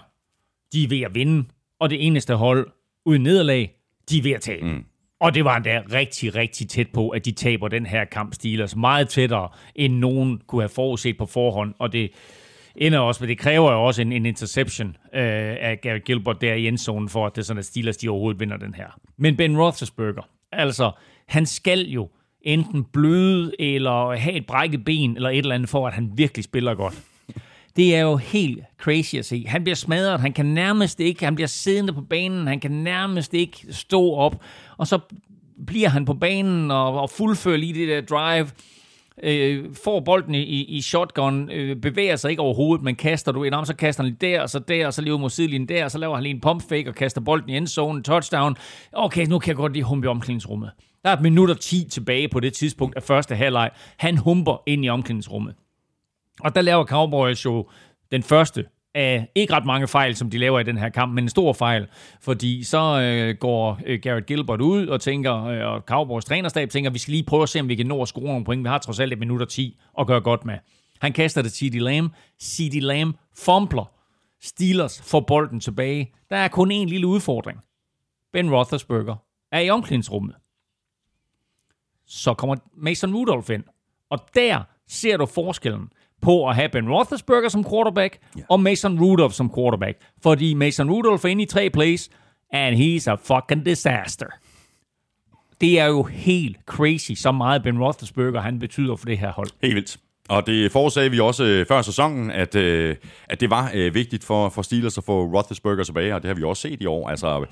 de 0.74 0.84
er 0.84 0.88
ved 0.88 1.01
at 1.01 1.16
vinde, 1.16 1.45
og 1.80 1.89
det 1.89 2.07
eneste 2.07 2.36
hold 2.36 2.68
uden 3.05 3.24
nederlag, 3.24 3.76
de 4.09 4.18
er 4.18 4.22
ved 4.22 4.32
at 4.32 4.41
tage. 4.41 4.66
Mm. 4.66 4.86
Og 5.20 5.34
det 5.34 5.45
var 5.45 5.57
endda 5.57 5.84
rigtig, 5.93 6.36
rigtig 6.36 6.70
tæt 6.70 6.88
på, 6.93 7.09
at 7.09 7.26
de 7.26 7.32
taber 7.32 7.68
den 7.68 7.86
her 7.86 8.05
kamp 8.05 8.34
Steelers. 8.34 8.76
Meget 8.76 9.09
tættere, 9.09 9.49
end 9.76 9.93
nogen 9.93 10.41
kunne 10.47 10.61
have 10.61 10.70
forudset 10.70 11.18
på 11.18 11.26
forhånd. 11.26 11.74
Og 11.80 11.93
det 11.93 12.11
ender 12.76 12.99
også, 12.99 13.24
men 13.24 13.30
det 13.30 13.38
kræver 13.38 13.72
jo 13.72 13.86
også 13.86 14.01
en, 14.01 14.11
en 14.11 14.26
interception 14.26 14.88
øh, 14.88 15.55
af 15.59 15.80
Gary 15.82 15.99
Gilbert 16.05 16.41
der 16.41 16.53
i 16.53 16.68
endzonen, 16.68 17.09
for 17.09 17.26
at 17.26 17.36
det 17.36 17.41
er 17.41 17.45
sådan, 17.45 17.59
at 17.59 17.66
Steelers 17.66 17.97
de 17.97 18.09
overhovedet 18.09 18.39
vinder 18.39 18.57
den 18.57 18.74
her. 18.74 18.99
Men 19.18 19.38
Ben 19.38 19.57
Roethlisberger, 19.57 20.30
altså, 20.51 20.91
han 21.28 21.45
skal 21.45 21.80
jo 21.80 22.09
enten 22.46 22.84
bløde, 22.84 23.52
eller 23.60 24.16
have 24.16 24.36
et 24.36 24.46
brækket 24.46 24.86
ben, 24.86 25.16
eller 25.16 25.30
et 25.30 25.38
eller 25.38 25.56
andet, 25.56 25.70
for 25.70 25.88
at 25.88 25.93
han 25.93 26.12
virkelig 26.16 26.43
spiller 26.43 26.76
godt. 26.76 27.04
Det 27.76 27.96
er 27.96 28.02
jo 28.02 28.16
helt 28.16 28.60
crazy 28.82 29.16
at 29.16 29.26
se. 29.26 29.46
Han 29.48 29.64
bliver 29.64 29.76
smadret, 29.76 30.20
han 30.20 30.34
kan 30.34 30.46
nærmest 30.46 31.00
ikke, 31.00 31.26
han 31.26 31.36
bliver 31.36 31.48
siddende 31.48 31.93
på 31.93 32.02
banen, 32.02 32.48
han 32.48 32.60
kan 32.60 32.72
nærmest 32.72 33.34
ikke 33.34 33.58
stå 33.70 34.14
op, 34.14 34.43
og 34.78 34.88
så 34.88 35.00
bliver 35.68 35.89
han 35.89 36.06
på 36.06 36.14
banen 36.14 36.72
og, 36.72 37.02
og 37.02 37.10
fuldfører 37.10 37.58
lige 37.58 37.74
det 37.74 37.88
der 37.88 38.02
drive, 38.16 38.48
øh, 39.24 39.66
får 39.84 40.00
bolden 40.00 40.36
i, 40.36 40.64
i 40.64 40.82
shotgun, 40.82 41.50
øh, 41.52 41.76
bevæger 41.76 42.16
sig 42.16 42.30
ikke 42.30 42.41
overhovedet, 42.41 42.84
men 42.84 42.96
kaster 42.96 43.32
du 43.32 43.43
ind, 43.43 43.66
så 43.66 43.76
kaster 43.76 44.04
han 44.04 44.10
lige 44.22 44.32
der, 44.32 44.41
og 44.41 44.50
så 44.50 44.60
der, 44.60 44.88
og 44.88 44.93
så 44.93 45.02
lever 45.02 45.18
mod 45.18 45.30
sidelinjen 45.30 45.70
der, 45.70 45.84
og 45.84 45.91
så 45.91 45.98
laver 45.98 46.16
han 46.16 46.24
lige 46.24 46.36
en 46.36 46.41
pump 46.41 46.70
fake 46.70 46.89
og 46.89 46.96
kaster 46.96 47.22
bolden 47.22 47.50
i 47.50 47.58
endzone, 47.58 48.04
touchdown. 48.04 48.56
Okay, 48.93 49.26
nu 49.26 49.39
kan 49.39 49.48
jeg 49.48 49.56
godt 49.56 49.74
lige 49.74 49.84
humpe 49.84 50.06
i 50.06 50.10
omklædningsrummet. 50.10 50.72
Der 51.06 51.12
er 51.12 51.16
et 51.16 51.22
minut 51.22 51.49
og 51.49 51.60
10 51.60 51.88
tilbage 51.89 52.28
på 52.28 52.39
det 52.39 52.53
tidspunkt 52.53 52.95
af 52.95 53.03
første 53.03 53.36
halvleg. 53.36 53.72
Han 53.97 54.18
humper 54.18 54.64
ind 54.66 54.86
i 54.86 54.89
omklædningsrummet. 54.89 55.56
Og 56.39 56.56
der 56.56 56.62
laver 56.62 56.86
Cowboys 56.86 57.45
jo 57.45 57.68
den 58.12 58.24
første 58.24 58.66
af 58.95 59.28
ikke 59.36 59.53
ret 59.53 59.66
mange 59.66 59.88
fejl, 59.88 60.16
som 60.16 60.30
de 60.30 60.38
laver 60.38 60.60
i 60.60 60.64
den 60.64 60.78
her 60.78 60.89
kamp, 60.89 61.14
men 61.14 61.24
en 61.24 61.30
stor 61.30 61.53
fejl, 61.53 61.88
fordi 62.22 62.64
så 62.64 63.01
øh, 63.01 63.36
går 63.39 63.80
øh, 63.86 63.99
Garrett 64.01 64.26
Gilbert 64.26 64.62
ud 64.62 64.88
og 64.88 65.01
tænker, 65.01 65.45
øh, 65.45 65.74
og 65.74 65.82
Cowboys 65.82 66.26
trænerstab 66.26 66.70
tænker, 66.70 66.89
vi 66.89 66.99
skal 66.99 67.12
lige 67.12 67.24
prøve 67.24 67.43
at 67.43 67.49
se, 67.49 67.60
om 67.60 67.70
vi 67.70 67.76
kan 67.76 67.86
nå 67.86 68.01
at 68.01 68.08
score 68.08 68.24
nogle 68.24 68.45
point. 68.45 68.64
Vi 68.64 68.70
har 68.70 68.78
trods 68.78 68.99
alt 68.99 69.14
et 69.14 69.20
minut 69.20 69.41
og 69.41 69.49
10 69.49 69.80
at 69.99 70.08
gøre 70.08 70.22
godt 70.22 70.45
med. 70.45 70.58
Han 71.01 71.14
kaster 71.14 71.41
det 71.41 71.53
til 71.53 71.72
CD 71.72 71.80
Lamb. 71.80 72.14
CD 72.43 72.82
Lamb 72.82 73.18
fumbler. 73.38 73.91
Steelers 74.41 75.01
får 75.01 75.20
bolden 75.20 75.60
tilbage. 75.60 76.12
Der 76.30 76.36
er 76.36 76.47
kun 76.47 76.72
en 76.72 76.89
lille 76.89 77.08
udfordring. 77.08 77.60
Ben 78.34 78.51
Roethlisberger 78.51 79.16
er 79.51 79.60
i 79.60 79.70
omklædningsrummet. 79.70 80.36
Så 82.08 82.34
kommer 82.34 82.56
Mason 82.78 83.16
Rudolph 83.16 83.51
ind. 83.51 83.64
Og 84.10 84.20
der 84.36 84.62
ser 84.88 85.18
du 85.18 85.26
forskellen 85.26 85.89
på 86.22 86.49
at 86.49 86.56
have 86.56 86.70
Ben 86.70 86.89
Roethlisberger 86.89 87.49
som 87.49 87.64
quarterback, 87.64 88.18
ja. 88.38 88.41
og 88.49 88.60
Mason 88.60 88.99
Rudolph 88.99 89.34
som 89.34 89.53
quarterback. 89.56 89.97
Fordi 90.24 90.53
Mason 90.53 90.91
Rudolph 90.91 91.26
er 91.26 91.30
inde 91.30 91.43
i 91.43 91.45
tre 91.45 91.70
plays, 91.70 92.10
and 92.51 92.76
he's 92.76 93.12
a 93.12 93.16
fucking 93.16 93.66
disaster. 93.66 94.28
Det 95.62 95.80
er 95.80 95.86
jo 95.86 96.03
helt 96.03 96.58
crazy, 96.66 97.12
så 97.12 97.32
meget 97.32 97.64
Ben 97.64 97.84
Roethlisberger 97.84 98.41
han 98.41 98.60
betyder 98.60 98.95
for 98.95 99.06
det 99.06 99.18
her 99.18 99.32
hold. 99.32 99.47
Helt 99.62 99.76
vildt. 99.76 99.97
Og 100.30 100.47
det 100.47 100.72
forudsagde 100.72 101.12
vi 101.12 101.20
også 101.20 101.43
øh, 101.43 101.66
før 101.66 101.82
sæsonen, 101.82 102.32
at, 102.32 102.56
øh, 102.56 102.95
at 103.30 103.41
det 103.41 103.49
var 103.49 103.72
øh, 103.74 103.93
vigtigt 103.93 104.24
for, 104.24 104.49
for 104.49 104.62
Steelers 104.62 104.97
at 104.97 105.03
få 105.03 105.26
Roethlisberger 105.26 105.84
tilbage, 105.84 106.16
og 106.16 106.22
det 106.22 106.28
har 106.28 106.36
vi 106.36 106.43
også 106.43 106.62
set 106.62 106.82
i 106.82 106.86
år. 106.86 107.10
Altså, 107.10 107.45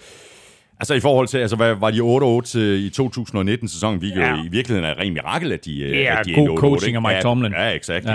Altså 0.83 0.93
i 0.93 0.99
forhold 0.99 1.27
til, 1.27 1.37
altså 1.37 1.55
hvad 1.55 1.75
var 1.75 1.91
de 1.91 1.99
8-8 1.99 2.57
i 2.59 2.91
2019-sæsonen, 3.01 4.01
vi 4.01 4.07
ja. 4.07 4.29
jo 4.29 4.43
i 4.43 4.47
virkeligheden 4.47 4.89
er 4.89 4.91
et 4.91 4.97
rent 4.97 5.13
mirakel, 5.13 5.51
at 5.51 5.65
de, 5.65 5.71
ja, 5.71 6.19
at 6.19 6.25
de 6.25 6.33
god 6.33 6.47
er 6.47 6.51
8 6.51 6.61
coaching 6.61 6.95
af 6.95 7.01
Mike 7.01 7.21
Tomlin. 7.21 7.51
Ja, 7.51 7.67
ja 7.67 7.75
exakt. 7.75 8.05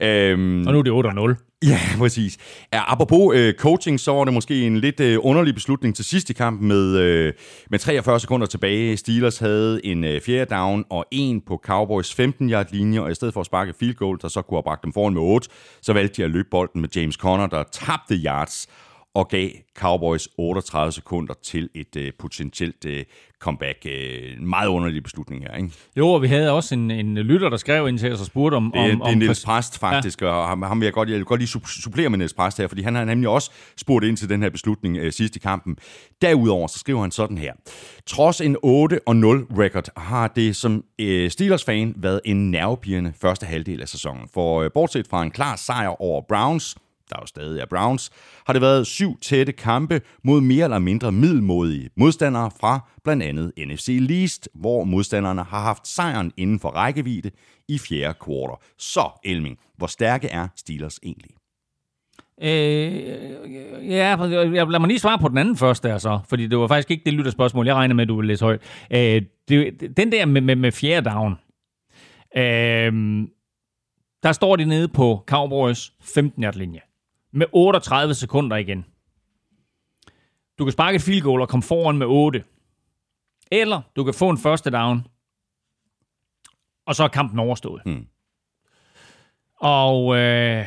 Ja. 0.00 0.30
Øhm, 0.30 0.66
og 0.66 0.72
nu 0.72 0.78
er 0.78 0.82
det 0.82 1.36
8-0. 1.36 1.58
Ja, 1.66 1.80
præcis. 2.02 2.38
Ja, 2.72 2.92
apropos 2.92 3.36
øh, 3.36 3.54
coaching, 3.54 4.00
så 4.00 4.12
var 4.12 4.24
det 4.24 4.34
måske 4.34 4.66
en 4.66 4.76
lidt 4.76 5.00
øh, 5.00 5.18
underlig 5.22 5.54
beslutning 5.54 5.96
til 5.96 6.04
sidste 6.04 6.34
kamp 6.34 6.60
med, 6.60 6.96
øh, 6.96 7.32
med 7.70 7.78
43 7.78 8.20
sekunder 8.20 8.46
tilbage. 8.46 8.96
Steelers 8.96 9.38
havde 9.38 9.86
en 9.86 10.04
øh, 10.04 10.20
fjerde 10.20 10.54
down 10.54 10.84
og 10.90 11.04
en 11.10 11.40
på 11.40 11.60
Cowboys 11.64 12.20
15-yard 12.20 12.66
linje, 12.72 13.00
og 13.00 13.10
i 13.10 13.14
stedet 13.14 13.34
for 13.34 13.40
at 13.40 13.46
sparke 13.46 13.74
field 13.78 13.94
goal, 13.94 14.18
der 14.22 14.28
så 14.28 14.42
kunne 14.42 14.56
have 14.56 14.62
bragt 14.62 14.84
dem 14.84 14.92
foran 14.92 15.14
med 15.14 15.22
8, 15.22 15.48
så 15.82 15.92
valgte 15.92 16.16
de 16.16 16.24
at 16.24 16.30
løbe 16.30 16.48
bolden 16.50 16.80
med 16.80 16.88
James 16.96 17.14
Conner, 17.14 17.46
der 17.46 17.62
tabte 17.72 18.14
yards 18.14 18.68
og 19.14 19.28
gav 19.28 19.50
Cowboys 19.78 20.28
38 20.38 20.92
sekunder 20.92 21.34
til 21.42 21.68
et 21.74 21.96
øh, 21.96 22.12
potentielt 22.18 22.84
øh, 22.86 23.04
comeback. 23.40 23.78
Øh, 23.86 24.32
en 24.38 24.48
meget 24.48 24.68
underlig 24.68 25.02
beslutning 25.02 25.42
her, 25.42 25.56
ikke? 25.56 25.70
Jo, 25.96 26.08
og 26.08 26.22
vi 26.22 26.26
havde 26.26 26.50
også 26.50 26.74
en, 26.74 26.90
en 26.90 27.18
lytter, 27.18 27.48
der 27.48 27.56
skrev 27.56 27.88
ind 27.88 27.98
til 27.98 28.12
os 28.12 28.20
og 28.20 28.26
spurgte 28.26 28.54
om... 28.54 28.72
Det, 28.74 28.92
om, 28.92 29.00
det 29.00 29.12
er 29.12 29.14
Niels 29.14 29.44
Præst, 29.44 29.78
faktisk, 29.78 30.22
ja. 30.22 30.26
og 30.26 30.48
ham, 30.48 30.62
ham 30.62 30.80
vil 30.80 30.86
jeg 30.86 30.92
godt, 30.92 31.08
jeg 31.08 31.16
vil 31.16 31.24
godt 31.24 31.40
lige 31.40 31.60
supplere 31.66 32.08
med 32.08 32.18
Niels 32.18 32.34
Præst 32.34 32.58
her, 32.58 32.68
fordi 32.68 32.82
han 32.82 32.94
har 32.94 33.04
nemlig 33.04 33.28
også 33.28 33.50
spurgt 33.76 34.04
ind 34.04 34.16
til 34.16 34.28
den 34.28 34.42
her 34.42 34.50
beslutning 34.50 34.96
øh, 34.96 35.12
sidst 35.12 35.36
i 35.36 35.38
kampen. 35.38 35.76
Derudover, 36.22 36.66
så 36.66 36.78
skriver 36.78 37.00
han 37.00 37.10
sådan 37.10 37.38
her. 37.38 37.52
Trods 38.06 38.40
en 38.40 38.56
8-0 38.56 38.60
record 39.58 39.88
har 39.96 40.28
det 40.28 40.56
som 40.56 40.84
øh, 40.98 41.30
Steelers-fan 41.30 41.94
været 41.96 42.20
en 42.24 42.50
nervepirrende 42.50 43.12
første 43.20 43.46
halvdel 43.46 43.82
af 43.82 43.88
sæsonen. 43.88 44.28
For 44.34 44.62
øh, 44.62 44.70
bortset 44.74 45.06
fra 45.10 45.22
en 45.22 45.30
klar 45.30 45.56
sejr 45.56 46.02
over 46.02 46.22
Browns, 46.28 46.76
der 47.10 47.16
jo 47.20 47.26
stadig 47.26 47.60
er 47.60 47.66
Browns, 47.66 48.10
har 48.46 48.52
det 48.52 48.62
været 48.62 48.86
syv 48.86 49.20
tætte 49.20 49.52
kampe 49.52 50.00
mod 50.24 50.40
mere 50.40 50.64
eller 50.64 50.78
mindre 50.78 51.12
middelmodige 51.12 51.90
modstandere 51.96 52.50
fra 52.60 52.88
blandt 53.04 53.22
andet 53.22 53.52
NFC 53.58 53.96
Least, 54.00 54.48
hvor 54.54 54.84
modstanderne 54.84 55.42
har 55.42 55.60
haft 55.60 55.88
sejren 55.88 56.32
inden 56.36 56.60
for 56.60 56.68
rækkevidde 56.68 57.30
i 57.68 57.78
fjerde 57.78 58.14
kvartal. 58.20 58.56
Så, 58.78 59.20
Elming, 59.24 59.58
hvor 59.76 59.86
stærke 59.86 60.28
er 60.28 60.48
Steelers 60.56 60.98
egentlig? 61.02 61.30
Øh, 62.42 62.48
ja, 63.90 64.16
lad 64.16 64.78
mig 64.78 64.88
lige 64.88 64.98
svare 64.98 65.18
på 65.18 65.28
den 65.28 65.38
anden 65.38 65.56
først 65.56 65.82
der 65.82 65.98
så, 65.98 66.20
fordi 66.28 66.46
det 66.46 66.58
var 66.58 66.66
faktisk 66.66 66.90
ikke 66.90 67.04
det 67.04 67.14
lytterspørgsmål, 67.14 67.66
jeg 67.66 67.74
regner 67.74 67.94
med, 67.94 68.02
at 68.02 68.08
du 68.08 68.16
vil 68.16 68.26
læse 68.26 68.44
højt. 68.44 68.60
Øh, 68.90 69.22
det, 69.48 69.92
den 69.96 70.12
der 70.12 70.26
med, 70.26 70.40
med, 70.40 70.56
med 70.56 70.72
fjerde 70.72 71.10
down, 71.10 71.32
øh, 72.36 72.92
der 74.22 74.32
står 74.32 74.56
de 74.56 74.64
nede 74.64 74.88
på 74.88 75.24
Cowboys 75.26 75.92
15 76.00 76.44
linje 76.54 76.80
med 77.34 77.46
38 77.52 78.14
sekunder 78.14 78.56
igen. 78.56 78.84
Du 80.58 80.64
kan 80.64 80.72
sparke 80.72 80.96
et 80.96 81.02
field 81.02 81.22
goal 81.22 81.40
og 81.40 81.48
komme 81.48 81.62
foran 81.62 81.98
med 81.98 82.06
8. 82.06 82.44
Eller 83.50 83.80
du 83.96 84.04
kan 84.04 84.14
få 84.14 84.30
en 84.30 84.38
første 84.38 84.70
down, 84.70 85.06
og 86.86 86.94
så 86.94 87.04
er 87.04 87.08
kampen 87.08 87.38
overstået. 87.38 87.82
Mm. 87.86 88.06
Og 89.60 90.16
øh, 90.16 90.66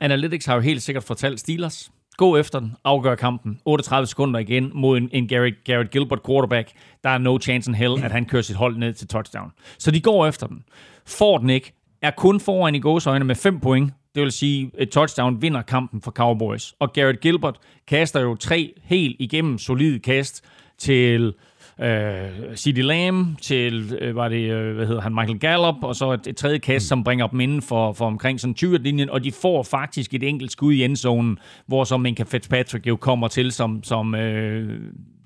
Analytics 0.00 0.46
har 0.46 0.54
jo 0.54 0.60
helt 0.60 0.82
sikkert 0.82 1.04
fortalt 1.04 1.40
Steelers, 1.40 1.92
gå 2.16 2.36
efter 2.36 2.60
den, 2.60 2.76
afgør 2.84 3.14
kampen. 3.14 3.60
38 3.64 4.06
sekunder 4.06 4.40
igen 4.40 4.70
mod 4.74 4.98
en, 4.98 5.08
en 5.12 5.28
Garrett, 5.28 5.64
Garrett 5.64 5.90
Gilbert 5.90 6.22
quarterback. 6.26 6.72
Der 7.04 7.10
er 7.10 7.18
no 7.18 7.38
chance 7.38 7.70
in 7.70 7.74
hell, 7.74 8.04
at 8.04 8.12
han 8.12 8.26
kører 8.26 8.42
sit 8.42 8.56
hold 8.56 8.76
ned 8.76 8.92
til 8.94 9.08
touchdown. 9.08 9.52
Så 9.78 9.90
de 9.90 10.00
går 10.00 10.26
efter 10.26 10.46
den. 10.46 10.64
Får 11.06 11.38
den 11.38 11.50
ikke, 11.50 11.72
er 12.02 12.10
kun 12.10 12.40
foran 12.40 12.74
i 12.74 12.80
gåsøjne 12.80 13.24
med 13.24 13.34
5 13.34 13.60
point, 13.60 13.92
det 14.14 14.22
vil 14.22 14.32
sige, 14.32 14.70
et 14.78 14.90
touchdown 14.90 15.42
vinder 15.42 15.62
kampen 15.62 16.02
for 16.02 16.10
Cowboys. 16.10 16.74
Og 16.78 16.92
Garrett 16.92 17.20
Gilbert 17.20 17.58
kaster 17.86 18.20
jo 18.20 18.34
tre 18.34 18.72
helt 18.82 19.16
igennem 19.18 19.58
solide 19.58 19.98
kast 19.98 20.44
til 20.78 21.34
øh, 21.80 22.56
C.D. 22.56 22.76
Lamb, 22.82 23.38
til, 23.38 23.98
øh, 24.00 24.16
var 24.16 24.28
det, 24.28 24.50
øh, 24.50 24.74
hvad 24.74 24.86
hedder 24.86 25.00
han, 25.00 25.14
Michael 25.14 25.38
Gallup, 25.38 25.74
og 25.82 25.96
så 25.96 26.12
et, 26.12 26.26
et 26.26 26.36
tredje 26.36 26.58
kast, 26.58 26.88
som 26.88 27.04
bringer 27.04 27.26
dem 27.26 27.40
inden 27.40 27.62
for, 27.62 27.92
for 27.92 28.06
omkring 28.06 28.40
sådan 28.40 28.54
20-linjen, 28.62 29.10
og 29.10 29.24
de 29.24 29.32
får 29.32 29.62
faktisk 29.62 30.14
et 30.14 30.22
enkelt 30.22 30.52
skud 30.52 30.72
i 30.72 30.84
endzonen, 30.84 31.38
hvor 31.66 31.84
så 31.84 31.96
Minka 31.96 32.22
Fitzpatrick 32.22 32.86
jo 32.86 32.96
kommer 32.96 33.28
til 33.28 33.52
som, 33.52 33.82
som 33.82 34.14
øh, 34.14 34.80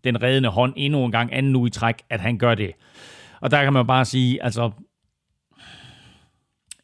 den 0.05 0.23
reddende 0.23 0.49
hånd 0.49 0.73
endnu 0.77 1.05
en 1.05 1.13
gang, 1.13 1.33
anden 1.33 1.53
nu 1.53 1.67
i 1.67 1.71
træk, 1.71 1.95
at 2.11 2.21
han 2.21 2.39
gør 2.39 2.55
det. 2.55 2.71
Og 3.41 3.51
der 3.51 3.63
kan 3.63 3.73
man 3.73 3.81
jo 3.81 3.87
bare 3.87 4.05
sige, 4.05 4.45
altså 4.45 4.71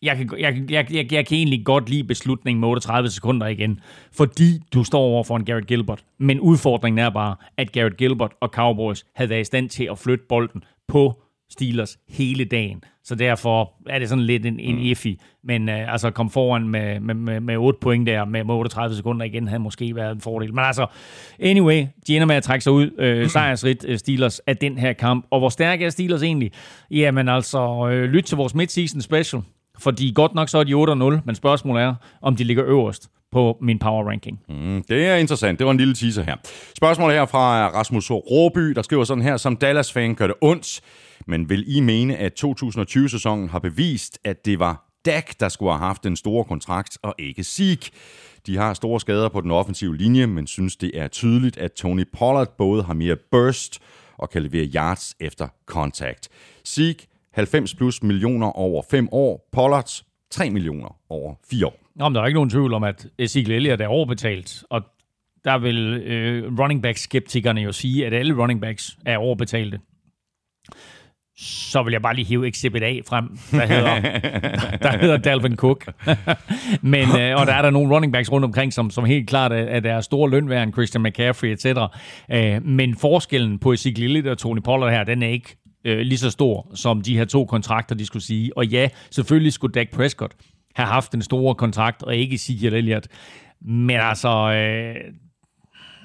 jeg 0.02 0.16
kan, 0.16 0.30
jeg, 0.38 0.62
jeg, 0.70 0.92
jeg, 0.92 1.12
jeg 1.12 1.26
kan 1.26 1.38
egentlig 1.38 1.64
godt 1.64 1.90
lide 1.90 2.04
beslutningen 2.04 2.60
med 2.60 2.68
38 2.68 3.10
sekunder 3.10 3.46
igen, 3.46 3.80
fordi 4.12 4.60
du 4.74 4.84
står 4.84 5.00
over 5.00 5.24
for 5.24 5.36
en 5.36 5.44
Garrett 5.44 5.66
Gilbert. 5.66 6.04
Men 6.18 6.40
udfordringen 6.40 6.98
er 6.98 7.10
bare, 7.10 7.36
at 7.56 7.72
Garrett 7.72 7.96
Gilbert 7.96 8.32
og 8.40 8.48
Cowboys 8.48 9.06
havde 9.14 9.30
været 9.30 9.40
i 9.40 9.44
stand 9.44 9.68
til 9.68 9.88
at 9.90 9.98
flytte 9.98 10.24
bolden 10.28 10.64
på 10.88 11.22
Steelers 11.50 11.98
hele 12.08 12.44
dagen. 12.44 12.84
Så 13.04 13.14
derfor 13.14 13.72
er 13.86 13.98
det 13.98 14.08
sådan 14.08 14.24
lidt 14.24 14.46
en, 14.46 14.60
en 14.60 14.74
mm. 14.74 14.82
iffy. 14.82 15.18
Men 15.44 15.68
uh, 15.68 15.92
altså 15.92 16.10
kom 16.10 16.30
foran 16.30 16.68
med, 16.68 17.00
med, 17.00 17.14
med, 17.14 17.40
med 17.40 17.56
8 17.56 17.78
point 17.80 18.06
der, 18.06 18.24
med 18.24 18.44
38 18.48 18.96
sekunder 18.96 19.26
igen, 19.26 19.48
havde 19.48 19.62
måske 19.62 19.96
været 19.96 20.12
en 20.12 20.20
fordel. 20.20 20.54
Men 20.54 20.64
altså, 20.64 20.86
anyway, 21.38 21.86
de 22.06 22.16
ender 22.16 22.26
med 22.26 22.36
at 22.36 22.42
trække 22.42 22.64
sig 22.64 22.72
ud 22.72 22.90
uh, 23.24 23.30
sejrsrigt 23.30 23.84
uh, 23.88 23.96
Steelers 23.96 24.38
af 24.38 24.56
den 24.56 24.78
her 24.78 24.92
kamp. 24.92 25.26
Og 25.30 25.38
hvor 25.38 25.48
stærke 25.48 25.84
er 25.84 25.90
Steelers 25.90 26.22
egentlig? 26.22 26.52
Jamen 26.90 27.28
altså, 27.28 27.68
uh, 27.68 27.90
lyt 27.90 28.24
til 28.24 28.36
vores 28.36 28.54
midseason 28.54 29.00
special. 29.00 29.42
Fordi 29.80 30.12
godt 30.14 30.34
nok 30.34 30.48
så 30.48 30.58
er 30.58 30.64
de 30.64 30.74
8-0, 30.74 31.20
men 31.24 31.34
spørgsmålet 31.34 31.82
er, 31.82 31.94
om 32.22 32.36
de 32.36 32.44
ligger 32.44 32.64
øverst 32.66 33.10
på 33.32 33.58
min 33.60 33.78
power 33.78 34.08
ranking. 34.08 34.40
Mm, 34.48 34.84
det 34.88 35.06
er 35.06 35.16
interessant. 35.16 35.58
Det 35.58 35.64
var 35.64 35.70
en 35.70 35.78
lille 35.78 35.94
teaser 35.94 36.22
her. 36.22 36.36
Spørgsmålet 36.76 37.16
her 37.16 37.26
fra 37.26 37.68
Rasmus 37.68 38.10
Råby, 38.10 38.60
der 38.60 38.82
skriver 38.82 39.04
sådan 39.04 39.22
her, 39.22 39.36
som 39.36 39.56
Dallas-fan 39.56 40.14
gør 40.14 40.26
det 40.26 40.36
ondt, 40.40 40.80
men 41.26 41.48
vil 41.48 41.64
I 41.76 41.80
mene, 41.80 42.16
at 42.16 42.44
2020-sæsonen 42.44 43.48
har 43.48 43.58
bevist, 43.58 44.18
at 44.24 44.44
det 44.44 44.58
var 44.58 44.86
Dak, 45.04 45.40
der 45.40 45.48
skulle 45.48 45.72
have 45.72 45.86
haft 45.86 46.04
den 46.04 46.16
store 46.16 46.44
kontrakt, 46.44 46.98
og 47.02 47.14
ikke 47.18 47.44
Zeke? 47.44 47.90
De 48.46 48.56
har 48.56 48.74
store 48.74 49.00
skader 49.00 49.28
på 49.28 49.40
den 49.40 49.50
offensive 49.50 49.96
linje, 49.96 50.26
men 50.26 50.46
synes, 50.46 50.76
det 50.76 50.90
er 50.94 51.08
tydeligt, 51.08 51.58
at 51.58 51.72
Tony 51.72 52.04
Pollard 52.12 52.56
både 52.58 52.82
har 52.82 52.94
mere 52.94 53.16
burst 53.30 53.80
og 54.18 54.30
kan 54.30 54.42
levere 54.42 54.66
yards 54.74 55.14
efter 55.20 55.48
contact. 55.66 56.28
Zeke 56.66 57.06
90 57.32 57.74
plus 57.74 58.02
millioner 58.02 58.46
over 58.46 58.82
5 58.90 59.08
år. 59.12 59.48
Pollard 59.52 60.02
3 60.30 60.50
millioner 60.50 60.96
over 61.08 61.34
4 61.50 61.66
år. 61.66 61.76
Nå, 61.96 62.08
men 62.08 62.14
der 62.14 62.22
er 62.22 62.26
ikke 62.26 62.36
nogen 62.36 62.50
tvivl 62.50 62.74
om, 62.74 62.84
at 62.84 63.06
Ezekiel 63.18 63.52
Elliott 63.52 63.80
er 63.80 63.88
overbetalt, 63.88 64.64
og 64.70 64.82
der 65.44 65.58
vil 65.58 66.02
øh, 66.04 66.58
running 66.58 66.82
back-skeptikerne 66.82 67.60
jo 67.60 67.72
sige, 67.72 68.06
at 68.06 68.14
alle 68.14 68.42
running 68.42 68.60
backs 68.60 68.98
er 69.06 69.18
overbetalte. 69.18 69.78
Så 71.42 71.82
vil 71.82 71.92
jeg 71.92 72.02
bare 72.02 72.14
lige 72.14 72.24
hive 72.24 72.48
Exhibit 72.48 72.82
A 72.82 73.00
frem, 73.08 73.28
der 73.50 73.66
hedder, 73.66 74.00
der 74.90 74.98
hedder 74.98 75.16
Dalvin 75.16 75.56
Cook. 75.56 75.92
Men, 76.82 77.08
øh, 77.20 77.40
og 77.40 77.46
der 77.46 77.52
er 77.52 77.62
der 77.62 77.70
nogle 77.70 77.94
running 77.94 78.12
backs 78.12 78.32
rundt 78.32 78.44
omkring, 78.44 78.72
som, 78.72 78.90
som 78.90 79.04
helt 79.04 79.28
klart 79.28 79.52
er, 79.52 79.56
er 79.56 79.80
der 79.80 80.00
store 80.00 80.30
lønværn, 80.30 80.72
Christian 80.72 81.02
McCaffrey 81.02 81.48
etc. 81.48 81.66
Øh, 82.30 82.64
men 82.64 82.96
forskellen 82.96 83.58
på 83.58 83.72
Ezekiel 83.72 84.04
Elliott 84.04 84.26
og 84.26 84.38
Tony 84.38 84.60
Pollard 84.60 84.90
her, 84.90 85.04
den 85.04 85.22
er 85.22 85.28
ikke 85.28 85.56
øh, 85.84 85.98
lige 85.98 86.18
så 86.18 86.30
stor, 86.30 86.70
som 86.74 87.02
de 87.02 87.16
her 87.16 87.24
to 87.24 87.44
kontrakter, 87.44 87.94
de 87.94 88.06
skulle 88.06 88.22
sige. 88.22 88.56
Og 88.56 88.66
ja, 88.66 88.88
selvfølgelig 89.10 89.52
skulle 89.52 89.72
Dak 89.72 89.90
Prescott 89.90 90.34
have 90.74 90.86
haft 90.86 91.14
en 91.14 91.22
stor 91.22 91.54
kontrakt, 91.54 92.02
og 92.02 92.16
ikke 92.16 92.34
Ezekiel 92.34 92.74
Elliott. 92.74 93.08
Men 93.60 93.96
altså, 93.96 94.28
øh, 94.28 94.94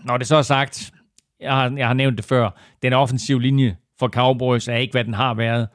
når 0.06 0.18
det 0.18 0.28
så 0.28 0.36
er 0.36 0.42
sagt, 0.42 0.92
jeg 1.40 1.54
har, 1.54 1.74
jeg 1.78 1.88
har 1.88 1.94
nævnt 1.94 2.18
det 2.18 2.26
før, 2.26 2.50
den 2.82 2.94
offensive 2.94 3.42
linje 3.42 3.78
for 4.00 4.08
Cowboys 4.08 4.68
er 4.68 4.76
ikke, 4.76 4.92
hvad 4.92 5.04
den 5.04 5.14
har 5.14 5.34
været. 5.34 5.68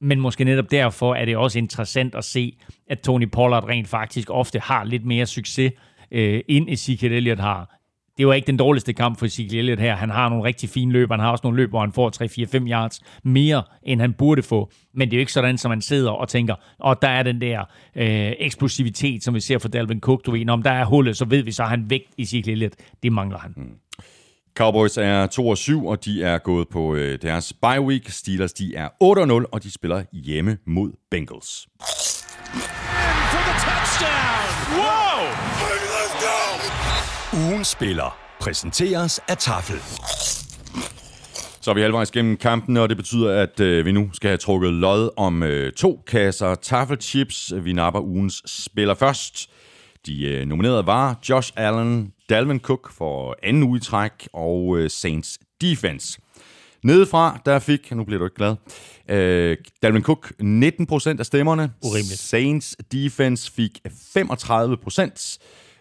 Men 0.00 0.20
måske 0.20 0.44
netop 0.44 0.70
derfor 0.70 1.14
er 1.14 1.24
det 1.24 1.36
også 1.36 1.58
interessant 1.58 2.14
at 2.14 2.24
se, 2.24 2.58
at 2.90 3.00
Tony 3.00 3.28
Pollard 3.32 3.64
rent 3.64 3.88
faktisk 3.88 4.30
ofte 4.30 4.58
har 4.58 4.84
lidt 4.84 5.04
mere 5.04 5.26
succes, 5.26 5.72
øh, 6.10 6.40
end 6.48 6.68
Ezekiel 6.68 7.12
Elliott 7.12 7.40
har. 7.40 7.79
Det 8.20 8.26
var 8.26 8.34
ikke 8.34 8.46
den 8.46 8.56
dårligste 8.56 8.92
kamp 8.92 9.18
for 9.18 9.26
Ezekiel 9.26 9.58
Elliott 9.58 9.80
her. 9.80 9.96
Han 9.96 10.10
har 10.10 10.28
nogle 10.28 10.44
rigtig 10.44 10.68
fine 10.68 10.92
løb. 10.92 11.10
Han 11.10 11.20
har 11.20 11.30
også 11.30 11.40
nogle 11.44 11.56
løb, 11.56 11.70
hvor 11.70 11.80
han 11.80 11.92
får 11.92 12.10
3-4-5 12.64 12.70
yards 12.70 13.00
mere, 13.24 13.62
end 13.82 14.00
han 14.00 14.12
burde 14.12 14.42
få. 14.42 14.70
Men 14.94 15.08
det 15.08 15.14
er 15.14 15.18
jo 15.18 15.20
ikke 15.20 15.32
sådan, 15.32 15.58
som 15.58 15.68
man 15.68 15.80
sidder 15.80 16.10
og 16.10 16.28
tænker, 16.28 16.54
og 16.78 17.02
der 17.02 17.08
er 17.08 17.22
den 17.22 17.40
der 17.40 17.60
øh, 17.96 18.32
eksplosivitet, 18.38 19.24
som 19.24 19.34
vi 19.34 19.40
ser 19.40 19.58
for 19.58 19.68
Dalvin 19.68 20.00
Cook. 20.00 20.26
Du 20.26 20.30
ved, 20.30 20.48
om 20.48 20.62
der 20.62 20.70
er 20.70 20.84
hullet, 20.84 21.16
så 21.16 21.24
ved 21.24 21.42
vi 21.42 21.52
så, 21.52 21.62
at 21.62 21.68
han 21.68 21.90
vægt 21.90 22.08
Ezekiel 22.18 22.52
Elliott. 22.52 22.74
Det 23.02 23.12
mangler 23.12 23.38
han. 23.38 23.54
Mm. 23.56 23.64
Cowboys 24.56 24.96
er 24.96 25.26
2 25.26 25.48
og 25.48 25.58
7, 25.58 25.86
og 25.86 26.04
de 26.04 26.22
er 26.22 26.38
gået 26.38 26.68
på 26.68 26.94
øh, 26.94 27.18
deres 27.22 27.52
bye 27.52 27.80
week. 27.80 28.08
Steelers 28.08 28.52
de 28.52 28.74
er 28.74 28.88
8 29.00 29.20
og 29.20 29.28
0, 29.28 29.46
og 29.52 29.62
de 29.62 29.70
spiller 29.70 30.02
hjemme 30.12 30.58
mod 30.66 30.92
Bengals. 31.10 31.68
Ugen 37.34 37.64
spiller 37.64 38.18
præsenteres 38.40 39.20
af 39.28 39.36
Tafel. 39.36 39.76
Så 41.60 41.70
er 41.70 41.74
vi 41.74 41.80
halvvejs 41.80 42.10
gennem 42.10 42.36
kampen, 42.36 42.76
og 42.76 42.88
det 42.88 42.96
betyder, 42.96 43.42
at 43.42 43.60
øh, 43.60 43.86
vi 43.86 43.92
nu 43.92 44.10
skal 44.12 44.28
have 44.28 44.38
trukket 44.38 44.72
lod 44.72 45.10
om 45.16 45.42
øh, 45.42 45.72
to 45.72 46.02
kasser 46.06 46.54
taffelchips. 46.54 47.52
Vi 47.62 47.72
napper 47.72 48.00
ugens 48.00 48.42
spiller 48.46 48.94
først. 48.94 49.50
De 50.06 50.24
øh, 50.24 50.46
nominerede 50.46 50.86
var 50.86 51.18
Josh 51.28 51.52
Allen, 51.56 52.12
Dalvin 52.28 52.60
Cook 52.60 52.92
for 52.92 53.36
anden 53.42 53.62
uge 53.62 53.76
i 53.76 53.80
træk, 53.80 54.28
og 54.32 54.78
øh, 54.78 54.90
Saints 54.90 55.38
Defense. 55.60 56.20
Nedefra, 56.84 57.40
der 57.46 57.58
fik, 57.58 57.92
nu 57.92 58.04
bliver 58.04 58.18
du 58.18 58.24
ikke 58.24 58.36
glad, 58.36 58.56
øh, 59.08 59.56
Dalvin 59.82 60.02
Cook 60.02 60.32
19% 60.42 61.18
af 61.18 61.26
stemmerne. 61.26 61.72
Urimeligt. 61.82 62.18
Saints 62.20 62.76
Defense 62.92 63.52
fik 63.52 63.78
35%. 63.88 65.38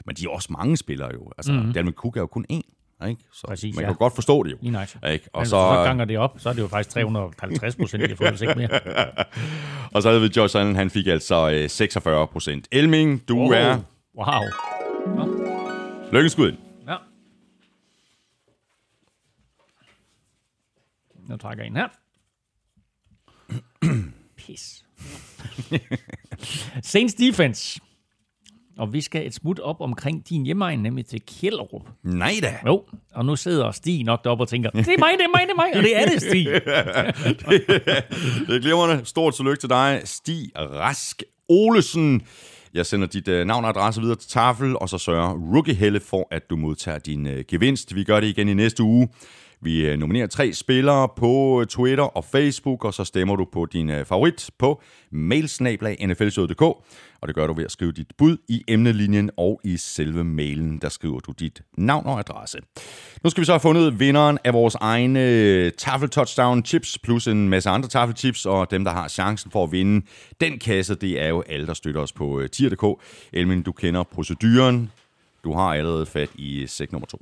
Men 0.09 0.15
de 0.15 0.25
er 0.25 0.29
også 0.29 0.47
mange 0.51 0.77
spillere 0.77 1.09
jo. 1.13 1.31
Altså, 1.37 1.51
mm. 1.53 1.73
Dalvin 1.73 1.93
Cook 1.93 2.15
er 2.17 2.21
jo 2.21 2.27
kun 2.27 2.45
én. 2.51 2.61
Ikke? 3.07 3.21
Så 3.33 3.47
Præcis, 3.47 3.75
man 3.75 3.83
ja. 3.83 3.89
kan 3.89 3.95
godt 3.95 4.15
forstå 4.15 4.43
det 4.43 4.51
jo. 4.51 4.57
Lige. 4.61 4.87
Ikke? 5.11 5.29
Og 5.33 5.39
Og 5.39 5.45
så, 5.45 5.49
så, 5.49 5.83
ganger 5.85 6.05
det 6.05 6.17
op, 6.17 6.39
så 6.39 6.49
er 6.49 6.53
det 6.53 6.61
jo 6.61 6.67
faktisk 6.67 6.89
350 6.93 7.75
procent, 7.75 8.09
jeg 8.09 8.17
får 8.17 8.43
ikke 8.43 8.53
mere. 8.55 8.69
og 9.93 10.01
så 10.01 10.09
havde 10.09 10.21
vi 10.21 10.29
Josh 10.37 10.57
Allen, 10.57 10.75
han 10.75 10.89
fik 10.89 11.07
altså 11.07 11.49
øh, 11.51 11.69
46 11.69 12.27
procent. 12.27 12.67
Elming, 12.71 13.27
du 13.27 13.39
oh. 13.39 13.55
er 13.57 13.79
Wow. 14.15 14.43
lykkeskud. 16.11 16.55
Ja. 16.87 16.95
Nu 21.29 21.37
trækker 21.37 21.63
jeg 21.63 21.69
en 21.69 21.77
her. 21.77 21.87
Pis. 24.37 24.85
Saints 26.81 27.13
defense. 27.13 27.81
Og 28.79 28.93
vi 28.93 29.01
skal 29.01 29.27
et 29.27 29.33
smut 29.33 29.59
op 29.59 29.81
omkring 29.81 30.29
din 30.29 30.45
hjemmeegn, 30.45 30.79
nemlig 30.79 31.05
til 31.05 31.21
Kjellerup. 31.27 31.81
Nej 32.03 32.33
da. 32.41 32.55
Jo, 32.65 32.83
og 33.13 33.25
nu 33.25 33.35
sidder 33.35 33.71
Stig 33.71 34.03
nok 34.03 34.23
deroppe 34.23 34.43
og 34.43 34.47
tænker, 34.47 34.69
det 34.69 34.87
er 34.87 34.99
mig, 34.99 35.11
det 35.17 35.25
er 35.25 35.37
mig, 35.37 35.41
det 35.41 35.51
er 35.51 35.55
mig, 35.55 35.69
og 35.75 35.83
det 35.83 36.01
er 36.01 36.05
det, 36.05 36.21
Stig. 36.21 36.47
Det 38.47 38.55
er 38.55 38.59
glimrende. 38.59 39.05
Stort 39.05 39.33
tillykke 39.33 39.59
til 39.59 39.69
dig, 39.69 40.01
Stig 40.05 40.51
Rask 40.55 41.23
Olesen. 41.49 42.21
Jeg 42.73 42.85
sender 42.85 43.07
dit 43.07 43.27
uh, 43.27 43.33
navn 43.33 43.63
og 43.63 43.69
adresse 43.69 44.01
videre 44.01 44.15
til 44.15 44.29
Tafel, 44.29 44.77
og 44.77 44.89
så 44.89 44.97
sørger 44.97 45.53
Rookie 45.53 45.75
Helle 45.75 45.99
for, 45.99 46.27
at 46.31 46.49
du 46.49 46.55
modtager 46.55 46.99
din 46.99 47.27
uh, 47.27 47.33
gevinst. 47.47 47.95
Vi 47.95 48.03
gør 48.03 48.19
det 48.19 48.27
igen 48.27 48.49
i 48.49 48.53
næste 48.53 48.83
uge. 48.83 49.07
Vi 49.61 49.85
øh, 49.85 49.97
nominerer 49.97 50.27
tre 50.27 50.53
spillere 50.53 51.09
på 51.17 51.61
øh, 51.61 51.67
Twitter 51.67 52.03
og 52.03 52.25
Facebook, 52.25 52.85
og 52.85 52.93
så 52.93 53.03
stemmer 53.03 53.35
du 53.35 53.45
på 53.51 53.65
din 53.65 53.89
øh, 53.89 54.05
favorit 54.05 54.49
på 54.59 54.81
mailsnablag.nflshow.dk. 55.11 56.61
Og 57.21 57.27
det 57.27 57.35
gør 57.35 57.47
du 57.47 57.53
ved 57.53 57.65
at 57.65 57.71
skrive 57.71 57.91
dit 57.91 58.07
bud 58.17 58.37
i 58.47 58.63
emnelinjen 58.67 59.29
og 59.37 59.61
i 59.63 59.77
selve 59.77 60.23
mailen, 60.23 60.77
der 60.77 60.89
skriver 60.89 61.19
du 61.19 61.31
dit 61.31 61.61
navn 61.77 62.05
og 62.05 62.19
adresse. 62.19 62.57
Nu 63.23 63.29
skal 63.29 63.41
vi 63.41 63.45
så 63.45 63.51
have 63.51 63.59
fundet 63.59 63.99
vinderen 63.99 64.37
af 64.43 64.53
vores 64.53 64.75
egne 64.75 65.69
Tafel 65.69 66.09
Touchdown 66.09 66.65
Chips, 66.65 66.97
plus 67.03 67.27
en 67.27 67.49
masse 67.49 67.69
andre 67.69 67.89
Tafel 67.89 68.17
Chips, 68.17 68.45
og 68.45 68.71
dem, 68.71 68.83
der 68.83 68.91
har 68.91 69.07
chancen 69.07 69.51
for 69.51 69.63
at 69.63 69.71
vinde 69.71 70.05
den 70.41 70.59
kasse, 70.59 70.95
det 70.95 71.21
er 71.21 71.27
jo 71.27 71.41
alle, 71.41 71.67
der 71.67 71.73
støtter 71.73 72.01
os 72.01 72.13
på 72.13 72.41
tier.dk. 72.51 73.01
Elmin, 73.33 73.61
du 73.61 73.71
kender 73.71 74.03
proceduren. 74.03 74.91
Du 75.43 75.53
har 75.53 75.73
allerede 75.73 76.05
fat 76.05 76.29
i 76.35 76.67
sæk 76.67 76.91
nummer 76.91 77.07
to. 77.07 77.21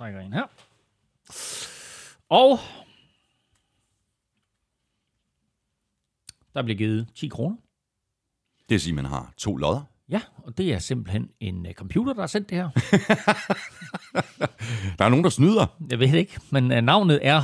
Trækker 0.00 0.20
en 0.20 0.32
her. 0.32 0.46
Og 2.28 2.58
der 6.54 6.62
bliver 6.62 6.78
givet 6.78 7.08
10 7.14 7.28
kroner. 7.28 7.56
Det 8.58 8.74
vil 8.74 8.80
sige, 8.80 8.90
at 8.90 8.94
man 8.94 9.04
har 9.04 9.32
to 9.36 9.56
lodder. 9.56 9.82
Ja, 10.08 10.20
og 10.36 10.58
det 10.58 10.72
er 10.72 10.78
simpelthen 10.78 11.30
en 11.40 11.66
uh, 11.66 11.72
computer, 11.72 12.12
der 12.12 12.20
har 12.20 12.26
sendt 12.26 12.50
det 12.50 12.58
her. 12.58 12.70
Der 14.98 15.04
er 15.04 15.08
nogen, 15.08 15.24
der 15.24 15.30
snyder. 15.30 15.66
Jeg 15.90 15.98
ved 15.98 16.14
ikke, 16.14 16.40
men 16.50 16.64
uh, 16.64 16.78
navnet 16.78 17.18
er 17.22 17.42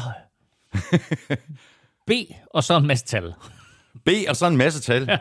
B, 2.07 2.11
og 2.51 2.65
så 2.65 2.77
en 2.77 2.87
masse 2.87 3.07
tal. 3.07 3.35
B 4.05 4.09
og 4.29 4.37
så 4.37 4.47
en 4.47 4.57
masse 4.57 4.81
tal. 4.81 5.05
Ja. 5.09 5.19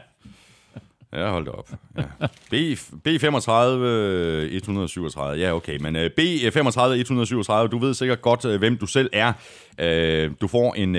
Ja, 1.16 1.32
hold 1.32 1.46
da 1.46 1.52
op. 1.52 1.70
Ja. 1.98 2.04
B, 2.50 2.54
B35 3.08 3.52
137, 4.56 5.40
Ja, 5.40 5.56
okay. 5.56 5.78
Men 5.82 5.96
øh, 5.96 6.10
B35 6.20 6.82
137, 6.82 7.66
øh, 7.66 7.72
du 7.72 7.78
ved 7.78 7.94
sikkert 7.94 8.22
godt, 8.22 8.46
øh, 8.46 8.60
hvem 8.60 8.78
du 8.78 8.86
selv 8.86 9.10
er. 9.14 9.34
Du 10.42 10.48
får 10.48 10.74
en, 10.74 10.96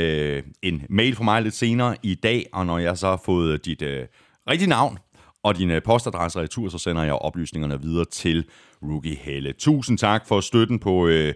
en 0.62 0.86
mail 0.88 1.16
fra 1.16 1.24
mig 1.24 1.42
lidt 1.42 1.54
senere 1.54 1.96
i 2.02 2.14
dag, 2.14 2.46
og 2.52 2.66
når 2.66 2.78
jeg 2.78 2.98
så 2.98 3.06
har 3.08 3.22
fået 3.24 3.64
dit 3.64 3.82
øh, 3.82 4.06
rigtige 4.50 4.68
navn 4.68 4.98
og 5.42 5.56
din 5.56 5.80
postadresse 5.84 6.40
retur, 6.40 6.68
så 6.68 6.78
sender 6.78 7.02
jeg 7.02 7.14
oplysningerne 7.14 7.80
videre 7.82 8.04
til 8.04 8.44
Rookie 8.82 9.16
Helle. 9.16 9.52
Tusind 9.52 9.98
tak 9.98 10.28
for 10.28 10.40
støtten 10.40 10.78
på 10.78 11.06
øh, 11.06 11.34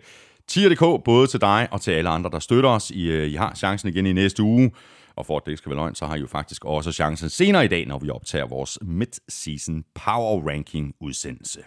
tier.dk, 0.48 1.04
både 1.04 1.26
til 1.26 1.40
dig 1.40 1.68
og 1.70 1.80
til 1.80 1.90
alle 1.90 2.10
andre, 2.10 2.30
der 2.30 2.38
støtter 2.38 2.70
os. 2.70 2.90
I, 2.90 3.10
øh, 3.10 3.28
I 3.28 3.34
har 3.34 3.54
chancen 3.54 3.88
igen 3.88 4.06
i 4.06 4.12
næste 4.12 4.42
uge. 4.42 4.70
Og 5.16 5.26
for 5.26 5.36
at 5.36 5.42
det 5.44 5.52
ikke 5.52 5.58
skal 5.58 5.70
være 5.70 5.78
løgn, 5.78 5.94
så 5.94 6.06
har 6.06 6.16
I 6.16 6.20
jo 6.20 6.26
faktisk 6.26 6.64
også 6.64 6.92
chancen 6.92 7.28
senere 7.28 7.64
i 7.64 7.68
dag, 7.68 7.86
når 7.86 7.98
vi 7.98 8.10
optager 8.10 8.46
vores 8.46 8.78
mid-season 8.82 9.82
power 9.94 10.48
ranking 10.48 10.94
udsendelse. 11.00 11.60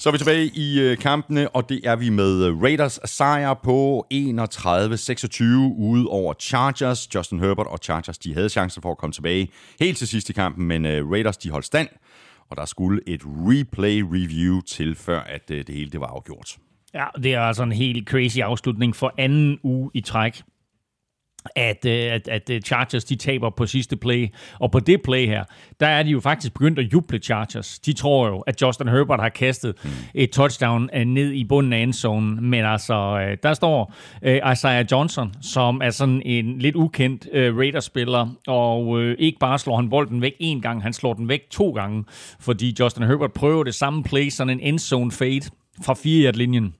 Så 0.00 0.08
er 0.08 0.12
vi 0.12 0.18
tilbage 0.18 0.46
i 0.54 0.80
øh, 0.80 0.98
kampene, 0.98 1.48
og 1.48 1.68
det 1.68 1.80
er 1.84 1.96
vi 1.96 2.08
med 2.08 2.44
øh, 2.44 2.62
Raiders 2.62 3.00
sejr 3.04 3.54
på 3.54 4.06
31-26 4.14 5.44
ude 5.78 6.06
over 6.08 6.34
Chargers. 6.40 7.14
Justin 7.14 7.40
Herbert 7.40 7.66
og 7.66 7.78
Chargers 7.82 8.18
de 8.18 8.34
havde 8.34 8.48
chancen 8.48 8.82
for 8.82 8.90
at 8.90 8.98
komme 8.98 9.12
tilbage 9.12 9.48
helt 9.80 9.98
til 9.98 10.08
sidst 10.08 10.30
i 10.30 10.32
kampen, 10.32 10.66
men 10.66 10.86
øh, 10.86 11.10
Raiders 11.10 11.36
de 11.36 11.50
holdt 11.50 11.66
stand, 11.66 11.88
og 12.50 12.56
der 12.56 12.64
skulle 12.64 13.00
et 13.06 13.22
replay-review 13.22 14.60
til, 14.60 14.94
før 14.94 15.20
at 15.20 15.48
det 15.48 15.68
hele 15.68 15.90
det 15.90 16.00
var 16.00 16.06
afgjort. 16.06 16.56
Ja, 16.94 17.06
det 17.22 17.34
er 17.34 17.40
altså 17.40 17.62
en 17.62 17.72
helt 17.72 18.08
crazy 18.08 18.38
afslutning 18.38 18.96
for 18.96 19.14
anden 19.18 19.58
uge 19.62 19.90
i 19.94 20.00
træk 20.00 20.42
at, 21.56 21.84
øh, 21.84 21.92
at, 21.92 22.28
at 22.28 22.50
øh, 22.50 22.60
Chargers 22.60 23.04
de 23.04 23.16
taber 23.16 23.50
på 23.50 23.66
sidste 23.66 23.96
play. 23.96 24.28
Og 24.60 24.70
på 24.70 24.80
det 24.80 25.02
play 25.02 25.26
her, 25.26 25.44
der 25.80 25.86
er 25.86 26.02
de 26.02 26.10
jo 26.10 26.20
faktisk 26.20 26.52
begyndt 26.54 26.78
at 26.78 26.92
juble 26.92 27.18
Chargers. 27.18 27.78
De 27.78 27.92
tror 27.92 28.28
jo, 28.28 28.38
at 28.38 28.62
Justin 28.62 28.88
Herbert 28.88 29.20
har 29.20 29.28
kastet 29.28 29.74
mm. 29.84 29.90
et 30.14 30.30
touchdown 30.30 30.90
øh, 30.94 31.04
ned 31.04 31.32
i 31.32 31.44
bunden 31.44 31.72
af 31.72 31.78
endzonen. 31.78 32.50
Men 32.50 32.64
altså, 32.64 33.18
der 33.42 33.54
står 33.54 33.94
Isaiah 34.52 34.86
Johnson, 34.92 35.34
som 35.42 35.80
er 35.84 35.90
sådan 35.90 36.22
en 36.24 36.58
lidt 36.58 36.76
ukendt 36.76 37.28
Raiders-spiller, 37.34 38.28
og 38.46 39.00
ikke 39.18 39.38
bare 39.38 39.58
slår 39.58 39.76
han 39.76 39.90
bolden 39.90 40.22
væk 40.22 40.32
en 40.40 40.60
gang, 40.60 40.82
han 40.82 40.92
slår 40.92 41.14
den 41.14 41.28
væk 41.28 41.40
to 41.50 41.70
gange, 41.70 42.04
fordi 42.40 42.76
Justin 42.80 43.02
Herbert 43.02 43.32
prøver 43.32 43.64
det 43.64 43.74
samme 43.74 44.04
play, 44.04 44.28
sådan 44.28 44.50
en 44.50 44.60
endzone 44.60 45.12
fade 45.12 45.50
fra 45.84 45.94
4 45.94 46.32
linjen 46.32 46.74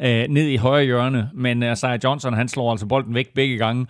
øh, 0.00 0.28
ned 0.28 0.48
i 0.48 0.56
højre 0.56 0.84
hjørne, 0.84 1.30
men 1.34 1.62
øh, 1.62 1.72
Isaiah 1.72 2.00
Johnson, 2.04 2.34
han 2.34 2.48
slår 2.48 2.70
altså 2.70 2.86
bolden 2.86 3.14
væk 3.14 3.34
begge 3.34 3.58
gange. 3.58 3.86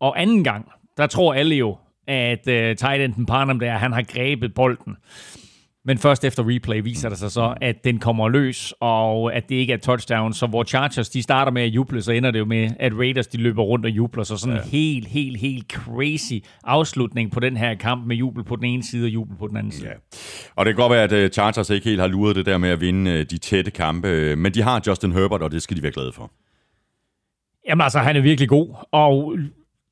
Og 0.00 0.22
anden 0.22 0.44
gang, 0.44 0.68
der 0.96 1.06
tror 1.06 1.34
alle 1.34 1.54
jo, 1.54 1.76
at 2.06 2.48
øh, 2.48 2.76
tight 2.76 3.02
enden 3.02 3.26
Parnham 3.26 3.60
der, 3.60 3.72
han 3.72 3.92
har 3.92 4.02
grebet 4.02 4.54
bolden. 4.54 4.96
Men 5.84 5.98
først 5.98 6.24
efter 6.24 6.48
replay 6.48 6.82
viser 6.82 7.08
det 7.08 7.18
sig 7.18 7.30
så, 7.30 7.54
at 7.60 7.84
den 7.84 7.98
kommer 7.98 8.28
løs, 8.28 8.74
og 8.80 9.34
at 9.34 9.48
det 9.48 9.54
ikke 9.54 9.72
er 9.72 9.76
touchdown. 9.76 10.32
Så 10.32 10.46
hvor 10.46 10.64
Chargers 10.64 11.08
de 11.08 11.22
starter 11.22 11.52
med 11.52 11.62
at 11.62 11.68
juble, 11.68 12.02
så 12.02 12.12
ender 12.12 12.30
det 12.30 12.38
jo 12.38 12.44
med, 12.44 12.70
at 12.78 12.92
Raiders 12.98 13.26
de 13.26 13.38
løber 13.38 13.62
rundt 13.62 13.84
og 13.84 13.90
jubler. 13.90 14.24
Så 14.24 14.36
sådan 14.36 14.56
ja. 14.56 14.62
en 14.62 14.68
helt, 14.68 15.08
helt, 15.08 15.40
helt 15.40 15.72
crazy 15.72 16.46
afslutning 16.64 17.30
på 17.30 17.40
den 17.40 17.56
her 17.56 17.74
kamp 17.74 18.06
med 18.06 18.16
jubel 18.16 18.44
på 18.44 18.56
den 18.56 18.64
ene 18.64 18.82
side 18.82 19.06
og 19.06 19.10
jubel 19.10 19.36
på 19.36 19.46
den 19.46 19.56
anden 19.56 19.72
side. 19.72 19.88
Ja. 19.88 19.94
Og 20.56 20.66
det 20.66 20.74
kan 20.74 20.82
godt 20.82 20.92
være, 20.92 21.02
at 21.02 21.12
øh, 21.12 21.30
Chargers 21.30 21.70
ikke 21.70 21.88
helt 21.88 22.00
har 22.00 22.08
luret 22.08 22.36
det 22.36 22.46
der 22.46 22.58
med 22.58 22.68
at 22.68 22.80
vinde 22.80 23.10
øh, 23.10 23.26
de 23.30 23.38
tætte 23.38 23.70
kampe, 23.70 24.36
men 24.36 24.54
de 24.54 24.62
har 24.62 24.82
Justin 24.86 25.12
Herbert, 25.12 25.42
og 25.42 25.50
det 25.50 25.62
skal 25.62 25.76
de 25.76 25.82
være 25.82 25.92
glade 25.92 26.12
for. 26.12 26.32
Jamen 27.68 27.82
altså, 27.82 27.98
han 27.98 28.16
er 28.16 28.20
virkelig 28.20 28.48
god, 28.48 28.74
og 28.92 29.38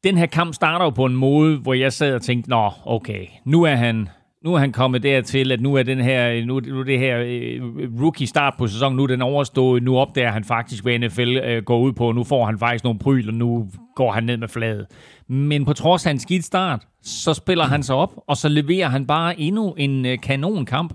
den 0.05 0.19
her 0.19 0.27
kamp 0.27 0.55
starter 0.55 0.85
jo 0.85 0.91
på 0.91 1.05
en 1.05 1.17
måde, 1.17 1.59
hvor 1.59 1.75
jeg 1.75 1.93
sad 1.93 2.15
og 2.15 2.23
tænkte, 2.23 2.51
nå, 2.51 2.71
okay, 2.85 3.27
nu 3.45 3.63
er 3.63 3.75
han 3.75 4.09
nu 4.45 4.55
er 4.55 4.59
han 4.59 4.73
kommet 4.73 5.03
dertil, 5.03 5.53
at 5.53 5.61
nu 5.61 5.75
er 5.75 5.83
den 5.83 6.01
her, 6.01 6.45
nu, 6.45 6.61
nu 6.61 6.83
det 6.83 6.99
her 6.99 7.19
øh, 7.19 7.61
rookie 8.03 8.27
start 8.27 8.55
på 8.59 8.67
sæsonen, 8.67 8.97
nu 8.97 9.03
er 9.03 9.07
den 9.07 9.23
overstået, 9.23 9.83
nu 9.83 9.99
opdager 9.99 10.31
han 10.31 10.45
faktisk, 10.45 10.83
hvad 10.83 10.99
NFL 10.99 11.37
øh, 11.37 11.63
går 11.63 11.79
ud 11.79 11.93
på, 11.93 12.13
nu 12.13 12.25
får 12.25 12.47
han 12.47 12.59
faktisk 12.59 12.85
nogle 12.85 12.99
pryl, 12.99 13.29
og 13.29 13.35
nu 13.35 13.69
går 13.97 14.13
han 14.13 14.25
ned 14.25 14.37
med 14.37 14.49
fladet. 14.49 14.87
Men 15.29 15.65
på 15.65 15.73
trods 15.73 16.07
af 16.07 16.11
en 16.11 16.19
skidt 16.19 16.45
start, 16.45 16.87
så 17.03 17.35
spiller 17.35 17.65
han 17.65 17.83
sig 17.83 17.97
op, 17.97 18.15
og 18.27 18.37
så 18.37 18.49
leverer 18.49 18.89
han 18.89 19.07
bare 19.07 19.41
endnu 19.41 19.73
en 19.73 20.07
øh, 20.07 20.19
kanonkamp, 20.23 20.95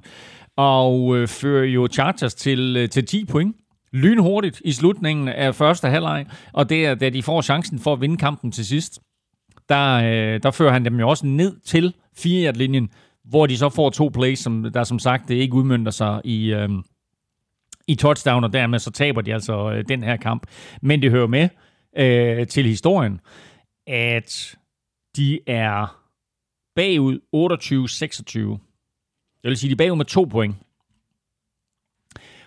og 0.58 1.18
øh, 1.18 1.28
fører 1.28 1.66
jo 1.66 1.88
Chargers 1.92 2.34
til, 2.34 2.76
øh, 2.78 2.90
til 2.90 3.06
10 3.06 3.26
point. 3.26 3.56
Lynhurtigt 3.94 4.62
i 4.66 4.72
slutningen 4.72 5.28
af 5.28 5.56
første 5.56 5.88
halvleg, 5.88 6.26
og 6.54 6.70
det 6.70 6.86
er, 6.86 6.96
da 6.96 7.10
de 7.10 7.24
får 7.24 7.42
chancen 7.42 7.80
for 7.80 7.94
at 7.94 8.02
vinde 8.02 8.18
kampen 8.18 8.52
til 8.52 8.66
sidst, 8.66 9.00
der, 9.70 9.96
øh, 9.96 10.40
der 10.44 10.52
fører 10.52 10.72
han 10.72 10.86
dem 10.86 11.00
jo 11.00 11.10
også 11.10 11.26
ned 11.26 11.56
til 11.66 11.94
4 12.18 12.52
linjen 12.52 12.90
hvor 13.24 13.48
de 13.48 13.58
så 13.58 13.70
får 13.70 13.90
to 13.90 14.12
plays, 14.14 14.40
som 14.40 14.72
der 14.74 14.84
som 14.84 15.00
sagt 15.00 15.28
det 15.28 15.36
ikke 15.36 15.54
udmyndter 15.54 15.92
sig 15.92 16.22
i, 16.24 16.54
øh, 16.54 16.70
i 17.88 17.96
touchdown, 17.96 18.44
og 18.44 18.54
dermed 18.54 18.80
så 18.80 18.92
taber 18.92 19.22
de 19.22 19.34
altså 19.34 19.72
øh, 19.72 19.86
den 19.88 20.04
her 20.04 20.18
kamp. 20.18 20.48
Men 20.82 21.02
det 21.02 21.12
hører 21.12 21.28
med 21.28 21.50
øh, 21.98 22.48
til 22.48 22.66
historien, 22.66 23.20
at 23.88 24.58
de 25.16 25.40
er 25.48 26.04
bagud 26.76 27.20
28-26. 28.56 28.60
Det 29.42 29.50
vil 29.50 29.58
sige, 29.58 29.70
de 29.70 29.74
er 29.74 29.88
bagud 29.88 29.98
med 29.98 30.06
to 30.06 30.24
point. 30.24 30.56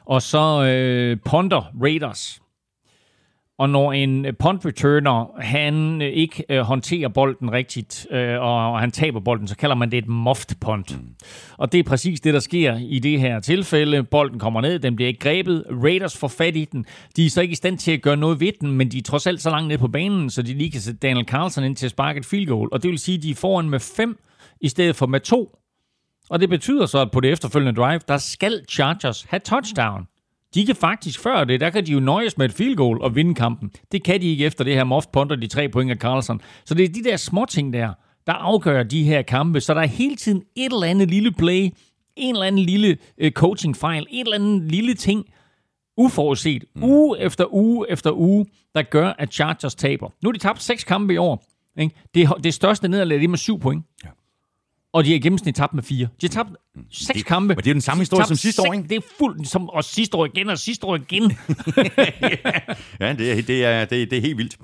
Og 0.04 0.22
så 0.22 0.64
øh, 0.64 1.18
ponder 1.24 1.72
Raiders 1.82 2.42
og 3.58 3.70
når 3.70 3.92
en 3.92 4.26
punt 4.38 4.66
returner, 4.66 5.40
han 5.40 6.02
øh, 6.02 6.08
ikke 6.08 6.44
øh, 6.48 6.60
håndterer 6.60 7.08
bolden 7.08 7.52
rigtigt, 7.52 8.06
øh, 8.10 8.40
og, 8.40 8.72
og 8.72 8.80
han 8.80 8.90
taber 8.90 9.20
bolden, 9.20 9.48
så 9.48 9.56
kalder 9.56 9.76
man 9.76 9.90
det 9.90 9.98
et 9.98 10.08
muffed 10.08 10.56
punt. 10.60 10.96
Mm. 10.96 11.08
Og 11.58 11.72
det 11.72 11.78
er 11.78 11.84
præcis 11.84 12.20
det, 12.20 12.34
der 12.34 12.40
sker 12.40 12.76
i 12.76 12.98
det 12.98 13.20
her 13.20 13.40
tilfælde. 13.40 14.02
Bolden 14.02 14.38
kommer 14.38 14.60
ned, 14.60 14.78
den 14.78 14.96
bliver 14.96 15.08
ikke 15.08 15.20
grebet. 15.20 15.64
Raiders 15.70 16.16
får 16.16 16.28
fat 16.28 16.56
i 16.56 16.64
den. 16.64 16.84
De 17.16 17.26
er 17.26 17.30
så 17.30 17.40
ikke 17.40 17.52
i 17.52 17.56
stand 17.56 17.78
til 17.78 17.92
at 17.92 18.02
gøre 18.02 18.16
noget 18.16 18.40
ved 18.40 18.52
den, 18.60 18.72
men 18.72 18.90
de 18.90 18.98
er 18.98 19.02
trods 19.02 19.26
alt 19.26 19.42
så 19.42 19.50
langt 19.50 19.68
ned 19.68 19.78
på 19.78 19.88
banen, 19.88 20.30
så 20.30 20.42
de 20.42 20.54
lige 20.54 20.70
kan 20.70 20.80
sætte 20.80 20.98
Daniel 20.98 21.26
Carlson 21.26 21.64
ind 21.64 21.76
til 21.76 21.86
at 21.86 21.90
sparke 21.90 22.18
et 22.18 22.26
field 22.26 22.46
goal. 22.46 22.68
Og 22.72 22.82
det 22.82 22.90
vil 22.90 22.98
sige, 22.98 23.16
at 23.16 23.22
de 23.22 23.30
er 23.30 23.34
foran 23.34 23.70
med 23.70 23.80
fem 23.80 24.18
i 24.60 24.68
stedet 24.68 24.96
for 24.96 25.06
med 25.06 25.20
to. 25.20 25.58
Og 26.30 26.40
det 26.40 26.48
betyder 26.48 26.86
så, 26.86 26.98
at 26.98 27.10
på 27.10 27.20
det 27.20 27.32
efterfølgende 27.32 27.80
drive, 27.80 28.00
der 28.08 28.18
skal 28.18 28.64
Chargers 28.68 29.22
have 29.22 29.40
touchdown. 29.40 30.06
De 30.54 30.66
kan 30.66 30.76
faktisk 30.76 31.20
før 31.20 31.44
det, 31.44 31.60
der 31.60 31.70
kan 31.70 31.86
de 31.86 31.92
jo 31.92 32.00
nøjes 32.00 32.38
med 32.38 32.46
et 32.46 32.52
field 32.52 32.76
goal 32.76 33.00
og 33.00 33.14
vinde 33.14 33.34
kampen. 33.34 33.70
Det 33.92 34.04
kan 34.04 34.20
de 34.20 34.26
ikke 34.26 34.44
efter 34.44 34.64
det 34.64 34.74
her 34.74 34.84
Moft 34.84 35.12
Punter, 35.12 35.36
de 35.36 35.46
tre 35.46 35.68
point 35.68 35.90
af 35.90 35.96
Carlson. 35.96 36.40
Så 36.64 36.74
det 36.74 36.84
er 36.84 36.88
de 36.88 37.04
der 37.04 37.16
små 37.16 37.46
ting 37.48 37.72
der, 37.72 37.92
der 38.26 38.32
afgør 38.32 38.82
de 38.82 39.04
her 39.04 39.22
kampe. 39.22 39.60
Så 39.60 39.74
der 39.74 39.80
er 39.80 39.86
hele 39.86 40.16
tiden 40.16 40.42
et 40.56 40.72
eller 40.72 40.86
andet 40.86 41.10
lille 41.10 41.32
play, 41.32 41.70
en 42.16 42.34
eller 42.34 42.46
anden 42.46 42.62
lille 42.64 42.98
øh, 43.18 43.30
coaching-fejl, 43.30 44.06
et 44.10 44.20
eller 44.20 44.34
andet 44.34 44.62
lille 44.62 44.94
ting, 44.94 45.24
uforudset, 45.96 46.64
mm. 46.76 46.84
uge 46.84 47.20
efter 47.20 47.54
uge 47.54 47.90
efter 47.90 48.12
uge, 48.12 48.46
der 48.74 48.82
gør, 48.82 49.12
at 49.18 49.32
Chargers 49.32 49.74
taber. 49.74 50.10
Nu 50.22 50.28
har 50.28 50.32
de 50.32 50.38
tabt 50.38 50.62
seks 50.62 50.84
kampe 50.84 51.14
i 51.14 51.16
år. 51.16 51.44
Ikke? 51.78 51.94
Det, 52.14 52.28
det 52.44 52.54
største 52.54 52.88
nederlag 52.88 53.24
er 53.24 53.28
med 53.28 53.38
syv 53.38 53.60
point. 53.60 53.84
Ja 54.04 54.08
og 54.96 55.04
de 55.04 55.10
har 55.10 55.16
i 55.16 55.20
gennemsnit 55.20 55.54
tabt 55.54 55.74
med 55.74 55.82
fire. 55.82 56.08
De 56.20 56.26
har 56.26 56.28
tabt 56.28 56.50
seks 56.90 57.16
det, 57.16 57.26
kampe. 57.26 57.54
Men 57.54 57.64
det 57.64 57.70
er 57.70 57.74
den 57.74 57.80
samme 57.80 58.00
historie 58.00 58.26
som 58.26 58.36
sidste 58.36 58.62
år, 58.62 58.72
ikke? 58.72 58.88
Det 58.88 58.96
er 58.96 59.00
fuldt 59.18 59.48
som 59.48 59.68
og 59.68 59.84
sidste 59.84 60.16
år 60.16 60.26
igen 60.26 60.48
og 60.48 60.58
sidste 60.58 60.86
år 60.86 60.96
igen. 60.96 61.22
ja, 63.00 63.12
det 63.12 63.32
er, 63.32 63.42
det, 63.42 63.64
er, 63.64 63.84
det, 63.84 64.02
er, 64.02 64.06
det 64.06 64.12
er 64.12 64.20
helt 64.20 64.38
vildt. 64.38 64.56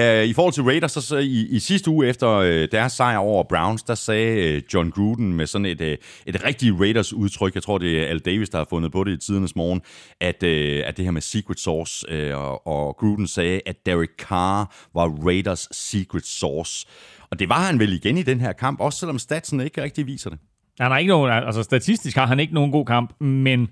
Uh, 0.00 0.30
I 0.30 0.32
forhold 0.32 0.52
til 0.52 0.62
Raiders, 0.62 0.92
så, 0.92 1.00
så 1.00 1.16
i, 1.16 1.46
i 1.50 1.58
sidste 1.58 1.90
uge 1.90 2.08
efter 2.08 2.38
uh, 2.38 2.68
deres 2.72 2.92
sejr 2.92 3.18
over 3.18 3.44
Browns, 3.48 3.82
der 3.82 3.94
sagde 3.94 4.56
uh, 4.56 4.74
John 4.74 4.90
Gruden 4.90 5.32
med 5.32 5.46
sådan 5.46 5.66
et, 5.66 5.80
uh, 5.80 5.86
et 6.26 6.44
rigtigt 6.44 6.74
Raiders-udtryk, 6.80 7.54
jeg 7.54 7.62
tror 7.62 7.78
det 7.78 8.02
er 8.02 8.06
Al 8.06 8.18
Davis, 8.18 8.48
der 8.48 8.58
har 8.58 8.66
fundet 8.70 8.92
på 8.92 9.04
det 9.04 9.12
i 9.12 9.26
tidernes 9.26 9.56
morgen, 9.56 9.80
at, 10.20 10.42
uh, 10.42 10.88
at 10.88 10.96
det 10.96 11.04
her 11.04 11.12
med 11.12 11.22
secret 11.22 11.60
sauce, 11.60 12.06
uh, 12.12 12.40
og, 12.40 12.66
og 12.66 12.96
Gruden 12.96 13.26
sagde, 13.26 13.60
at 13.66 13.86
Derek 13.86 14.10
Carr 14.18 14.74
var 14.94 15.26
Raiders 15.26 15.68
secret 15.72 16.26
sauce. 16.26 16.86
Og 17.30 17.38
det 17.38 17.48
var 17.48 17.66
han 17.66 17.78
vel 17.78 17.92
igen 17.92 18.18
i 18.18 18.22
den 18.22 18.40
her 18.40 18.52
kamp, 18.52 18.80
også 18.80 18.98
selvom 18.98 19.18
statsen 19.18 19.60
ikke 19.60 19.82
rigtig 19.82 20.06
viser 20.06 20.30
det. 20.30 20.38
Han 20.80 20.90
har 20.90 20.98
ikke 20.98 21.08
nogen, 21.08 21.32
altså 21.32 21.62
statistisk 21.62 22.16
har 22.16 22.26
han 22.26 22.40
ikke 22.40 22.54
nogen 22.54 22.72
god 22.72 22.86
kamp, 22.86 23.20
men 23.20 23.68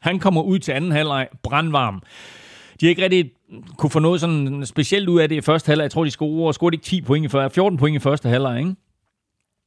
han 0.00 0.18
kommer 0.18 0.42
ud 0.42 0.58
til 0.58 0.72
anden 0.72 0.90
halvleg 0.90 1.28
brandvarm. 1.42 2.02
De 2.80 2.86
har 2.86 2.90
ikke 2.90 3.04
rigtig 3.04 3.32
kunne 3.76 3.90
få 3.90 3.98
noget 3.98 4.20
sådan 4.20 4.66
specielt 4.66 5.08
ud 5.08 5.20
af 5.20 5.28
det 5.28 5.36
i 5.36 5.40
første 5.40 5.66
halvleg. 5.66 5.82
Jeg 5.82 5.90
tror, 5.90 6.04
de 6.04 6.10
scorede, 6.10 6.52
scorede 6.52 6.74
ikke 6.74 6.84
10 6.84 7.02
point 7.02 7.24
i 7.24 7.28
første, 7.28 7.54
14 7.54 7.78
point 7.78 7.96
i 7.96 7.98
første 7.98 8.28
halvleg, 8.28 8.58
ikke? 8.58 8.74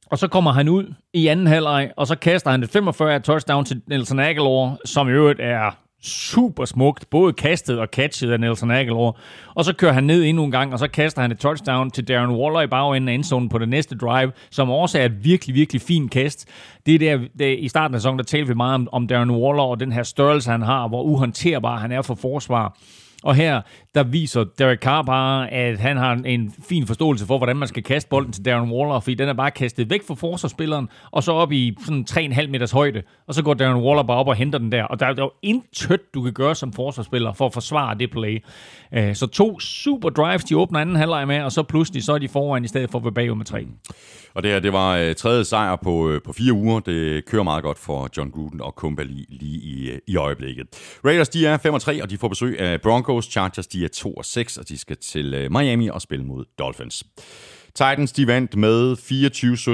Og 0.06 0.18
så 0.18 0.28
kommer 0.28 0.52
han 0.52 0.68
ud 0.68 0.94
i 1.12 1.26
anden 1.26 1.46
halvleg, 1.46 1.92
og 1.96 2.06
så 2.06 2.14
kaster 2.14 2.50
han 2.50 2.62
et 2.62 2.70
45 2.70 3.20
touchdown 3.20 3.64
til 3.64 3.82
Nelson 3.86 4.18
Aguilar, 4.18 4.76
som 4.84 5.08
i 5.08 5.12
øvrigt 5.12 5.40
er 5.40 5.70
super 6.02 6.64
smukt, 6.64 7.10
både 7.10 7.32
kastet 7.32 7.78
og 7.78 7.88
catchet 7.92 8.30
af 8.30 8.40
Nelson 8.40 8.70
Aguilar. 8.70 9.18
Og 9.54 9.64
så 9.64 9.72
kører 9.74 9.92
han 9.92 10.04
ned 10.04 10.24
endnu 10.24 10.44
en 10.44 10.50
gang, 10.50 10.72
og 10.72 10.78
så 10.78 10.88
kaster 10.88 11.22
han 11.22 11.32
et 11.32 11.38
touchdown 11.38 11.90
til 11.90 12.08
Darren 12.08 12.30
Waller 12.30 12.60
i 12.60 12.66
bagenden 12.66 13.08
af 13.08 13.14
endzonen 13.14 13.48
på 13.48 13.58
det 13.58 13.68
næste 13.68 13.96
drive, 13.96 14.32
som 14.50 14.70
også 14.70 14.98
er 14.98 15.04
et 15.04 15.24
virkelig, 15.24 15.54
virkelig 15.54 15.82
fint 15.82 16.10
kast. 16.10 16.48
Det 16.86 16.94
er 16.94 16.98
der, 16.98 17.18
der 17.38 17.46
i 17.46 17.68
starten 17.68 17.94
af 17.94 18.00
sæsonen, 18.00 18.18
der 18.18 18.24
talte 18.24 18.48
vi 18.48 18.54
meget 18.54 18.74
om, 18.74 18.88
om 18.92 19.06
Darren 19.06 19.30
Waller 19.30 19.62
og 19.62 19.80
den 19.80 19.92
her 19.92 20.02
størrelse, 20.02 20.50
han 20.50 20.62
har, 20.62 20.88
hvor 20.88 21.02
uhåndterbar 21.02 21.78
han 21.78 21.92
er 21.92 22.02
for 22.02 22.14
forsvar. 22.14 22.76
Og 23.22 23.34
her, 23.34 23.60
der 23.94 24.02
viser 24.02 24.44
Derek 24.44 24.78
Carr 24.78 25.02
bare, 25.02 25.50
at 25.50 25.78
han 25.78 25.96
har 25.96 26.12
en 26.12 26.54
fin 26.68 26.86
forståelse 26.86 27.26
for, 27.26 27.38
hvordan 27.38 27.56
man 27.56 27.68
skal 27.68 27.82
kaste 27.82 28.08
bolden 28.08 28.32
til 28.32 28.44
Darren 28.44 28.70
Waller, 28.70 29.00
fordi 29.00 29.14
den 29.14 29.28
er 29.28 29.32
bare 29.32 29.50
kastet 29.50 29.90
væk 29.90 30.06
fra 30.06 30.14
forsvarsspilleren, 30.14 30.88
og 31.10 31.22
så 31.22 31.32
op 31.32 31.52
i 31.52 31.76
sådan 31.84 32.06
3,5 32.10 32.46
meters 32.46 32.70
højde, 32.70 33.02
og 33.26 33.34
så 33.34 33.42
går 33.42 33.54
Darren 33.54 33.82
Waller 33.82 34.02
bare 34.02 34.16
op 34.16 34.28
og 34.28 34.34
henter 34.34 34.58
den 34.58 34.72
der. 34.72 34.84
Og 34.84 35.00
der 35.00 35.06
er 35.06 35.14
jo 35.18 35.32
intet, 35.42 36.14
du 36.14 36.22
kan 36.22 36.32
gøre 36.32 36.54
som 36.54 36.72
forsvarsspiller 36.72 37.32
for 37.32 37.46
at 37.46 37.52
forsvare 37.52 37.98
det 37.98 38.10
play. 38.10 38.44
Øh, 38.94 39.14
så 39.14 39.26
to 39.26 39.60
super 39.60 40.08
drives, 40.08 40.44
de 40.44 40.56
åbner 40.56 40.80
anden 40.80 40.96
halvleg 40.96 41.26
med, 41.26 41.42
og 41.42 41.52
så 41.52 41.62
pludselig 41.62 42.02
så 42.02 42.12
er 42.12 42.18
de 42.18 42.28
foran 42.28 42.64
i 42.64 42.68
stedet 42.68 42.90
for 42.90 42.98
at 42.98 43.04
være 43.04 43.12
bagud 43.12 43.34
med 43.34 43.44
tre. 43.44 43.66
Og 44.34 44.42
det 44.42 44.50
her, 44.50 44.60
det 44.60 44.72
var 44.72 44.96
øh, 44.96 45.14
tredje 45.14 45.44
sejr 45.44 45.76
på, 45.76 46.10
øh, 46.10 46.20
på 46.22 46.32
fire 46.32 46.52
uger. 46.52 46.80
Det 46.80 47.24
kører 47.24 47.42
meget 47.42 47.62
godt 47.62 47.78
for 47.78 48.08
John 48.16 48.30
Gruden 48.30 48.60
og 48.60 48.74
Kumba 48.74 49.02
lige, 49.02 49.26
lige 49.28 49.60
i, 49.60 49.90
øh, 49.90 49.98
i 50.06 50.16
øjeblikket. 50.16 50.66
Raiders, 51.04 51.28
de 51.28 51.46
er 51.46 51.56
5 51.56 51.78
3, 51.78 52.02
og 52.02 52.10
de 52.10 52.18
får 52.18 52.28
besøg 52.28 52.60
af 52.60 52.80
Broncos. 52.80 53.24
Chargers, 53.24 53.66
de 53.66 53.84
er 53.84 53.88
2 53.88 54.22
6, 54.22 54.56
og 54.56 54.68
de 54.68 54.78
skal 54.78 54.96
til 54.96 55.34
øh, 55.34 55.52
Miami 55.52 55.88
og 55.88 56.02
spille 56.02 56.24
mod 56.24 56.44
Dolphins. 56.58 57.04
Titans, 57.74 58.12
de 58.12 58.26
vandt 58.26 58.56
med 58.56 58.96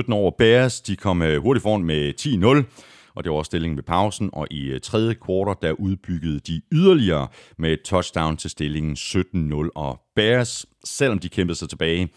24-17 0.08 0.12
over 0.12 0.30
Bears. 0.38 0.80
De 0.80 0.96
kom 0.96 1.22
øh, 1.22 1.42
hurtigt 1.42 1.62
foran 1.62 1.84
med 1.84 2.12
10-0 2.20 2.87
og 3.18 3.24
det 3.24 3.32
var 3.32 3.42
stillingen 3.42 3.76
ved 3.76 3.82
pausen, 3.82 4.30
og 4.32 4.46
i 4.50 4.66
øh, 4.66 4.80
tredje 4.80 5.14
kvartal 5.14 5.54
der 5.62 5.72
udbyggede 5.72 6.40
de 6.40 6.62
yderligere 6.72 7.28
med 7.56 7.72
et 7.72 7.82
touchdown 7.82 8.36
til 8.36 8.50
stillingen 8.50 8.96
17-0, 8.96 9.68
og 9.74 10.00
Bears, 10.16 10.66
selvom 10.84 11.18
de 11.18 11.28
kæmpede 11.28 11.58
sig 11.58 11.68
tilbage, 11.68 12.08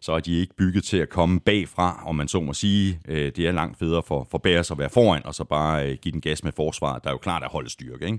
så 0.00 0.12
er 0.12 0.20
de 0.20 0.40
ikke 0.40 0.56
bygget 0.56 0.84
til 0.84 0.96
at 0.96 1.08
komme 1.08 1.40
bagfra, 1.40 2.02
om 2.06 2.14
man 2.14 2.28
så 2.28 2.40
må 2.40 2.52
sige. 2.52 3.00
Øh, 3.08 3.32
det 3.36 3.38
er 3.38 3.52
langt 3.52 3.78
federe 3.78 4.02
for, 4.02 4.26
for 4.30 4.38
Bears 4.38 4.70
at 4.70 4.78
være 4.78 4.90
foran, 4.90 5.26
og 5.26 5.34
så 5.34 5.44
bare 5.44 5.90
øh, 5.90 5.98
give 6.02 6.12
den 6.12 6.20
gas 6.20 6.44
med 6.44 6.52
forsvaret, 6.52 7.04
der 7.04 7.10
er 7.10 7.14
jo 7.14 7.18
klart 7.18 7.42
er 7.42 7.48
holde 7.48 7.70
styrke, 7.70 8.06
ikke? 8.06 8.18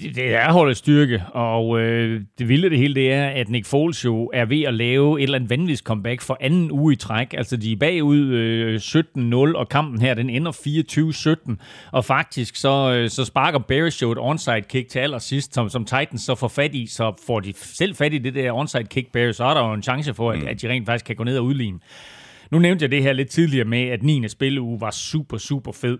Det, 0.00 0.14
det 0.14 0.34
er 0.34 0.52
holdets 0.52 0.78
styrke, 0.78 1.22
og 1.32 1.80
øh, 1.80 2.20
det 2.38 2.48
vilde 2.48 2.70
det 2.70 2.78
hele, 2.78 2.94
det 2.94 3.12
er, 3.12 3.28
at 3.28 3.48
Nick 3.48 3.66
Foles 3.66 4.04
jo 4.04 4.30
er 4.34 4.44
ved 4.44 4.62
at 4.62 4.74
lave 4.74 5.18
et 5.18 5.22
eller 5.22 5.36
andet 5.38 5.50
vanvittigt 5.50 5.80
comeback 5.80 6.20
for 6.20 6.36
anden 6.40 6.70
uge 6.70 6.92
i 6.92 6.96
træk. 6.96 7.34
Altså, 7.34 7.56
de 7.56 7.72
er 7.72 7.76
bagud 7.76 8.18
øh, 8.18 8.76
17-0, 8.76 9.34
og 9.58 9.68
kampen 9.68 10.00
her, 10.00 10.14
den 10.14 10.30
ender 10.30 10.52
24-17. 11.52 11.90
Og 11.92 12.04
faktisk, 12.04 12.56
så, 12.56 12.92
øh, 12.96 13.10
så 13.10 13.24
sparker 13.24 13.58
Bears 13.58 14.02
jo 14.02 14.12
et 14.12 14.18
onside 14.18 14.62
kick 14.62 14.88
til 14.88 14.98
allersidst, 14.98 15.54
som, 15.54 15.68
som 15.68 15.84
Titans 15.84 16.22
så 16.22 16.34
får 16.34 16.48
fat 16.48 16.74
i. 16.74 16.86
Så 16.86 17.22
får 17.26 17.40
de 17.40 17.52
selv 17.56 17.94
fat 17.94 18.14
i 18.14 18.18
det 18.18 18.34
der 18.34 18.52
onside 18.52 18.84
kick, 18.84 19.12
Bears, 19.12 19.36
så 19.36 19.44
er 19.44 19.54
der 19.54 19.68
jo 19.68 19.72
en 19.72 19.82
chance 19.82 20.14
for, 20.14 20.30
at, 20.30 20.38
mm. 20.38 20.46
at 20.48 20.62
de 20.62 20.68
rent 20.68 20.86
faktisk 20.86 21.04
kan 21.04 21.16
gå 21.16 21.24
ned 21.24 21.38
og 21.38 21.44
udligne. 21.44 21.78
Nu 22.50 22.58
nævnte 22.58 22.82
jeg 22.82 22.90
det 22.90 23.02
her 23.02 23.12
lidt 23.12 23.28
tidligere 23.28 23.64
med, 23.64 23.82
at 23.82 24.02
9. 24.02 24.28
spilleuge 24.28 24.80
var 24.80 24.90
super, 24.90 25.38
super 25.38 25.72
fed. 25.72 25.98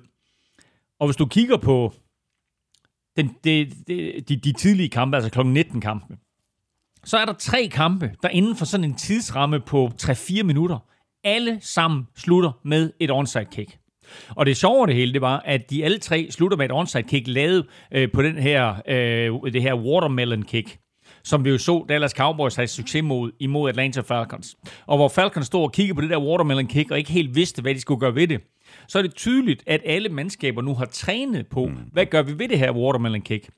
Og 1.01 1.07
hvis 1.07 1.17
du 1.17 1.27
kigger 1.27 1.57
på 1.57 1.93
den, 3.17 3.31
det, 3.45 3.75
det, 3.87 4.29
de, 4.29 4.37
de 4.37 4.53
tidlige 4.53 4.89
kampe, 4.89 5.17
altså 5.17 5.31
kl. 5.31 5.47
19 5.47 5.81
kampe, 5.81 6.17
så 7.05 7.19
er 7.19 7.25
der 7.25 7.33
tre 7.33 7.69
kampe, 7.73 8.11
der 8.23 8.29
inden 8.29 8.57
for 8.57 8.65
sådan 8.65 8.85
en 8.85 8.95
tidsramme 8.95 9.61
på 9.61 9.91
3-4 10.03 10.43
minutter, 10.43 10.79
alle 11.25 11.59
sammen 11.61 12.09
slutter 12.17 12.53
med 12.65 12.93
et 13.01 13.11
onside 13.11 13.45
kick. 13.53 13.79
Og 14.29 14.47
det 14.47 14.57
sjove 14.57 14.87
det 14.87 14.95
hele, 14.95 15.13
det 15.13 15.21
var, 15.21 15.43
at 15.45 15.71
de 15.71 15.85
alle 15.85 15.99
tre 15.99 16.27
slutter 16.31 16.57
med 16.57 16.65
et 16.65 16.73
onside 16.73 17.03
kick, 17.03 17.29
lavet 17.29 17.67
øh, 17.93 18.13
på 18.13 18.23
den 18.23 18.37
her, 18.37 18.75
øh, 18.89 19.53
det 19.53 19.63
her 19.63 19.75
watermelon 19.75 20.43
kick 20.43 20.79
som 21.25 21.45
vi 21.45 21.51
jo 21.51 21.59
så 21.59 21.85
Dallas 21.89 22.11
Cowboys 22.11 22.55
havde 22.55 22.69
succes 22.69 23.03
mod, 23.03 23.31
imod 23.41 23.69
Atlanta 23.69 24.01
Falcons. 24.01 24.57
Og 24.87 24.97
hvor 24.97 25.09
Falcons 25.09 25.47
stod 25.47 25.63
og 25.63 25.73
kiggede 25.73 25.95
på 25.95 26.01
det 26.01 26.11
der 26.11 26.19
watermelon 26.19 26.67
kick, 26.67 26.91
og 26.91 26.99
ikke 26.99 27.13
helt 27.13 27.35
vidste, 27.35 27.63
hvad 27.63 27.75
de 27.75 27.81
skulle 27.81 28.01
gøre 28.01 28.15
ved 28.15 28.29
det, 28.29 28.41
så 28.89 28.99
er 28.99 29.03
det 29.03 29.15
tydeligt, 29.15 29.63
at 29.67 29.81
alle 29.85 30.09
mandskaber 30.09 30.63
nu 30.63 30.75
har 30.75 30.85
trænet 30.85 31.47
på, 31.47 31.67
mm. 31.67 31.77
hvad 31.93 32.07
gør 32.07 32.23
vi 32.23 32.39
ved 32.39 32.49
det 32.49 32.59
her 32.59 32.73
watermelon 32.73 33.23
kick. 33.23 33.49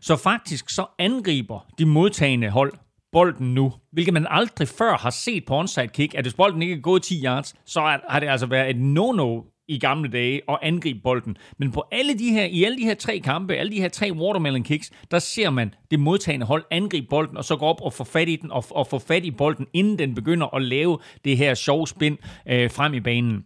Så 0.00 0.16
faktisk 0.16 0.70
så 0.70 0.86
angriber 0.98 1.66
de 1.78 1.86
modtagende 1.86 2.50
hold 2.50 2.72
bolden 3.12 3.54
nu, 3.54 3.72
hvilket 3.92 4.14
man 4.14 4.26
aldrig 4.30 4.68
før 4.68 4.96
har 4.96 5.10
set 5.10 5.44
på 5.44 5.56
onside 5.56 5.88
kick, 5.88 6.14
at 6.14 6.24
hvis 6.24 6.34
bolden 6.34 6.62
ikke 6.62 6.74
er 6.74 6.80
gået 6.80 7.02
10 7.02 7.24
yards, 7.24 7.54
så 7.66 7.80
har 8.08 8.20
det 8.20 8.28
altså 8.28 8.46
været 8.46 8.70
et 8.70 8.76
no-no 8.76 9.54
i 9.68 9.78
gamle 9.78 10.10
dage 10.10 10.40
og 10.48 10.66
angribe 10.66 11.00
bolden. 11.00 11.36
Men 11.58 11.72
på 11.72 11.84
alle 11.92 12.18
de 12.18 12.30
her, 12.30 12.44
i 12.44 12.64
alle 12.64 12.78
de 12.78 12.84
her 12.84 12.94
tre 12.94 13.18
kampe, 13.18 13.54
alle 13.54 13.72
de 13.72 13.80
her 13.80 13.88
tre 13.88 14.12
watermelon 14.12 14.62
kicks, 14.62 14.92
der 15.10 15.18
ser 15.18 15.50
man 15.50 15.74
det 15.90 16.00
modtagende 16.00 16.46
hold 16.46 16.64
angribe 16.70 17.06
bolden, 17.10 17.36
og 17.36 17.44
så 17.44 17.56
gå 17.56 17.66
op 17.66 17.82
og 17.82 17.92
få 17.92 18.04
fat 18.04 18.28
i 18.28 18.36
den, 18.36 18.50
og, 18.50 18.64
og 18.70 18.86
få 18.86 18.98
fat 18.98 19.24
i 19.24 19.30
bolden, 19.30 19.66
inden 19.72 19.98
den 19.98 20.14
begynder 20.14 20.54
at 20.54 20.62
lave 20.62 20.98
det 21.24 21.36
her 21.36 21.54
sjove 21.54 21.88
spin 21.88 22.18
øh, 22.46 22.70
frem 22.70 22.94
i 22.94 23.00
banen. 23.00 23.44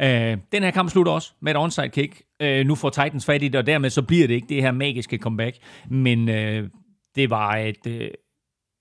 Øh, 0.00 0.38
den 0.52 0.62
her 0.62 0.70
kamp 0.70 0.90
slutter 0.90 1.12
også 1.12 1.32
med 1.40 1.52
et 1.52 1.58
onside 1.58 1.88
kick. 1.88 2.22
Øh, 2.42 2.66
nu 2.66 2.74
får 2.74 2.90
Titans 2.90 3.26
fat 3.26 3.42
i 3.42 3.48
det, 3.48 3.58
og 3.58 3.66
dermed 3.66 3.90
så 3.90 4.02
bliver 4.02 4.26
det 4.26 4.34
ikke 4.34 4.46
det 4.48 4.62
her 4.62 4.72
magiske 4.72 5.18
comeback. 5.18 5.56
Men 5.90 6.28
øh, 6.28 6.68
det 7.14 7.30
var 7.30 7.56
et... 7.56 7.86
Øh, 7.86 8.10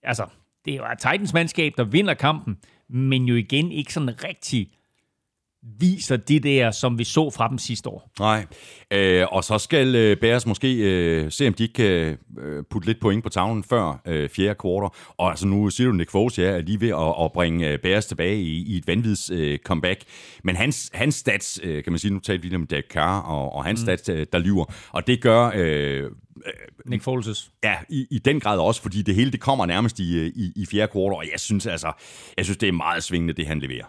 altså, 0.03 0.25
det 0.65 0.79
var 0.79 0.95
Titans 0.95 1.33
mandskab, 1.33 1.73
der 1.77 1.83
vinder 1.83 2.13
kampen, 2.13 2.57
men 2.89 3.25
jo 3.25 3.35
igen 3.35 3.71
ikke 3.71 3.93
sådan 3.93 4.23
rigtig 4.23 4.71
viser 5.79 6.17
det 6.17 6.43
der, 6.43 6.71
som 6.71 6.99
vi 6.99 7.03
så 7.03 7.29
fra 7.29 7.47
dem 7.49 7.57
sidste 7.57 7.89
år. 7.89 8.11
Nej, 8.19 8.45
øh, 8.91 9.25
og 9.31 9.43
så 9.43 9.57
skal 9.57 9.95
øh, 9.95 10.17
Bears 10.17 10.45
måske 10.45 10.75
øh, 10.75 11.31
se, 11.31 11.47
om 11.47 11.53
de 11.53 11.67
kan 11.67 12.17
øh, 12.39 12.63
putte 12.69 12.87
lidt 12.87 12.99
point 12.99 13.23
på 13.23 13.29
tavlen 13.29 13.63
før 13.63 14.01
øh, 14.05 14.29
fjerde 14.29 14.55
kvartal. 14.55 14.95
Og 15.17 15.29
altså 15.29 15.47
nu 15.47 15.69
siger 15.69 15.87
du, 15.87 15.93
Nick 15.93 16.11
Foles 16.11 16.39
ja, 16.39 16.43
er 16.43 16.61
lige 16.61 16.81
ved 16.81 16.89
at, 16.89 17.25
at 17.25 17.31
bringe 17.31 17.67
øh, 17.67 17.79
Bears 17.79 18.05
tilbage 18.05 18.41
i, 18.41 18.63
i 18.73 18.77
et 18.77 18.87
vanvids 18.87 19.29
øh, 19.29 19.57
comeback. 19.57 20.01
Men 20.43 20.55
hans, 20.55 20.91
hans 20.93 21.15
stats, 21.15 21.59
øh, 21.63 21.83
kan 21.83 21.93
man 21.93 21.99
sige, 21.99 22.13
nu 22.13 22.19
talte 22.19 22.41
vi 22.41 22.47
lige 22.47 22.55
om 22.55 22.67
Derek 22.67 22.91
Carr, 22.91 23.21
og, 23.21 23.53
og 23.53 23.65
hans 23.65 23.81
mm. 23.81 23.85
stats, 23.85 24.09
øh, 24.09 24.25
der 24.33 24.39
lyver. 24.39 24.65
Og 24.91 25.07
det 25.07 25.21
gør... 25.21 25.51
Øh, 25.55 26.11
Nick 26.85 27.07
Foles' 27.07 27.49
Ja, 27.63 27.75
i, 27.89 28.07
i 28.11 28.19
den 28.19 28.39
grad 28.39 28.59
også, 28.59 28.81
fordi 28.81 29.01
det 29.01 29.15
hele 29.15 29.31
det 29.31 29.39
kommer 29.39 29.65
nærmest 29.65 29.99
i, 29.99 30.27
i, 30.27 30.51
i 30.55 30.65
fjerde 30.65 30.91
kvartal, 30.91 31.17
og 31.17 31.23
jeg 31.31 31.39
synes 31.39 31.67
altså, 31.67 31.91
jeg 32.37 32.45
synes, 32.45 32.57
det 32.57 32.67
er 32.69 32.73
meget 32.73 33.03
svingende, 33.03 33.33
det 33.33 33.47
han 33.47 33.59
leverer. 33.59 33.85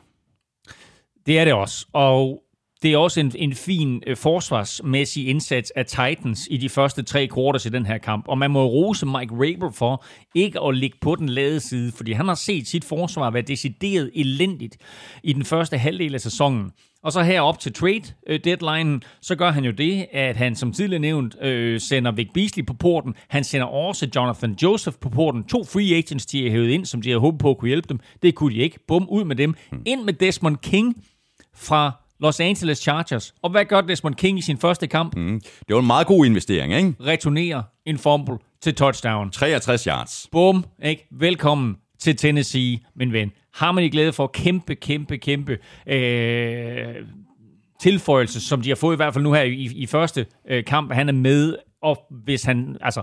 Det 1.27 1.39
er 1.39 1.45
det 1.45 1.55
også, 1.55 1.87
og 1.93 2.43
det 2.83 2.93
er 2.93 2.97
også 2.97 3.21
en, 3.21 3.33
en 3.37 3.55
fin 3.55 4.03
øh, 4.07 4.17
forsvarsmæssig 4.17 5.29
indsats 5.29 5.71
af 5.71 5.87
Titans 5.87 6.49
i 6.51 6.57
de 6.57 6.69
første 6.69 7.03
tre 7.03 7.29
quarters 7.35 7.67
i 7.67 7.69
den 7.69 7.87
her 7.87 7.99
kamp. 7.99 8.29
Og 8.29 8.39
man 8.39 8.51
må 8.51 8.67
rose 8.67 9.07
Mike 9.07 9.35
Rabel 9.35 9.73
for 9.73 10.05
ikke 10.35 10.61
at 10.61 10.77
ligge 10.77 10.99
på 11.01 11.15
den 11.15 11.29
lade 11.29 11.61
side, 11.61 11.93
fordi 11.93 12.13
han 12.13 12.29
har 12.29 12.35
set 12.35 12.67
sit 12.67 12.85
forsvar 12.85 13.31
være 13.31 13.43
decideret 13.43 14.11
elendigt 14.15 14.77
i 15.23 15.33
den 15.33 15.45
første 15.45 15.79
halvdel 15.79 16.15
af 16.15 16.21
sæsonen. 16.21 16.71
Og 17.03 17.13
så 17.13 17.23
her 17.23 17.41
op 17.41 17.59
til 17.59 17.73
trade 17.73 18.03
øh, 18.27 18.41
deadline, 18.45 19.01
så 19.23 19.37
gør 19.37 19.51
han 19.51 19.65
jo 19.65 19.71
det, 19.71 20.07
at 20.13 20.37
han 20.37 20.57
som 20.57 20.73
tidligere 20.73 21.01
nævnt 21.01 21.43
øh, 21.43 21.81
sender 21.81 22.13
Vic 22.13 22.29
Beasley 22.35 22.67
på 22.67 22.75
porten. 22.75 23.15
Han 23.29 23.45
sender 23.45 23.67
også 23.67 24.09
Jonathan 24.17 24.57
Joseph 24.63 24.97
på 25.01 25.09
porten. 25.09 25.45
To 25.45 25.65
free 25.65 25.97
agents, 25.97 26.27
de 26.27 26.43
har 26.43 26.51
hævet 26.51 26.69
ind, 26.69 26.87
som 26.87 27.03
de 27.03 27.09
havde 27.09 27.21
håbet 27.21 27.41
på 27.41 27.51
at 27.51 27.59
kunne 27.59 27.69
hjælpe 27.69 27.89
dem. 27.89 28.01
Det 28.23 28.35
kunne 28.35 28.55
de 28.55 28.61
ikke. 28.61 28.79
Bum, 28.89 29.09
ud 29.09 29.25
med 29.25 29.37
dem. 29.37 29.55
Ind 29.87 30.03
med 30.05 30.13
Desmond 30.13 30.57
King 30.57 31.05
fra 31.61 31.93
Los 32.21 32.41
Angeles 32.41 32.79
Chargers. 32.79 33.35
Og 33.43 33.51
hvad 33.51 33.65
gør 33.65 33.81
Desmond 33.81 34.15
King 34.15 34.39
i 34.39 34.43
sin 34.43 34.59
første 34.59 34.87
kamp? 34.87 35.17
Mm. 35.17 35.41
Det 35.41 35.75
var 35.75 35.81
en 35.81 35.87
meget 35.87 36.07
god 36.07 36.27
investering, 36.27 36.75
ikke? 36.75 36.95
Returnerer 37.01 37.63
en 37.85 37.99
fumble 37.99 38.39
til 38.61 38.75
touchdown. 38.75 39.31
63 39.31 39.85
yards. 39.85 40.29
Bum, 40.33 40.65
ikke? 40.83 41.07
Velkommen 41.11 41.77
til 41.99 42.17
Tennessee, 42.17 42.79
min 42.95 43.13
ven. 43.13 43.33
Har 43.55 43.73
man 43.73 43.85
i 43.85 43.89
glæde 43.89 44.13
for 44.13 44.27
kæmpe, 44.27 44.75
kæmpe, 44.75 45.19
kæmpe 45.19 45.59
øh, 45.87 46.95
tilføjelse, 47.81 48.41
som 48.41 48.63
de 48.63 48.69
har 48.69 48.77
fået 48.77 48.95
i 48.95 48.97
hvert 48.97 49.15
fald 49.15 49.25
nu 49.25 49.33
her 49.33 49.43
i, 49.43 49.71
i 49.75 49.87
første 49.87 50.27
øh, 50.49 50.65
kamp. 50.65 50.93
Han 50.93 51.09
er 51.09 51.13
med, 51.13 51.57
og 51.83 52.07
hvis 52.11 52.45
han, 52.45 52.77
altså, 52.81 53.03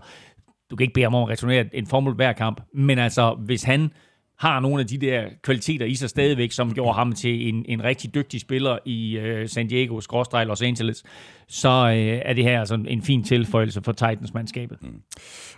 du 0.70 0.76
kan 0.76 0.84
ikke 0.84 0.94
bede 0.94 1.04
ham 1.04 1.16
om 1.16 1.24
at 1.24 1.30
returnere 1.30 1.66
en 1.74 1.88
formel 1.88 2.14
hver 2.14 2.34
kamp, 2.34 2.62
men 2.74 3.00
altså, 3.00 3.34
hvis 3.34 3.64
han 3.64 3.92
har 4.40 4.60
nogle 4.60 4.80
af 4.80 4.88
de 4.88 4.98
der 4.98 5.24
kvaliteter 5.44 5.86
i 5.86 5.96
sig 5.96 6.10
stadigvæk, 6.10 6.52
som 6.52 6.74
gjorde 6.74 6.94
ham 6.94 7.14
til 7.14 7.48
en, 7.48 7.66
en 7.68 7.84
rigtig 7.84 8.16
dygtig 8.16 8.42
spiller 8.42 8.78
i 8.86 9.18
øh, 9.18 9.50
San 9.50 9.68
Diego, 9.68 10.02
skråstreg 10.02 10.46
Los 10.46 10.62
Angeles, 10.62 11.04
så 11.48 11.70
øh, 11.70 12.22
er 12.26 12.34
det 12.34 12.44
her 12.44 12.60
altså 12.60 12.76
en 12.88 13.02
fin 13.02 13.24
tilføjelse 13.24 13.82
for 13.82 13.92
Titans-mandskabet. 13.92 14.78
Mm. 14.82 15.02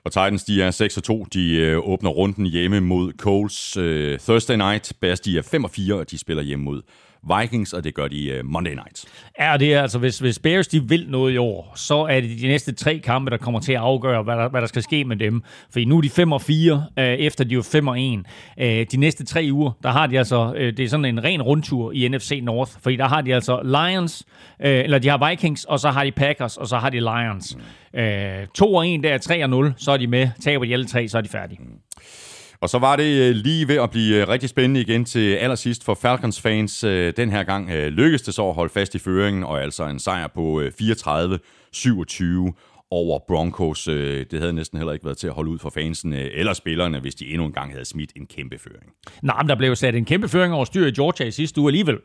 Og 0.03 0.11
Titans, 0.11 0.43
de 0.43 0.61
er 0.61 1.23
6-2. 1.23 1.27
De 1.33 1.55
øh, 1.55 1.89
åbner 1.89 2.09
runden 2.09 2.45
hjemme 2.45 2.79
mod 2.79 3.11
Coles 3.17 3.77
øh, 3.77 4.19
Thursday 4.19 4.55
night. 4.55 4.93
Bears, 5.01 5.19
de 5.19 5.37
er 5.37 5.91
5-4, 5.91 5.93
og 5.93 6.11
de 6.11 6.17
spiller 6.17 6.43
hjemme 6.43 6.65
mod 6.65 6.81
Vikings, 7.23 7.73
og 7.73 7.83
det 7.83 7.95
gør 7.95 8.07
de 8.07 8.39
uh, 8.39 8.49
Monday 8.49 8.71
Night. 8.71 9.05
Ja, 9.39 9.57
det 9.57 9.73
er 9.73 9.81
altså, 9.81 9.99
hvis, 9.99 10.19
hvis 10.19 10.39
Bears 10.39 10.67
de 10.67 10.89
vil 10.89 11.05
noget 11.09 11.33
i 11.33 11.37
år, 11.37 11.73
så 11.75 11.95
er 11.95 12.21
det 12.21 12.41
de 12.41 12.47
næste 12.47 12.73
tre 12.73 12.99
kampe, 12.99 13.31
der 13.31 13.37
kommer 13.37 13.59
til 13.59 13.73
at 13.73 13.79
afgøre, 13.79 14.23
hvad 14.23 14.35
der, 14.35 14.49
hvad 14.49 14.61
der 14.61 14.67
skal 14.67 14.83
ske 14.83 15.05
med 15.05 15.17
dem. 15.17 15.43
For 15.73 15.87
nu 15.87 15.97
er 15.97 16.01
de 16.01 16.09
5 16.09 16.31
og 16.31 16.41
4, 16.41 16.73
uh, 16.97 17.03
efter 17.03 17.43
de 17.43 17.55
er 17.55 17.61
5 17.71 17.87
og 17.87 18.01
1. 18.01 18.19
Uh, 18.57 18.63
de 18.91 18.97
næste 18.97 19.25
tre 19.25 19.49
uger, 19.51 19.71
der 19.83 19.89
har 19.89 20.07
de 20.07 20.17
altså, 20.17 20.47
uh, 20.49 20.55
det 20.55 20.79
er 20.79 20.89
sådan 20.89 21.05
en 21.05 21.23
ren 21.23 21.41
rundtur 21.41 21.91
i 21.91 22.07
NFC 22.07 22.39
North, 22.43 22.71
fordi 22.81 22.95
der 22.95 23.07
har 23.07 23.21
de 23.21 23.35
altså 23.35 23.61
Lions, 23.63 24.25
uh, 24.59 24.69
eller 24.69 24.99
de 24.99 25.09
har 25.09 25.29
Vikings, 25.29 25.65
og 25.65 25.79
så 25.79 25.89
har 25.89 26.03
de 26.03 26.11
Packers, 26.11 26.57
og 26.57 26.67
så 26.67 26.77
har 26.77 26.89
de 26.89 26.99
Lions. 26.99 27.57
Mm. 27.93 27.99
Uh, 27.99 28.47
2 28.55 28.73
og 28.73 28.87
1, 28.87 29.03
der 29.03 29.09
er 29.09 29.17
3 29.17 29.43
og 29.43 29.49
0, 29.49 29.73
så 29.77 29.91
er 29.91 29.97
de 29.97 30.07
med. 30.07 30.29
Taber 30.41 30.65
de 30.65 30.73
alle 30.73 30.85
tre, 30.85 31.07
så 31.07 31.17
er 31.17 31.21
de 31.21 31.29
færdige. 31.29 31.59
Mm. 31.61 31.79
Og 32.61 32.69
så 32.69 32.79
var 32.79 32.95
det 32.95 33.29
øh, 33.29 33.35
lige 33.35 33.67
ved 33.67 33.75
at 33.75 33.89
blive 33.89 34.21
øh, 34.21 34.27
rigtig 34.27 34.49
spændende 34.49 34.81
igen 34.81 35.05
til 35.05 35.35
allersidst 35.35 35.83
for 35.83 35.93
Falcons 35.93 36.41
fans. 36.41 36.83
Øh, 36.83 37.13
den 37.17 37.31
her 37.31 37.43
gang 37.43 37.69
lykkedes 37.71 38.21
det 38.21 38.33
så 38.33 38.47
at 38.47 38.55
holde 38.55 38.73
fast 38.73 38.95
i 38.95 38.99
føringen, 38.99 39.43
og 39.43 39.61
altså 39.63 39.87
en 39.87 39.99
sejr 39.99 40.27
på 40.27 40.61
34-27 40.81 42.25
over 42.91 43.19
Broncos. 43.27 43.83
Det 44.31 44.39
havde 44.39 44.53
næsten 44.53 44.77
heller 44.77 44.93
ikke 44.93 45.05
været 45.05 45.17
til 45.17 45.27
at 45.27 45.33
holde 45.33 45.51
ud 45.51 45.59
for 45.59 45.69
fansen 45.69 46.13
eller 46.13 46.53
spillerne, 46.53 46.99
hvis 46.99 47.15
de 47.15 47.27
endnu 47.27 47.45
en 47.45 47.51
gang 47.51 47.71
havde 47.71 47.85
smidt 47.85 48.11
en 48.15 48.25
kæmpe 48.25 48.57
føring. 48.57 48.91
Nej, 49.21 49.41
men 49.43 49.49
der 49.49 49.55
blev 49.55 49.75
sat 49.75 49.95
en 49.95 50.05
kæmpe 50.05 50.27
føring 50.27 50.53
over 50.53 50.65
styr 50.65 50.87
i 50.87 50.91
Georgia 50.91 51.25
i 51.25 51.31
sidste 51.31 51.61
uge 51.61 51.69
alligevel. 51.69 51.97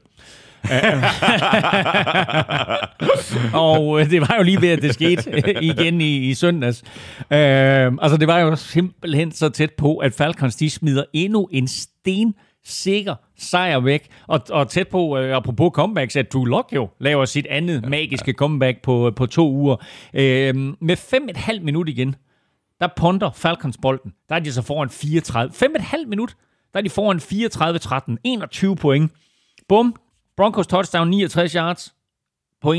og 3.65 4.01
øh, 4.01 4.11
det 4.11 4.21
var 4.21 4.35
jo 4.37 4.43
lige 4.43 4.61
ved, 4.61 4.69
at 4.69 4.83
det 4.83 4.95
skete 4.95 5.49
igen 5.73 6.01
i, 6.01 6.17
i 6.17 6.35
søndags. 6.35 6.83
Uh, 7.21 7.27
altså, 7.31 8.17
det 8.21 8.29
var 8.29 8.39
jo 8.39 8.57
simpelthen 8.57 9.33
så 9.33 9.49
tæt 9.49 9.73
på, 9.73 9.97
at 9.97 10.13
Falcons 10.13 10.57
de 10.57 10.71
smider 10.71 11.05
endnu 11.13 11.49
en 11.53 11.69
sten 11.69 12.35
sikker 12.65 13.15
sejr 13.39 13.81
væk. 13.81 14.09
Og, 14.27 14.41
og 14.51 14.69
tæt 14.69 14.89
på, 14.89 15.19
uh, 15.19 15.37
apropos 15.37 15.71
comebacks, 15.75 16.17
at 16.17 16.33
Drew 16.33 16.45
Lock 16.45 16.73
jo 16.73 16.89
laver 17.01 17.25
sit 17.25 17.47
andet 17.47 17.89
magiske 17.89 18.33
comeback 18.33 18.83
på, 18.83 19.13
på 19.17 19.27
to 19.27 19.51
uger. 19.51 19.77
Uh, 20.13 20.21
med 20.81 20.97
fem 20.97 21.29
et 21.29 21.37
halvt 21.37 21.65
minut 21.65 21.89
igen, 21.89 22.15
der 22.81 22.89
ponder 22.97 23.31
Falcons 23.31 23.79
bolden. 23.83 24.13
Der 24.29 24.35
er 24.35 24.39
de 24.39 24.53
så 24.53 24.63
foran 24.63 24.91
34. 24.91 25.53
Fem 25.53 25.75
et 25.75 25.83
halvt 25.83 26.09
minut, 26.09 26.37
der 26.73 26.79
er 26.79 26.83
de 26.83 26.91
foran 26.91 27.19
34-13. 28.15 28.17
21 28.25 28.77
point. 28.77 29.13
Bum, 29.69 29.97
Broncos 30.37 30.67
touchdown 30.67 31.09
69 31.11 31.53
yards 31.53 31.95
på 32.63 32.73
1.45, 32.73 32.77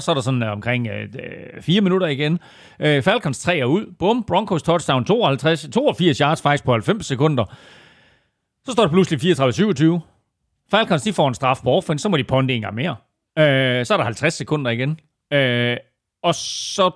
så 0.00 0.04
er 0.08 0.14
der 0.14 0.20
sådan 0.20 0.42
uh, 0.42 0.48
omkring 0.48 0.88
øh, 0.88 1.08
uh, 1.56 1.62
4 1.62 1.80
minutter 1.80 2.06
igen. 2.06 2.32
Uh, 2.80 3.02
Falcons 3.02 3.40
3 3.40 3.58
er 3.58 3.64
ud. 3.64 3.94
Bum, 3.98 4.24
Broncos 4.24 4.62
touchdown 4.62 5.04
52, 5.04 5.68
82 5.72 6.18
yards 6.18 6.42
faktisk 6.42 6.64
på 6.64 6.72
90 6.72 7.06
sekunder. 7.06 7.44
Så 8.64 8.72
står 8.72 8.82
det 8.82 8.92
pludselig 8.92 9.38
34-27. 9.38 10.00
Falcons 10.70 11.02
de 11.02 11.12
får 11.12 11.28
en 11.28 11.34
straf 11.34 11.60
på 11.62 11.70
offense, 11.70 12.02
så 12.02 12.08
må 12.08 12.16
de 12.16 12.24
ponde 12.24 12.54
en 12.54 12.60
gang 12.60 12.74
mere. 12.74 12.96
Uh, 13.36 13.86
så 13.86 13.94
er 13.94 13.96
der 13.96 14.04
50 14.04 14.34
sekunder 14.34 14.70
igen. 14.70 14.90
Uh, 15.34 15.76
og 16.22 16.34
så 16.34 16.90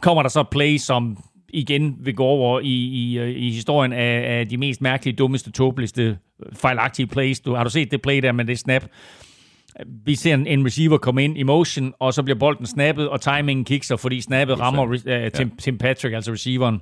kommer 0.00 0.22
der 0.22 0.30
så 0.30 0.42
play, 0.42 0.76
som 0.76 1.24
igen 1.48 1.96
vil 2.00 2.14
gå 2.14 2.24
over 2.24 2.60
i, 2.60 2.66
i, 2.66 3.32
i 3.32 3.50
historien 3.50 3.92
af, 3.92 4.38
af 4.38 4.48
de 4.48 4.56
mest 4.56 4.80
mærkelige, 4.80 5.16
dummeste, 5.16 5.52
tåbeligste, 5.52 6.18
fejlagtige 6.52 7.06
plays. 7.06 7.40
Du, 7.40 7.54
har 7.54 7.64
du 7.64 7.70
set 7.70 7.90
det 7.90 8.02
play 8.02 8.22
der 8.22 8.32
med 8.32 8.44
det 8.44 8.58
snap? 8.58 8.84
Vi 10.04 10.14
ser 10.14 10.34
en, 10.34 10.46
en 10.46 10.66
receiver 10.66 10.98
komme 10.98 11.24
ind 11.24 11.38
i 11.38 11.42
motion, 11.42 11.94
og 11.98 12.14
så 12.14 12.22
bliver 12.22 12.38
bolden 12.38 12.66
snappet, 12.66 13.08
og 13.08 13.20
timingen 13.20 13.64
kikser, 13.64 13.96
fordi 13.96 14.20
snappet 14.20 14.60
rammer 14.60 14.86
uh, 14.86 14.94
Tim, 15.34 15.48
ja. 15.48 15.54
Tim 15.58 15.78
Patrick, 15.78 16.14
altså 16.14 16.32
receiveren 16.32 16.80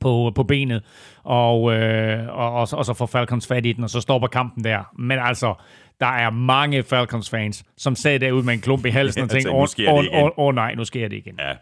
på, 0.00 0.32
på 0.34 0.42
benet, 0.42 0.82
og, 1.24 1.72
øh, 1.72 2.28
og, 2.28 2.52
og, 2.52 2.68
og 2.72 2.84
så 2.84 2.94
får 2.94 3.06
Falcons 3.06 3.46
fat 3.46 3.66
i 3.66 3.72
den, 3.72 3.84
og 3.84 3.90
så 3.90 4.00
stopper 4.00 4.28
kampen 4.28 4.64
der. 4.64 4.92
Men 4.98 5.18
altså, 5.18 5.54
der 6.00 6.06
er 6.06 6.30
mange 6.30 6.82
Falcons-fans, 6.82 7.64
som 7.76 7.94
sad 7.94 8.20
derude 8.20 8.42
med 8.46 8.54
en 8.54 8.60
klump 8.60 8.86
i 8.86 8.90
halsen 8.90 9.22
og 9.24 9.30
tænkte, 9.30 9.50
åh 9.50 9.56
oh, 9.56 9.68
oh, 9.88 10.04
oh, 10.12 10.30
oh, 10.36 10.54
nej, 10.54 10.74
nu 10.74 10.84
sker 10.84 11.08
det 11.08 11.16
igen. 11.16 11.34
Ja. 11.38 11.52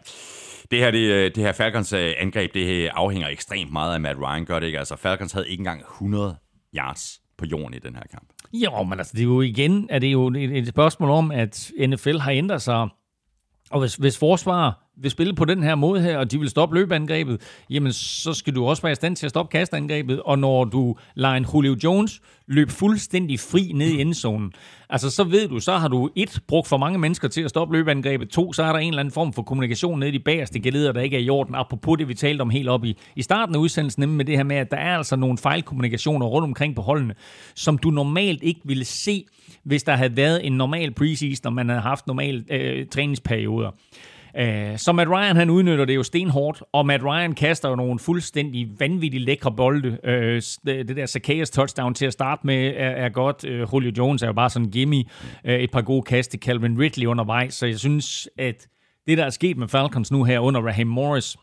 Det 0.71 0.79
her, 0.79 0.91
det, 0.91 1.35
det 1.35 1.43
her 1.43 1.51
Falcons 1.51 1.93
øh, 1.93 2.13
angreb, 2.19 2.53
det 2.53 2.87
afhænger 2.93 3.27
ekstremt 3.27 3.71
meget 3.71 3.93
af 3.93 3.99
Matt 3.99 4.19
Ryan, 4.19 4.45
gør 4.45 4.59
det 4.59 4.65
ikke? 4.65 4.79
Altså, 4.79 4.95
Falcons 4.95 5.31
havde 5.31 5.49
ikke 5.49 5.61
engang 5.61 5.81
100 5.81 6.35
yards 6.75 7.21
på 7.37 7.45
jorden 7.45 7.73
i 7.73 7.79
den 7.79 7.95
her 7.95 8.03
kamp. 8.11 8.29
Jo, 8.53 8.83
men 8.83 8.99
altså, 8.99 9.13
det 9.15 9.19
er 9.19 9.25
jo 9.25 9.41
igen, 9.41 9.87
er 9.89 9.99
det 9.99 10.07
jo 10.07 10.27
et, 10.27 10.57
et 10.57 10.67
spørgsmål 10.67 11.09
om, 11.09 11.31
at 11.31 11.71
NFL 11.87 12.17
har 12.17 12.31
ændret 12.31 12.61
sig. 12.61 12.87
Og 13.71 13.79
hvis, 13.79 13.95
hvis 13.95 14.17
forsvar 14.17 14.81
vil 14.97 15.11
spille 15.11 15.33
på 15.33 15.45
den 15.45 15.63
her 15.63 15.75
måde 15.75 16.01
her, 16.01 16.17
og 16.17 16.31
de 16.31 16.39
vil 16.39 16.49
stoppe 16.49 16.75
løbeangrebet, 16.75 17.41
jamen 17.69 17.93
så 17.93 18.33
skal 18.33 18.55
du 18.55 18.65
også 18.65 18.81
være 18.81 18.91
i 18.91 18.95
stand 18.95 19.15
til 19.15 19.25
at 19.25 19.29
stoppe 19.29 19.57
kastangrebet, 19.57 20.21
og 20.21 20.39
når 20.39 20.63
du 20.63 20.95
lader 21.15 21.33
en 21.33 21.45
Julio 21.53 21.75
Jones 21.83 22.21
løbe 22.47 22.71
fuldstændig 22.71 23.39
fri 23.39 23.71
ned 23.75 23.87
i 23.87 24.01
endzonen, 24.01 24.53
altså 24.89 25.09
så 25.09 25.23
ved 25.23 25.47
du, 25.47 25.59
så 25.59 25.77
har 25.77 25.87
du 25.87 26.09
et, 26.15 26.39
brugt 26.47 26.67
for 26.67 26.77
mange 26.77 26.99
mennesker 26.99 27.27
til 27.27 27.41
at 27.41 27.49
stoppe 27.49 27.75
løbeangrebet, 27.77 28.29
to, 28.29 28.53
så 28.53 28.63
er 28.63 28.71
der 28.71 28.79
en 28.79 28.87
eller 28.87 28.99
anden 28.99 29.11
form 29.11 29.33
for 29.33 29.41
kommunikation 29.41 29.99
nede 29.99 30.09
i 30.09 30.17
de 30.17 30.23
bagerste 30.23 30.59
geleder, 30.59 30.91
der 30.91 31.01
ikke 31.01 31.17
er 31.17 31.21
i 31.21 31.29
orden, 31.29 31.55
apropos 31.55 31.97
det, 31.97 32.07
vi 32.07 32.13
talte 32.13 32.41
om 32.41 32.49
helt 32.49 32.69
op 32.69 32.85
i, 32.85 32.97
i 33.15 33.21
starten 33.21 33.55
af 33.55 33.59
udsendelsen, 33.59 34.01
nemlig 34.01 34.17
med 34.17 34.25
det 34.25 34.37
her 34.37 34.43
med, 34.43 34.55
at 34.55 34.71
der 34.71 34.77
er 34.77 34.97
altså 34.97 35.15
nogle 35.15 35.37
fejlkommunikationer 35.37 36.25
rundt 36.25 36.43
omkring 36.43 36.75
på 36.75 36.81
holdene, 36.81 37.15
som 37.55 37.77
du 37.77 37.89
normalt 37.89 38.43
ikke 38.43 38.61
ville 38.63 38.85
se, 38.85 39.25
hvis 39.65 39.83
der 39.83 39.95
havde 39.95 40.17
været 40.17 40.45
en 40.45 40.53
normal 40.53 40.93
preseason, 40.93 41.45
og 41.45 41.53
man 41.53 41.69
havde 41.69 41.81
haft 41.81 42.07
normale 42.07 42.43
øh, 42.51 42.87
træningsperioder. 42.87 43.71
Øh, 44.37 44.77
så 44.77 44.91
Matt 44.91 45.09
Ryan, 45.09 45.35
han 45.35 45.49
udnytter 45.49 45.85
det 45.85 45.95
jo 45.95 46.03
stenhårdt, 46.03 46.63
og 46.71 46.85
Matt 46.85 47.03
Ryan 47.03 47.35
kaster 47.35 47.69
jo 47.69 47.75
nogle 47.75 47.99
fuldstændig 47.99 48.69
vanvittigt 48.79 49.23
lækre 49.23 49.51
bolde. 49.51 49.97
Øh, 50.03 50.41
øh, 50.67 50.87
det 50.87 50.95
der 50.95 51.05
Zacchaeus 51.05 51.49
touchdown 51.49 51.93
til 51.93 52.05
at 52.05 52.13
starte 52.13 52.47
med 52.47 52.73
er, 52.77 53.09
godt. 53.09 53.43
Julio 53.73 53.91
Jones 53.97 54.23
er 54.23 54.27
jo 54.27 54.33
bare 54.33 54.49
sådan 54.49 54.65
en 54.65 54.71
gimme. 54.71 55.03
Et 55.45 55.71
par 55.71 55.81
gode 55.81 56.01
kast 56.01 56.31
til 56.31 56.39
Calvin 56.39 56.79
Ridley 56.79 57.05
undervejs, 57.05 57.53
så 57.53 57.65
jeg 57.65 57.79
synes, 57.79 58.29
at 58.37 58.67
det, 59.07 59.17
der 59.17 59.25
er 59.25 59.29
sket 59.29 59.57
med 59.57 59.67
Falcons 59.67 60.11
nu 60.11 60.23
her 60.23 60.39
under 60.39 60.61
Raheem 60.61 60.87
Morris, 60.87 61.37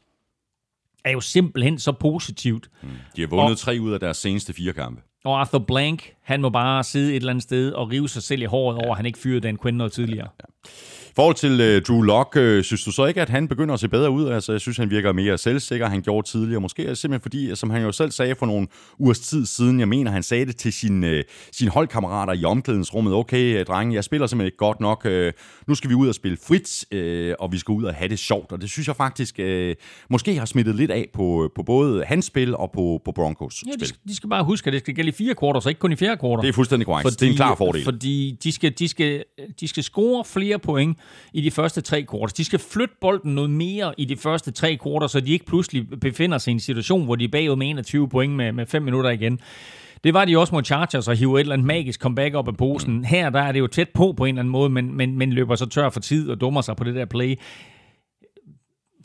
er 1.05 1.11
jo 1.11 1.21
simpelthen 1.21 1.79
så 1.79 1.93
positivt. 1.93 2.71
Mm. 2.83 2.89
De 3.17 3.21
har 3.21 3.29
vundet 3.29 3.51
og, 3.51 3.59
tre 3.59 3.79
ud 3.81 3.93
af 3.93 4.01
deres 4.01 4.17
seneste 4.17 4.53
fire 4.53 4.73
kampe. 4.73 5.03
Og 5.25 5.41
Arthur 5.41 5.59
Blank, 5.59 6.15
han 6.23 6.41
må 6.41 6.51
bare 6.51 6.85
sidde 6.85 7.11
et 7.11 7.17
eller 7.17 7.31
andet 7.31 7.43
sted 7.43 7.73
og 7.73 7.91
rive 7.91 8.09
sig 8.09 8.23
selv 8.23 8.43
i 8.43 8.45
håret 8.45 8.77
ja. 8.77 8.81
over, 8.85 8.91
at 8.91 8.97
han 8.97 9.07
ikke 9.07 9.19
fyrede 9.19 9.41
Dan 9.41 9.59
Quinn 9.63 9.77
noget 9.77 9.93
tidligere. 9.93 10.29
Ja, 10.41 10.47
ja. 10.65 10.71
I 11.13 11.15
forhold 11.15 11.35
til 11.35 11.53
uh, 11.53 11.83
Drew 11.83 12.03
Lock, 12.03 12.37
uh, 12.37 12.63
synes 12.63 12.85
du 12.85 12.93
så 12.93 13.07
ikke, 13.07 13.23
at 13.23 13.29
han 13.29 13.49
begynder 13.49 13.75
at 13.75 13.81
se 13.81 13.89
bedre 13.89 14.11
ud? 14.11 14.29
Altså, 14.29 14.53
jeg 14.53 14.61
synes, 14.61 14.77
han 14.77 14.91
virker 14.91 15.13
mere 15.13 15.39
selvsikker, 15.39 15.87
han 15.89 16.03
gjorde 16.03 16.29
tidligere. 16.29 16.61
Måske 16.61 16.87
er 16.87 16.95
simpelthen 16.95 17.23
fordi, 17.23 17.57
som 17.57 17.71
han 17.71 17.83
jo 17.83 17.93
selv 17.93 18.11
sagde 18.11 18.35
for 18.35 18.47
nogle 18.47 18.67
ugers 18.99 19.21
tid 19.21 19.47
siden, 19.47 19.81
jeg 19.81 19.89
mener, 19.89 20.11
han 20.11 20.23
sagde 20.23 20.47
det 20.47 20.57
til 20.57 20.73
sin, 20.73 21.05
uh, 21.05 21.11
sine 21.53 21.71
holdkammerater 21.71 22.33
i 22.33 22.45
omklædningsrummet. 22.45 23.15
Okay, 23.15 23.61
uh, 23.61 23.67
drenge, 23.67 23.95
jeg 23.95 24.05
spiller 24.05 24.27
simpelthen 24.27 24.47
ikke 24.47 24.57
godt 24.57 24.81
nok. 24.81 25.05
Uh, 25.05 25.29
nu 25.67 25.75
skal 25.75 25.91
vi 25.91 25.95
ud 25.95 26.09
og 26.09 26.15
spille 26.15 26.39
frit, 26.47 26.85
uh, 26.95 27.35
og 27.39 27.53
vi 27.53 27.59
skal 27.59 27.73
ud 27.73 27.85
og 27.85 27.95
have 27.95 28.09
det 28.09 28.19
sjovt. 28.19 28.53
Og 28.53 28.61
det 28.61 28.71
synes 28.71 28.89
jeg 28.89 28.97
faktisk 28.97 29.41
uh, 29.43 29.73
måske 30.11 30.39
har 30.39 30.47
smittet 30.47 30.75
lidt 30.75 30.91
af 30.91 31.09
på, 31.15 31.51
på 31.55 31.63
både 31.63 32.05
hans 32.05 32.25
spil 32.25 32.57
og 32.57 32.71
på, 32.75 33.01
på 33.05 33.13
Broncos 33.13 33.63
ja, 33.67 33.73
spil. 33.73 33.89
De, 33.89 33.95
de 34.09 34.17
skal 34.17 34.29
bare 34.29 34.45
huske, 34.45 34.67
at 34.67 34.73
det 34.73 34.81
skal 34.81 34.95
gælde 34.95 35.09
i 35.09 35.13
fire 35.13 35.35
kvarter, 35.35 35.61
så 35.61 35.69
ikke 35.69 35.79
kun 35.79 35.93
i 35.93 35.97
fjerde 35.97 36.17
kvarter. 36.17 36.41
Det 36.41 36.49
er 36.49 36.53
fuldstændig 36.53 36.87
korrekt. 36.87 37.05
Fordi, 37.05 37.17
det 37.21 37.27
er 37.27 37.31
en 37.31 37.37
klar 37.37 37.55
fordel. 37.55 37.85
Fordi 37.85 38.39
de 38.43 38.53
skal, 38.53 38.73
de, 38.79 38.89
skal, 38.89 39.25
de 39.61 39.69
skal 39.69 39.83
score 39.83 40.25
flere 40.25 40.59
point 40.59 40.99
i 41.33 41.41
de 41.41 41.51
første 41.51 41.81
tre 41.81 42.03
kvarter. 42.03 42.35
De 42.37 42.45
skal 42.45 42.59
flytte 42.59 42.95
bolden 43.01 43.35
noget 43.35 43.51
mere 43.51 43.95
i 43.99 44.05
de 44.05 44.17
første 44.17 44.51
tre 44.51 44.77
kvarter, 44.77 45.07
så 45.07 45.21
de 45.21 45.33
ikke 45.33 45.47
pludselig 45.47 46.01
befinder 46.01 46.39
sig 46.39 46.51
i 46.51 46.55
en 46.55 46.61
situation, 46.61 47.05
hvor 47.05 47.17
de 47.17 47.25
er 47.25 47.29
bagud 47.29 47.57
med 47.57 47.67
21 47.67 48.09
point 48.09 48.33
med, 48.33 48.53
med 48.53 48.67
5 48.67 48.83
minutter 48.83 49.11
igen. 49.11 49.41
Det 50.05 50.15
var 50.15 50.25
de 50.25 50.39
også 50.39 50.55
mod 50.55 50.65
Chargers 50.65 51.09
og 51.09 51.17
hive 51.17 51.37
et 51.37 51.41
eller 51.41 51.53
andet 51.53 51.67
magisk 51.67 52.01
comeback 52.01 52.35
op 52.35 52.49
af 52.49 52.57
posen. 52.57 53.05
Her 53.05 53.31
der 53.31 53.41
er 53.41 53.53
det 53.53 53.61
jo 53.61 53.67
tæt 53.67 53.89
på 53.89 54.15
på 54.17 54.25
en 54.25 54.35
eller 54.35 54.41
anden 54.41 54.53
måde, 54.53 54.71
men, 54.71 54.95
men, 54.95 55.19
men 55.19 55.33
løber 55.33 55.55
så 55.55 55.67
tør 55.67 55.91
for 55.91 56.01
tid 56.01 56.31
og 56.31 56.41
dummer 56.41 56.61
sig 56.61 56.77
på 56.77 56.85
det 56.85 56.95
der 56.95 57.05
play. 57.05 57.39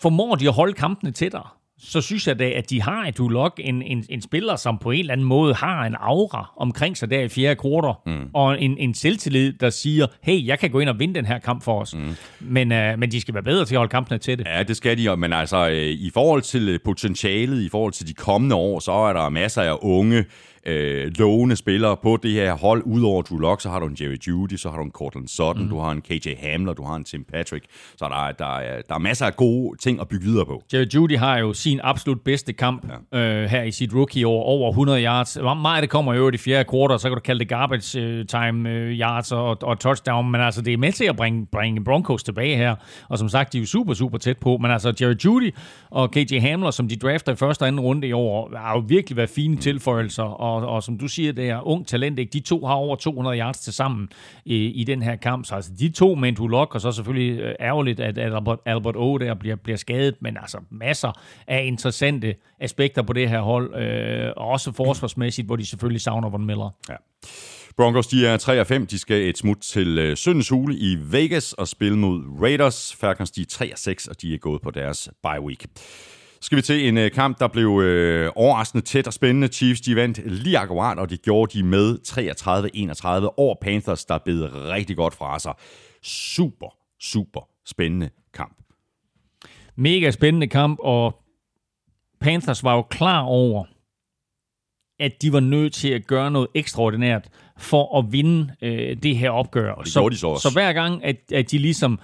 Formår 0.02 0.36
de 0.36 0.48
at 0.48 0.54
holde 0.54 0.74
kampene 0.74 1.12
tættere? 1.12 1.48
Så 1.80 2.02
synes 2.02 2.28
jeg 2.28 2.40
da, 2.40 2.50
at 2.50 2.70
de 2.70 2.82
har 2.82 3.06
et 3.06 3.20
Ulok, 3.20 3.60
en, 3.64 3.82
en, 3.82 4.06
en 4.10 4.22
spiller, 4.22 4.56
som 4.56 4.78
på 4.78 4.92
en 4.92 5.00
eller 5.00 5.14
anden 5.14 5.28
måde 5.28 5.54
har 5.54 5.86
en 5.86 5.96
aura 6.00 6.54
omkring 6.58 6.98
sig 6.98 7.10
der 7.10 7.20
i 7.20 7.30
fjerde 7.30 7.56
kvartal, 7.56 7.94
mm. 8.06 8.30
og 8.34 8.62
en, 8.62 8.78
en 8.78 8.94
selvtillid, 8.94 9.54
der 9.54 9.70
siger, 9.70 10.08
hey, 10.24 10.46
jeg 10.46 10.60
kan 10.60 10.70
gå 10.70 10.80
ind 10.80 10.90
og 10.90 11.00
vinde 11.00 11.16
den 11.16 11.26
her 11.26 11.40
kamp 11.40 11.64
for 11.64 11.82
os. 11.82 11.96
Mm. 11.96 12.16
Men, 12.40 12.72
uh, 12.72 13.00
men 13.00 13.12
de 13.12 13.22
skal 13.22 13.34
være 13.34 13.44
bedre 13.44 13.66
til 13.66 13.76
at 13.76 13.80
holde 13.80 13.90
kampene 13.90 14.18
til 14.18 14.38
det. 14.38 14.48
Ja, 14.48 14.64
det 14.64 14.78
skal 14.78 14.98
de, 14.98 15.18
men 15.18 15.34
altså 15.34 15.70
øh, 15.70 15.76
i 15.76 16.12
forhold 16.14 16.42
til 16.42 16.70
øh, 16.70 16.80
potentialet, 16.86 17.62
i 17.62 17.70
forhold 17.70 17.94
til 17.94 18.08
de 18.08 18.14
kommende 18.14 18.56
år, 18.56 18.80
så 18.80 18.92
er 18.92 19.14
der 19.14 19.30
masser 19.30 19.62
af 19.62 19.78
unge, 19.82 20.26
øh, 20.68 21.12
lovende 21.18 21.56
spillere 21.56 21.98
på 21.98 22.18
det 22.24 22.32
her 22.32 22.54
hold. 22.54 22.84
Udover 22.86 23.22
Drew 23.22 23.38
Lock, 23.38 23.62
så 23.62 23.70
har 23.70 23.80
du 23.80 23.86
en 23.86 23.98
Jerry 24.02 24.18
Judy, 24.28 24.56
så 24.56 24.70
har 24.70 24.78
du 24.78 24.84
en 24.84 24.92
Cortland 24.92 25.28
Sutton, 25.28 25.64
mm. 25.64 25.70
du 25.70 25.80
har 25.80 25.92
en 25.92 26.02
KJ 26.02 26.30
Hamler, 26.40 26.74
du 26.74 26.84
har 26.84 26.96
en 26.96 27.04
Tim 27.04 27.24
Patrick. 27.24 27.66
Så 27.98 28.06
der 28.06 28.28
er, 28.28 28.32
der, 28.32 28.58
er, 28.58 28.82
der 28.82 28.96
er 28.96 29.00
masser 29.00 29.26
af 29.26 29.36
gode 29.36 29.78
ting 29.78 30.02
at 30.02 30.08
bygge 30.08 30.26
videre 30.26 30.46
på. 30.46 30.64
Jerry 30.74 30.86
Judy 30.96 31.18
har 31.18 31.38
jo 31.38 31.54
sin 31.54 31.80
absolut 31.84 32.22
bedste 32.22 32.54
kamp 32.54 32.90
ja. 33.14 33.20
øh, 33.20 33.50
her 33.50 33.64
i 33.64 33.72
sit 33.72 33.94
rookie-år, 33.94 34.44
over 34.44 34.70
100 34.70 35.04
yards. 35.04 35.38
Meget 35.62 35.82
det 35.82 35.90
kommer 35.90 36.14
jo 36.14 36.32
i 36.32 36.38
fjerde 36.38 36.70
kvartal, 36.70 37.00
så 37.00 37.10
kan 37.10 37.16
du 37.16 37.22
kalde 37.22 37.40
det 37.40 37.50
garbage 37.50 38.02
øh, 38.02 38.26
time 38.26 38.70
øh, 38.70 39.00
yards 39.00 39.32
og, 39.32 39.58
og 39.64 39.80
touchdown, 39.80 40.32
men 40.32 40.42
altså 40.42 40.62
det 40.62 40.74
er 40.74 40.78
med 40.78 40.92
til 40.92 41.06
at 41.06 41.16
bringe, 41.16 41.46
bringe 41.52 41.84
Broncos 41.84 42.24
tilbage 42.24 42.58
her. 42.58 42.76
Og 43.10 43.18
som 43.18 43.30
sagt, 43.30 43.54
de 43.54 43.58
er 43.58 43.62
jo 43.62 43.68
super, 43.68 43.94
super 43.94 44.18
tæt 44.18 44.38
på. 44.38 44.58
Men 44.58 44.72
altså 44.72 44.94
Jerry 45.02 45.16
Judy 45.26 45.56
og 45.90 46.12
KJ 46.12 46.40
Hamler, 46.40 46.72
som 46.72 46.88
de 46.88 46.96
drafter 46.96 47.32
i 47.32 47.36
første 47.36 47.64
og 47.64 47.68
anden 47.68 47.82
runde 47.82 48.08
i 48.08 48.12
år, 48.12 48.58
har 48.58 48.74
jo 48.74 48.84
virkelig 48.88 49.18
været 49.18 49.30
fine 49.30 49.56
mm. 49.56 49.62
tilføjelser, 49.62 50.24
og 50.24 50.57
og, 50.64 50.68
og 50.68 50.84
som 50.84 50.98
du 50.98 51.08
siger, 51.08 51.34
det 51.34 51.50
er 51.50 51.68
ung 51.68 51.88
talent, 51.88 52.20
ikke? 52.20 52.34
de 52.34 52.40
to 52.40 52.66
har 52.66 52.74
over 52.74 52.96
200 52.96 53.40
yards 53.40 53.60
til 53.60 53.74
sammen 53.74 54.10
i, 54.46 54.56
i 54.56 54.84
den 54.84 55.02
her 55.02 55.16
kamp, 55.16 55.46
så 55.46 55.56
altså 55.56 55.72
de 55.80 55.90
to 55.90 56.16
med 56.16 56.30
en 56.30 56.50
Lock, 56.50 56.76
og 56.76 56.82
så 56.82 56.92
selvfølgelig 56.92 57.40
øh, 57.40 57.56
ærgerligt, 57.60 58.00
at 58.00 58.18
Albert, 58.18 58.60
Albert 58.66 58.96
O 58.98 59.18
der 59.18 59.34
bliver, 59.34 59.56
bliver 59.56 59.78
skadet, 59.78 60.16
men 60.22 60.38
altså 60.42 60.58
masser 60.72 61.12
af 61.48 61.66
interessante 61.66 62.36
aspekter 62.60 63.02
på 63.02 63.14
det 63.14 63.30
her 63.30 63.42
hold, 63.42 63.76
øh, 63.76 64.34
og 64.38 64.48
også 64.48 64.72
forsvarsmæssigt, 64.72 65.48
hvor 65.48 65.56
de 65.56 65.66
selvfølgelig 65.66 66.02
savner 66.02 66.30
Von 66.30 66.46
Miller. 66.46 66.70
Ja. 66.90 66.96
Broncos, 67.78 68.08
de 68.08 68.28
er 68.28 68.38
3 68.38 68.60
og 68.60 68.68
5. 68.68 68.88
De 68.88 69.00
skal 69.00 69.30
et 69.30 69.38
smut 69.38 69.58
til 69.58 69.98
øh, 69.98 70.18
Søndens 70.18 70.50
Hule 70.50 70.76
i 70.76 70.98
Vegas 71.02 71.54
og 71.54 71.68
spille 71.68 71.98
mod 71.98 72.24
Raiders. 72.42 72.96
Falcons, 72.96 73.32
de 73.32 73.42
er 73.42 73.46
3 73.46 73.74
og 73.74 73.78
6, 73.78 74.08
og 74.08 74.22
de 74.22 74.34
er 74.34 74.38
gået 74.38 74.62
på 74.62 74.72
deres 74.72 75.10
bye 75.24 75.42
week 75.42 75.66
skal 76.42 76.56
vi 76.56 76.62
til 76.62 76.88
en 76.88 76.98
øh, 76.98 77.12
kamp, 77.12 77.40
der 77.40 77.48
blev 77.48 77.82
øh, 77.84 78.32
overraskende 78.36 78.86
tæt 78.86 79.08
og 79.08 79.14
spændende. 79.14 79.48
Chiefs 79.48 79.82
de 79.82 79.96
vandt 79.96 80.32
lige 80.32 80.58
akkurat, 80.58 81.00
og 81.00 81.10
det 81.10 81.22
gjorde 81.22 81.58
de 81.58 81.64
med 81.64 81.98
33-31 83.28 83.34
over 83.38 83.56
Panthers, 83.62 84.06
der 84.06 84.18
bed 84.18 84.50
rigtig 84.54 84.96
godt 84.96 85.14
fra 85.14 85.40
sig. 85.40 85.54
Super, 86.04 86.76
super 87.02 87.42
spændende 87.66 88.10
kamp. 88.34 88.58
Mega 89.76 90.12
spændende 90.12 90.48
kamp, 90.48 90.80
og 90.80 91.24
Panthers 92.22 92.64
var 92.64 92.76
jo 92.76 92.82
klar 92.82 93.22
over, 93.22 93.66
at 95.00 95.22
de 95.22 95.34
var 95.34 95.40
nødt 95.40 95.74
til 95.74 95.90
at 95.90 96.08
gøre 96.08 96.32
noget 96.32 96.48
ekstraordinært 96.56 97.30
for 97.58 98.00
at 98.00 98.12
vinde 98.12 98.56
øh, 98.62 98.98
det 99.04 99.18
her 99.18 99.30
opgør. 99.30 99.72
Og 99.72 99.84
det 99.84 99.94
så, 99.94 100.10
de 100.10 100.18
så 100.18 100.28
også. 100.28 100.50
Så 100.50 100.54
hver 100.54 100.74
gang, 100.74 101.04
at, 101.04 101.16
at 101.32 101.52
de 101.52 101.58
ligesom 101.58 102.00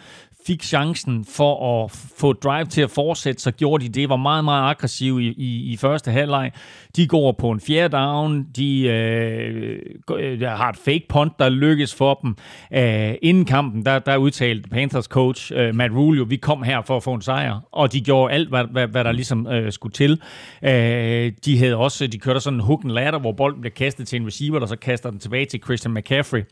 fik 0.47 0.63
chancen 0.63 1.25
for 1.25 1.83
at 1.83 1.91
få 2.17 2.33
drive 2.33 2.65
til 2.65 2.81
at 2.81 2.91
fortsætte, 2.91 3.41
så 3.41 3.51
gjorde 3.51 3.83
de 3.83 3.89
det. 3.89 4.09
Var 4.09 4.15
meget, 4.15 4.43
meget 4.43 4.69
aggressive 4.69 5.23
i, 5.23 5.27
i, 5.27 5.73
i 5.73 5.77
første 5.77 6.11
halvleg. 6.11 6.51
De 6.95 7.07
går 7.07 7.31
på 7.31 7.51
en 7.51 7.59
fjerde 7.59 7.97
down. 7.97 8.43
De 8.55 8.87
øh, 8.87 9.79
øh 10.17 10.41
har 10.41 10.69
et 10.69 10.77
fake 10.77 11.05
punt, 11.09 11.39
der 11.39 11.49
lykkes 11.49 11.95
for 11.95 12.13
dem. 12.13 12.35
Æh, 12.71 13.15
inden 13.21 13.45
kampen, 13.45 13.85
der, 13.85 13.99
der 13.99 14.17
udtalte 14.17 14.69
Panthers 14.69 15.05
coach 15.05 15.51
øh, 15.55 15.75
Matt 15.75 15.93
Rule 15.93 16.17
jo, 16.17 16.23
vi 16.23 16.35
kom 16.35 16.63
her 16.63 16.81
for 16.81 16.97
at 16.97 17.03
få 17.03 17.13
en 17.13 17.21
sejr. 17.21 17.59
Og 17.71 17.93
de 17.93 18.01
gjorde 18.01 18.33
alt, 18.33 18.49
hvad, 18.49 18.63
hvad, 18.71 18.87
hvad 18.87 19.03
der 19.03 19.11
ligesom 19.11 19.47
øh, 19.47 19.71
skulle 19.71 19.93
til. 19.93 20.21
Æh, 20.63 21.31
de 21.45 21.57
havde 21.57 21.75
også, 21.75 22.07
de 22.07 22.19
kørte 22.19 22.39
sådan 22.39 22.59
en 22.59 22.65
hook 22.65 22.83
and 22.83 22.91
ladder, 22.91 23.19
hvor 23.19 23.31
bolden 23.31 23.61
blev 23.61 23.71
kastet 23.71 24.07
til 24.07 24.21
en 24.21 24.27
receiver, 24.27 24.59
der 24.59 24.65
så 24.65 24.75
kaster 24.75 25.09
den 25.09 25.19
tilbage 25.19 25.45
til 25.45 25.59
Christian 25.63 25.93
McCaffrey 25.93 26.43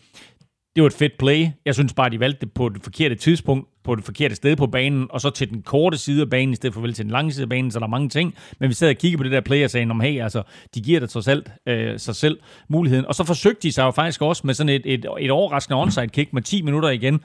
det 0.75 0.83
var 0.83 0.87
et 0.87 0.93
fedt 0.93 1.17
play. 1.17 1.47
Jeg 1.65 1.73
synes 1.73 1.93
bare, 1.93 2.09
de 2.09 2.19
valgte 2.19 2.45
det 2.45 2.53
på 2.53 2.69
det 2.69 2.83
forkerte 2.83 3.15
tidspunkt, 3.15 3.69
på 3.83 3.95
det 3.95 4.03
forkerte 4.03 4.35
sted 4.35 4.55
på 4.55 4.67
banen, 4.67 5.07
og 5.09 5.21
så 5.21 5.29
til 5.29 5.49
den 5.49 5.61
korte 5.61 5.97
side 5.97 6.21
af 6.21 6.29
banen, 6.29 6.53
i 6.53 6.55
stedet 6.55 6.73
for 6.73 6.81
vel 6.81 6.93
til 6.93 7.05
den 7.05 7.11
lange 7.11 7.31
side 7.31 7.43
af 7.43 7.49
banen, 7.49 7.71
så 7.71 7.79
der 7.79 7.85
er 7.85 7.89
mange 7.89 8.09
ting. 8.09 8.35
Men 8.59 8.69
vi 8.69 8.73
sad 8.73 8.89
og 8.89 8.95
kiggede 8.95 9.17
på 9.17 9.23
det 9.23 9.31
der 9.31 9.41
play 9.41 9.63
og 9.63 9.69
sagde, 9.69 9.89
om 9.89 9.99
hey, 9.99 10.21
altså, 10.21 10.43
de 10.75 10.81
giver 10.81 10.99
det 10.99 11.09
trods 11.09 11.27
alt 11.27 11.51
øh, 11.67 11.99
sig 11.99 12.15
selv 12.15 12.39
muligheden. 12.67 13.05
Og 13.05 13.15
så 13.15 13.23
forsøgte 13.23 13.61
de 13.61 13.71
sig 13.71 13.83
jo 13.83 13.91
faktisk 13.91 14.21
også 14.21 14.41
med 14.45 14.53
sådan 14.53 14.69
et, 14.69 14.81
et, 14.85 15.05
et 15.19 15.31
overraskende 15.31 15.81
onside 15.81 16.07
kick 16.07 16.33
med 16.33 16.41
10 16.41 16.61
minutter 16.61 16.89
igen, 16.89 17.19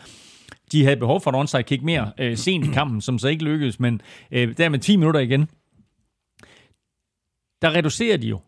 De 0.73 0.85
havde 0.85 0.97
behov 0.97 1.21
for 1.21 1.31
et 1.31 1.37
onside 1.37 1.63
kick 1.63 1.83
mere 1.83 2.13
øh, 2.19 2.37
sent 2.37 2.67
i 2.67 2.71
kampen, 2.73 3.01
som 3.01 3.19
så 3.19 3.29
ikke 3.29 3.45
lykkedes, 3.45 3.81
men 3.81 4.01
øh, 4.31 4.57
der 4.57 4.69
med 4.69 4.79
10 4.79 4.97
minutter 4.97 5.21
igen, 5.21 5.49
der 7.63 7.75
reducerer 7.75 8.17
de 8.17 8.29
jo 8.29 8.41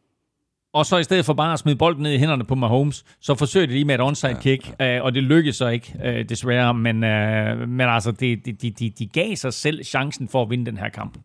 og 0.74 0.86
så 0.86 0.96
i 0.96 1.02
stedet 1.02 1.24
for 1.24 1.32
bare 1.32 1.52
at 1.52 1.58
smide 1.58 1.76
bolden 1.76 2.02
ned 2.02 2.12
i 2.12 2.18
hænderne 2.18 2.44
på 2.44 2.54
Mahomes, 2.54 3.04
så 3.20 3.34
forsøger 3.34 3.66
de 3.66 3.72
lige 3.72 3.84
med 3.84 3.94
et 3.94 4.00
onside 4.00 4.36
kick, 4.42 4.72
ja. 4.80 4.96
Øh, 4.96 5.04
og 5.04 5.14
det 5.14 5.22
lykkedes 5.22 5.56
så 5.56 5.68
ikke, 5.68 5.94
øh, 6.04 6.28
desværre. 6.28 6.74
Men, 6.74 7.04
øh, 7.04 7.68
men 7.68 7.80
altså, 7.80 8.10
de, 8.10 8.36
de, 8.36 8.52
de, 8.52 8.90
de 8.90 9.06
gav 9.06 9.36
sig 9.36 9.52
selv 9.52 9.84
chancen 9.84 10.28
for 10.28 10.42
at 10.42 10.50
vinde 10.50 10.66
den 10.66 10.76
her 10.76 10.88
kamp. 10.88 11.18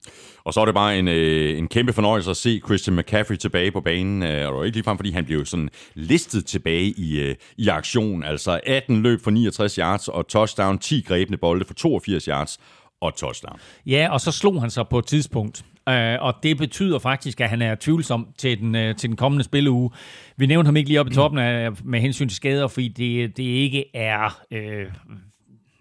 Og 0.44 0.54
så 0.54 0.62
er 0.62 0.66
det 0.66 0.74
bare 0.74 1.00
en, 1.00 1.08
en 1.08 1.68
kæmpe 1.68 1.94
fornøjelse 1.94 2.30
at 2.32 2.38
se 2.38 2.62
Christian 2.66 2.96
McCaffrey 2.96 3.36
tilbage 3.36 3.72
på 3.72 3.82
banen. 3.82 4.24
Og 4.24 4.30
det 4.30 4.54
var 4.54 4.64
ikke 4.64 4.78
ligefrem, 4.78 4.98
fordi 4.98 5.12
han 5.12 5.26
blev 5.26 5.46
sådan 5.46 5.70
listet 5.94 6.46
tilbage 6.46 6.86
i, 6.86 7.36
i 7.58 7.68
aktion. 7.68 8.24
Altså 8.24 8.60
18 8.66 9.02
løb 9.02 9.24
for 9.24 9.32
69 9.32 9.76
yards 9.76 10.08
og 10.08 10.28
touchdown, 10.28 10.78
10 10.78 11.02
grebne 11.08 11.38
bolde 11.38 11.66
for 11.66 11.74
82 11.74 12.26
yards 12.26 12.60
og 13.02 13.16
touchdown. 13.16 13.60
Ja, 13.86 14.08
og 14.12 14.22
så 14.22 14.32
slog 14.32 14.62
han 14.62 14.70
sig 14.70 14.88
på 14.88 15.00
et 15.00 15.06
tidspunkt. 15.06 15.66
Øh, 15.90 16.18
og 16.22 16.36
det 16.44 16.58
betyder 16.58 17.00
faktisk, 17.00 17.42
at 17.42 17.50
han 17.50 17.62
er 17.62 17.76
tvivlsom 17.76 18.28
til 18.38 18.60
den, 18.60 18.76
øh, 18.76 18.96
til 18.96 19.10
den 19.10 19.18
kommende 19.18 19.44
spilleuge. 19.44 19.90
Vi 20.38 20.46
nævnte 20.46 20.68
ham 20.68 20.76
ikke 20.76 20.90
lige 20.90 21.00
op 21.00 21.08
i 21.08 21.14
toppen 21.14 21.40
af, 21.40 21.70
med 21.84 22.00
hensyn 22.00 22.28
til 22.28 22.36
skader, 22.36 22.68
fordi 22.68 22.88
det, 22.88 23.38
det 23.38 23.44
ikke 23.44 23.86
er... 23.96 24.42
Øh, 24.52 24.86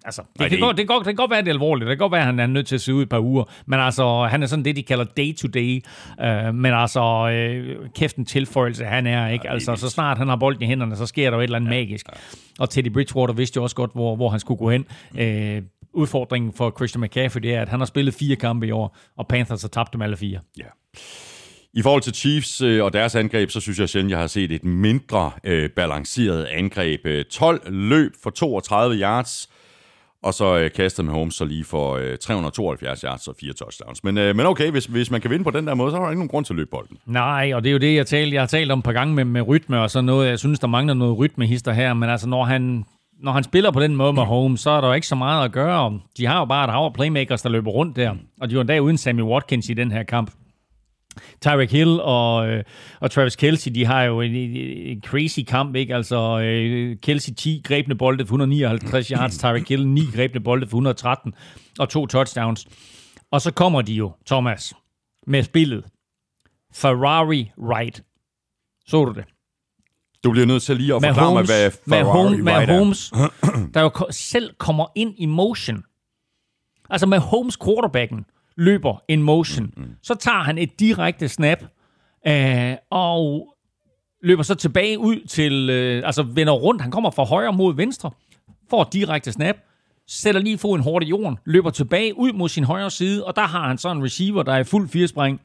Altså, 0.05 0.23
det, 0.23 0.39
Nej, 0.39 0.49
det, 0.49 0.59
kan 0.59 0.67
godt, 0.67 0.77
det, 0.77 0.89
kan 0.89 0.95
godt, 0.97 1.07
det 1.07 1.11
kan 1.11 1.17
godt 1.17 1.31
være, 1.31 1.41
det 1.41 1.49
er 1.49 1.53
alvorligt. 1.53 1.89
Det 1.89 1.99
kan 1.99 1.99
godt 1.99 2.13
være, 2.13 2.21
at 2.21 2.27
han 2.27 2.41
er 2.41 2.47
nødt 2.47 2.67
til 2.67 2.75
at 2.75 2.81
se 2.81 2.95
ud 2.95 3.03
et 3.03 3.09
par 3.09 3.19
uger. 3.19 3.45
Men 3.67 3.81
altså, 3.81 4.23
han 4.31 4.43
er 4.43 4.47
sådan 4.47 4.65
det, 4.65 4.77
de 4.77 4.83
kalder 4.83 5.05
day-to-day. 5.05 5.81
Uh, 6.19 6.55
men 6.55 6.73
altså, 6.73 7.03
uh, 7.03 7.87
kæft 7.95 8.17
en 8.17 8.25
tilføjelse, 8.25 8.85
han 8.85 9.07
er, 9.07 9.29
ikke? 9.29 9.51
Altså, 9.51 9.77
så 9.77 9.91
snart 9.91 10.19
han 10.19 10.29
har 10.29 10.37
bolden 10.37 10.63
i 10.63 10.67
hænderne, 10.67 10.97
så 10.97 11.07
sker 11.07 11.31
der 11.31 11.37
jo 11.37 11.41
et 11.41 11.45
eller 11.45 11.57
andet 11.57 11.71
ja, 11.71 11.75
magisk. 11.75 12.07
Ja. 12.09 12.19
Og 12.59 12.71
Teddy 12.71 12.93
Bridgewater 12.93 13.35
vidste 13.35 13.59
jo 13.59 13.63
også 13.63 13.77
godt, 13.77 13.91
hvor, 13.95 14.17
hvor 14.17 14.29
han 14.29 14.41
skulle 14.41 14.59
gå 14.59 14.71
hen. 14.71 14.87
Uh, 15.11 15.65
udfordringen 15.95 16.53
for 16.53 16.75
Christian 16.77 17.03
McCaffrey, 17.03 17.43
det 17.43 17.55
er, 17.55 17.63
at 17.63 17.69
han 17.69 17.81
har 17.81 17.87
spillet 17.87 18.15
fire 18.15 18.37
kampe 18.37 18.67
i 18.67 18.71
år, 18.71 18.97
og 19.17 19.29
Panthers 19.29 19.63
har 19.63 19.69
tabt 19.69 19.93
dem 19.93 20.03
alle 20.03 20.17
fire. 20.17 20.41
Ja. 20.59 20.65
I 21.75 21.83
forhold 21.83 22.03
til 22.03 22.15
Chiefs 22.15 22.61
øh, 22.61 22.85
og 22.85 22.93
deres 22.93 23.15
angreb, 23.15 23.51
så 23.51 23.61
synes 23.61 23.79
jeg 23.79 23.89
sjældent, 23.89 24.11
jeg 24.11 24.19
har 24.19 24.27
set 24.27 24.53
et 24.53 24.65
mindre 24.65 25.31
øh, 25.45 25.71
balanceret 25.71 26.45
angreb. 26.45 27.01
12 27.31 27.61
øh, 27.67 27.73
løb 27.73 28.13
for 28.23 28.31
32 28.31 28.97
yards, 28.97 29.49
og 30.23 30.35
så 30.35 30.59
øh, 30.59 30.71
kaster 30.71 31.03
med 31.03 31.13
Holmes 31.13 31.35
så 31.35 31.45
lige 31.45 31.65
for 31.65 31.97
øh, 31.97 32.19
372 32.19 33.01
yards 33.01 33.29
og 33.29 33.35
fire 33.41 33.53
touchdowns. 33.53 34.05
Men, 34.05 34.19
øh, 34.19 34.37
men 34.37 34.47
okay, 34.47 34.71
hvis, 34.71 34.85
hvis 34.85 35.11
man 35.11 35.21
kan 35.21 35.31
vinde 35.31 35.45
på 35.45 35.51
den 35.51 35.67
der 35.67 35.75
måde, 35.75 35.91
så 35.91 35.97
har 35.97 36.05
der 36.05 36.11
ikke 36.11 36.21
nogen 36.21 36.29
grund 36.29 36.45
til 36.45 36.53
at 36.53 36.57
løbe 36.57 36.71
bolden. 36.71 36.97
Nej, 37.07 37.53
og 37.55 37.65
det 37.65 37.71
er 37.71 37.73
jo 37.73 37.79
det, 37.79 37.95
jeg, 37.95 38.07
talte, 38.07 38.35
jeg 38.35 38.43
har 38.43 38.47
talt 38.47 38.71
om 38.71 38.79
et 38.79 38.85
par 38.85 38.93
gange 38.93 39.15
med, 39.15 39.25
med 39.25 39.43
rytme 39.43 39.81
og 39.81 39.91
sådan 39.91 40.05
noget. 40.05 40.29
Jeg 40.29 40.39
synes, 40.39 40.59
der 40.59 40.67
mangler 40.67 40.95
noget 40.95 41.19
rytmehister 41.19 41.73
her, 41.73 41.95
men 41.95 42.11
altså 42.11 42.29
når 42.29 42.45
han 42.45 42.85
når 43.23 43.33
han 43.33 43.45
spiller 43.45 43.71
på 43.71 43.81
den 43.81 43.97
måde 43.97 44.13
med 44.13 44.23
Holmes, 44.23 44.61
så 44.61 44.71
er 44.71 44.81
der 44.81 44.89
jo 44.89 44.95
ikke 44.95 45.07
så 45.07 45.15
meget 45.15 45.45
at 45.45 45.53
gøre. 45.53 46.01
De 46.17 46.27
har 46.27 46.39
jo 46.39 46.45
bare 46.45 46.65
et 46.65 46.71
hav 46.71 46.85
af 46.85 46.93
playmakers, 46.93 47.43
der 47.43 47.49
løber 47.49 47.71
rundt 47.71 47.97
der. 47.97 48.15
Og 48.41 48.51
de 48.51 48.55
var 48.55 48.61
endda 48.61 48.79
uden 48.79 48.99
Sammy 48.99 49.23
Watkins 49.23 49.69
i 49.69 49.75
den 49.75 49.93
her 49.93 50.03
kamp. 50.03 50.31
Tyreek 51.41 51.73
Hill 51.73 52.01
og, 52.01 52.49
øh, 52.49 52.65
og 53.01 53.11
Travis 53.11 53.37
Kelsey, 53.37 53.73
de 53.75 53.85
har 53.85 54.03
jo 54.03 54.21
en, 54.21 54.33
en 54.35 55.03
crazy 55.03 55.41
kamp, 55.41 55.77
ikke? 55.77 55.95
Altså, 55.95 56.41
øh, 56.41 56.97
Kelsey 57.03 57.33
10 57.33 57.61
grebne 57.65 57.95
bolde 57.95 58.27
for 58.27 58.35
159 58.35 59.09
yards, 59.09 59.39
Tyreek 59.39 59.69
Hill 59.69 59.89
9 59.89 60.01
grebne 60.15 60.41
bolde 60.41 60.67
for 60.67 60.77
113 60.77 61.35
og 61.79 61.89
to 61.89 62.07
touchdowns. 62.07 62.67
Og 63.31 63.41
så 63.41 63.53
kommer 63.53 63.83
de 63.83 63.93
jo, 63.93 64.13
Thomas, 64.27 64.75
med 65.27 65.43
spillet. 65.43 65.85
Ferrari 66.75 67.51
Wright. 67.59 68.03
Så 68.87 69.05
du 69.05 69.13
det? 69.13 69.25
Du 70.25 70.31
bliver 70.31 70.47
nødt 70.47 70.63
til 70.63 70.77
lige 70.77 70.95
at 70.95 71.03
forklare 71.03 71.27
Holmes, 71.27 71.51
mig, 71.51 71.59
hvad 71.59 71.71
Ferrari 71.89 72.37
med 72.37 72.67
Holmes, 72.67 73.13
der 73.75 73.81
jo 73.81 73.91
selv 74.11 74.55
kommer 74.59 74.87
ind 74.95 75.15
i 75.19 75.27
motion. 75.27 75.85
Altså 76.91 77.07
med 77.07 77.19
Holmes 77.19 77.59
quarterbacken 77.65 78.25
løber 78.57 79.03
in 79.09 79.23
motion. 79.23 79.73
Mm, 79.77 79.83
mm. 79.83 79.91
Så 80.03 80.15
tager 80.15 80.43
han 80.43 80.59
et 80.59 80.81
direkte 80.81 81.29
snap, 81.29 81.59
øh, 82.27 82.75
og 82.91 83.49
løber 84.23 84.43
så 84.43 84.55
tilbage 84.55 84.99
ud 84.99 85.27
til, 85.27 85.71
øh, 85.71 86.03
altså 86.07 86.23
vender 86.23 86.53
rundt. 86.53 86.83
Han 86.83 86.91
kommer 86.91 87.11
fra 87.11 87.25
højre 87.25 87.53
mod 87.53 87.75
venstre, 87.75 88.11
får 88.71 88.89
direkte 88.93 89.33
snap, 89.33 89.57
sætter 90.09 90.41
lige 90.41 90.59
foden 90.59 90.83
hårdt 90.83 91.05
i 91.05 91.09
jorden, 91.09 91.39
løber 91.45 91.71
tilbage 91.71 92.19
ud 92.19 92.33
mod 92.33 92.49
sin 92.49 92.65
højre 92.65 92.91
side, 92.91 93.25
og 93.25 93.37
der 93.37 93.47
har 93.47 93.69
han 93.69 93.79
så 93.79 93.91
en 93.91 94.05
receiver, 94.05 94.43
der 94.43 94.53
er 94.53 94.59
i 94.59 94.65
fuld 94.65 94.89
firespring, 94.89 95.41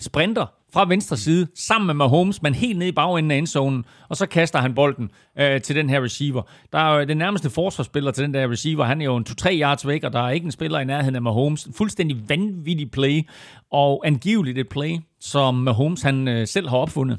sprinter 0.00 0.46
fra 0.76 0.84
venstre 0.88 1.16
side, 1.16 1.46
sammen 1.54 1.86
med 1.86 1.94
Mahomes, 1.94 2.42
men 2.42 2.54
helt 2.54 2.78
ned 2.78 2.86
i 2.86 2.92
bagenden 2.92 3.30
af 3.30 3.36
endzonen, 3.36 3.84
og 4.08 4.16
så 4.16 4.26
kaster 4.26 4.58
han 4.58 4.74
bolden 4.74 5.10
øh, 5.38 5.60
til 5.60 5.76
den 5.76 5.90
her 5.90 6.04
receiver. 6.04 6.42
Der 6.72 6.78
er 6.78 6.98
jo 6.98 7.04
den 7.04 7.16
nærmeste 7.16 7.50
forsvarsspiller 7.50 8.10
til 8.10 8.24
den 8.24 8.34
der 8.34 8.50
receiver, 8.50 8.84
han 8.84 9.00
er 9.00 9.04
jo 9.04 9.16
en 9.16 9.26
2-3 9.28 9.52
yards 9.52 9.86
væk, 9.86 10.04
og 10.04 10.12
der 10.12 10.20
er 10.20 10.30
ikke 10.30 10.44
en 10.44 10.52
spiller 10.52 10.78
i 10.78 10.84
nærheden 10.84 11.16
af 11.16 11.22
Mahomes. 11.22 11.68
Fuldstændig 11.76 12.28
vanvittig 12.28 12.90
play, 12.90 13.22
og 13.70 14.02
angiveligt 14.06 14.58
et 14.58 14.68
play, 14.68 14.98
som 15.20 15.54
Mahomes 15.54 16.02
han 16.02 16.28
øh, 16.28 16.46
selv 16.46 16.68
har 16.68 16.76
opfundet 16.76 17.18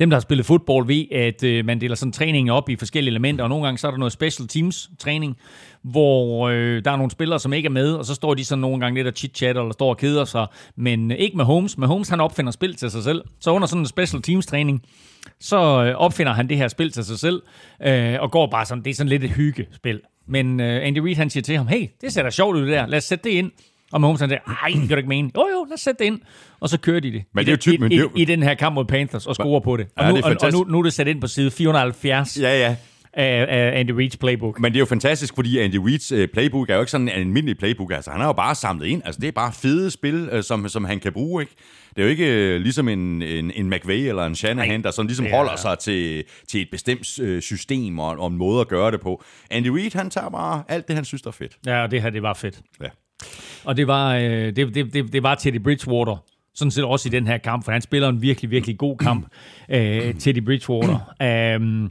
dem, 0.00 0.10
der 0.10 0.16
har 0.16 0.20
spillet 0.20 0.46
fodbold, 0.46 0.86
ved, 0.86 1.04
at 1.12 1.44
øh, 1.44 1.64
man 1.64 1.80
deler 1.80 1.94
sådan 1.94 2.12
træningen 2.12 2.50
op 2.50 2.68
i 2.68 2.76
forskellige 2.76 3.10
elementer, 3.10 3.44
og 3.44 3.48
nogle 3.48 3.64
gange 3.64 3.78
så 3.78 3.86
er 3.86 3.90
der 3.90 3.98
noget 3.98 4.12
special 4.12 4.48
teams 4.48 4.90
træning, 4.98 5.36
hvor 5.82 6.48
øh, 6.48 6.84
der 6.84 6.90
er 6.90 6.96
nogle 6.96 7.10
spillere, 7.10 7.40
som 7.40 7.52
ikke 7.52 7.66
er 7.66 7.70
med, 7.70 7.92
og 7.92 8.04
så 8.04 8.14
står 8.14 8.34
de 8.34 8.44
sådan 8.44 8.60
nogle 8.60 8.80
gange 8.80 8.94
lidt 8.94 9.06
og 9.06 9.12
chit-chatter, 9.16 9.60
eller 9.60 9.72
står 9.72 9.88
og 9.88 9.96
keder 9.96 10.24
sig, 10.24 10.46
men 10.76 11.10
øh, 11.10 11.16
ikke 11.16 11.36
med 11.36 11.44
Holmes. 11.44 11.78
Med 11.78 11.88
Holmes, 11.88 12.08
han 12.08 12.20
opfinder 12.20 12.52
spil 12.52 12.74
til 12.74 12.90
sig 12.90 13.02
selv. 13.04 13.22
Så 13.40 13.50
under 13.50 13.68
sådan 13.68 13.82
en 13.82 13.86
special 13.86 14.22
teams 14.22 14.46
træning, 14.46 14.82
så 15.40 15.84
øh, 15.84 15.94
opfinder 15.94 16.32
han 16.32 16.48
det 16.48 16.56
her 16.56 16.68
spil 16.68 16.92
til 16.92 17.04
sig 17.04 17.18
selv, 17.18 17.42
øh, 17.86 18.16
og 18.20 18.30
går 18.30 18.46
bare 18.50 18.66
sådan, 18.66 18.84
det 18.84 18.90
er 18.90 18.94
sådan 18.94 19.08
lidt 19.08 19.24
et 19.24 19.30
hyggespil. 19.30 20.00
Men 20.26 20.60
øh, 20.60 20.86
Andy 20.86 20.98
Reid, 20.98 21.16
han 21.16 21.30
siger 21.30 21.42
til 21.42 21.56
ham, 21.56 21.66
hey, 21.66 21.86
det 22.00 22.12
ser 22.12 22.22
da 22.22 22.30
sjovt 22.30 22.56
ud 22.56 22.62
det 22.62 22.70
der, 22.70 22.86
lad 22.86 22.98
os 22.98 23.04
sætte 23.04 23.30
det 23.30 23.36
ind. 23.36 23.50
Og 23.94 24.00
Mahomes 24.00 24.20
han 24.20 24.28
siger, 24.28 24.40
ej, 24.62 24.68
det 24.68 24.80
kan 24.80 24.88
du 24.88 24.96
ikke 24.96 25.08
mene. 25.08 25.30
Jo, 25.36 25.46
jo, 25.52 25.64
lad 25.64 25.74
os 25.74 25.80
sætte 25.80 25.98
det 25.98 26.04
ind. 26.04 26.20
Og 26.60 26.68
så 26.68 26.78
kører 26.78 27.00
de 27.00 27.12
det. 27.12 27.22
Men 27.34 27.44
det 27.46 27.50
er 27.50 27.52
jo 27.52 27.56
typ, 27.56 27.82
i, 27.82 27.94
i, 27.94 28.00
i, 28.00 28.22
i, 28.22 28.24
den 28.24 28.42
her 28.42 28.54
kamp 28.54 28.74
mod 28.74 28.84
Panthers 28.84 29.26
og 29.26 29.34
scorer 29.34 29.60
på 29.60 29.76
det. 29.76 29.86
Og, 29.96 30.04
ja, 30.04 30.10
nu, 30.10 30.16
det 30.16 30.24
og, 30.24 30.36
og 30.42 30.52
nu, 30.52 30.64
nu 30.68 30.78
er 30.78 30.82
det 30.82 30.92
sat 30.92 31.08
ind 31.08 31.20
på 31.20 31.26
side 31.26 31.50
470. 31.50 32.40
Ja, 32.40 32.58
ja 32.58 32.76
af, 33.16 33.46
af 33.48 33.80
Andy 33.80 33.90
Reid's 33.90 34.16
playbook. 34.20 34.60
Men 34.60 34.72
det 34.72 34.76
er 34.76 34.80
jo 34.80 34.86
fantastisk, 34.86 35.34
fordi 35.34 35.58
Andy 35.58 35.76
Reid's 35.76 36.14
uh, 36.14 36.28
playbook 36.32 36.70
er 36.70 36.74
jo 36.74 36.80
ikke 36.80 36.90
sådan 36.90 37.08
en 37.08 37.14
almindelig 37.14 37.58
playbook. 37.58 37.92
Altså, 37.92 38.10
han 38.10 38.20
har 38.20 38.26
jo 38.26 38.32
bare 38.32 38.54
samlet 38.54 38.86
ind. 38.86 39.02
Altså, 39.04 39.20
det 39.20 39.28
er 39.28 39.32
bare 39.32 39.52
fede 39.52 39.90
spil, 39.90 40.30
uh, 40.36 40.40
som, 40.40 40.68
som 40.68 40.84
han 40.84 41.00
kan 41.00 41.12
bruge, 41.12 41.42
ikke? 41.42 41.54
Det 41.96 42.02
er 42.02 42.06
jo 42.06 42.10
ikke 42.10 42.54
uh, 42.54 42.60
ligesom 42.60 42.88
en, 42.88 43.22
en, 43.22 43.50
en 43.54 43.70
McVay 43.70 44.08
eller 44.08 44.26
en 44.26 44.34
Shanahan, 44.34 44.82
der 44.82 44.90
sådan 44.90 45.06
ligesom 45.06 45.26
holder 45.30 45.56
sig 45.56 45.78
til, 45.78 46.24
til 46.48 46.62
et 46.62 46.68
bestemt 46.70 47.06
system 47.44 47.98
og, 47.98 48.18
og 48.18 48.30
en 48.30 48.36
måde 48.36 48.60
at 48.60 48.68
gøre 48.68 48.90
det 48.90 49.00
på. 49.00 49.22
Andy 49.50 49.66
Reid, 49.66 49.90
han 49.94 50.10
tager 50.10 50.28
bare 50.28 50.62
alt 50.68 50.88
det, 50.88 50.96
han 50.96 51.04
synes, 51.04 51.22
der 51.22 51.28
er 51.28 51.32
fedt. 51.32 51.52
Ja, 51.66 51.82
og 51.82 51.90
det 51.90 52.02
her, 52.02 52.10
det 52.10 52.22
var 52.22 52.34
fedt. 52.34 52.60
Ja. 52.82 52.88
Og 53.64 53.76
det 53.76 53.86
var, 53.86 54.14
øh, 54.14 54.56
det, 54.56 54.74
det, 54.74 54.92
det, 54.92 55.12
det 55.12 55.22
var 55.22 55.34
Teddy 55.34 55.62
Bridgewater, 55.62 56.16
sådan 56.54 56.70
set 56.70 56.84
også 56.84 57.08
i 57.08 57.12
den 57.12 57.26
her 57.26 57.38
kamp, 57.38 57.64
for 57.64 57.72
han 57.72 57.82
spiller 57.82 58.08
en 58.08 58.22
virkelig, 58.22 58.50
virkelig 58.50 58.78
god 58.78 58.96
kamp, 58.96 59.26
øh, 59.68 60.14
Teddy 60.14 60.44
Bridgewater. 60.44 61.14
Um, 61.56 61.90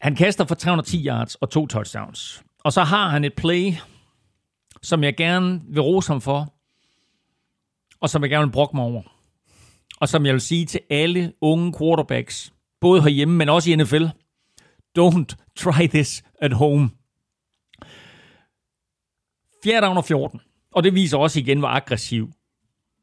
han 0.00 0.16
kaster 0.16 0.44
for 0.44 0.54
310 0.54 1.06
yards 1.06 1.34
og 1.34 1.50
to 1.50 1.66
touchdowns. 1.66 2.42
Og 2.64 2.72
så 2.72 2.84
har 2.84 3.08
han 3.08 3.24
et 3.24 3.34
play, 3.34 3.72
som 4.82 5.04
jeg 5.04 5.16
gerne 5.16 5.60
vil 5.68 5.82
rose 5.82 6.12
ham 6.12 6.20
for, 6.20 6.54
og 8.00 8.10
som 8.10 8.22
jeg 8.22 8.30
gerne 8.30 8.46
vil 8.46 8.52
brokke 8.52 8.76
mig 8.76 8.84
over. 8.84 9.02
Og 10.00 10.08
som 10.08 10.26
jeg 10.26 10.32
vil 10.32 10.40
sige 10.40 10.66
til 10.66 10.80
alle 10.90 11.32
unge 11.40 11.74
quarterbacks, 11.78 12.52
både 12.80 13.02
herhjemme, 13.02 13.36
men 13.36 13.48
også 13.48 13.70
i 13.70 13.76
NFL, 13.76 14.04
don't 14.98 15.34
try 15.56 15.86
this 15.86 16.24
at 16.40 16.52
home. 16.52 16.90
Fjerde 19.64 19.86
down 19.86 19.96
og 19.96 20.04
14. 20.04 20.40
Og 20.72 20.84
det 20.84 20.94
viser 20.94 21.18
også 21.18 21.40
igen, 21.40 21.58
hvor 21.58 21.68
aggressiv 21.68 22.30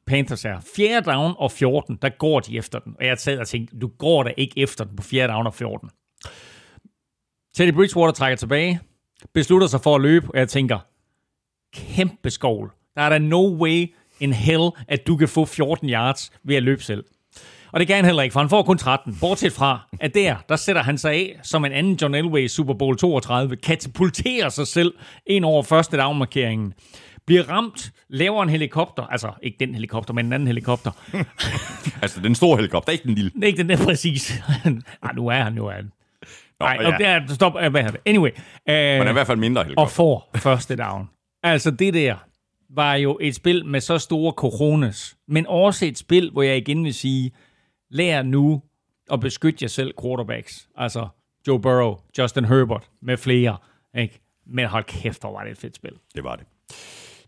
Panthers 0.07 0.45
er. 0.45 0.59
Fjerde 0.75 1.11
down 1.11 1.33
og 1.37 1.51
14, 1.51 1.97
der 2.01 2.09
går 2.09 2.39
de 2.39 2.57
efter 2.57 2.79
den. 2.79 2.95
Og 2.99 3.05
jeg 3.05 3.17
sad 3.17 3.39
og 3.39 3.47
tænkte, 3.47 3.79
du 3.79 3.87
går 3.87 4.23
da 4.23 4.33
ikke 4.37 4.59
efter 4.59 4.83
den 4.83 4.95
på 4.95 5.03
fjerde 5.03 5.33
down 5.33 5.47
og 5.47 5.53
14. 5.53 5.89
Teddy 7.55 7.73
Bridgewater 7.73 8.13
trækker 8.13 8.37
tilbage, 8.37 8.79
beslutter 9.33 9.67
sig 9.67 9.81
for 9.81 9.95
at 9.95 10.01
løbe, 10.01 10.27
og 10.33 10.39
jeg 10.39 10.49
tænker, 10.49 10.79
kæmpe 11.73 12.29
skål. 12.29 12.73
Der 12.95 13.01
er 13.01 13.09
der 13.09 13.19
no 13.19 13.57
way 13.61 13.95
in 14.19 14.33
hell, 14.33 14.69
at 14.87 15.07
du 15.07 15.17
kan 15.17 15.27
få 15.27 15.45
14 15.45 15.89
yards 15.89 16.31
ved 16.43 16.55
at 16.55 16.63
løbe 16.63 16.83
selv. 16.83 17.03
Og 17.75 17.79
det 17.79 17.87
kan 17.87 17.95
han 17.95 18.05
heller 18.05 18.23
ikke, 18.23 18.33
for 18.33 18.39
han 18.39 18.49
får 18.49 18.63
kun 18.63 18.77
13. 18.77 19.17
Bortset 19.19 19.53
fra, 19.53 19.87
at 19.99 20.15
der, 20.15 20.35
der 20.49 20.55
sætter 20.55 20.83
han 20.83 20.97
sig 20.97 21.11
af 21.11 21.39
som 21.43 21.65
en 21.65 21.71
anden 21.71 21.97
John 22.01 22.15
Elway 22.15 22.47
Super 22.47 22.73
Bowl 22.73 22.97
32, 22.97 23.55
katapulterer 23.55 24.49
sig 24.49 24.67
selv 24.67 24.93
ind 25.25 25.45
over 25.45 25.63
første 25.63 25.97
downmarkeringen, 25.97 26.73
bliver 27.25 27.49
ramt, 27.49 27.91
laver 28.09 28.43
en 28.43 28.49
helikopter, 28.49 29.03
altså 29.03 29.31
ikke 29.43 29.57
den 29.59 29.73
helikopter, 29.73 30.13
men 30.13 30.25
en 30.25 30.33
anden 30.33 30.47
helikopter. 30.47 30.91
altså 32.03 32.21
den 32.21 32.35
store 32.35 32.55
helikopter, 32.55 32.91
ikke 32.91 33.03
den 33.03 33.15
lille. 33.15 33.31
Ikke 33.43 33.57
den 33.57 33.69
der 33.69 33.77
præcis. 33.77 34.43
ah, 35.01 35.15
nu 35.15 35.27
er 35.27 35.43
han 35.43 35.55
jo 35.55 35.69
han. 35.69 35.91
Nej, 36.59 36.77
ja. 36.81 36.87
okay, 36.95 37.27
stop. 37.27 37.53
Hvad 37.53 37.81
er 37.81 37.91
det? 37.91 37.99
Anyway. 38.05 38.31
Uh, 38.31 38.37
Men 38.65 38.75
er 38.75 39.09
i 39.09 39.13
hvert 39.13 39.27
fald 39.27 39.37
mindre 39.37 39.63
helikopter. 39.63 39.81
Og 39.81 39.91
får 39.91 40.31
første 40.35 40.75
down. 40.75 41.09
altså 41.43 41.71
det 41.71 41.93
der 41.93 42.15
var 42.69 42.95
jo 42.95 43.17
et 43.21 43.35
spil 43.35 43.65
med 43.65 43.81
så 43.81 43.97
store 43.97 44.31
coronas, 44.31 45.17
men 45.27 45.47
også 45.47 45.85
et 45.85 45.97
spil, 45.97 46.29
hvor 46.31 46.43
jeg 46.43 46.57
igen 46.57 46.83
vil 46.83 46.93
sige, 46.93 47.31
lær 47.95 48.23
nu 48.23 48.61
at 49.11 49.19
beskytte 49.19 49.57
jer 49.61 49.67
selv, 49.67 49.93
quarterbacks. 50.01 50.67
Altså, 50.77 51.07
Joe 51.47 51.59
Burrow, 51.59 51.95
Justin 52.17 52.45
Herbert 52.45 52.89
med 53.01 53.17
flere. 53.17 53.57
Ikke? 53.97 54.21
Men 54.47 54.65
hold 54.65 54.83
kæft, 54.83 55.21
hvor 55.21 55.31
var 55.31 55.43
det 55.43 55.51
et 55.51 55.57
fedt 55.57 55.75
spil. 55.75 55.91
Det 56.15 56.23
var 56.23 56.35
det. 56.35 56.45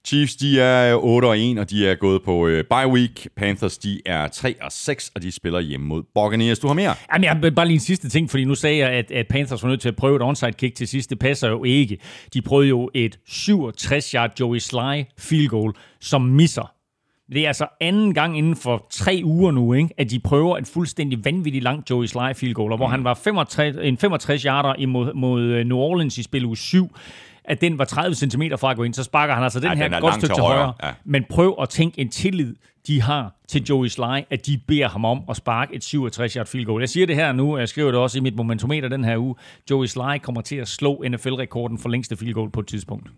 Chiefs, 0.06 0.36
de 0.36 0.60
er 0.62 0.96
8 0.96 1.26
og 1.26 1.40
1, 1.40 1.60
og 1.60 1.70
de 1.70 1.88
er 1.88 1.96
gået 1.96 2.24
på 2.24 2.48
øh, 2.48 2.64
bye 2.64 2.88
week. 2.88 3.28
Panthers, 3.36 3.78
de 3.78 4.02
er 4.06 4.28
3 4.28 4.56
og 4.62 4.72
6, 4.72 5.12
og 5.16 5.22
de 5.22 5.32
spiller 5.32 5.60
hjemme 5.60 5.88
mod 5.88 6.04
Buccaneers. 6.16 6.60
Du 6.60 6.68
har 6.68 6.74
mere? 6.74 6.96
Jamen, 7.14 7.24
jeg 7.24 7.32
har 7.32 7.50
bare 7.50 7.66
lige 7.66 7.74
en 7.74 7.80
sidste 7.80 8.10
ting, 8.10 8.30
fordi 8.30 8.46
nu 8.46 8.56
sagde 8.56 8.78
jeg, 8.78 8.90
at, 8.90 9.12
at 9.12 9.28
Panthers 9.28 9.64
var 9.64 9.70
nødt 9.70 9.82
til 9.82 9.90
at 9.90 9.96
prøve 9.96 10.16
et 10.16 10.22
onside 10.22 10.52
kick 10.52 10.76
til 10.76 10.88
sidst. 10.88 11.10
Det 11.10 11.20
passer 11.20 11.50
jo 11.50 11.64
ikke. 11.64 11.98
De 12.34 12.42
prøvede 12.42 12.70
jo 12.70 12.90
et 12.94 13.20
67-yard 13.30 14.40
Joey 14.40 14.58
Sly 14.58 15.04
field 15.18 15.48
goal, 15.48 15.74
som 16.02 16.22
misser. 16.22 16.74
Det 17.34 17.44
er 17.44 17.48
altså 17.48 17.68
anden 17.82 18.14
gang 18.14 18.38
inden 18.38 18.56
for 18.56 18.88
tre 18.90 19.22
uger 19.24 19.52
nu, 19.52 19.74
ikke, 19.74 19.90
at 19.98 20.10
de 20.10 20.20
prøver 20.20 20.58
et 20.58 20.68
fuldstændig 20.68 21.26
vanvittigt 21.26 21.64
langt 21.64 21.90
Joey 21.90 22.06
Sly 22.06 22.34
field 22.36 22.54
goal, 22.54 22.76
hvor 22.76 22.88
mm. 22.88 22.92
han 22.92 23.04
var 23.04 23.14
65, 23.14 23.76
en 23.82 23.98
65 23.98 24.44
yarder 24.44 24.76
imod, 24.78 25.14
mod 25.14 25.42
øh, 25.42 25.66
New 25.66 25.78
Orleans 25.78 26.18
i 26.18 26.24
spil 26.24 26.46
uge 26.46 26.58
7 26.58 26.96
at 27.48 27.62
den 27.62 27.78
var 27.78 27.86
30 27.86 28.16
cm 28.16 28.42
fra 28.60 28.72
at 28.72 28.78
gå 28.78 28.84
ind, 28.84 28.94
så 28.94 29.04
sparker 29.04 29.34
han 29.34 29.44
altså 29.44 29.60
den 29.60 29.70
Ja, 29.70 29.76
her 29.76 29.88
den 29.88 30.02
godt 30.02 30.14
stykke 30.14 30.28
til 30.28 30.36
til 30.36 30.44
højre. 30.44 30.58
højre, 30.58 30.74
ja. 30.84 30.90
Men 31.06 31.26
prøv 31.30 31.56
at 31.62 31.70
tænke 31.70 32.02
en 32.02 32.10
tillid, 32.10 32.56
de 32.88 33.02
har 33.02 33.36
til 33.48 33.64
Joey 33.64 33.88
Sly, 33.88 34.22
at 34.30 34.46
de 34.46 34.60
beder 34.68 34.88
ham 34.90 35.06
om 35.06 35.22
at 35.30 35.36
sparke 35.36 35.76
et 35.76 35.84
67-yard 35.96 36.46
field 36.46 36.66
goal. 36.66 36.82
Jeg 36.82 36.90
siger 36.90 37.06
det 37.06 37.16
her 37.16 37.32
nu, 37.32 37.54
og 37.54 37.60
jeg 37.60 37.70
skriver 37.70 37.92
det 37.92 38.00
også 38.00 38.18
i 38.18 38.22
mit 38.22 38.36
momentometer 38.36 38.90
den 38.90 39.04
her 39.04 39.18
uge. 39.18 39.36
Joey 39.70 39.86
Sly 39.86 40.18
kommer 40.22 40.42
til 40.42 40.56
at 40.56 40.68
slå 40.68 41.04
NFL-rekorden 41.10 41.78
for 41.78 41.90
længste 41.90 42.18
field 42.18 42.34
goal 42.34 42.52
på 42.52 42.60
et 42.60 42.68
tidspunkt. 42.68 43.10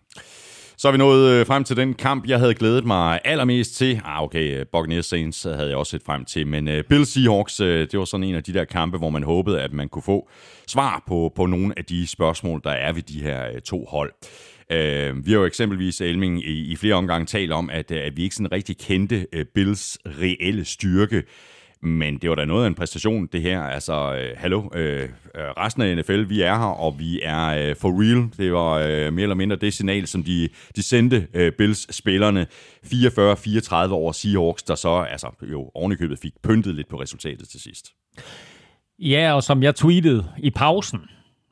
Så 0.81 0.88
er 0.88 0.91
vi 0.91 0.97
nået 0.97 1.31
øh, 1.31 1.45
frem 1.45 1.64
til 1.64 1.77
den 1.77 1.93
kamp, 1.93 2.27
jeg 2.27 2.39
havde 2.39 2.53
glædet 2.53 2.85
mig 2.85 3.19
allermest 3.26 3.76
til. 3.76 4.01
Ah, 4.06 4.23
okay, 4.23 4.60
øh, 4.60 4.65
Buccaneers 4.72 5.06
Saints 5.06 5.43
havde 5.43 5.68
jeg 5.68 5.77
også 5.77 5.89
set 5.89 6.03
frem 6.06 6.26
til, 6.26 6.47
men 6.47 6.68
uh, 6.68 6.73
Bill 6.89 7.06
Seahawks, 7.06 7.61
uh, 7.61 7.68
det 7.68 7.99
var 7.99 8.06
sådan 8.06 8.23
en 8.23 8.35
af 8.35 8.43
de 8.43 8.53
der 8.53 8.65
kampe, 8.65 8.97
hvor 8.97 9.10
man 9.10 9.23
håbede, 9.23 9.61
at 9.61 9.73
man 9.73 9.89
kunne 9.89 10.03
få 10.03 10.30
svar 10.68 11.03
på, 11.07 11.34
på 11.35 11.45
nogle 11.45 11.73
af 11.77 11.85
de 11.85 12.07
spørgsmål, 12.07 12.61
der 12.64 12.72
er 12.72 12.93
ved 12.93 13.01
de 13.01 13.22
her 13.22 13.51
uh, 13.51 13.60
to 13.60 13.85
hold. 13.85 14.14
Uh, 14.73 15.26
vi 15.26 15.31
har 15.31 15.39
jo 15.39 15.45
eksempelvis, 15.45 16.01
Elming, 16.01 16.43
i, 16.43 16.72
i 16.72 16.76
flere 16.76 16.95
omgange 16.95 17.26
talt 17.26 17.51
om, 17.51 17.69
at, 17.69 17.91
uh, 17.91 17.97
at 17.97 18.18
vi 18.18 18.23
ikke 18.23 18.35
sådan 18.35 18.51
rigtig 18.51 18.77
kendte 18.77 19.26
uh, 19.35 19.41
Bills 19.56 19.97
reelle 20.06 20.65
styrke. 20.65 21.23
Men 21.81 22.18
det 22.18 22.30
var 22.30 22.35
da 22.35 22.45
noget 22.45 22.64
af 22.64 22.68
en 22.68 22.76
præstation, 22.76 23.27
det 23.27 23.41
her. 23.41 23.61
Altså, 23.61 24.15
øh, 24.15 24.38
hallo, 24.38 24.69
øh, 24.76 25.01
øh, 25.03 25.10
resten 25.35 25.81
af 25.81 25.97
NFL, 25.97 26.30
vi 26.30 26.41
er 26.41 26.57
her, 26.57 26.65
og 26.65 26.99
vi 26.99 27.19
er 27.23 27.69
øh, 27.69 27.76
for 27.76 28.01
real. 28.01 28.30
Det 28.38 28.53
var 28.53 28.73
øh, 28.73 29.14
mere 29.14 29.23
eller 29.23 29.35
mindre 29.35 29.56
det 29.56 29.73
signal, 29.73 30.07
som 30.07 30.23
de, 30.23 30.49
de 30.76 30.84
sendte 30.84 31.27
øh, 31.34 31.51
Bills-spillerne. 31.51 32.47
44-34 32.85 33.91
over 33.91 34.11
Seahawks, 34.11 34.64
der 34.64 34.76
så 34.76 34.89
altså, 34.89 35.27
jo 35.51 35.72
ovenikøbet 35.76 36.19
fik 36.19 36.34
pyntet 36.43 36.76
lidt 36.76 36.89
på 36.89 37.01
resultatet 37.01 37.49
til 37.49 37.60
sidst. 37.60 37.91
Ja, 38.99 39.34
og 39.34 39.43
som 39.43 39.64
jeg 39.64 39.76
tweetede 39.76 40.26
i 40.38 40.49
pausen 40.49 40.99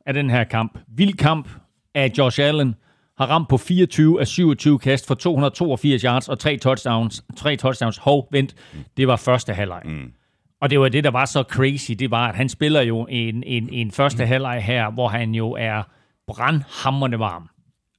af 0.05 0.13
den 0.13 0.29
her 0.29 0.43
kamp. 0.43 0.79
Vild 0.87 1.13
kamp 1.13 1.49
af 1.95 2.11
Josh 2.17 2.41
Allen. 2.41 2.75
Har 3.17 3.25
ramt 3.25 3.49
på 3.49 3.57
24 3.57 4.19
af 4.19 4.27
27 4.27 4.79
kast 4.79 5.07
for 5.07 5.15
282 5.15 6.01
yards 6.01 6.29
og 6.29 6.39
tre 6.39 6.57
touchdowns. 6.57 7.23
Tre 7.37 7.55
touchdowns. 7.55 7.97
Hov, 7.97 8.27
vent. 8.31 8.55
Det 8.97 9.07
var 9.07 9.15
første 9.15 9.53
halvleg. 9.53 9.81
Mm. 9.85 10.11
Og 10.61 10.69
det 10.69 10.79
var 10.79 10.89
det, 10.89 11.03
der 11.03 11.11
var 11.11 11.25
så 11.25 11.43
crazy. 11.43 11.91
Det 11.91 12.11
var, 12.11 12.27
at 12.27 12.35
han 12.35 12.49
spiller 12.49 12.81
jo 12.81 13.05
en, 13.09 13.43
en, 13.43 13.69
en 13.69 13.91
første 13.91 14.25
halvleg 14.25 14.63
her, 14.63 14.91
hvor 14.91 15.07
han 15.07 15.35
jo 15.35 15.51
er 15.51 15.83
brandhammerne 16.27 17.19
varm. 17.19 17.49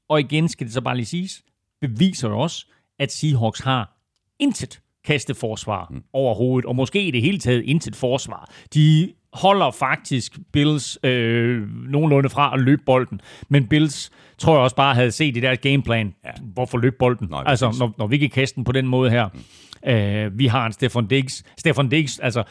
Og 0.08 0.20
igen 0.20 0.48
skal 0.48 0.66
det 0.66 0.74
så 0.74 0.80
bare 0.80 0.96
lige 0.96 1.06
siges, 1.06 1.42
beviser 1.80 2.28
også, 2.28 2.66
at 2.98 3.12
Seahawks 3.12 3.60
har 3.60 3.98
intet 4.38 4.80
kasteforsvar 5.04 5.88
mm. 5.90 6.02
overhovedet, 6.12 6.68
og 6.68 6.76
måske 6.76 7.02
i 7.02 7.10
det 7.10 7.22
hele 7.22 7.38
taget 7.38 7.62
intet 7.62 7.96
forsvar. 7.96 8.50
De 8.74 9.12
holder 9.32 9.70
faktisk 9.70 10.38
Bills 10.52 10.98
øh, 11.02 11.68
nogenlunde 11.90 12.28
fra 12.28 12.54
at 12.54 12.60
løbe 12.60 12.82
bolden, 12.86 13.20
men 13.48 13.66
Bills 13.66 14.10
tror 14.38 14.54
jeg 14.54 14.62
også 14.62 14.76
bare 14.76 14.94
havde 14.94 15.10
set 15.10 15.36
i 15.36 15.40
deres 15.40 15.58
gameplan, 15.58 16.14
ja. 16.24 16.30
hvorfor 16.54 16.78
løbe 16.78 16.96
bolden? 16.98 17.28
Nej, 17.30 17.42
altså, 17.46 17.76
når, 17.78 17.94
når 17.98 18.06
vi 18.06 18.18
kan 18.18 18.30
kaste 18.30 18.56
den 18.56 18.64
på 18.64 18.72
den 18.72 18.86
måde 18.86 19.10
her. 19.10 19.28
Mm. 19.34 19.90
Øh, 19.90 20.38
vi 20.38 20.46
har 20.46 20.66
en 20.66 20.72
Stefan 20.72 21.06
Diggs. 21.06 21.44
Stefan 21.58 21.88
Diggs, 21.88 22.18
altså, 22.18 22.42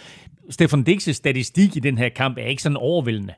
Stefan 0.49 0.85
Diggs' 0.89 1.11
statistik 1.11 1.75
i 1.75 1.79
den 1.79 1.97
her 1.97 2.09
kamp 2.09 2.37
er 2.37 2.45
ikke 2.45 2.63
sådan 2.63 2.77
overvældende. 2.77 3.33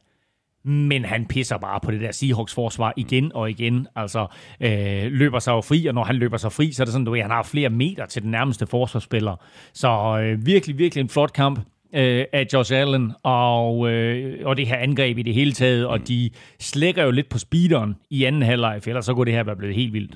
Men 0.64 1.06
han 1.06 1.26
pisser 1.26 1.58
bare 1.58 1.80
på 1.80 1.92
det 1.92 2.02
der 2.02 2.12
Seahawks 2.12 2.54
forsvar 2.54 2.94
igen 2.98 3.32
og 3.34 3.50
igen. 3.50 3.88
Altså, 3.96 4.28
øh, 4.62 5.12
løber 5.12 5.40
sig 5.40 5.52
jo 5.52 5.62
fri, 5.62 5.86
og 5.86 5.94
når 5.94 6.04
han 6.04 6.16
løber 6.16 6.38
sig 6.38 6.52
fri, 6.52 6.72
så 6.72 6.84
er 6.84 6.86
det 6.86 6.94
sådan, 6.94 7.12
ved, 7.12 7.22
han 7.22 7.32
har 7.32 7.44
flere 7.44 7.70
meter 7.70 8.06
til 8.06 8.22
den 8.22 8.32
nærmeste 8.32 8.68
forsvarsspiller. 8.68 9.36
Så 9.74 10.20
øh, 10.22 10.46
virkelig, 10.46 10.78
virkelig 10.78 11.02
en 11.02 11.10
flot 11.10 11.34
kamp 11.34 11.60
øh, 11.96 12.26
af 12.34 12.48
Josh 12.54 12.74
Allen, 12.74 13.14
og, 13.24 13.90
øh, 13.92 14.40
og 14.46 14.58
det 14.58 14.68
her 14.68 14.78
angreb 14.78 15.18
i 15.18 15.22
det 15.22 15.34
hele 15.34 15.52
taget, 15.52 15.86
og 15.86 16.08
de 16.08 16.30
slækker 16.60 17.04
jo 17.04 17.12
lidt 17.12 17.30
på 17.30 17.38
speederen 17.40 17.96
i 18.10 18.24
anden 18.24 18.42
halvleg, 18.42 18.80
for 18.84 18.90
ellers 18.90 19.06
så 19.06 19.14
kunne 19.14 19.26
det 19.26 19.34
her 19.34 19.44
være 19.44 19.56
blevet 19.56 19.76
helt 19.76 19.94
vildt. 19.94 20.16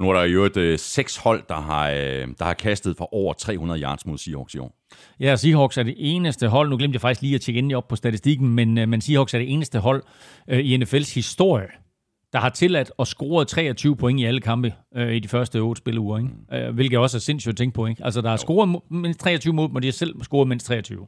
Nu 0.00 0.10
er 0.10 0.14
der 0.14 0.22
jo 0.22 0.44
et 0.44 0.56
øh, 0.56 0.78
seks 0.78 1.16
hold, 1.16 1.42
der 1.48 1.60
har, 1.60 1.90
øh, 1.90 2.28
der 2.38 2.44
har 2.44 2.54
kastet 2.54 2.96
for 2.96 3.14
over 3.14 3.32
300 3.32 3.80
yards 3.80 4.06
mod 4.06 4.18
Seahawks 4.18 4.54
i 4.54 4.58
år. 4.58 4.74
Ja, 5.20 5.36
Seahawks 5.36 5.78
er 5.78 5.82
det 5.82 5.94
eneste 5.96 6.48
hold, 6.48 6.70
nu 6.70 6.76
glemte 6.76 6.94
jeg 6.94 7.00
faktisk 7.00 7.22
lige 7.22 7.34
at 7.34 7.40
tjekke 7.40 7.58
endelig 7.58 7.76
op 7.76 7.88
på 7.88 7.96
statistikken, 7.96 8.48
men, 8.48 8.78
øh, 8.78 8.88
men 8.88 9.00
Seahawks 9.00 9.34
er 9.34 9.38
det 9.38 9.52
eneste 9.52 9.78
hold 9.78 10.02
øh, 10.48 10.58
i 10.58 10.76
NFL's 10.76 11.14
historie, 11.14 11.66
der 12.32 12.38
har 12.38 12.48
tilladt 12.48 12.92
at 12.98 13.06
score 13.06 13.44
23 13.44 13.96
point 13.96 14.20
i 14.20 14.24
alle 14.24 14.40
kampe 14.40 14.74
øh, 14.96 15.14
i 15.14 15.18
de 15.18 15.28
første 15.28 15.58
otte 15.58 15.78
spilleuger, 15.78 16.18
ikke? 16.18 16.66
Øh, 16.66 16.74
hvilket 16.74 16.98
også 16.98 17.16
er 17.16 17.20
sindssygt 17.20 17.52
at 17.52 17.56
tænke 17.56 17.74
på. 17.74 17.86
Ikke? 17.86 18.04
Altså, 18.04 18.20
der 18.20 18.30
er 18.30 18.36
scoret 18.36 18.80
mindst 18.90 19.20
23 19.20 19.54
mål, 19.54 19.70
men 19.72 19.82
de 19.82 19.86
har 19.86 19.92
selv 19.92 20.22
scoret 20.22 20.48
mindst 20.48 20.66
23. 20.66 21.06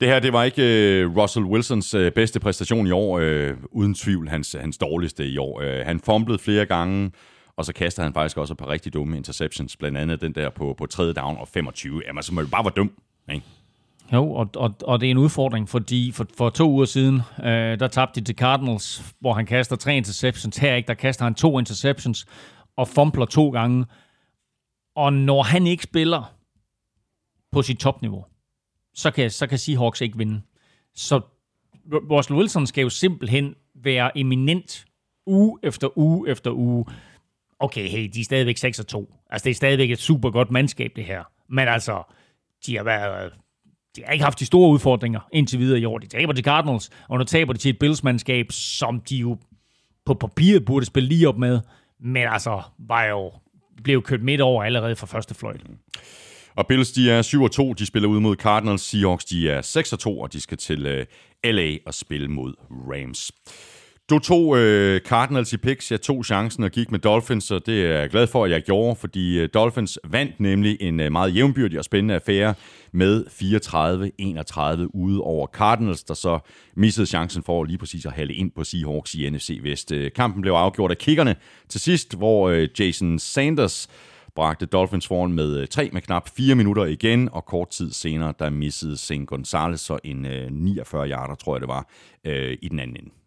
Det 0.00 0.08
her, 0.08 0.20
det 0.20 0.32
var 0.32 0.44
ikke 0.44 0.62
øh, 1.00 1.16
Russell 1.16 1.44
Wilsons 1.46 1.94
øh, 1.94 2.12
bedste 2.12 2.40
præstation 2.40 2.86
i 2.86 2.90
år. 2.90 3.18
Øh, 3.18 3.56
uden 3.70 3.94
tvivl 3.94 4.28
hans, 4.28 4.56
hans 4.60 4.78
dårligste 4.78 5.28
i 5.28 5.38
år. 5.38 5.60
Øh, 5.60 5.86
han 5.86 6.00
fumblede 6.00 6.38
flere 6.38 6.66
gange, 6.66 7.10
og 7.56 7.64
så 7.64 7.72
kaster 7.72 8.02
han 8.02 8.14
faktisk 8.14 8.36
også 8.36 8.54
et 8.54 8.58
par 8.58 8.68
rigtig 8.68 8.94
dumme 8.94 9.16
interceptions. 9.16 9.76
Blandt 9.76 9.98
andet 9.98 10.20
den 10.20 10.34
der 10.34 10.50
på, 10.50 10.74
på 10.78 10.86
tredje 10.86 11.12
down 11.12 11.36
og 11.36 11.48
25. 11.48 12.02
Jamen, 12.06 12.22
så 12.22 12.34
må 12.34 12.40
jo 12.40 12.46
bare 12.46 12.64
være 12.64 12.72
dum. 12.76 12.92
Ikke? 13.32 13.46
Jo, 14.12 14.32
og, 14.32 14.50
og, 14.56 14.74
og 14.82 15.00
det 15.00 15.06
er 15.06 15.10
en 15.10 15.18
udfordring, 15.18 15.68
fordi 15.68 16.12
for, 16.12 16.26
for 16.36 16.50
to 16.50 16.70
uger 16.70 16.84
siden, 16.84 17.20
øh, 17.44 17.78
der 17.80 17.88
tabte 17.88 18.20
de 18.20 18.24
til 18.24 18.36
Cardinals, 18.36 19.14
hvor 19.20 19.32
han 19.32 19.46
kaster 19.46 19.76
tre 19.76 19.96
interceptions. 19.96 20.56
Her 20.56 20.74
ikke, 20.74 20.86
der 20.86 20.94
kaster 20.94 21.24
han 21.24 21.34
to 21.34 21.58
interceptions 21.58 22.26
og 22.76 22.88
fumbler 22.88 23.24
to 23.24 23.50
gange. 23.50 23.86
Og 24.94 25.12
når 25.12 25.42
han 25.42 25.66
ikke 25.66 25.82
spiller 25.82 26.34
på 27.52 27.62
sit 27.62 27.78
topniveau, 27.78 28.24
så 28.94 29.10
kan, 29.10 29.30
så 29.30 29.46
kan 29.46 29.58
Seahawks 29.58 30.00
ikke 30.00 30.18
vinde. 30.18 30.42
Så 30.94 31.20
Russell 32.10 32.38
Wilson 32.38 32.66
skal 32.66 32.82
jo 32.82 32.88
simpelthen 32.88 33.54
være 33.74 34.18
eminent 34.18 34.84
uge 35.26 35.58
efter 35.62 35.98
uge 35.98 36.30
efter 36.30 36.50
uge. 36.50 36.84
Okay, 37.58 37.88
hey, 37.88 38.10
de 38.14 38.20
er 38.20 38.24
stadigvæk 38.24 38.56
6 38.56 38.78
og 38.78 38.86
2. 38.86 39.14
Altså, 39.30 39.44
det 39.44 39.50
er 39.50 39.54
stadigvæk 39.54 39.90
et 39.90 39.98
super 39.98 40.30
godt 40.30 40.50
mandskab, 40.50 40.92
det 40.96 41.04
her. 41.04 41.24
Men 41.48 41.68
altså, 41.68 42.02
de 42.66 42.76
har 42.76 42.84
været 42.84 43.32
de 43.96 44.02
har 44.04 44.12
ikke 44.12 44.24
haft 44.24 44.40
de 44.40 44.46
store 44.46 44.70
udfordringer 44.70 45.20
indtil 45.32 45.58
videre 45.58 45.80
i 45.80 45.84
år. 45.84 45.98
De 45.98 46.06
taber 46.06 46.32
til 46.32 46.44
Cardinals, 46.44 46.90
og 47.08 47.18
nu 47.18 47.24
taber 47.24 47.52
de 47.52 47.58
til 47.58 47.68
et 47.68 47.78
Bills-mandskab, 47.78 48.46
som 48.50 49.00
de 49.00 49.16
jo 49.16 49.38
på 50.06 50.14
papiret 50.14 50.64
burde 50.64 50.86
spille 50.86 51.08
lige 51.08 51.28
op 51.28 51.38
med, 51.38 51.60
men 52.00 52.28
altså 52.28 52.62
var 52.78 53.04
jo, 53.04 53.32
blev 53.84 54.02
kørt 54.02 54.22
midt 54.22 54.40
over 54.40 54.64
allerede 54.64 54.96
fra 54.96 55.06
første 55.06 55.34
fløjt. 55.34 55.60
Og 56.56 56.66
Bills, 56.66 56.92
de 56.92 57.10
er 57.10 57.70
7-2, 57.70 57.74
De 57.74 57.86
spiller 57.86 58.08
ud 58.08 58.20
mod 58.20 58.36
Cardinals. 58.36 58.82
Seahawks, 58.82 59.24
de 59.24 59.50
er 59.50 59.60
6-2, 60.06 60.22
og 60.22 60.32
de 60.32 60.40
skal 60.40 60.58
til 60.58 60.86
øh, 60.86 61.06
LA 61.44 61.76
og 61.86 61.94
spille 61.94 62.28
mod 62.28 62.54
Rams. 62.70 63.32
Du 64.12 64.18
tog 64.18 64.58
øh, 64.58 65.00
Cardinals 65.00 65.52
i 65.52 65.56
picks. 65.56 65.90
Jeg 65.90 66.00
tog 66.00 66.24
chancen 66.24 66.64
og 66.64 66.70
gik 66.70 66.90
med 66.90 66.98
Dolphins, 66.98 67.50
og 67.50 67.66
det 67.66 67.86
er 67.86 68.00
jeg 68.00 68.10
glad 68.10 68.26
for, 68.26 68.44
at 68.44 68.50
jeg 68.50 68.62
gjorde, 68.62 68.96
fordi 68.96 69.38
øh, 69.38 69.48
Dolphins 69.54 69.98
vandt 70.04 70.40
nemlig 70.40 70.76
en 70.80 71.00
øh, 71.00 71.12
meget 71.12 71.36
jævnbyrdig 71.36 71.78
og 71.78 71.84
spændende 71.84 72.14
affære 72.14 72.54
med 72.92 73.24
34-31 74.86 74.90
ude 74.94 75.20
over 75.20 75.46
Cardinals, 75.46 76.04
der 76.04 76.14
så 76.14 76.38
missede 76.76 77.06
chancen 77.06 77.42
for 77.42 77.64
lige 77.64 77.78
præcis 77.78 78.06
at 78.06 78.12
halde 78.12 78.34
ind 78.34 78.50
på 78.50 78.64
Seahawks 78.64 79.14
i 79.14 79.30
NFC 79.30 79.58
Vest. 79.62 79.92
Øh, 79.92 80.10
Kampen 80.16 80.42
blev 80.42 80.52
afgjort 80.52 80.90
af 80.90 80.98
kickerne 80.98 81.36
til 81.68 81.80
sidst, 81.80 82.16
hvor 82.16 82.48
øh, 82.48 82.68
Jason 82.78 83.18
Sanders 83.18 83.88
bragte 84.34 84.66
Dolphins 84.66 85.06
foran 85.06 85.32
med 85.32 85.56
øh, 85.56 85.66
tre 85.66 85.90
med 85.92 86.02
knap 86.02 86.28
fire 86.36 86.54
minutter 86.54 86.84
igen, 86.84 87.28
og 87.32 87.44
kort 87.44 87.68
tid 87.68 87.92
senere, 87.92 88.34
der 88.38 88.50
missede 88.50 88.96
St. 88.96 89.26
Gonzalez 89.26 89.80
så 89.80 89.98
en 90.04 90.26
øh, 90.26 90.50
49 90.50 91.08
yarder, 91.08 91.34
tror 91.34 91.54
jeg 91.54 91.60
det 91.60 91.68
var, 91.68 91.88
øh, 92.24 92.56
i 92.62 92.68
den 92.68 92.78
anden 92.78 92.96
ende. 92.96 93.21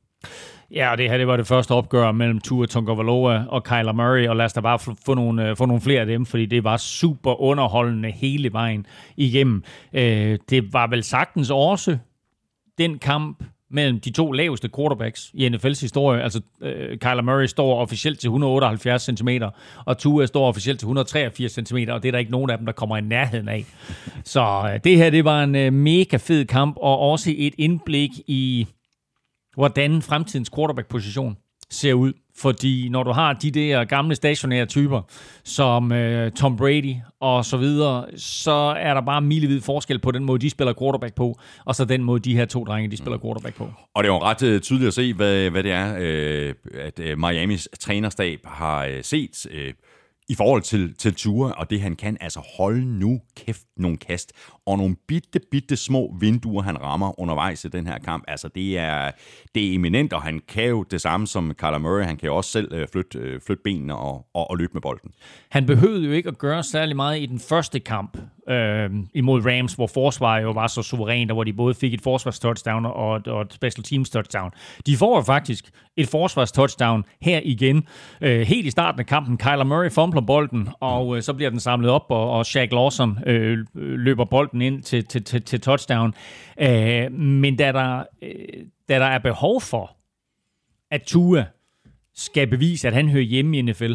Ja, 0.71 0.91
og 0.91 0.97
det 0.97 1.09
her 1.09 1.17
det 1.17 1.27
var 1.27 1.37
det 1.37 1.47
første 1.47 1.71
opgør 1.71 2.11
mellem 2.11 2.39
Tua 2.39 2.65
Tagovailoa 2.65 3.45
og 3.49 3.63
Kyler 3.63 3.91
Murray, 3.91 4.27
og 4.27 4.35
lad 4.35 4.45
os 4.45 4.53
da 4.53 4.61
bare 4.61 4.79
få 5.05 5.13
nogle, 5.13 5.49
øh, 5.49 5.57
få 5.57 5.65
nogle 5.65 5.81
flere 5.81 6.01
af 6.01 6.05
dem, 6.05 6.25
fordi 6.25 6.45
det 6.45 6.63
var 6.63 6.77
super 6.77 7.41
underholdende 7.41 8.11
hele 8.11 8.53
vejen 8.53 8.85
igennem. 9.17 9.63
Øh, 9.93 10.39
det 10.49 10.73
var 10.73 10.87
vel 10.87 11.03
sagtens 11.03 11.49
også 11.49 11.97
den 12.77 12.99
kamp 12.99 13.43
mellem 13.71 13.99
de 13.99 14.11
to 14.11 14.31
laveste 14.31 14.69
quarterbacks 14.75 15.31
i 15.33 15.47
NFL's 15.47 15.81
historie. 15.81 16.23
Altså, 16.23 16.41
øh, 16.61 16.97
Kyler 16.97 17.21
Murray 17.21 17.45
står 17.45 17.81
officielt 17.81 18.19
til 18.19 18.27
178 18.27 19.03
cm, 19.03 19.29
og 19.85 19.97
Tua 19.97 20.25
står 20.25 20.47
officielt 20.47 20.79
til 20.79 20.85
183 20.85 21.51
cm, 21.51 21.77
og 21.89 22.03
det 22.03 22.07
er 22.07 22.11
der 22.11 22.19
ikke 22.19 22.31
nogen 22.31 22.49
af 22.49 22.57
dem, 22.57 22.65
der 22.65 22.73
kommer 22.73 22.97
i 22.97 23.01
nærheden 23.01 23.49
af. 23.49 23.65
Så 24.23 24.69
øh, 24.73 24.79
det 24.83 24.97
her, 24.97 25.09
det 25.09 25.25
var 25.25 25.43
en 25.43 25.55
øh, 25.55 25.73
mega 25.73 26.17
fed 26.17 26.45
kamp, 26.45 26.77
og 26.77 26.99
også 26.99 27.33
et 27.37 27.53
indblik 27.57 28.11
i 28.27 28.67
hvordan 29.55 30.01
fremtidens 30.01 30.49
quarterback-position 30.55 31.37
ser 31.69 31.93
ud. 31.93 32.13
Fordi 32.37 32.89
når 32.89 33.03
du 33.03 33.11
har 33.11 33.33
de 33.33 33.51
der 33.51 33.83
gamle 33.83 34.15
stationære 34.15 34.65
typer, 34.65 35.01
som 35.43 35.91
øh, 35.91 36.31
Tom 36.31 36.57
Brady 36.57 36.95
og 37.19 37.45
så 37.45 37.57
videre, 37.57 38.05
så 38.17 38.51
er 38.79 38.93
der 38.93 39.01
bare 39.01 39.21
milevid 39.21 39.61
forskel 39.61 39.99
på 39.99 40.11
den 40.11 40.23
måde, 40.23 40.39
de 40.39 40.49
spiller 40.49 40.73
quarterback 40.79 41.15
på, 41.15 41.39
og 41.65 41.75
så 41.75 41.85
den 41.85 42.03
måde, 42.03 42.19
de 42.19 42.35
her 42.35 42.45
to 42.45 42.63
drenge, 42.63 42.91
de 42.91 42.97
spiller 42.97 43.17
quarterback 43.17 43.55
på. 43.55 43.69
Og 43.93 44.03
det 44.03 44.09
er 44.09 44.13
jo 44.13 44.19
ret 44.19 44.43
øh, 44.43 44.61
tydeligt 44.61 44.87
at 44.87 44.93
se, 44.93 45.13
hvad, 45.13 45.49
hvad 45.49 45.63
det 45.63 45.71
er, 45.71 45.95
øh, 45.99 46.53
at 46.73 46.99
øh, 46.99 47.19
Miamis 47.19 47.69
trænerstab 47.79 48.39
har 48.45 48.85
øh, 48.85 49.03
set 49.03 49.45
øh, 49.51 49.73
i 50.29 50.35
forhold 50.35 50.61
til, 50.61 50.95
til 50.95 51.15
Ture, 51.15 51.53
og 51.53 51.69
det 51.69 51.81
han 51.81 51.95
kan, 51.95 52.17
altså 52.21 52.39
holde 52.57 52.99
nu 52.99 53.21
kæft 53.35 53.61
nogle 53.77 53.97
kast, 53.97 54.31
og 54.65 54.77
nogle 54.77 54.95
bitte, 55.07 55.39
bitte 55.51 55.75
små 55.75 56.15
vinduer, 56.19 56.61
han 56.61 56.81
rammer 56.81 57.19
undervejs 57.19 57.65
i 57.65 57.67
den 57.67 57.87
her 57.87 57.99
kamp. 57.99 58.23
Altså, 58.27 58.47
det 58.55 58.77
er, 58.77 59.11
det 59.55 59.69
er 59.69 59.75
eminent, 59.75 60.13
og 60.13 60.21
han 60.21 60.41
kan 60.47 60.69
jo 60.69 60.83
det 60.83 61.01
samme 61.01 61.27
som 61.27 61.53
Carla 61.53 61.77
Murray. 61.77 62.03
Han 62.03 62.17
kan 62.17 62.27
jo 62.27 62.35
også 62.35 62.51
selv 62.51 62.73
øh, 62.73 62.87
flytte, 62.91 63.19
øh, 63.19 63.41
flytte 63.41 63.61
benene 63.63 63.95
og, 63.95 64.25
og, 64.33 64.49
og 64.49 64.57
løbe 64.57 64.73
med 64.73 64.81
bolden. 64.81 65.11
Han 65.49 65.65
behøvede 65.65 66.05
jo 66.05 66.11
ikke 66.11 66.29
at 66.29 66.37
gøre 66.37 66.63
særlig 66.63 66.95
meget 66.95 67.21
i 67.21 67.25
den 67.25 67.39
første 67.39 67.79
kamp 67.79 68.17
øh, 68.49 68.89
imod 69.13 69.45
Rams, 69.45 69.73
hvor 69.73 69.87
forsvaret 69.87 70.43
jo 70.43 70.51
var 70.51 70.67
så 70.67 70.81
suverænt, 70.81 71.31
og 71.31 71.35
hvor 71.35 71.43
de 71.43 71.53
både 71.53 71.73
fik 71.73 71.93
et 71.93 72.01
forsvarstouchdown 72.01 72.85
og, 72.85 73.21
og 73.25 73.41
et 73.41 73.53
special 73.53 73.83
teams 73.83 74.09
touchdown. 74.09 74.51
De 74.85 74.97
får 74.97 75.17
jo 75.17 75.21
faktisk 75.21 75.71
et 75.97 76.07
forsvarstouchdown 76.07 77.03
her 77.21 77.41
igen. 77.43 77.83
Øh, 78.21 78.41
helt 78.41 78.65
i 78.65 78.71
starten 78.71 78.99
af 78.99 79.05
kampen, 79.05 79.37
Kyler 79.37 79.63
Murray 79.63 79.91
fumbler 79.91 80.21
bolden, 80.21 80.69
og 80.79 81.17
øh, 81.17 81.23
så 81.23 81.33
bliver 81.33 81.49
den 81.49 81.59
samlet 81.59 81.89
op, 81.91 82.05
og, 82.09 82.31
og 82.31 82.45
Shaq 82.45 82.71
Lawson 82.71 83.17
øh, 83.25 83.57
løber 83.75 84.25
bolden 84.25 84.54
ind 84.61 84.83
til, 84.83 85.05
til, 85.05 85.23
til, 85.23 85.41
til 85.41 85.61
touchdown. 85.61 86.13
Øh, 86.61 87.11
men 87.11 87.55
da 87.55 87.71
der, 87.71 88.03
øh, 88.21 88.65
da 88.89 88.99
der 88.99 89.05
er 89.05 89.19
behov 89.19 89.61
for, 89.61 89.97
at 90.91 91.01
Tua 91.01 91.45
skal 92.15 92.47
bevise, 92.47 92.87
at 92.87 92.93
han 92.93 93.09
hører 93.09 93.23
hjemme 93.23 93.57
i 93.57 93.61
NFL, 93.61 93.93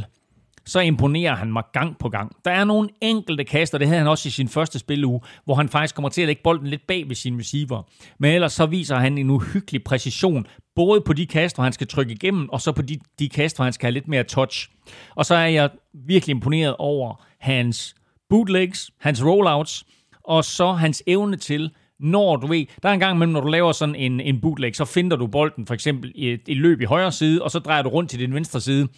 så 0.67 0.81
imponerer 0.81 1.35
han 1.35 1.53
mig 1.53 1.63
gang 1.73 1.99
på 1.99 2.09
gang. 2.09 2.37
Der 2.45 2.51
er 2.51 2.65
nogle 2.65 2.89
enkelte 3.01 3.45
kaster, 3.45 3.79
det 3.79 3.87
havde 3.87 3.99
han 3.99 4.09
også 4.09 4.29
i 4.29 4.31
sin 4.31 4.49
første 4.49 4.79
spiluge, 4.79 5.21
hvor 5.45 5.55
han 5.55 5.69
faktisk 5.69 5.95
kommer 5.95 6.09
til 6.09 6.23
at 6.23 6.27
lægge 6.27 6.43
bolden 6.45 6.67
lidt 6.67 6.87
bag 6.87 7.09
ved 7.09 7.17
sin 7.17 7.39
receiver. 7.39 7.83
Men 8.19 8.35
ellers 8.35 8.53
så 8.53 8.67
viser 8.67 8.97
han 8.97 9.19
en 9.19 9.31
uhyggelig 9.31 9.85
præcision, 9.85 10.47
både 10.75 11.01
på 11.01 11.13
de 11.13 11.27
kast, 11.27 11.57
hvor 11.57 11.65
han 11.65 11.73
skal 11.73 11.87
trykke 11.87 12.13
igennem, 12.13 12.49
og 12.49 12.61
så 12.61 12.73
på 12.73 12.83
de, 12.83 12.99
de 13.19 13.29
kast, 13.29 13.57
hvor 13.57 13.65
han 13.65 13.73
skal 13.73 13.87
have 13.87 13.95
lidt 13.95 14.09
mere 14.09 14.25
touch. 14.25 14.71
Og 15.15 15.27
så 15.27 15.35
er 15.35 15.47
jeg 15.47 15.71
virkelig 15.95 16.35
imponeret 16.35 16.77
over 16.79 17.25
hans 17.41 17.95
bootlegs, 18.29 18.91
hans 19.01 19.25
rollouts, 19.25 19.85
og 20.31 20.45
så 20.45 20.73
hans 20.73 21.03
evne 21.07 21.37
til, 21.37 21.71
når 21.99 22.37
du 22.37 22.47
ved, 22.47 22.67
der 22.83 22.89
er 22.89 22.93
en 22.93 23.01
gang 23.01 23.17
imellem, 23.17 23.33
når 23.33 23.41
du 23.41 23.49
laver 23.49 23.73
sådan 23.73 23.95
en, 23.95 24.21
en 24.21 24.41
bootleg, 24.41 24.77
så 24.77 24.85
finder 24.85 25.17
du 25.17 25.27
bolden 25.27 25.67
for 25.67 25.75
eksempel 25.75 26.13
i 26.15 26.33
et, 26.33 26.41
et 26.47 26.57
løb 26.57 26.81
i 26.81 26.85
højre 26.85 27.13
side, 27.13 27.43
og 27.43 27.51
så 27.51 27.59
drejer 27.59 27.83
du 27.83 27.89
rundt 27.89 28.11
til 28.11 28.19
din 28.19 28.35
venstre 28.35 28.61
side. 28.61 28.89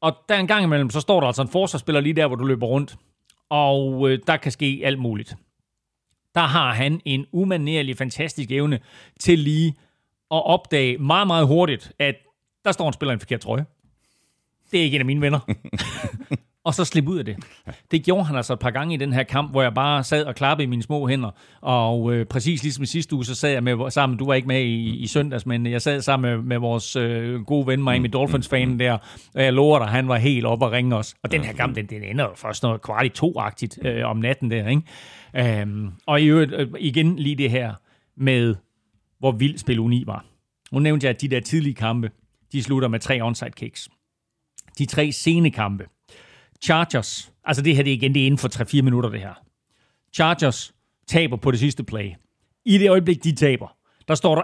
Og 0.00 0.16
der 0.28 0.36
en 0.36 0.46
gang 0.46 0.64
imellem, 0.64 0.90
så 0.90 1.00
står 1.00 1.20
der 1.20 1.26
altså 1.26 1.42
en 1.42 1.48
forsvarsspiller 1.48 2.00
lige 2.00 2.16
der, 2.16 2.26
hvor 2.26 2.36
du 2.36 2.44
løber 2.44 2.66
rundt. 2.66 2.96
Og 3.50 4.10
øh, 4.10 4.18
der 4.26 4.36
kan 4.36 4.52
ske 4.52 4.80
alt 4.84 4.98
muligt. 4.98 5.34
Der 6.34 6.40
har 6.40 6.72
han 6.72 7.00
en 7.04 7.26
umanerlig, 7.32 7.96
fantastisk 7.96 8.50
evne 8.50 8.78
til 9.20 9.38
lige 9.38 9.68
at 10.30 10.46
opdage 10.46 10.98
meget, 10.98 11.26
meget 11.26 11.46
hurtigt, 11.46 11.92
at 11.98 12.14
der 12.64 12.72
står 12.72 12.86
en 12.86 12.92
spiller 12.92 13.12
i 13.12 13.14
en 13.14 13.20
forkert 13.20 13.40
trøje. 13.40 13.64
Det 14.70 14.80
er 14.80 14.84
ikke 14.84 14.94
en 14.94 15.00
af 15.00 15.06
mine 15.06 15.20
venner. 15.20 15.40
og 16.64 16.74
så 16.74 16.84
slippe 16.84 17.10
ud 17.10 17.18
af 17.18 17.24
det. 17.24 17.36
Det 17.90 18.04
gjorde 18.04 18.24
han 18.24 18.36
altså 18.36 18.52
et 18.52 18.58
par 18.58 18.70
gange 18.70 18.94
i 18.94 18.96
den 18.96 19.12
her 19.12 19.22
kamp, 19.22 19.50
hvor 19.50 19.62
jeg 19.62 19.74
bare 19.74 20.04
sad 20.04 20.24
og 20.24 20.34
klappede 20.34 20.64
i 20.64 20.66
mine 20.66 20.82
små 20.82 21.08
hænder. 21.08 21.30
Og 21.60 22.12
øh, 22.12 22.26
præcis 22.26 22.62
ligesom 22.62 22.82
i 22.82 22.86
sidste 22.86 23.14
uge, 23.14 23.24
så 23.24 23.34
sad 23.34 23.50
jeg 23.50 23.62
med, 23.62 23.90
sammen, 23.90 24.18
du 24.18 24.26
var 24.26 24.34
ikke 24.34 24.48
med 24.48 24.62
i, 24.62 24.96
i 24.96 25.06
søndags, 25.06 25.46
men 25.46 25.66
jeg 25.66 25.82
sad 25.82 26.00
sammen 26.00 26.30
med, 26.30 26.44
med 26.44 26.58
vores 26.58 26.96
øh, 26.96 27.40
gode 27.40 27.66
ven, 27.66 27.84
Miami 27.84 28.08
mm. 28.08 28.12
Dolphins-fanen 28.12 28.78
der, 28.78 28.98
og 29.34 29.42
jeg 29.42 29.52
lover 29.52 29.78
dig, 29.78 29.88
han 29.88 30.08
var 30.08 30.16
helt 30.16 30.46
oppe 30.46 30.66
og 30.66 30.72
ringe 30.72 30.96
os. 30.96 31.14
Og 31.22 31.32
den 31.32 31.44
her 31.44 31.52
kamp, 31.52 31.76
den, 31.76 31.86
den 31.86 32.02
ender 32.02 32.24
jo 32.24 32.34
først 32.36 32.62
noget 32.62 32.82
kvart 32.82 33.06
i 33.06 33.08
to-agtigt 33.08 33.78
øh, 33.82 34.06
om 34.06 34.16
natten 34.16 34.50
der, 34.50 34.68
ikke? 34.68 35.60
Øhm, 35.60 35.90
og 36.06 36.20
i 36.20 36.26
øvrigt, 36.26 36.52
øh, 36.52 36.68
igen 36.78 37.16
lige 37.16 37.36
det 37.36 37.50
her 37.50 37.74
med, 38.16 38.54
hvor 39.18 39.32
vild 39.32 39.58
spil 39.58 39.78
uni 39.78 40.04
var. 40.06 40.24
Nu 40.72 40.78
nævnte 40.78 41.04
jeg, 41.04 41.14
at 41.14 41.20
de 41.20 41.28
der 41.28 41.40
tidlige 41.40 41.74
kampe, 41.74 42.10
de 42.52 42.62
slutter 42.62 42.88
med 42.88 43.00
tre 43.00 43.20
onside 43.22 43.50
kicks. 43.50 43.88
De 44.78 44.86
tre 44.86 45.12
sene 45.12 45.50
kampe, 45.50 45.84
Chargers, 46.64 47.32
altså 47.44 47.62
det 47.62 47.76
her 47.76 47.82
det 47.82 47.90
er 47.90 47.94
igen, 47.94 48.14
det 48.14 48.22
er 48.22 48.26
inden 48.26 48.38
for 48.38 48.48
3-4 48.78 48.82
minutter 48.82 49.10
det 49.10 49.20
her. 49.20 49.34
Chargers 50.14 50.74
taber 51.08 51.36
på 51.36 51.50
det 51.50 51.60
sidste 51.60 51.84
play. 51.84 52.10
I 52.64 52.78
det 52.78 52.90
øjeblik, 52.90 53.24
de 53.24 53.34
taber, 53.34 53.76
der 54.08 54.14
står 54.14 54.34
der 54.34 54.42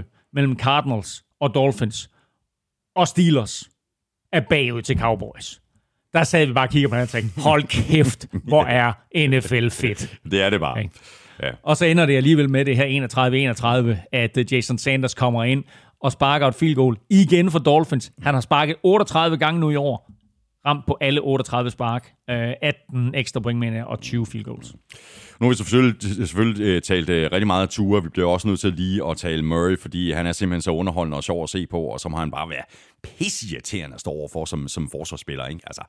31-31 0.00 0.28
mellem 0.32 0.58
Cardinals 0.58 1.24
og 1.40 1.54
Dolphins. 1.54 2.10
Og 2.96 3.08
Steelers 3.08 3.70
er 4.32 4.40
bagud 4.40 4.82
til 4.82 4.98
Cowboys. 4.98 5.60
Der 6.12 6.24
sad 6.24 6.46
vi 6.46 6.52
bare 6.52 6.66
og 6.66 6.70
kiggede 6.70 6.90
på 6.90 6.94
den 6.94 7.02
og 7.02 7.08
tænkte, 7.08 7.40
hold 7.40 7.62
kæft, 7.62 8.26
hvor 8.44 8.64
er 8.82 8.92
NFL 9.28 9.68
fedt. 9.68 10.18
Det 10.30 10.42
er 10.42 10.50
det 10.50 10.60
bare. 10.60 10.72
Okay. 10.72 10.88
Ja. 11.42 11.50
Og 11.62 11.76
så 11.76 11.84
ender 11.84 12.06
det 12.06 12.16
alligevel 12.16 12.50
med 12.50 12.64
det 12.64 12.76
her 12.76 13.94
31-31, 13.94 14.08
at 14.12 14.36
øh, 14.36 14.52
Jason 14.52 14.78
Sanders 14.78 15.14
kommer 15.14 15.44
ind 15.44 15.64
og 16.00 16.12
sparker 16.12 16.46
et 16.46 16.54
field 16.54 16.74
goal 16.74 16.96
igen 17.10 17.50
for 17.50 17.58
Dolphins. 17.58 18.12
Han 18.22 18.34
har 18.34 18.40
sparket 18.40 18.76
38 18.82 19.36
gange 19.38 19.60
nu 19.60 19.70
i 19.70 19.76
år, 19.76 20.10
ramt 20.68 20.86
på 20.86 20.98
alle 21.00 21.20
38 21.20 21.70
spark, 21.70 22.12
18 22.28 23.06
øh, 23.06 23.12
ekstra 23.14 23.40
pointmænd 23.40 23.76
og 23.76 24.00
20 24.00 24.26
field 24.26 24.44
goals. 24.44 24.74
Nu 25.40 25.46
har 25.46 25.48
vi 25.48 25.54
selvfølgelig, 25.54 26.02
selvfølgelig 26.28 26.64
øh, 26.64 26.82
talt 26.82 27.08
øh, 27.08 27.32
rigtig 27.32 27.46
meget 27.46 27.62
af 27.62 27.68
Ture. 27.68 28.02
Vi 28.02 28.08
bliver 28.08 28.28
også 28.28 28.48
nødt 28.48 28.60
til 28.60 28.72
lige 28.72 29.06
at 29.06 29.16
tale 29.16 29.42
Murray, 29.42 29.78
fordi 29.78 30.12
han 30.12 30.26
er 30.26 30.32
simpelthen 30.32 30.62
så 30.62 30.70
underholdende 30.70 31.16
og 31.16 31.24
sjov 31.24 31.42
at 31.42 31.48
se 31.48 31.66
på, 31.66 31.80
og 31.80 32.00
som 32.00 32.12
har 32.12 32.20
han 32.20 32.30
bare 32.30 32.48
været 32.48 32.64
pissirriterende 33.02 33.94
at 33.94 34.00
stå 34.00 34.10
overfor 34.10 34.44
som, 34.44 34.68
som 34.68 34.90
forsvarsspiller. 34.90 35.46
Ikke? 35.46 35.60
Altså, 35.66 35.82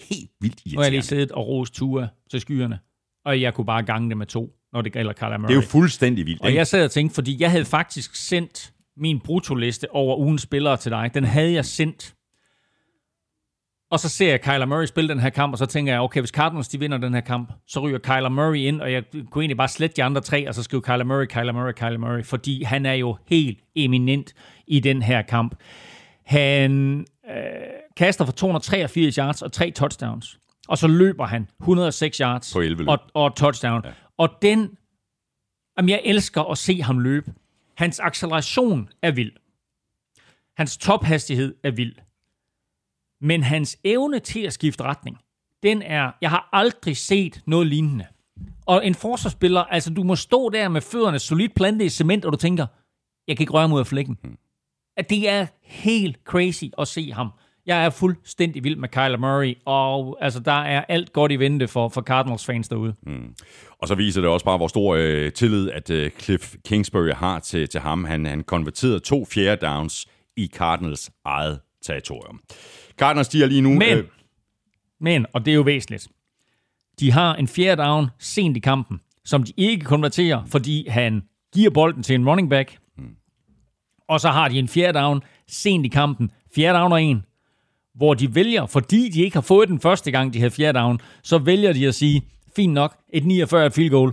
helt 0.00 0.30
vildt 0.40 0.54
irriterende. 0.54 0.74
Nu 0.74 0.80
har 0.80 0.84
jeg 0.84 0.92
lige 0.92 1.02
siddet 1.02 1.32
og 1.32 1.48
rost 1.48 1.74
Ture 1.74 2.08
til 2.30 2.40
skyerne, 2.40 2.78
og 3.24 3.40
jeg 3.40 3.54
kunne 3.54 3.64
bare 3.64 3.82
gange 3.82 4.08
det 4.08 4.16
med 4.16 4.26
to, 4.26 4.52
når 4.72 4.82
det 4.82 4.92
gælder 4.92 5.12
Kyler 5.12 5.38
Murray. 5.38 5.48
Det 5.48 5.58
er 5.58 5.62
jo 5.62 5.68
fuldstændig 5.68 6.26
vildt. 6.26 6.40
Og 6.40 6.48
ikke? 6.48 6.58
jeg 6.58 6.66
sad 6.66 6.84
og 6.84 6.90
tænkte, 6.90 7.14
fordi 7.14 7.36
jeg 7.40 7.50
havde 7.50 7.64
faktisk 7.64 8.16
sendt 8.16 8.72
min 8.96 9.20
brutoliste 9.20 9.90
over 9.90 10.16
ugens 10.16 10.42
spillere 10.42 10.76
til 10.76 10.90
dig. 10.90 11.10
Den 11.14 11.24
havde 11.24 11.52
jeg 11.52 11.64
sendt 11.64 12.14
og 13.90 14.00
så 14.00 14.08
ser 14.08 14.30
jeg 14.30 14.40
Kyler 14.40 14.66
Murray 14.66 14.86
spille 14.86 15.08
den 15.08 15.20
her 15.20 15.30
kamp, 15.30 15.52
og 15.52 15.58
så 15.58 15.66
tænker 15.66 15.92
jeg, 15.92 16.00
okay, 16.00 16.20
hvis 16.20 16.30
Cardinals 16.30 16.68
de 16.68 16.78
vinder 16.78 16.98
den 16.98 17.14
her 17.14 17.20
kamp, 17.20 17.52
så 17.66 17.80
ryger 17.80 17.98
Kyler 17.98 18.28
Murray 18.28 18.56
ind, 18.56 18.80
og 18.80 18.92
jeg 18.92 19.04
kunne 19.30 19.42
egentlig 19.42 19.56
bare 19.56 19.68
slette 19.68 19.96
de 19.96 20.02
andre 20.02 20.20
tre, 20.20 20.48
og 20.48 20.54
så 20.54 20.62
skrive 20.62 20.82
Kyler 20.82 21.04
Murray, 21.04 21.26
Kyler 21.26 21.52
Murray, 21.52 21.72
Kyler 21.72 21.98
Murray, 21.98 22.24
fordi 22.24 22.62
han 22.62 22.86
er 22.86 22.92
jo 22.92 23.16
helt 23.26 23.58
eminent 23.74 24.34
i 24.66 24.80
den 24.80 25.02
her 25.02 25.22
kamp. 25.22 25.54
Han 26.24 27.04
øh, 27.30 27.36
kaster 27.96 28.24
for 28.24 28.32
283 28.32 29.14
yards 29.14 29.42
og 29.42 29.52
tre 29.52 29.70
touchdowns, 29.70 30.38
og 30.68 30.78
så 30.78 30.86
løber 30.86 31.26
han 31.26 31.48
106 31.60 32.18
yards 32.18 32.52
På 32.52 32.60
11 32.60 32.88
og, 32.88 32.98
og 33.14 33.36
touchdown. 33.36 33.82
Ja. 33.84 33.90
Og 34.18 34.28
den, 34.42 34.70
jamen 35.78 35.88
jeg 35.88 36.00
elsker 36.04 36.42
at 36.42 36.58
se 36.58 36.82
ham 36.82 36.98
løbe. 36.98 37.32
Hans 37.76 38.00
acceleration 38.00 38.88
er 39.02 39.10
vild. 39.10 39.32
Hans 40.56 40.76
tophastighed 40.76 41.54
er 41.64 41.70
vild. 41.70 41.94
Men 43.20 43.42
hans 43.42 43.78
evne 43.84 44.18
til 44.18 44.40
at 44.40 44.52
skifte 44.52 44.84
retning, 44.84 45.18
den 45.62 45.82
er, 45.82 46.10
jeg 46.20 46.30
har 46.30 46.48
aldrig 46.52 46.96
set 46.96 47.42
noget 47.46 47.66
lignende. 47.66 48.06
Og 48.66 48.86
en 48.86 48.94
forsvarsspiller, 48.94 49.60
altså 49.60 49.94
du 49.94 50.02
må 50.02 50.16
stå 50.16 50.48
der 50.48 50.68
med 50.68 50.80
fødderne 50.80 51.18
solidt 51.18 51.54
plantet 51.54 51.86
i 51.86 51.88
cement, 51.88 52.24
og 52.24 52.32
du 52.32 52.36
tænker, 52.36 52.66
jeg 53.28 53.36
kan 53.36 53.42
ikke 53.42 53.52
røre 53.52 53.68
mod 53.68 53.80
af 53.80 53.86
flækken. 53.86 54.18
Hmm. 54.22 54.36
At 54.96 55.10
det 55.10 55.28
er 55.28 55.46
helt 55.62 56.18
crazy 56.24 56.64
at 56.78 56.88
se 56.88 57.12
ham. 57.12 57.30
Jeg 57.66 57.84
er 57.84 57.90
fuldstændig 57.90 58.64
vild 58.64 58.76
med 58.76 58.88
Kyler 58.88 59.16
Murray, 59.16 59.54
og 59.66 60.18
altså, 60.20 60.40
der 60.40 60.52
er 60.62 60.84
alt 60.88 61.12
godt 61.12 61.32
i 61.32 61.36
vente 61.36 61.68
for, 61.68 61.88
for 61.88 62.02
Cardinals-fans 62.02 62.68
derude. 62.68 62.94
Mm. 63.02 63.34
Og 63.78 63.88
så 63.88 63.94
viser 63.94 64.20
det 64.20 64.30
også 64.30 64.44
bare, 64.44 64.56
hvor 64.56 64.68
stor 64.68 64.94
øh, 64.94 65.32
tillid, 65.32 65.70
at 65.70 65.90
øh, 65.90 66.10
Cliff 66.10 66.54
Kingsbury 66.64 67.10
har 67.10 67.38
til, 67.38 67.68
til 67.68 67.80
ham. 67.80 68.04
Han, 68.04 68.26
han 68.26 68.42
konverterede 68.42 69.00
to 69.00 69.24
fjerde 69.24 69.66
downs 69.66 70.06
i 70.36 70.50
Cardinals 70.54 71.10
eget 71.24 71.60
territorium. 71.86 72.40
Cardinals, 73.00 73.28
de 73.28 73.42
er 73.42 73.46
lige 73.46 73.60
nu... 73.60 73.68
Men, 73.68 73.98
øh... 73.98 74.04
men, 75.00 75.26
og 75.32 75.44
det 75.44 75.50
er 75.50 75.54
jo 75.54 75.62
væsentligt, 75.62 76.08
de 77.00 77.12
har 77.12 77.34
en 77.34 77.48
fjerde 77.48 77.82
down 77.82 78.06
sent 78.18 78.56
i 78.56 78.60
kampen, 78.60 79.00
som 79.24 79.42
de 79.42 79.52
ikke 79.56 79.84
konverterer, 79.84 80.44
fordi 80.46 80.88
han 80.88 81.22
giver 81.54 81.70
bolden 81.70 82.02
til 82.02 82.14
en 82.14 82.28
running 82.28 82.50
back. 82.50 82.78
Hmm. 82.96 83.14
Og 84.08 84.20
så 84.20 84.28
har 84.28 84.48
de 84.48 84.58
en 84.58 84.68
fjerde 84.68 84.98
down 84.98 85.22
sent 85.48 85.86
i 85.86 85.88
kampen, 85.88 86.30
fjerde 86.54 86.78
down 86.78 86.92
og 86.92 87.02
en, 87.02 87.24
hvor 87.94 88.14
de 88.14 88.34
vælger, 88.34 88.66
fordi 88.66 89.08
de 89.08 89.22
ikke 89.22 89.36
har 89.36 89.40
fået 89.40 89.68
den 89.68 89.80
første 89.80 90.10
gang, 90.10 90.34
de 90.34 90.38
havde 90.38 90.50
fjerde 90.50 90.78
down, 90.78 91.00
så 91.22 91.38
vælger 91.38 91.72
de 91.72 91.86
at 91.86 91.94
sige, 91.94 92.22
fint 92.56 92.72
nok, 92.72 92.96
et 93.12 93.24
49 93.24 93.70
field 93.70 93.90
goal, 93.90 94.12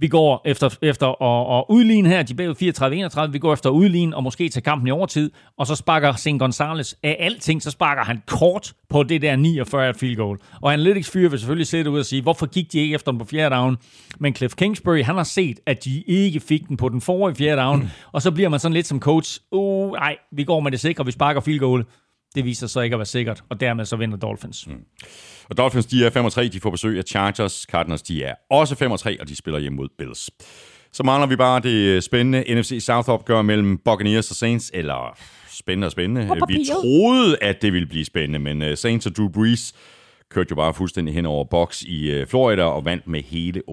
Vi 0.00 0.08
går 0.08 0.42
efter, 0.44 0.76
efter 0.82 1.22
at, 1.22 1.58
at 1.58 1.64
udligne 1.68 2.08
her, 2.08 2.22
de 2.22 2.34
bagud 2.34 3.28
34-31, 3.28 3.32
vi 3.32 3.38
går 3.38 3.52
efter 3.52 3.70
at 3.70 3.74
udligne 3.74 4.16
og 4.16 4.22
måske 4.22 4.48
tage 4.48 4.62
kampen 4.62 4.88
i 4.88 4.90
overtid, 4.90 5.30
og 5.58 5.66
så 5.66 5.74
sparker 5.74 6.12
St. 6.12 6.38
Gonzalez 6.38 6.92
af 7.02 7.16
alting, 7.20 7.62
så 7.62 7.70
sparker 7.70 8.04
han 8.04 8.22
kort 8.26 8.72
på 8.88 9.02
det 9.02 9.22
der 9.22 9.36
49 9.36 9.94
field 9.94 10.16
goal. 10.16 10.38
Og 10.62 10.72
Analytics 10.72 11.10
fyre 11.10 11.30
vil 11.30 11.38
selvfølgelig 11.38 11.66
sætte 11.66 11.90
ud 11.90 11.98
og 11.98 12.06
sige, 12.06 12.22
hvorfor 12.22 12.46
gik 12.46 12.72
de 12.72 12.78
ikke 12.78 12.94
efter 12.94 13.12
den 13.12 13.18
på 13.18 13.24
fjerde 13.24 13.54
down? 13.54 13.76
Men 14.18 14.34
Cliff 14.34 14.54
Kingsbury, 14.54 15.02
han 15.02 15.16
har 15.16 15.24
set, 15.24 15.60
at 15.66 15.84
de 15.84 16.02
ikke 16.02 16.40
fik 16.40 16.68
den 16.68 16.76
på 16.76 16.88
den 16.88 17.00
forrige 17.00 17.36
fjerde 17.36 17.62
down, 17.62 17.80
mm. 17.80 17.88
og 18.12 18.22
så 18.22 18.30
bliver 18.30 18.48
man 18.48 18.60
sådan 18.60 18.74
lidt 18.74 18.86
som 18.86 19.00
coach, 19.00 19.40
uh, 19.52 19.92
nej, 19.92 20.16
vi 20.32 20.44
går 20.44 20.60
med 20.60 20.70
det 20.70 20.80
sikre, 20.80 21.04
vi 21.06 21.12
sparker 21.12 21.40
field 21.40 21.60
goal. 21.60 21.84
Det 22.36 22.44
viser 22.44 22.66
sig 22.66 22.84
ikke 22.84 22.94
at 22.94 22.98
være 22.98 23.06
sikkert, 23.06 23.44
og 23.48 23.60
dermed 23.60 23.84
så 23.84 23.96
vinder 23.96 24.16
Dolphins. 24.16 24.66
Mm. 24.66 24.74
Og 25.48 25.56
Dolphins, 25.56 25.86
de 25.86 26.06
er 26.06 26.10
5 26.10 26.30
3, 26.30 26.48
de 26.48 26.60
får 26.60 26.70
besøg 26.70 26.98
af 26.98 27.04
Chargers. 27.04 27.66
Cardinals, 27.70 28.02
de 28.02 28.24
er 28.24 28.34
også 28.50 28.74
5 28.74 28.96
3, 28.96 29.20
og 29.20 29.28
de 29.28 29.36
spiller 29.36 29.60
hjem 29.60 29.72
mod 29.72 29.88
Bills. 29.98 30.30
Så 30.92 31.02
mangler 31.02 31.26
vi 31.26 31.36
bare 31.36 31.60
det 31.60 32.04
spændende 32.04 32.60
NFC 32.60 32.78
South-opgør 32.80 33.42
mellem 33.42 33.78
Buccaneers 33.78 34.30
og 34.30 34.36
Saints, 34.36 34.70
eller 34.74 35.18
spændende 35.50 35.86
og 35.86 35.92
spændende. 35.92 36.30
Vi 36.48 36.66
troede, 36.82 37.36
at 37.42 37.62
det 37.62 37.72
ville 37.72 37.86
blive 37.86 38.04
spændende, 38.04 38.38
men 38.38 38.62
øh, 38.62 38.76
Saints 38.76 39.06
og 39.06 39.16
Drew 39.16 39.28
Brees 39.28 39.74
kørte 40.30 40.46
jo 40.50 40.56
bare 40.56 40.74
fuldstændig 40.74 41.14
hen 41.14 41.26
over 41.26 41.44
boks 41.44 41.82
i 41.82 42.10
øh, 42.10 42.26
Florida 42.26 42.62
og 42.62 42.84
vandt 42.84 43.06
med 43.06 43.22
hele 43.22 43.62
38-3. 43.70 43.72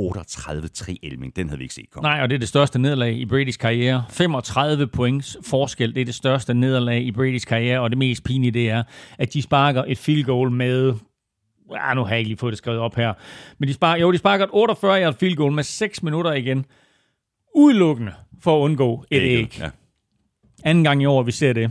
38-3 0.00 0.94
Elming, 1.02 1.36
den 1.36 1.48
havde 1.48 1.58
vi 1.58 1.64
ikke 1.64 1.74
set 1.74 1.90
komme. 1.90 2.08
Nej, 2.08 2.22
og 2.22 2.30
det 2.30 2.34
er 2.34 2.38
det 2.38 2.48
største 2.48 2.78
nederlag 2.78 3.12
i 3.12 3.24
Brady's 3.24 3.56
karriere. 3.56 4.04
35 4.10 4.86
points 4.86 5.36
forskel, 5.46 5.94
det 5.94 6.00
er 6.00 6.04
det 6.04 6.14
største 6.14 6.54
nederlag 6.54 7.02
i 7.02 7.10
Brady's 7.10 7.44
karriere, 7.44 7.80
og 7.80 7.90
det 7.90 7.98
mest 7.98 8.24
pinlige 8.24 8.50
det 8.50 8.70
er, 8.70 8.82
at 9.18 9.32
de 9.34 9.42
sparker 9.42 9.84
et 9.86 9.98
field 9.98 10.24
goal 10.24 10.50
med 10.50 10.94
Ja, 11.72 11.94
nu 11.94 12.02
har 12.02 12.10
jeg 12.10 12.18
ikke 12.18 12.28
lige 12.28 12.38
fået 12.38 12.50
det 12.52 12.58
skrevet 12.58 12.80
op 12.80 12.94
her. 12.94 13.12
Men 13.58 13.68
de 13.68 13.74
sparker, 13.74 14.02
jo, 14.02 14.12
de 14.12 14.18
sparker 14.18 14.44
et 14.44 14.50
48 14.52 15.02
yard 15.02 15.14
field 15.18 15.36
goal 15.36 15.52
med 15.52 15.62
6 15.62 16.02
minutter 16.02 16.32
igen. 16.32 16.64
Udelukkende 17.54 18.12
for 18.42 18.58
at 18.58 18.60
undgå 18.64 19.04
et 19.10 19.22
æg. 19.22 19.58
Ja. 19.58 19.70
Anden 20.64 20.84
gang 20.84 21.02
i 21.02 21.06
år, 21.06 21.22
vi 21.22 21.32
ser 21.32 21.52
det 21.52 21.70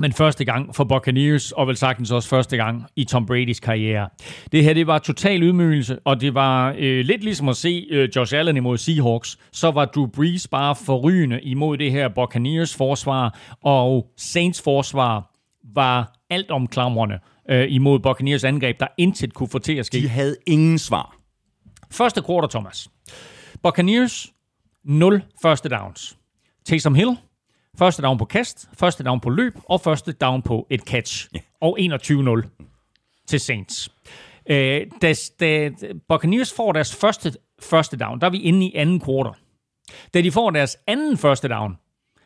men 0.00 0.12
første 0.12 0.44
gang 0.44 0.74
for 0.74 0.84
Buccaneers, 0.84 1.52
og 1.52 1.66
vel 1.66 1.76
sagtens 1.76 2.10
også 2.10 2.28
første 2.28 2.56
gang 2.56 2.86
i 2.96 3.04
Tom 3.04 3.28
Brady's 3.30 3.60
karriere. 3.60 4.08
Det 4.52 4.64
her, 4.64 4.74
det 4.74 4.86
var 4.86 4.98
total 4.98 5.42
ydmygelse, 5.42 5.98
og 6.04 6.20
det 6.20 6.34
var 6.34 6.74
øh, 6.78 7.04
lidt 7.04 7.24
ligesom 7.24 7.48
at 7.48 7.56
se 7.56 7.86
øh, 7.90 8.08
Josh 8.16 8.34
Allen 8.36 8.56
imod 8.56 8.78
Seahawks. 8.78 9.38
Så 9.52 9.70
var 9.70 9.84
Drew 9.84 10.06
Brees 10.06 10.48
bare 10.48 10.76
forrygende 10.76 11.40
imod 11.40 11.78
det 11.78 11.92
her 11.92 12.08
Buccaneers 12.08 12.76
forsvar, 12.76 13.38
og 13.62 14.12
Saints 14.16 14.62
forsvar 14.62 15.34
var 15.74 16.12
alt 16.30 16.50
omklamrende 16.50 17.18
øh, 17.50 17.66
imod 17.72 17.98
Buccaneers 17.98 18.44
angreb, 18.44 18.80
der 18.80 18.86
intet 18.98 19.34
kunne 19.34 19.48
få 19.48 19.58
til 19.58 19.74
at 19.74 19.86
ske. 19.86 19.98
De 20.02 20.08
havde 20.08 20.36
ingen 20.46 20.78
svar. 20.78 21.16
Første 21.90 22.22
quarter, 22.26 22.48
Thomas. 22.48 22.88
Buccaneers, 23.62 24.32
0 24.84 25.22
første 25.42 25.68
downs. 25.68 26.16
Taysom 26.64 26.94
Hill, 26.94 27.16
Første 27.80 28.02
down 28.02 28.18
på 28.18 28.24
kast, 28.24 28.68
første 28.72 29.04
down 29.04 29.20
på 29.20 29.30
løb 29.30 29.58
og 29.64 29.80
første 29.80 30.12
down 30.12 30.42
på 30.42 30.66
et 30.70 30.80
catch. 30.80 31.28
Yeah. 31.34 31.44
Og 31.60 31.78
21-0 31.80 33.24
til 33.26 33.40
Saints. 33.40 33.88
Øh, 34.46 34.86
da, 35.02 35.14
da 35.40 35.70
Buccaneers 36.08 36.52
får 36.52 36.72
deres 36.72 36.96
første 36.96 37.32
første 37.60 37.96
down, 37.96 38.20
der 38.20 38.26
er 38.26 38.30
vi 38.30 38.40
inde 38.40 38.66
i 38.66 38.74
anden 38.74 39.00
kvartal. 39.00 39.32
Da 40.14 40.20
de 40.20 40.32
får 40.32 40.50
deres 40.50 40.76
anden 40.86 41.16
første 41.16 41.48
down, 41.48 41.78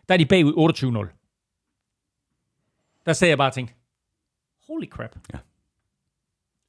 der 0.08 0.14
er 0.14 0.18
de 0.18 0.26
bagud 0.26 0.52
28-0. 1.08 3.02
Der 3.06 3.12
sagde 3.12 3.30
jeg 3.30 3.38
bare 3.38 3.48
og 3.48 3.54
tænkte, 3.54 3.74
holy 4.68 4.86
crap. 4.86 5.16
Ja. 5.32 5.38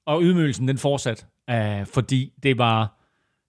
Og 0.06 0.22
ydmygelsen, 0.22 0.68
den 0.68 0.78
fortsat, 0.78 1.28
øh, 1.49 1.86
fordi 1.86 2.34
det 2.44 2.57
var, 2.57 2.99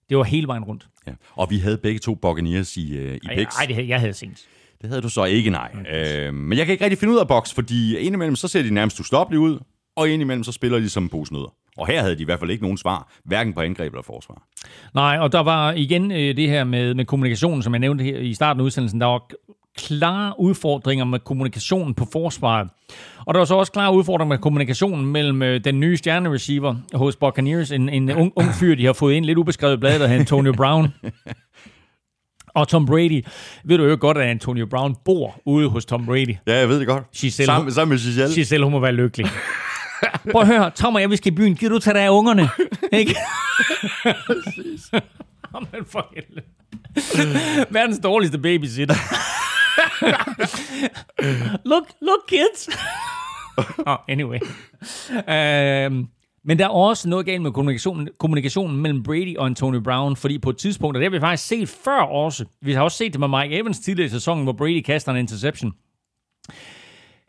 det 0.09 0.17
var 0.17 0.23
hele 0.23 0.47
vejen 0.47 0.63
rundt. 0.63 0.87
Ja. 1.07 1.13
Og 1.31 1.49
vi 1.49 1.57
havde 1.57 1.77
begge 1.77 1.99
to 1.99 2.15
Buccaneers 2.15 2.77
i, 2.77 2.97
uh, 2.97 3.15
i 3.15 3.27
picks. 3.35 3.55
Nej, 3.67 3.87
jeg 3.87 3.99
havde 3.99 4.13
Saints. 4.13 4.47
Det 4.81 4.89
havde 4.89 5.01
du 5.01 5.09
så 5.09 5.23
ikke, 5.23 5.49
nej. 5.49 5.71
Øh, 5.93 6.33
men 6.33 6.57
jeg 6.57 6.65
kan 6.65 6.73
ikke 6.73 6.83
rigtig 6.83 6.99
finde 6.99 7.13
ud 7.13 7.19
af 7.19 7.27
boks, 7.27 7.53
fordi 7.53 7.97
indimellem 7.97 8.35
så 8.35 8.47
ser 8.47 8.61
de 8.63 8.73
nærmest 8.73 8.99
ustoppeligt 8.99 9.39
ud, 9.39 9.59
og 9.95 10.09
indimellem 10.09 10.43
så 10.43 10.51
spiller 10.51 10.79
de 10.79 10.89
som 10.89 11.03
en 11.03 11.09
pose 11.09 11.33
nødder. 11.33 11.53
Og 11.77 11.87
her 11.87 12.01
havde 12.01 12.15
de 12.15 12.21
i 12.21 12.25
hvert 12.25 12.39
fald 12.39 12.51
ikke 12.51 12.63
nogen 12.63 12.77
svar, 12.77 13.13
hverken 13.25 13.53
på 13.53 13.61
angreb 13.61 13.93
eller 13.93 14.03
forsvar. 14.03 14.41
Nej, 14.93 15.17
og 15.17 15.31
der 15.31 15.39
var 15.39 15.71
igen 15.71 16.11
øh, 16.11 16.37
det 16.37 16.49
her 16.49 16.63
med, 16.63 16.93
med 16.93 17.05
kommunikationen, 17.05 17.63
som 17.63 17.73
jeg 17.73 17.79
nævnte 17.79 18.03
her 18.03 18.17
i 18.17 18.33
starten 18.33 18.59
af 18.59 18.65
udsendelsen. 18.65 19.01
Der 19.01 19.07
var 19.07 19.29
klare 19.77 20.33
udfordringer 20.39 21.05
med 21.05 21.19
kommunikationen 21.19 21.93
på 21.93 22.07
forsvaret. 22.11 22.69
Og 23.25 23.33
der 23.33 23.39
var 23.39 23.45
så 23.45 23.55
også 23.55 23.71
klare 23.71 23.93
udfordringer 23.93 24.29
med 24.35 24.37
kommunikationen 24.37 25.05
mellem 25.05 25.41
øh, 25.41 25.63
den 25.63 25.79
nye 25.79 25.97
stjernereceiver 25.97 26.75
hos 26.93 27.15
Buccaneers, 27.15 27.71
en, 27.71 27.89
en 27.89 28.11
ung, 28.11 28.33
ung 28.35 28.47
fyr, 28.59 28.75
de 28.75 28.85
har 28.85 28.93
fået 28.93 29.13
ind 29.13 29.25
lidt 29.25 29.37
ubeskrevet 29.37 29.79
blad, 29.79 29.99
der 29.99 30.07
Antonio 30.07 30.53
Brown. 30.53 30.93
Og 32.53 32.67
Tom 32.67 32.85
Brady, 32.85 33.25
ved 33.63 33.77
du 33.77 33.83
jo 33.83 33.97
godt, 33.99 34.17
at 34.17 34.23
Antonio 34.23 34.65
Brown 34.65 34.95
bor 35.05 35.41
ude 35.45 35.69
hos 35.69 35.85
Tom 35.85 36.05
Brady. 36.05 36.35
Ja, 36.47 36.57
jeg 36.57 36.69
ved 36.69 36.79
det 36.79 36.87
godt. 36.87 37.03
Giselle, 37.15 37.45
sammen, 37.45 37.73
sammen 37.73 37.89
med 37.89 37.97
Giselle. 37.99 38.33
Giselle, 38.35 38.63
hun 38.65 38.71
må 38.71 38.79
være 38.79 38.91
lykkelig. 38.91 39.27
Prøv 40.31 40.41
at 40.41 40.47
høre, 40.47 40.71
Tom 40.71 40.95
og 40.95 41.01
jeg, 41.01 41.09
vi 41.09 41.15
skal 41.15 41.31
i 41.31 41.35
byen. 41.35 41.55
Gider 41.55 41.73
du 41.73 41.79
tage 41.79 41.93
dig 41.93 42.01
af 42.01 42.09
ungerne? 42.09 42.49
Ikke? 42.99 43.15
Præcis. 44.03 44.91
Men 45.71 45.85
for 45.85 46.13
helvede. 46.15 46.45
Verdens 47.69 47.99
dårligste 47.99 48.37
babysitter. 48.37 48.95
look, 51.65 51.83
look 52.01 52.19
kids. 52.27 52.69
oh, 53.85 53.97
anyway. 54.07 54.39
Um, 55.11 56.09
men 56.47 56.59
der 56.59 56.65
er 56.65 56.69
også 56.69 57.09
noget 57.09 57.25
galt 57.25 57.41
med 57.41 57.51
kommunikationen, 57.51 58.09
kommunikationen 58.17 58.77
mellem 58.77 59.03
Brady 59.03 59.37
og 59.37 59.45
Antonio 59.45 59.81
Brown, 59.81 60.15
fordi 60.15 60.39
på 60.39 60.49
et 60.49 60.57
tidspunkt, 60.57 60.97
og 60.97 61.01
det 61.01 61.05
har 61.05 61.17
vi 61.17 61.19
faktisk 61.19 61.47
set 61.47 61.69
før 61.69 62.01
også, 62.01 62.45
vi 62.61 62.73
har 62.73 62.81
også 62.81 62.97
set 62.97 63.13
det 63.13 63.19
med 63.19 63.27
Mike 63.27 63.59
Evans 63.59 63.79
tidligere 63.79 64.05
i 64.05 64.09
sæsonen, 64.09 64.43
hvor 64.43 64.53
Brady 64.53 64.81
kaster 64.81 65.11
en 65.11 65.17
interception. 65.17 65.73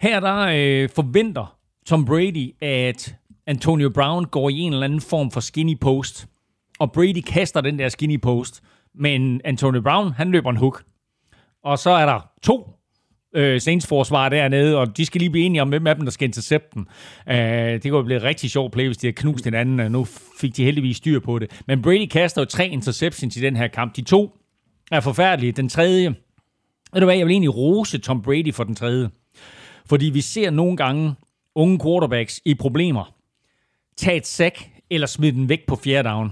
Her 0.00 0.20
der 0.20 0.36
øh, 0.36 0.88
forventer 0.88 1.56
Tom 1.86 2.04
Brady, 2.04 2.62
at 2.62 3.16
Antonio 3.46 3.90
Brown 3.90 4.24
går 4.24 4.48
i 4.48 4.58
en 4.58 4.72
eller 4.72 4.84
anden 4.84 5.00
form 5.00 5.30
for 5.30 5.40
skinny 5.40 5.78
post, 5.80 6.26
og 6.78 6.92
Brady 6.92 7.22
kaster 7.26 7.60
den 7.60 7.78
der 7.78 7.88
skinny 7.88 8.20
post, 8.20 8.62
men 8.94 9.40
Antonio 9.44 9.80
Brown, 9.80 10.12
han 10.12 10.30
løber 10.30 10.50
en 10.50 10.56
hook. 10.56 10.84
Og 11.64 11.78
så 11.78 11.90
er 11.90 12.06
der 12.06 12.20
to 12.42 12.77
øh, 13.34 13.60
Saints 13.60 13.86
forsvar 13.86 14.28
dernede, 14.28 14.76
og 14.78 14.96
de 14.96 15.06
skal 15.06 15.18
lige 15.18 15.30
blive 15.30 15.46
enige 15.46 15.62
om, 15.62 15.68
hvem 15.68 15.86
af 15.86 15.96
dem, 15.96 16.04
der 16.04 16.12
skal 16.12 16.26
intercepte 16.26 16.74
dem. 16.74 16.86
Øh, 17.28 17.82
det 17.82 17.90
kunne 17.90 18.04
blive 18.04 18.16
et 18.16 18.22
rigtig 18.22 18.50
sjovt 18.50 18.72
play, 18.72 18.86
hvis 18.86 18.96
de 18.96 19.06
har 19.06 19.12
knust 19.12 19.44
hinanden. 19.44 19.92
Nu 19.92 20.06
fik 20.40 20.56
de 20.56 20.64
heldigvis 20.64 20.96
styr 20.96 21.20
på 21.20 21.38
det. 21.38 21.62
Men 21.66 21.82
Brady 21.82 22.06
kaster 22.06 22.42
jo 22.42 22.44
tre 22.44 22.68
interceptions 22.68 23.36
i 23.36 23.40
den 23.40 23.56
her 23.56 23.68
kamp. 23.68 23.96
De 23.96 24.02
to 24.02 24.36
er 24.90 25.00
forfærdelige. 25.00 25.52
Den 25.52 25.68
tredje, 25.68 26.08
ved 26.92 27.00
du 27.00 27.04
hvad, 27.04 27.16
jeg 27.16 27.26
vil 27.26 27.32
egentlig 27.32 27.56
rose 27.56 27.98
Tom 27.98 28.22
Brady 28.22 28.54
for 28.54 28.64
den 28.64 28.74
tredje. 28.74 29.10
Fordi 29.86 30.06
vi 30.06 30.20
ser 30.20 30.50
nogle 30.50 30.76
gange 30.76 31.14
unge 31.54 31.78
quarterbacks 31.78 32.40
i 32.44 32.54
problemer. 32.54 33.14
Tag 33.96 34.16
et 34.16 34.26
sack 34.26 34.70
eller 34.90 35.06
smid 35.06 35.32
den 35.32 35.48
væk 35.48 35.66
på 35.66 35.76
fjerde 35.76 36.08
down. 36.08 36.30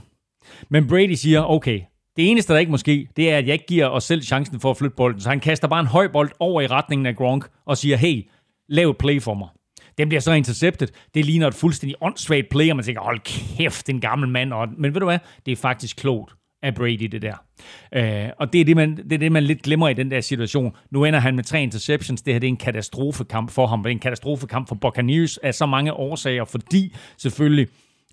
Men 0.68 0.88
Brady 0.88 1.12
siger, 1.12 1.42
okay, 1.42 1.80
det 2.16 2.30
eneste, 2.30 2.52
der 2.52 2.58
ikke 2.58 2.70
måske, 2.70 3.08
det 3.16 3.30
er, 3.30 3.38
at 3.38 3.46
jeg 3.46 3.52
ikke 3.52 3.66
giver 3.66 3.86
os 3.86 4.04
selv 4.04 4.22
chancen 4.22 4.60
for 4.60 4.70
at 4.70 4.76
flytte 4.76 4.96
bolden. 4.96 5.20
Så 5.20 5.28
han 5.28 5.40
kaster 5.40 5.68
bare 5.68 5.80
en 5.80 5.86
høj 5.86 6.08
bold 6.08 6.30
over 6.40 6.60
i 6.60 6.66
retningen 6.66 7.06
af 7.06 7.16
Gronk 7.16 7.48
og 7.66 7.78
siger, 7.78 7.96
hey, 7.96 8.28
lav 8.68 8.90
et 8.90 8.98
play 8.98 9.22
for 9.22 9.34
mig. 9.34 9.48
Den 9.98 10.08
bliver 10.08 10.20
så 10.20 10.32
interceptet. 10.32 10.90
Det 11.14 11.24
ligner 11.24 11.46
et 11.46 11.54
fuldstændig 11.54 11.96
åndssvagt 12.00 12.48
play, 12.48 12.70
og 12.70 12.76
man 12.76 12.84
tænker, 12.84 13.02
hold 13.02 13.20
kæft, 13.56 13.88
en 13.88 14.00
gammel 14.00 14.28
mand. 14.28 14.52
Men 14.78 14.94
ved 14.94 15.00
du 15.00 15.06
hvad? 15.06 15.18
Det 15.46 15.52
er 15.52 15.56
faktisk 15.56 15.96
klogt 15.96 16.34
af 16.62 16.74
Brady, 16.74 17.08
det 17.12 17.22
der. 17.22 17.34
Øh, 17.94 18.30
og 18.38 18.52
det 18.52 18.60
er 18.60 18.64
det, 18.64 18.76
man, 18.76 18.96
det 18.96 19.12
er 19.12 19.18
det, 19.18 19.32
man 19.32 19.42
lidt 19.42 19.62
glemmer 19.62 19.88
i 19.88 19.94
den 19.94 20.10
der 20.10 20.20
situation. 20.20 20.76
Nu 20.90 21.04
ender 21.04 21.20
han 21.20 21.36
med 21.36 21.44
tre 21.44 21.62
interceptions. 21.62 22.22
Det 22.22 22.34
her 22.34 22.40
det 22.40 22.46
er 22.46 22.48
en 22.48 22.56
katastrofekamp 22.56 23.50
for 23.50 23.66
ham. 23.66 23.82
Det 23.82 23.90
er 23.90 23.92
en 23.92 23.98
katastrofekamp 23.98 24.68
for 24.68 24.74
Buccaneers 24.74 25.38
af 25.38 25.54
så 25.54 25.66
mange 25.66 25.92
årsager, 25.92 26.44
fordi 26.44 26.94
selvfølgelig, 27.18 27.68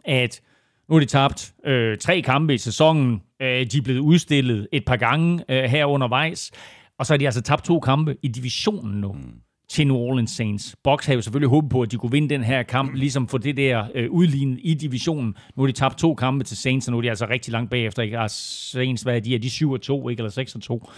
at 0.05 0.41
nu 0.89 0.95
har 0.95 0.99
de 0.99 1.05
tabt 1.05 1.53
øh, 1.65 1.97
tre 1.97 2.21
kampe 2.21 2.53
i 2.53 2.57
sæsonen. 2.57 3.21
Øh, 3.41 3.47
de 3.47 3.77
er 3.77 3.81
blevet 3.83 3.99
udstillet 3.99 4.67
et 4.71 4.85
par 4.85 4.95
gange 4.95 5.43
øh, 5.49 5.63
her 5.63 5.85
undervejs. 5.85 6.51
Og 6.99 7.05
så 7.05 7.13
har 7.13 7.17
de 7.17 7.25
altså 7.25 7.41
tabt 7.41 7.65
to 7.65 7.79
kampe 7.79 8.17
i 8.21 8.27
divisionen 8.27 9.01
nu. 9.01 9.11
Mm 9.11 9.33
til 9.73 9.87
New 9.87 9.97
Orleans 9.97 10.31
Saints. 10.31 10.75
Box 10.83 11.05
havde 11.05 11.15
jo 11.15 11.21
selvfølgelig 11.21 11.49
håbet 11.49 11.69
på, 11.69 11.81
at 11.81 11.91
de 11.91 11.97
kunne 11.97 12.11
vinde 12.11 12.29
den 12.29 12.43
her 12.43 12.63
kamp, 12.63 12.93
ligesom 12.95 13.27
for 13.27 13.37
det 13.37 13.57
der 13.57 13.85
øh, 13.95 14.11
udlignet 14.11 14.59
i 14.63 14.73
divisionen. 14.73 15.35
Nu 15.55 15.63
har 15.63 15.67
de 15.67 15.73
tabt 15.73 15.97
to 15.97 16.15
kampe 16.15 16.43
til 16.43 16.57
Saints, 16.57 16.87
og 16.87 16.91
nu 16.91 16.97
er 16.97 17.01
de 17.01 17.09
altså 17.09 17.25
rigtig 17.29 17.51
langt 17.51 17.69
bagefter. 17.69 18.03
Ikke? 18.03 18.19
Altså, 18.19 18.69
Saints, 18.71 19.03
hvad 19.03 19.15
er 19.15 19.19
de? 19.19 19.35
Er 19.35 19.39
de 19.39 19.49
7 19.49 19.79
2, 19.79 20.09
ikke? 20.09 20.19
Eller 20.19 20.31
6 20.31 20.57
2? 20.61 20.89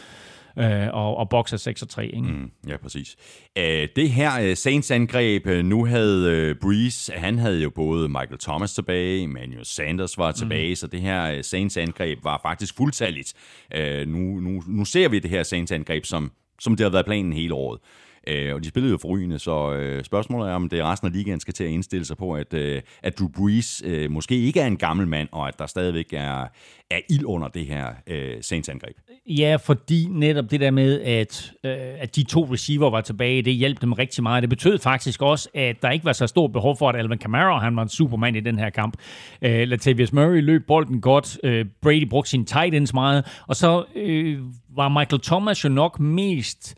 Øh, 0.59 0.87
og, 0.93 1.17
og 1.17 1.29
Box 1.29 1.53
er 1.53 1.57
6 1.57 1.81
og 1.81 1.89
3. 1.89 2.05
Ikke? 2.05 2.21
Mm, 2.21 2.51
ja, 2.67 2.77
præcis. 2.77 3.15
Æh, 3.55 3.87
det 3.95 4.09
her 4.09 4.49
uh, 4.49 4.57
Saints-angreb, 4.57 5.47
øh, 5.47 5.65
nu 5.65 5.85
havde 5.85 6.51
uh, 6.51 6.59
Breeze, 6.61 7.13
han 7.13 7.39
havde 7.39 7.61
jo 7.61 7.69
både 7.69 8.09
Michael 8.09 8.39
Thomas 8.39 8.73
tilbage, 8.73 9.23
Emmanuel 9.23 9.65
Sanders 9.65 10.17
var 10.17 10.31
tilbage, 10.31 10.69
mm. 10.69 10.75
så 10.75 10.87
det 10.87 11.01
her 11.01 11.37
uh, 11.37 11.39
Saints-angreb 11.43 12.23
var 12.23 12.39
faktisk 12.41 12.77
fuldtalligt. 12.77 13.33
Uh, 13.75 14.07
nu, 14.07 14.39
nu, 14.39 14.63
nu 14.67 14.85
ser 14.85 15.09
vi 15.09 15.19
det 15.19 15.29
her 15.29 15.43
Saints-angreb, 15.43 16.05
som, 16.05 16.31
som 16.59 16.75
det 16.75 16.83
har 16.83 16.91
været 16.91 17.05
planen 17.05 17.33
hele 17.33 17.53
året. 17.53 17.79
Øh, 18.27 18.55
og 18.55 18.63
de 18.63 18.69
spillede 18.69 18.91
jo 18.91 18.97
forrygende, 18.97 19.39
så 19.39 19.73
øh, 19.73 20.03
spørgsmålet 20.03 20.49
er, 20.49 20.53
om 20.53 20.69
det 20.69 20.83
resten 20.83 21.07
af 21.07 21.13
ligaen 21.13 21.39
skal 21.39 21.53
til 21.53 21.63
at 21.63 21.69
indstille 21.69 22.05
sig 22.05 22.17
på, 22.17 22.33
at, 22.33 22.53
øh, 22.53 22.81
at 23.03 23.19
Drew 23.19 23.27
Brees 23.27 23.83
øh, 23.85 24.11
måske 24.11 24.35
ikke 24.41 24.59
er 24.59 24.67
en 24.67 24.77
gammel 24.77 25.07
mand, 25.07 25.27
og 25.31 25.47
at 25.47 25.59
der 25.59 25.65
stadigvæk 25.65 26.13
er, 26.13 26.47
er 26.91 26.99
ild 27.09 27.25
under 27.25 27.47
det 27.47 27.65
her 27.65 27.87
øh, 28.07 28.33
Saints-angreb. 28.41 28.95
Ja, 29.27 29.55
fordi 29.55 30.07
netop 30.11 30.51
det 30.51 30.59
der 30.59 30.71
med, 30.71 31.01
at, 31.01 31.51
øh, 31.63 31.71
at 31.77 32.15
de 32.15 32.23
to 32.23 32.43
receiver 32.53 32.89
var 32.89 33.01
tilbage, 33.01 33.41
det 33.41 33.53
hjalp 33.53 33.81
dem 33.81 33.93
rigtig 33.93 34.23
meget. 34.23 34.41
Det 34.41 34.49
betød 34.49 34.79
faktisk 34.79 35.21
også, 35.21 35.49
at 35.53 35.81
der 35.81 35.91
ikke 35.91 36.05
var 36.05 36.13
så 36.13 36.27
stort 36.27 36.51
behov 36.51 36.77
for, 36.77 36.89
at 36.89 36.95
Alvin 36.95 37.17
Kamara, 37.17 37.59
han 37.59 37.75
var 37.75 37.81
en 37.81 37.89
supermand 37.89 38.37
i 38.37 38.39
den 38.39 38.59
her 38.59 38.69
kamp. 38.69 38.97
Øh, 39.41 39.67
Latavius 39.67 40.13
Murray 40.13 40.41
løb 40.41 40.67
bolden 40.67 41.01
godt, 41.01 41.37
øh, 41.43 41.65
Brady 41.81 42.07
brugte 42.09 42.29
sin 42.29 42.45
tight 42.45 42.75
ends 42.75 42.93
meget, 42.93 43.41
og 43.47 43.55
så 43.55 43.83
øh, 43.95 44.39
var 44.75 44.89
Michael 44.89 45.21
Thomas 45.21 45.63
jo 45.63 45.69
nok 45.69 45.99
mest... 45.99 46.75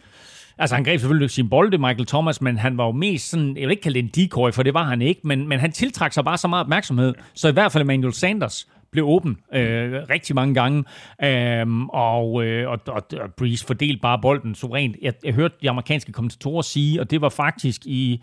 Altså, 0.60 0.76
han 0.76 0.84
greb 0.84 1.00
selvfølgelig 1.00 1.30
sin 1.30 1.50
bolde, 1.50 1.78
Michael 1.78 2.06
Thomas, 2.06 2.42
men 2.42 2.58
han 2.58 2.78
var 2.78 2.86
jo 2.86 2.92
mest 2.92 3.30
sådan, 3.30 3.58
jeg 3.58 3.62
vil 3.62 3.72
ikke 3.72 3.82
kalde 3.82 4.02
det 4.02 4.04
en 4.04 4.26
decoy, 4.26 4.52
for 4.52 4.64
det 4.64 4.74
var 4.74 4.84
han 4.84 5.02
ikke, 5.02 5.22
men, 5.24 5.48
men 5.48 5.60
han 5.60 5.72
tiltrak 5.72 6.14
sig 6.14 6.26
bare 6.26 6.38
så 6.38 6.48
meget 6.48 6.64
opmærksomhed, 6.64 7.14
så 7.34 7.50
i 7.50 7.52
hvert 7.52 7.72
fald 7.72 7.82
Emmanuel 7.82 8.14
Sanders 8.14 8.68
blev 8.92 9.06
åben 9.06 9.38
øh, 9.54 9.94
rigtig 10.10 10.36
mange 10.36 10.54
gange, 10.54 10.84
øhm, 11.24 11.90
og, 11.90 12.44
øh, 12.46 12.70
og, 12.70 12.80
og, 12.88 13.04
og 13.22 13.34
Breeze 13.38 13.66
fordelte 13.66 14.00
bare 14.02 14.20
bolden 14.22 14.56
suverænt. 14.56 14.96
Jeg, 15.02 15.14
jeg 15.24 15.34
hørte 15.34 15.56
de 15.62 15.70
amerikanske 15.70 16.12
kommentatorer 16.12 16.62
sige, 16.62 17.02
og 17.02 17.12
det 17.12 17.22
var 17.22 17.30
faktisk 17.30 17.82
i 17.86 18.22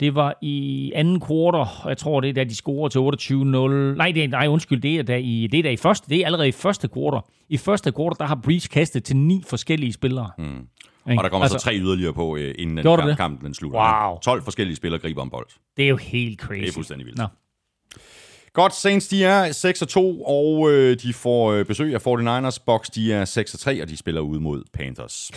det 0.00 0.14
var 0.14 0.38
i 0.42 0.92
anden 0.94 1.20
kvartal, 1.20 1.88
jeg 1.88 1.98
tror 1.98 2.20
det 2.20 2.28
er 2.28 2.34
da 2.34 2.44
de 2.44 2.54
scorer 2.54 2.88
til 2.88 2.98
28-0. 2.98 3.96
Nej, 3.96 4.10
det 4.10 4.24
er, 4.24 4.28
nej, 4.28 4.46
undskyld, 4.46 4.80
det 4.80 4.98
er 4.98 5.02
da 5.02 5.16
i, 5.16 5.48
det 5.52 5.58
er 5.58 5.62
da 5.62 5.70
i 5.70 5.76
første, 5.76 6.08
det 6.08 6.20
er 6.20 6.26
allerede 6.26 6.48
i 6.48 6.52
første 6.52 6.88
kvartal. 6.88 7.20
I 7.48 7.56
første 7.56 7.92
kvartal, 7.92 8.18
der 8.18 8.26
har 8.26 8.40
Breeze 8.44 8.68
kastet 8.68 9.04
til 9.04 9.16
ni 9.16 9.42
forskellige 9.48 9.92
spillere. 9.92 10.30
Mm. 10.38 10.66
Og 11.06 11.24
der 11.24 11.28
kommer 11.28 11.44
altså, 11.44 11.58
så 11.58 11.64
tre 11.64 11.76
yderligere 11.76 12.12
på, 12.12 12.36
øh, 12.36 12.54
inden 12.58 12.76
den 12.76 12.84
kamp, 12.84 13.16
kampen 13.16 13.46
den 13.46 13.54
slutter. 13.54 14.08
Wow. 14.08 14.18
12 14.18 14.42
forskellige 14.42 14.76
spillere 14.76 15.00
griber 15.00 15.22
om 15.22 15.30
bold. 15.30 15.46
Det 15.76 15.84
er 15.84 15.88
jo 15.88 15.96
helt 15.96 16.40
crazy. 16.40 16.60
Det 16.60 16.68
er 16.68 16.72
fuldstændig 16.72 17.06
vildt. 17.06 17.18
Nå. 17.18 17.26
Godt, 18.52 18.74
Saints 18.74 19.08
de 19.08 19.24
er 19.24 19.52
6 19.52 19.82
og 19.82 19.88
2, 19.88 20.22
og 20.22 20.70
øh, 20.72 20.96
de 21.02 21.12
får 21.12 21.52
øh, 21.52 21.64
besøg 21.64 21.94
af 21.94 22.06
49ers. 22.06 22.62
Box 22.66 22.86
de 22.94 23.12
er 23.12 23.24
6 23.24 23.54
og 23.54 23.60
3, 23.60 23.82
og 23.82 23.88
de 23.88 23.96
spiller 23.96 24.20
ud 24.20 24.38
mod 24.38 24.62
Panthers. 24.72 25.30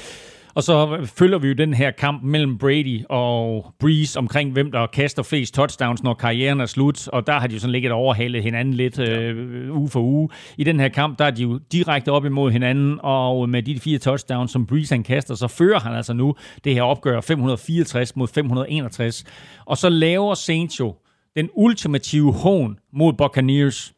Og 0.59 0.63
så 0.63 1.07
følger 1.17 1.37
vi 1.37 1.47
jo 1.47 1.53
den 1.53 1.73
her 1.73 1.91
kamp 1.91 2.23
mellem 2.23 2.57
Brady 2.57 3.03
og 3.09 3.73
Breeze 3.79 4.19
omkring, 4.19 4.51
hvem 4.51 4.71
der 4.71 4.87
kaster 4.87 5.23
flest 5.23 5.53
touchdowns, 5.53 6.03
når 6.03 6.13
karrieren 6.13 6.59
er 6.59 6.65
slut. 6.65 7.07
Og 7.07 7.27
der 7.27 7.39
har 7.39 7.47
de 7.47 7.53
jo 7.53 7.59
sådan 7.59 7.71
ligget 7.71 7.91
overhalet 7.91 8.43
hinanden 8.43 8.73
lidt 8.73 8.99
øh, 8.99 9.77
uge 9.77 9.89
for 9.89 9.99
uge. 10.01 10.29
I 10.57 10.63
den 10.63 10.79
her 10.79 10.89
kamp, 10.89 11.19
der 11.19 11.25
er 11.25 11.31
de 11.31 11.41
jo 11.41 11.59
direkte 11.71 12.11
op 12.11 12.25
imod 12.25 12.51
hinanden, 12.51 12.99
og 13.03 13.49
med 13.49 13.63
de 13.63 13.79
fire 13.79 13.97
touchdowns, 13.97 14.51
som 14.51 14.65
Breeze 14.65 14.95
han 14.95 15.03
kaster, 15.03 15.35
så 15.35 15.47
fører 15.47 15.79
han 15.79 15.93
altså 15.93 16.13
nu 16.13 16.35
det 16.63 16.73
her 16.73 16.83
opgør 16.83 17.21
564 17.21 18.15
mod 18.15 18.27
561. 18.27 19.25
Og 19.65 19.77
så 19.77 19.89
laver 19.89 20.33
Saints 20.33 20.79
jo 20.79 20.95
den 21.35 21.49
ultimative 21.53 22.33
hån 22.33 22.79
mod 22.93 23.13
Buccaneers, 23.13 23.93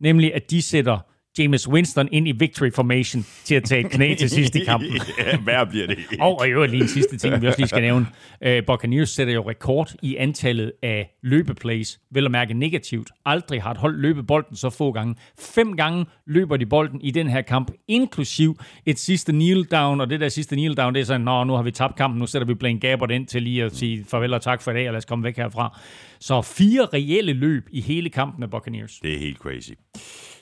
nemlig 0.00 0.34
at 0.34 0.50
de 0.50 0.62
sætter 0.62 0.98
James 1.38 1.68
Winston 1.68 2.08
ind 2.12 2.28
i 2.28 2.32
victory 2.32 2.70
formation 2.74 3.26
til 3.44 3.54
at 3.54 3.64
tage 3.64 3.86
et 3.86 3.90
knæ 3.90 4.14
til 4.14 4.30
sidst 4.30 4.56
i 4.56 4.64
kampen. 4.64 4.90
ja, 5.18 5.36
hvad 5.36 5.66
bliver 5.66 5.86
det? 5.86 5.98
og, 6.20 6.34
og 6.40 6.48
i 6.48 6.50
øvrigt 6.50 6.70
lige 6.70 6.82
en 6.82 6.88
sidste 6.88 7.16
ting, 7.16 7.42
vi 7.42 7.46
også 7.46 7.58
lige 7.58 7.68
skal 7.68 7.82
nævne. 7.82 8.06
Uh, 8.46 8.52
Buccaneers 8.66 9.10
sætter 9.10 9.34
jo 9.34 9.48
rekord 9.48 9.94
i 10.02 10.16
antallet 10.16 10.72
af 10.82 11.10
løbeplays, 11.22 12.00
vel 12.10 12.24
at 12.24 12.30
mærke 12.30 12.54
negativt. 12.54 13.10
Aldrig 13.26 13.62
har 13.62 13.70
et 13.70 13.76
hold 13.76 14.00
løbet 14.00 14.26
bolden 14.26 14.56
så 14.56 14.70
få 14.70 14.92
gange. 14.92 15.14
Fem 15.38 15.76
gange 15.76 16.06
løber 16.26 16.56
de 16.56 16.66
bolden 16.66 17.00
i 17.00 17.10
den 17.10 17.28
her 17.28 17.42
kamp, 17.42 17.70
inklusiv 17.88 18.58
et 18.86 18.98
sidste 18.98 19.32
kneel 19.32 19.64
down, 19.64 20.00
og 20.00 20.10
det 20.10 20.20
der 20.20 20.28
sidste 20.28 20.56
kneel 20.56 20.76
down, 20.76 20.94
det 20.94 21.00
er 21.00 21.04
sådan, 21.04 21.20
nå, 21.20 21.44
nu 21.44 21.52
har 21.52 21.62
vi 21.62 21.70
tabt 21.70 21.96
kampen, 21.96 22.18
nu 22.18 22.26
sætter 22.26 22.46
vi 22.46 22.54
Blaine 22.54 22.80
Gabbert 22.80 23.10
ind 23.10 23.26
til 23.26 23.42
lige 23.42 23.64
at 23.64 23.76
sige 23.76 24.04
farvel 24.08 24.34
og 24.34 24.42
tak 24.42 24.62
for 24.62 24.70
i 24.70 24.74
dag, 24.74 24.88
og 24.88 24.92
lad 24.92 24.98
os 24.98 25.04
komme 25.04 25.24
væk 25.24 25.36
herfra. 25.36 25.80
Så 26.24 26.42
fire 26.42 26.84
reelle 26.84 27.32
løb 27.32 27.68
i 27.72 27.80
hele 27.80 28.10
kampen 28.10 28.42
af 28.42 28.50
Buccaneers. 28.50 29.00
Det 29.02 29.14
er 29.14 29.18
helt 29.18 29.38
crazy. 29.38 29.70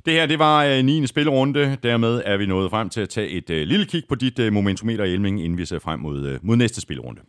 Det 0.06 0.12
her, 0.12 0.26
det 0.26 0.38
var 0.38 0.64
øh, 0.64 0.84
9. 0.84 1.06
spillerunde. 1.06 1.76
Dermed 1.82 2.22
er 2.24 2.36
vi 2.36 2.46
nået 2.46 2.70
frem 2.70 2.88
til 2.88 3.00
at 3.00 3.08
tage 3.08 3.28
et 3.28 3.50
øh, 3.50 3.66
lille 3.66 3.86
kig 3.86 4.02
på 4.08 4.14
dit 4.14 4.38
øh, 4.38 4.52
momentometer 4.52 5.04
i 5.04 5.12
Elming, 5.12 5.44
inden 5.44 5.58
vi 5.58 5.64
ser 5.64 5.78
frem 5.78 6.00
mod, 6.00 6.26
øh, 6.26 6.38
mod 6.42 6.56
næste 6.56 6.80
spillerunde. 6.80 7.20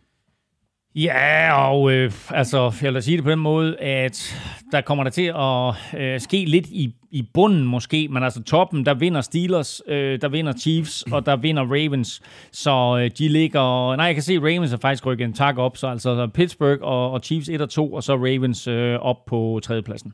Ja, 0.95 1.53
og 1.67 1.91
øh, 1.91 2.11
altså, 2.29 2.73
jeg 2.81 2.93
vil 2.93 3.03
sige 3.03 3.17
det 3.17 3.23
på 3.23 3.31
den 3.31 3.39
måde, 3.39 3.79
at 3.79 4.43
der 4.71 4.81
kommer 4.81 5.03
der 5.03 5.11
til 5.11 5.33
at 5.35 6.01
øh, 6.01 6.19
ske 6.19 6.45
lidt 6.45 6.67
i, 6.67 6.95
i 7.11 7.29
bunden 7.33 7.65
måske, 7.65 8.07
men 8.07 8.23
altså 8.23 8.43
toppen, 8.43 8.85
der 8.85 8.93
vinder 8.93 9.21
Steelers, 9.21 9.81
øh, 9.87 10.21
der 10.21 10.29
vinder 10.29 10.53
Chiefs, 10.53 11.03
og 11.11 11.25
der 11.25 11.35
vinder 11.35 11.63
Ravens. 11.63 12.21
Så 12.51 12.99
øh, 12.99 13.11
de 13.17 13.27
ligger, 13.27 13.95
nej, 13.95 14.05
jeg 14.05 14.15
kan 14.15 14.23
se, 14.23 14.33
at 14.33 14.41
Ravens 14.41 14.73
er 14.73 14.77
faktisk 14.77 15.05
rykket 15.05 15.25
en 15.25 15.33
tak 15.33 15.57
op, 15.57 15.77
så 15.77 15.87
altså 15.87 16.27
Pittsburgh 16.33 16.81
og, 16.81 17.11
og 17.11 17.19
Chiefs 17.23 17.49
1 17.49 17.61
og 17.61 17.69
2, 17.69 17.93
og 17.93 18.03
så 18.03 18.15
Ravens 18.15 18.67
øh, 18.67 18.95
op 18.95 19.25
på 19.25 19.59
tredjepladsen. 19.63 20.13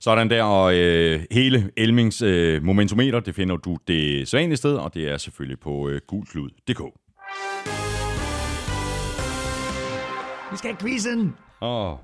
Sådan 0.00 0.30
der, 0.30 0.42
og 0.42 0.74
øh, 0.74 1.20
hele 1.30 1.70
Elmings 1.76 2.22
øh, 2.22 2.62
momentometer, 2.62 3.20
det 3.20 3.34
finder 3.34 3.56
du 3.56 3.76
det 3.88 4.28
sædvanlige 4.28 4.56
sted, 4.56 4.74
og 4.74 4.94
det 4.94 5.10
er 5.10 5.16
selvfølgelig 5.16 5.60
på 5.60 5.88
øh, 5.88 6.00
gulklud.dk. 6.06 7.01
Vi 10.52 10.56
skal 10.56 10.70
have 10.70 10.80
quizzen! 10.80 11.34
Åh, 11.60 11.96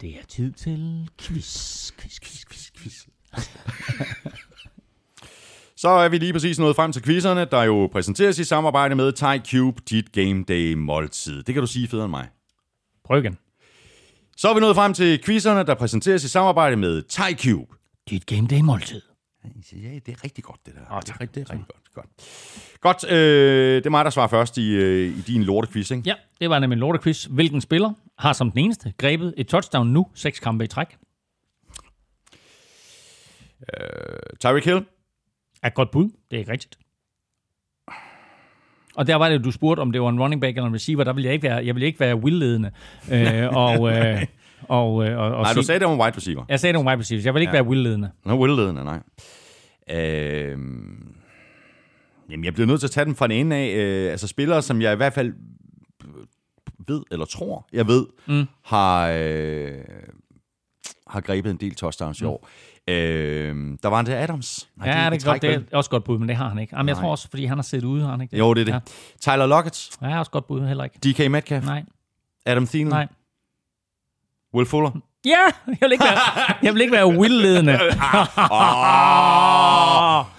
Det 0.00 0.10
er 0.10 0.24
tid 0.28 0.52
til 0.52 1.08
quiz, 1.20 1.92
quiz, 1.98 2.18
quiz, 2.20 2.44
quiz, 2.50 2.70
quiz. 2.78 3.06
Så 5.76 5.88
er 5.88 6.08
vi 6.08 6.18
lige 6.18 6.32
præcis 6.32 6.58
nået 6.58 6.76
frem 6.76 6.92
til 6.92 7.02
quizzerne, 7.02 7.44
der 7.44 7.62
jo 7.62 7.88
præsenteres 7.92 8.38
i 8.38 8.44
samarbejde 8.44 8.94
med 8.94 9.12
Thai 9.12 9.38
Cube, 9.50 9.82
dit 9.90 10.12
game 10.12 10.44
day 10.44 10.74
måltid. 10.74 11.42
Det 11.42 11.54
kan 11.54 11.60
du 11.62 11.66
sige 11.66 11.88
federe 11.88 12.04
end 12.04 12.10
mig. 12.10 12.28
Prøv 13.04 13.18
igen. 13.18 13.38
Så 14.36 14.48
er 14.48 14.54
vi 14.54 14.60
nået 14.60 14.76
frem 14.76 14.94
til 14.94 15.22
quizzerne, 15.24 15.62
der 15.66 15.74
præsenteres 15.74 16.24
i 16.24 16.28
samarbejde 16.28 16.76
med 16.76 17.02
Thai 17.08 17.34
Cube. 17.34 17.74
Dit 18.10 18.26
game 18.26 18.46
day 18.46 18.60
måltid. 18.60 19.02
Ja, 19.72 19.98
det 20.06 20.08
er 20.08 20.24
rigtig 20.24 20.44
godt, 20.44 20.60
det 20.66 20.74
der. 20.74 20.80
Åh, 20.80 20.86
det, 20.86 20.96
er, 20.96 21.00
tak. 21.00 21.20
rigtig- 21.20 21.34
det 21.34 21.50
er 21.50 21.52
rigtig 21.54 21.66
godt. 21.68 21.94
godt. 21.94 22.06
Godt, 22.80 23.10
øh, 23.10 23.76
det 23.76 23.86
er 23.86 23.90
mig, 23.90 24.04
der 24.04 24.10
svarer 24.10 24.28
først 24.28 24.58
i, 24.58 24.70
øh, 24.74 25.18
i 25.18 25.20
din 25.20 25.42
lortequiz, 25.42 25.90
ikke? 25.90 26.02
Ja, 26.06 26.14
det 26.40 26.50
var 26.50 26.58
nemlig 26.58 26.74
en 26.76 26.80
lortequiz. 26.80 27.24
Hvilken 27.24 27.60
spiller 27.60 27.92
har 28.18 28.32
som 28.32 28.50
den 28.50 28.60
eneste 28.60 28.92
grebet 28.98 29.34
et 29.36 29.46
touchdown 29.48 29.86
nu, 29.86 30.06
seks 30.14 30.40
kampe 30.40 30.64
i 30.64 30.66
træk? 30.66 30.86
Tyreek 34.40 34.64
Hill. 34.64 34.84
Er 35.62 35.66
et 35.66 35.74
godt 35.74 35.90
bud. 35.90 36.04
Det 36.04 36.36
er 36.36 36.38
ikke 36.38 36.52
rigtigt. 36.52 36.78
Og 38.96 39.06
der 39.06 39.14
var 39.16 39.28
det, 39.28 39.44
du 39.44 39.50
spurgte, 39.50 39.80
om 39.80 39.92
det 39.92 40.02
var 40.02 40.08
en 40.08 40.20
running 40.20 40.40
back 40.40 40.56
eller 40.56 40.68
en 40.68 40.74
receiver. 40.74 41.04
Der 41.04 41.12
ville 41.12 41.26
jeg 41.26 41.34
ikke 41.34 41.42
være, 41.48 41.66
jeg 41.66 41.74
ville 41.74 41.86
ikke 41.86 42.00
være 42.00 42.14
will-ledende. 42.16 42.70
øh, 43.12 43.56
og, 43.64 43.92
øh, 43.92 44.22
og, 44.68 45.08
øh, 45.08 45.18
og, 45.18 45.34
og 45.34 45.42
Nej, 45.42 45.52
du 45.52 45.62
sagde, 45.62 45.80
det 45.80 45.88
var 45.88 45.94
en 45.94 46.00
wide 46.00 46.16
receiver. 46.16 46.44
Jeg 46.48 46.60
sagde 46.60 46.72
det 46.72 46.80
om 46.80 46.86
wide 46.86 46.98
receivers. 46.98 47.24
Jeg 47.24 47.34
vil 47.34 47.40
ikke 47.40 47.56
ja. 47.56 47.62
være 47.62 47.70
will-ledende. 47.72 48.08
Nå, 48.24 48.46
Will-ledende, 48.46 48.84
nej. 48.84 48.98
Øh, 49.90 50.58
jamen, 52.30 52.44
jeg 52.44 52.54
bliver 52.54 52.66
nødt 52.66 52.80
til 52.80 52.86
at 52.86 52.90
tage 52.90 53.04
dem 53.04 53.14
fra 53.14 53.26
den 53.26 53.36
ende 53.36 53.56
af. 53.56 53.74
Øh, 53.76 54.10
altså 54.10 54.26
spillere, 54.26 54.62
som 54.62 54.80
jeg 54.82 54.92
i 54.92 54.96
hvert 54.96 55.12
fald 55.12 55.32
ved, 56.88 57.02
eller 57.10 57.24
tror, 57.26 57.66
jeg 57.72 57.86
ved, 57.86 58.06
mm. 58.26 58.46
har, 58.64 59.08
øh, 59.14 59.74
har 61.06 61.20
grebet 61.20 61.50
en 61.50 61.56
del 61.56 61.74
touchdowns 61.74 62.22
mm. 62.22 62.26
i 62.26 62.30
år. 62.30 62.48
Øh, 62.88 63.54
der 63.82 63.88
var 63.88 64.00
en 64.00 64.06
der 64.06 64.22
Adams. 64.22 64.68
Nej, 64.76 64.88
Ja, 64.88 64.94
det 64.96 65.06
er, 65.06 65.10
ikke 65.12 65.24
godt, 65.24 65.42
det 65.42 65.54
er 65.54 65.76
også 65.76 65.90
godt 65.90 66.04
bud, 66.04 66.18
men 66.18 66.28
det 66.28 66.36
har 66.36 66.48
han 66.48 66.58
ikke. 66.58 66.76
Jamen, 66.76 66.88
jeg 66.88 66.96
tror 66.96 67.10
også, 67.10 67.28
fordi 67.30 67.44
han 67.44 67.58
har 67.58 67.62
set 67.62 67.84
ude, 67.84 68.02
har 68.02 68.10
han 68.10 68.20
ikke 68.20 68.32
det? 68.32 68.38
Jo, 68.38 68.54
det 68.54 68.60
er 68.60 68.64
det. 68.64 68.72
Ja. 68.72 68.78
Tyler 69.32 69.46
Lockett, 69.46 69.90
Ja, 70.02 70.18
også 70.18 70.30
godt 70.30 70.46
bud, 70.46 70.66
heller 70.66 70.84
ikke. 70.84 70.98
DK 70.98 71.30
Metcalf, 71.30 71.64
Nej, 71.64 71.84
Adam 72.46 72.66
Thielen, 72.66 72.88
nej. 72.88 73.06
Will 74.54 74.66
Fuller. 74.66 74.90
Ja, 75.24 75.30
jeg 75.66 75.76
vil 75.80 75.92
ikke 75.92 76.04
være, 76.04 76.54
jeg 76.62 76.74
vil 76.74 76.80
ikke 76.80 76.92
være 76.92 77.06
will-ledende. 77.06 77.72
Oh! 78.50 80.24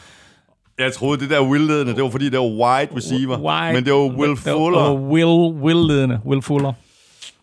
Jeg 0.79 0.93
troede, 0.93 1.19
det 1.19 1.29
der 1.29 1.39
Will-ledende, 1.41 1.95
det 1.95 2.03
var 2.03 2.09
fordi, 2.09 2.29
det 2.29 2.39
var 2.39 2.45
wide 2.45 2.95
receiver. 2.95 3.37
Wide- 3.37 3.73
Men 3.73 3.85
det 3.85 3.93
var 3.93 3.99
Will 3.99 4.37
Fuller. 4.37 4.79
det 4.79 4.87
var 4.87 4.93
Will, 4.93 5.63
will-ledende. 5.63 6.19
Will 6.25 6.41
Fuller. 6.41 6.73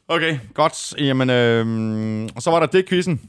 Okay, 0.09 0.39
godt. 0.55 0.95
Jamen, 1.01 1.31
øh, 1.31 2.29
og 2.37 2.43
så 2.43 2.51
var 2.51 2.61
der 2.61 2.67
det 2.67 2.89
quizzen. 2.89 3.21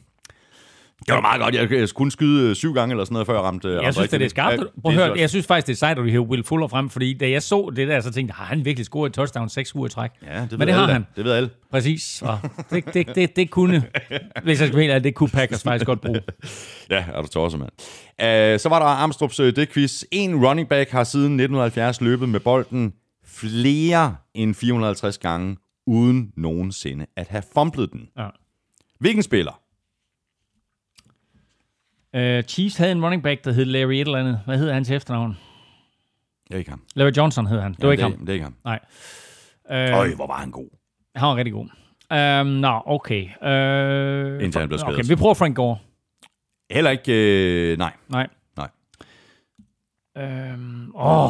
Det 1.08 1.16
var 1.16 1.22
meget 1.22 1.42
godt. 1.42 1.56
Jeg, 1.56 1.72
jeg 1.72 1.90
kunne 1.90 2.12
skyde 2.12 2.50
øh, 2.50 2.56
syv 2.56 2.74
gange 2.74 2.94
eller 2.94 3.06
sådan 3.06 3.14
noget, 3.14 3.28
før 3.28 3.34
jeg 3.34 3.44
ramte. 3.44 3.70
Jeg 3.82 3.94
synes, 3.94 4.10
det 4.10 4.22
er 4.22 4.30
skarpt. 4.30 4.64
Prøv 4.82 4.94
at 4.94 4.94
høre, 4.94 5.20
jeg 5.20 5.30
synes 5.30 5.48
faktisk, 5.48 5.68
det 5.68 5.74
er 5.74 5.78
sejt, 5.78 5.92
at 5.92 5.98
du 5.98 6.04
hiver 6.04 6.26
Will 6.26 6.44
Fuller 6.44 6.68
frem, 6.68 6.90
fordi 6.90 7.14
da 7.14 7.30
jeg 7.30 7.44
så 7.44 7.72
det 7.76 7.88
der, 7.88 8.02
så 8.02 8.12
tænkte 8.12 8.32
jeg, 8.32 8.36
har 8.36 8.46
han 8.46 8.66
virkelig 8.66 8.86
scoret 8.86 9.10
et 9.10 9.14
touchdown 9.14 9.50
seks 9.50 9.76
uger 9.76 9.88
i 9.88 9.90
træk? 9.90 10.10
Ja, 10.26 10.42
det 10.42 10.60
Men 10.60 10.68
det 10.68 10.76
har 10.76 10.82
alle, 10.82 10.88
da. 10.88 10.94
han. 10.94 11.06
Det 11.16 11.26
ved 11.26 11.32
alle. 11.32 11.50
Præcis. 11.72 12.22
Og 12.22 12.40
det, 12.70 12.94
det, 12.94 13.16
det, 13.16 13.36
det 13.36 13.50
kunne, 13.50 13.84
hvis 14.44 14.60
jeg 14.60 14.68
skal 14.68 14.78
mene, 14.78 14.94
at 14.94 15.04
det 15.04 15.16
kunne 15.16 15.30
Packers 15.30 15.64
faktisk 15.64 15.86
godt 15.86 16.02
bruge. 16.02 16.22
Ja, 16.90 17.06
er 17.14 17.22
du 17.22 17.28
tosset, 17.28 17.60
mand. 17.60 17.72
Uh, 18.22 18.60
så 18.60 18.70
var 18.70 18.80
der 18.80 18.86
Armstrongs 18.86 19.40
uh, 19.40 19.46
det 19.46 19.70
quiz. 19.70 20.04
En 20.12 20.46
running 20.46 20.70
back 20.70 20.90
har 20.92 21.04
siden 21.04 21.26
1970 21.26 22.02
løbet 22.02 22.30
med 22.30 22.40
bolden 22.40 22.94
flere 23.26 24.16
end 24.34 24.56
450 24.56 25.18
gange, 25.18 25.58
uden 25.88 26.32
nogensinde 26.38 27.06
at 27.18 27.28
have 27.28 27.44
fumblet 27.54 27.92
den. 27.94 28.08
Ja. 28.18 28.28
Hvilken 29.00 29.24
spiller? 29.24 29.60
Uh, 32.16 32.44
Chiefs 32.44 32.78
havde 32.78 32.92
en 32.92 33.04
running 33.04 33.24
back, 33.24 33.46
der 33.46 33.52
hed 33.52 33.66
Larry 33.66 33.94
et 33.94 34.00
eller 34.02 34.18
andet. 34.20 34.40
Hvad 34.46 34.58
hedder 34.58 34.74
han 34.74 34.84
til 34.84 34.96
efternavn? 34.96 35.38
Jeg 36.50 36.56
er 36.56 36.60
ikke 36.60 36.70
ham. 36.70 36.82
Larry 36.96 37.12
Johnson 37.18 37.46
hed 37.46 37.60
han. 37.60 37.74
Det 37.74 37.88
var 37.88 37.94
Jamen, 37.94 37.94
ikke 37.94 38.04
ham. 38.04 38.12
det, 38.12 38.20
det 38.20 38.30
er 38.30 38.34
ikke 38.34 38.44
ham. 38.44 38.56
Nej. 38.64 38.80
Øh, 39.72 40.00
Øj, 40.00 40.16
hvor 40.16 40.28
var 40.28 40.38
han 40.40 40.52
god. 40.52 40.70
han 41.16 41.28
var 41.28 41.36
rigtig 41.36 41.54
god. 41.54 41.68
Um, 42.42 42.48
Nå, 42.48 42.82
okay. 42.86 43.24
Uh, 43.24 44.44
Indtil 44.44 44.60
han 44.60 44.68
blev 44.70 44.80
skadet. 44.80 45.00
Okay, 45.00 45.08
vi 45.08 45.16
prøver 45.16 45.34
Frank 45.34 45.56
Gore. 45.56 45.78
Heller 46.72 46.92
ikke... 46.92 47.14
Øh, 47.72 47.78
nej. 47.78 47.94
Nej. 48.10 48.28
Nej. 48.58 48.70
Øhm, 50.18 50.92
åh, 50.96 51.30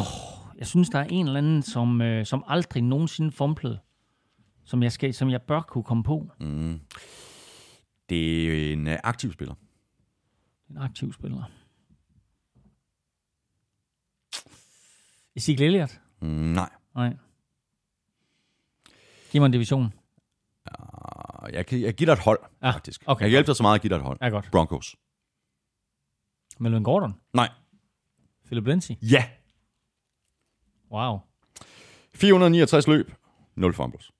jeg 0.58 0.66
synes, 0.66 0.88
der 0.88 0.98
er 0.98 1.04
en 1.04 1.26
eller 1.26 1.38
anden, 1.38 1.62
som, 1.62 2.02
øh, 2.02 2.26
som 2.26 2.44
aldrig 2.48 2.82
nogensinde 2.82 3.32
fumblede, 3.32 3.78
som 4.64 4.82
jeg, 4.82 4.92
skal, 4.92 5.14
som 5.14 5.30
jeg 5.30 5.42
bør 5.42 5.60
kunne 5.60 5.84
komme 5.84 6.02
på. 6.04 6.30
Det 8.08 8.46
er 8.68 8.72
en 8.72 8.86
øh, 8.88 8.98
aktiv 9.04 9.32
spiller. 9.32 9.54
En 10.70 10.76
aktiv 10.78 11.12
spiller. 11.12 11.50
Ezekiel 15.36 15.62
Elliott? 15.66 16.00
Mm, 16.20 16.28
nej. 16.28 16.70
Nej. 16.94 17.16
Giv 19.30 19.40
mig 19.40 19.46
en 19.46 19.52
division. 19.52 19.92
Og 20.64 21.52
Jeg, 21.52 21.66
kan, 21.66 21.80
jeg 21.80 21.94
giver 21.94 22.06
dig 22.06 22.12
et 22.12 22.24
hold, 22.24 22.38
Ja, 22.62 22.70
faktisk. 22.70 23.02
okay. 23.06 23.20
Jeg 23.20 23.26
kan 23.26 23.30
hjælpe 23.30 23.46
dig 23.46 23.56
så 23.56 23.62
meget 23.62 23.74
at 23.74 23.82
give 23.82 23.88
dig 23.90 23.96
et 23.96 24.02
hold. 24.02 24.18
Ja, 24.20 24.28
godt. 24.28 24.48
Broncos. 24.50 24.96
Melvin 26.58 26.82
Gordon? 26.82 27.20
Nej. 27.32 27.48
Philip 28.44 28.66
Lindsay? 28.66 28.94
Ja. 29.02 29.30
Wow. 30.90 31.18
469 32.14 32.86
løb. 32.86 33.12
0 33.54 33.74
fumbles. 33.74 34.12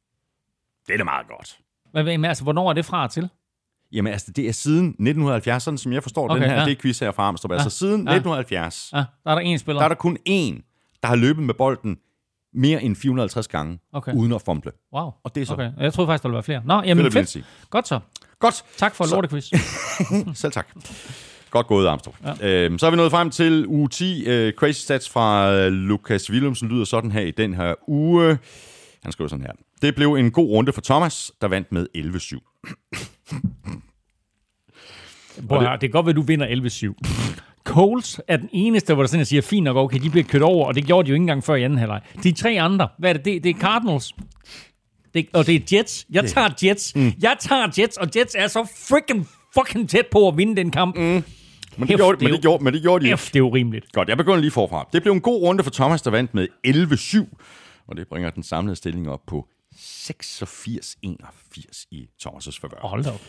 Det 0.86 0.92
er 0.92 0.96
da 0.98 1.04
meget 1.04 1.26
godt. 1.28 1.60
Hvad, 1.90 2.24
altså, 2.24 2.42
hvornår 2.44 2.68
er 2.70 2.72
det 2.72 2.84
fra 2.84 3.08
til? 3.08 3.30
Jamen 3.92 4.12
altså, 4.12 4.32
det 4.36 4.48
er 4.48 4.52
siden 4.52 4.86
1970, 4.88 5.62
sådan 5.62 5.78
som 5.78 5.92
jeg 5.92 6.02
forstår 6.02 6.24
okay, 6.30 6.42
den 6.42 6.50
her, 6.50 6.58
ja. 6.58 6.64
det 6.64 6.70
er 6.72 6.80
quiz 6.80 6.98
her 6.98 7.10
fra 7.12 7.28
Amstrup. 7.28 7.52
Altså 7.52 7.70
siden 7.70 7.92
ja. 8.08 8.14
1970, 8.14 8.90
Ja, 8.92 8.96
der 8.96 9.30
er 9.30 9.34
der 9.34 9.40
en 9.42 9.58
spiller. 9.58 9.80
der 9.80 9.84
er 9.84 9.88
der 9.88 9.94
kun 9.94 10.16
én, 10.28 10.98
der 11.02 11.08
har 11.08 11.16
løbet 11.16 11.44
med 11.44 11.54
bolden 11.54 11.98
mere 12.54 12.82
end 12.82 12.96
450 12.96 13.48
gange, 13.48 13.78
Okay. 13.92 14.12
uden 14.14 14.32
at 14.32 14.42
fumble. 14.42 14.72
Wow. 14.94 15.10
Og 15.24 15.34
det 15.34 15.40
er 15.40 15.46
så 15.46 15.52
Okay. 15.52 15.70
Jeg 15.80 15.92
troede 15.92 16.08
faktisk, 16.08 16.22
der 16.22 16.28
ville 16.28 16.34
være 16.34 16.42
flere. 16.42 16.62
Nå, 16.64 16.82
jamen 16.82 17.04
fedt. 17.04 17.14
Lindsay. 17.14 17.40
Godt 17.70 17.88
så. 17.88 18.00
Godt. 18.38 18.64
Tak 18.76 18.94
for 18.94 19.06
lortequiz. 19.14 19.44
Selv 20.40 20.52
tak. 20.52 20.68
Godt 21.50 21.66
gået, 21.66 21.86
Armstrong. 21.86 22.16
Ja. 22.40 22.64
Øhm, 22.64 22.78
så 22.78 22.86
er 22.86 22.90
vi 22.90 22.96
nået 22.96 23.10
frem 23.10 23.30
til 23.30 23.66
uge 23.66 23.88
10. 23.88 24.26
Øh, 24.26 24.52
crazy 24.52 24.80
stats 24.80 25.08
fra 25.10 25.52
øh, 25.52 25.72
Lukas 25.72 26.30
Willumsen 26.30 26.68
lyder 26.68 26.84
sådan 26.84 27.12
her 27.12 27.20
i 27.20 27.30
den 27.30 27.54
her 27.54 27.74
uge. 27.88 28.38
Han 29.02 29.12
skriver 29.12 29.28
sådan 29.28 29.44
her. 29.44 29.52
Det 29.82 29.94
blev 29.94 30.14
en 30.14 30.30
god 30.30 30.48
runde 30.50 30.72
for 30.72 30.80
Thomas, 30.80 31.32
der 31.40 31.48
vandt 31.48 31.72
med 31.72 31.86
11-7. 31.96 32.62
Prøv 35.48 35.58
at 35.58 35.64
høre, 35.64 35.72
det 35.72 35.80
kan 35.80 35.90
godt 35.90 36.06
være, 36.06 36.10
at 36.10 36.16
du 36.16 36.22
vinder 36.22 36.46
11-7. 36.46 37.62
Coles 37.64 38.20
er 38.28 38.36
den 38.36 38.48
eneste, 38.52 38.94
hvor 38.94 39.02
der 39.02 39.08
sådan, 39.08 39.18
jeg 39.18 39.26
siger, 39.26 39.42
fint 39.42 39.64
nok, 39.64 39.76
okay, 39.76 39.98
de 39.98 40.10
bliver 40.10 40.24
kørt 40.24 40.42
over, 40.42 40.66
og 40.66 40.74
det 40.74 40.84
gjorde 40.86 41.06
de 41.06 41.10
jo 41.10 41.14
ikke 41.14 41.22
engang 41.22 41.44
før 41.44 41.54
i 41.54 41.62
anden 41.62 41.78
halvleg. 41.78 42.00
De 42.22 42.32
tre 42.32 42.60
andre, 42.60 42.88
hvad 42.98 43.10
er 43.10 43.12
det? 43.12 43.24
Det, 43.24 43.44
det 43.44 43.50
er 43.56 43.60
Cardinals. 43.60 44.14
Det, 45.14 45.26
og 45.32 45.46
det 45.46 45.54
er 45.54 45.76
Jets. 45.76 46.06
Jeg 46.10 46.24
tager 46.24 46.48
Jets. 46.64 46.96
Mm. 46.96 47.12
Jeg 47.20 47.36
tager 47.40 47.68
Jets, 47.78 47.96
og 47.96 48.08
Jets 48.16 48.36
er 48.38 48.46
så 48.46 48.64
freaking 48.88 49.28
fucking 49.54 49.88
tæt 49.88 50.06
på 50.10 50.28
at 50.28 50.36
vinde 50.36 50.56
den 50.56 50.70
kamp. 50.70 50.96
Mm. 50.96 51.02
Men 51.02 51.22
det, 51.78 51.88
Hæft, 51.88 51.98
gjorde, 51.98 52.18
det 52.18 52.24
men, 52.24 52.32
det 52.32 52.42
gjorde, 52.42 52.64
men 52.64 52.74
det 52.74 52.82
gjorde 52.82 53.04
de 53.04 53.10
ikke. 53.10 53.22
Det 53.32 53.36
er 53.36 53.42
urimeligt. 53.42 53.92
Godt, 53.92 54.08
jeg 54.08 54.16
begynder 54.16 54.40
lige 54.40 54.50
forfra. 54.50 54.88
Det 54.92 55.02
blev 55.02 55.12
en 55.12 55.20
god 55.20 55.42
runde 55.42 55.64
for 55.64 55.70
Thomas, 55.70 56.02
der 56.02 56.10
vandt 56.10 56.34
med 56.34 56.48
11-7, 56.66 57.84
og 57.88 57.96
det 57.96 58.08
bringer 58.08 58.30
den 58.30 58.42
samlede 58.42 58.76
stilling 58.76 59.10
op 59.10 59.20
på 59.26 59.48
86-81 59.76 61.86
i 61.90 62.08
Thomas'. 62.26 62.58
Oh, 62.82 62.90
hold 62.90 63.04
da 63.04 63.10
op. 63.10 63.20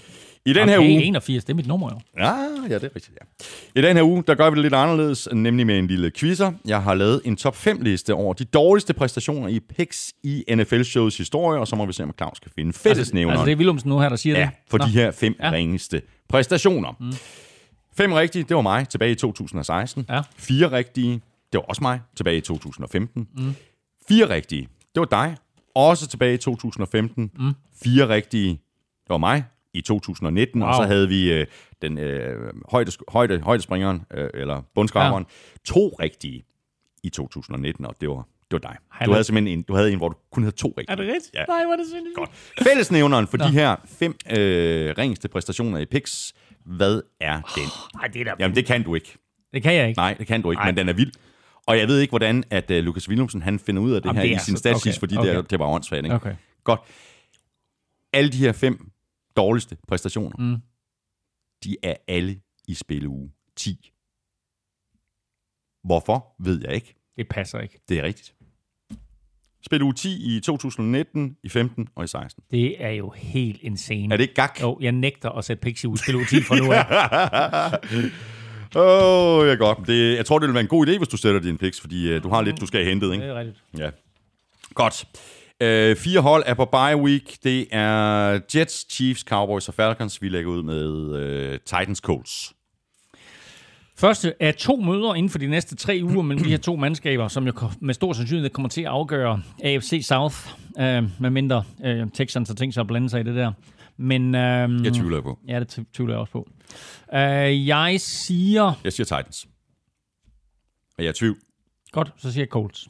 I 0.45 0.53
den 0.53 0.63
okay, 0.63 0.71
her 0.71 0.79
uge... 0.79 1.03
81, 1.03 1.43
det 1.43 1.49
er 1.53 1.55
mit 1.55 1.67
nummer 1.67 1.89
jo. 1.93 1.99
Ja, 2.23 2.33
ja, 2.69 2.75
det 2.75 2.83
er 2.83 2.95
rigtigt, 2.95 3.11
ja. 3.21 3.25
I 3.79 3.83
den 3.83 3.95
her 3.95 4.03
uge, 4.03 4.23
der 4.27 4.35
gør 4.35 4.49
vi 4.49 4.55
det 4.55 4.61
lidt 4.61 4.73
anderledes, 4.73 5.27
nemlig 5.33 5.65
med 5.67 5.79
en 5.79 5.87
lille 5.87 6.11
quizzer. 6.11 6.51
Jeg 6.65 6.83
har 6.83 6.93
lavet 6.93 7.21
en 7.25 7.35
top 7.35 7.55
5 7.55 7.81
liste 7.81 8.13
over 8.13 8.33
de 8.33 8.45
dårligste 8.45 8.93
præstationer 8.93 9.47
i 9.47 9.59
picks 9.59 10.13
i 10.23 10.43
NFL-showets 10.51 11.17
historie, 11.17 11.59
og 11.59 11.67
så 11.67 11.75
må 11.75 11.85
vi 11.85 11.93
se, 11.93 12.03
om 12.03 12.13
Claus 12.17 12.39
kan 12.39 12.51
finde 12.55 12.73
fællesnævneren. 12.73 13.31
Altså, 13.31 13.45
det 13.45 13.51
er 13.51 13.55
Willumsen 13.55 13.89
nu 13.89 13.99
her, 13.99 14.09
der 14.09 14.15
siger 14.15 14.39
Ja, 14.39 14.45
det. 14.45 14.49
for 14.69 14.77
Nå. 14.77 14.85
de 14.85 14.89
her 14.89 15.11
fem 15.11 15.35
ja. 15.39 15.51
ringeste 15.51 16.01
præstationer. 16.29 16.93
Mm. 16.99 17.13
Fem 17.97 18.13
rigtige, 18.13 18.43
det 18.43 18.55
var 18.55 18.61
mig 18.61 18.89
tilbage 18.89 19.11
i 19.11 19.15
2016. 19.15 20.05
Ja. 20.09 20.21
Fire 20.37 20.71
rigtige, 20.71 21.13
det 21.53 21.57
var 21.57 21.61
også 21.61 21.81
mig 21.81 21.99
tilbage 22.15 22.37
i 22.37 22.41
2015. 22.41 23.27
Mm. 23.37 23.55
Fire 24.09 24.29
rigtige, 24.29 24.67
det 24.95 24.99
var 24.99 25.05
dig, 25.05 25.35
også 25.77 26.07
tilbage 26.07 26.33
i 26.33 26.37
2015. 26.37 27.31
Mm. 27.35 27.53
Fire 27.83 28.09
rigtige, 28.09 28.49
det 28.49 29.09
var 29.09 29.17
mig 29.17 29.43
i 29.73 29.81
2019, 29.81 30.61
wow. 30.61 30.69
og 30.69 30.75
så 30.75 30.83
havde 30.83 31.07
vi 31.07 31.33
øh, 31.33 31.45
den 31.81 31.97
øh, 31.97 32.53
højde, 32.71 32.91
højde, 33.07 33.39
højdespringeren, 33.39 34.05
øh, 34.13 34.29
eller 34.33 34.61
bundskraberen, 34.75 35.25
ja. 35.29 35.73
to 35.73 35.95
rigtige 35.99 36.43
i 37.03 37.09
2019, 37.09 37.85
og 37.85 37.95
det 38.01 38.09
var, 38.09 38.15
det 38.51 38.63
var 38.63 38.69
dig. 38.69 38.77
Du 39.05 39.11
havde 39.11 39.23
simpelthen 39.23 39.59
en, 39.59 39.63
du 39.63 39.75
havde 39.75 39.91
en, 39.91 39.97
hvor 39.97 40.09
du 40.09 40.15
kun 40.31 40.43
havde 40.43 40.55
to 40.55 40.67
rigtige. 40.67 40.91
Er 40.91 40.95
det 40.95 41.05
rigtigt? 41.05 41.35
Ja. 41.35 41.45
Nej, 41.47 41.63
hvor 41.63 41.73
er 41.73 41.77
det 41.77 41.85
sindssygt. 41.91 42.15
Godt. 42.15 42.29
Fællesnævneren 42.61 43.27
for 43.27 43.37
de 43.37 43.49
her 43.49 43.75
fem 43.85 44.15
øh, 44.37 44.95
ringeste 44.97 45.27
præstationer 45.27 45.77
i 45.79 45.85
PIX, 45.85 46.31
hvad 46.65 47.01
er 47.19 47.41
den? 47.55 47.63
Nej, 47.95 48.07
det 48.07 48.21
er 48.21 48.25
da... 48.25 48.33
Jamen, 48.39 48.55
det 48.55 48.65
kan 48.65 48.83
du 48.83 48.95
ikke. 48.95 49.17
Det 49.53 49.63
kan 49.63 49.73
jeg 49.73 49.87
ikke. 49.87 49.97
Nej, 49.97 50.13
det 50.13 50.27
kan 50.27 50.41
du 50.41 50.51
ikke, 50.51 50.59
Nej. 50.59 50.71
men 50.71 50.77
den 50.77 50.89
er 50.89 50.93
vild. 50.93 51.11
Og 51.67 51.77
jeg 51.77 51.87
ved 51.87 51.99
ikke, 51.99 52.11
hvordan 52.11 52.43
at 52.49 52.71
uh, 52.71 52.77
Lukas 52.77 53.09
Willumsen, 53.09 53.41
han 53.41 53.59
finder 53.59 53.81
ud 53.81 53.91
af 53.91 54.01
det 54.01 54.09
Jamen, 54.09 54.21
her 54.21 54.29
det 54.35 54.41
i 54.41 54.45
sin 54.45 54.55
så- 54.55 54.59
statssis, 54.59 54.93
okay, 54.97 54.99
fordi 54.99 55.17
okay. 55.17 55.29
Det, 55.29 55.35
er, 55.37 55.41
det 55.41 55.59
var 55.59 55.65
åndssvagt, 55.65 56.05
ikke? 56.05 56.15
Okay. 56.15 56.35
Godt. 56.63 56.79
Alle 58.13 58.31
de 58.31 58.37
her 58.37 58.51
fem 58.51 58.91
dårligste 59.37 59.77
præstationer, 59.87 60.37
Mm. 60.37 60.57
de 61.63 61.77
er 61.83 61.95
alle 62.07 62.39
i 62.67 62.73
spilleuge 62.73 63.31
10. 63.55 63.91
Hvorfor, 65.83 66.35
ved 66.43 66.61
jeg 66.63 66.73
ikke. 66.73 66.95
Det 67.17 67.27
passer 67.29 67.59
ikke. 67.59 67.79
Det 67.89 67.99
er 67.99 68.03
rigtigt. 68.03 68.33
Spilleuge 69.65 69.93
10 69.93 70.37
i 70.37 70.39
2019, 70.39 71.37
i 71.43 71.49
15 71.49 71.87
og 71.95 72.03
i 72.03 72.07
16. 72.07 72.43
Det 72.51 72.83
er 72.83 72.89
jo 72.89 73.09
helt 73.09 73.61
insane. 73.61 74.13
Er 74.13 74.17
det 74.17 74.23
ikke 74.23 74.33
gak? 74.33 74.61
Jo, 74.61 74.77
jeg 74.81 74.91
nægter 74.91 75.29
at 75.29 75.45
sætte 75.45 75.61
Pixie 75.61 75.89
ud 75.89 75.97
spil 75.97 76.25
10 76.25 76.41
fra 76.43 76.55
nu 76.57 76.71
af. 76.71 77.79
Åh, 78.75 79.39
oh, 79.39 79.47
ja 79.47 79.53
godt. 79.53 79.77
Det, 79.87 80.17
jeg 80.17 80.25
tror, 80.25 80.39
det 80.39 80.47
vil 80.47 80.53
være 80.53 80.61
en 80.61 80.67
god 80.67 80.87
idé, 80.87 80.97
hvis 80.97 81.07
du 81.07 81.17
sætter 81.17 81.41
din 81.41 81.57
picks, 81.57 81.81
fordi 81.81 82.15
uh, 82.15 82.23
du 82.23 82.29
har 82.29 82.41
lidt, 82.41 82.61
du 82.61 82.65
skal 82.65 82.79
have 82.79 82.89
hentet, 82.89 83.09
det 83.09 83.15
ikke? 83.15 83.25
er 83.25 83.39
rigtigt. 83.39 83.57
Ja. 83.77 83.89
Godt. 84.73 85.05
Uh, 85.63 85.97
fire 85.97 86.19
hold 86.21 86.43
er 86.45 86.53
på 86.53 86.65
bye 86.65 86.97
week. 86.97 87.37
Det 87.43 87.67
er 87.71 88.39
Jets, 88.55 88.85
Chiefs, 88.93 89.21
Cowboys 89.21 89.67
og 89.67 89.73
Falcons. 89.73 90.21
Vi 90.21 90.29
lægger 90.29 90.51
ud 90.51 90.63
med 90.63 90.87
uh, 90.87 91.57
Titans, 91.65 91.99
Colts. 91.99 92.53
Første 93.99 94.33
er 94.39 94.51
to 94.51 94.75
møder 94.75 95.13
inden 95.13 95.29
for 95.29 95.39
de 95.39 95.47
næste 95.47 95.75
tre 95.75 95.99
uger 96.03 96.21
mellem 96.21 96.43
de 96.43 96.49
her 96.49 96.57
to 96.57 96.75
mandskaber, 96.75 97.27
som 97.27 97.45
jo 97.47 97.53
med 97.79 97.93
stor 97.93 98.13
sandsynlighed 98.13 98.49
kommer 98.49 98.69
til 98.69 98.81
at 98.81 98.87
afgøre 98.87 99.41
AFC 99.63 100.01
South, 100.03 100.35
øh, 100.79 101.03
medmindre 101.19 101.63
øh, 101.85 102.07
Texans 102.13 102.49
har 102.49 102.55
tænkt 102.55 102.73
sig 102.73 102.81
at 102.81 102.87
blande 102.87 103.09
sig 103.09 103.19
i 103.19 103.23
det 103.23 103.35
der. 103.35 103.51
Men 103.97 104.35
øh, 104.35 104.85
Jeg 104.85 104.93
tvivler 104.93 105.21
på. 105.21 105.39
ja, 105.47 105.59
det 105.59 105.67
tv- 105.67 105.83
tvivler 105.93 106.13
jeg 106.13 106.19
også 106.21 106.31
på. 106.31 106.47
Øh, 107.13 107.67
jeg 107.67 108.01
siger... 108.01 108.73
Jeg 108.83 108.93
siger 108.93 109.05
Titans. 109.05 109.47
Og 110.97 111.03
jeg 111.03 111.05
er 111.05 111.09
i 111.09 111.13
tvivl. 111.13 111.37
Godt, 111.91 112.13
så 112.17 112.31
siger 112.31 112.41
jeg 112.41 112.49
Colts. 112.49 112.89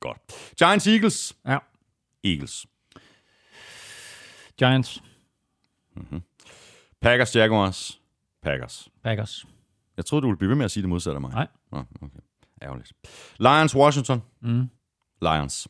Godt. 0.00 0.18
Giants, 0.58 0.86
Eagles. 0.86 1.36
Ja. 1.46 1.58
Eagles. 2.24 2.66
Giants, 4.58 5.02
Packers, 7.00 7.36
Jaguars. 7.36 8.00
Packers. 8.42 8.88
Packers. 9.04 9.46
Jeg 9.96 10.04
troede, 10.06 10.22
du 10.22 10.26
ville 10.26 10.36
blive 10.38 10.48
ved 10.48 10.56
med 10.56 10.64
at 10.64 10.70
sige 10.70 10.82
det 10.82 10.88
modsatte 10.88 11.14
af 11.16 11.20
mig. 11.20 11.30
Nej. 11.32 11.46
Nå, 11.72 11.78
okay. 12.02 12.18
Ærgerligt. 12.62 12.92
Lions, 13.38 13.76
Washington. 13.76 14.22
Mm. 14.40 14.70
Lions. 15.22 15.68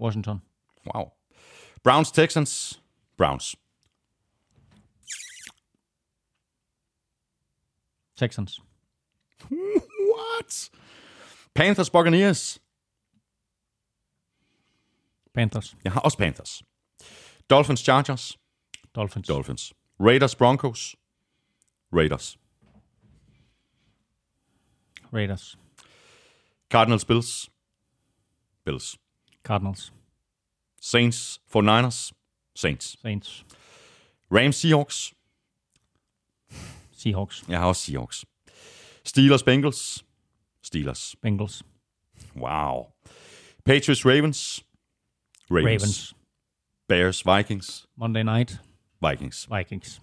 Washington. 0.00 0.42
Wow. 0.94 1.04
Browns, 1.84 2.12
Texans. 2.12 2.82
Browns. 3.18 3.56
Texans. 8.20 8.60
What? 9.50 10.70
Panthers, 11.54 11.90
Buccaneers. 11.90 12.60
Panthers. 15.34 15.76
Jeg 15.84 15.92
har 15.92 16.00
også 16.00 16.18
Panthers. 16.18 16.62
Dolphins, 17.50 17.80
Chargers. 17.80 18.38
Dolphins. 18.94 19.28
Dolphins. 19.28 19.72
Raiders, 20.00 20.34
Broncos. 20.34 20.96
Raiders. 21.92 22.38
Raiders. 25.12 25.58
Cardinals, 26.70 27.04
Bills. 27.04 27.50
Bills. 28.64 28.98
Cardinals. 29.44 29.92
Saints, 30.80 31.40
49ers. 31.48 32.12
Saints. 32.54 32.96
Saints. 33.02 33.44
Rams, 34.30 34.56
Seahawks. 34.56 35.12
Seahawks. 37.02 37.44
Jeg 37.48 37.58
har 37.58 37.66
også 37.66 37.82
Seahawks. 37.82 38.24
Steelers, 39.04 39.42
Bengals. 39.42 40.04
Steelers. 40.64 41.16
Bengals. 41.22 41.62
Wow. 42.36 42.84
Patriots, 43.66 44.06
Ravens. 44.06 44.64
Ravens. 45.50 45.66
Ravens. 45.66 46.14
Bears, 46.88 47.26
Vikings. 47.26 47.86
Monday 47.98 48.22
Night. 48.22 48.60
Vikings. 49.08 49.48
Vikings. 49.56 50.00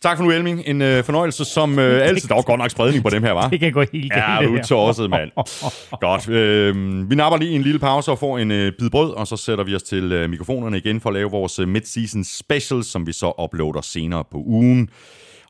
Tak 0.00 0.16
for 0.16 0.24
nu, 0.24 0.30
Elming. 0.30 0.62
En 0.66 0.82
øh, 0.82 1.04
fornøjelse 1.04 1.44
som 1.44 1.78
øh, 1.78 2.06
altid. 2.06 2.28
Der 2.28 2.34
var 2.34 2.42
godt 2.42 2.58
nok 2.58 2.70
spredning 2.70 3.04
på 3.04 3.10
dem 3.10 3.22
her, 3.22 3.32
var? 3.32 3.48
Det 3.50 3.60
kan 3.60 3.72
gå 3.72 3.84
helt 3.92 4.12
galt. 4.12 4.42
Ja, 4.42 4.46
du 4.46 4.56
er 4.56 4.62
tosset, 4.62 5.10
mand. 5.10 5.30
Godt. 6.00 6.28
Øh, 6.28 7.10
vi 7.10 7.14
napper 7.14 7.38
lige 7.38 7.54
en 7.54 7.62
lille 7.62 7.78
pause 7.78 8.10
og 8.10 8.18
får 8.18 8.38
en 8.38 8.50
øh, 8.50 8.72
bid 8.78 8.90
brød, 8.90 9.12
og 9.12 9.26
så 9.26 9.36
sætter 9.36 9.64
vi 9.64 9.74
os 9.74 9.82
til 9.82 10.12
øh, 10.12 10.30
mikrofonerne 10.30 10.78
igen 10.78 11.00
for 11.00 11.08
at 11.10 11.14
lave 11.14 11.30
vores 11.30 11.58
øh, 11.58 11.68
mid-season 11.68 12.24
special, 12.24 12.84
som 12.84 13.06
vi 13.06 13.12
så 13.12 13.32
uploader 13.44 13.80
senere 13.80 14.24
på 14.30 14.38
ugen. 14.38 14.88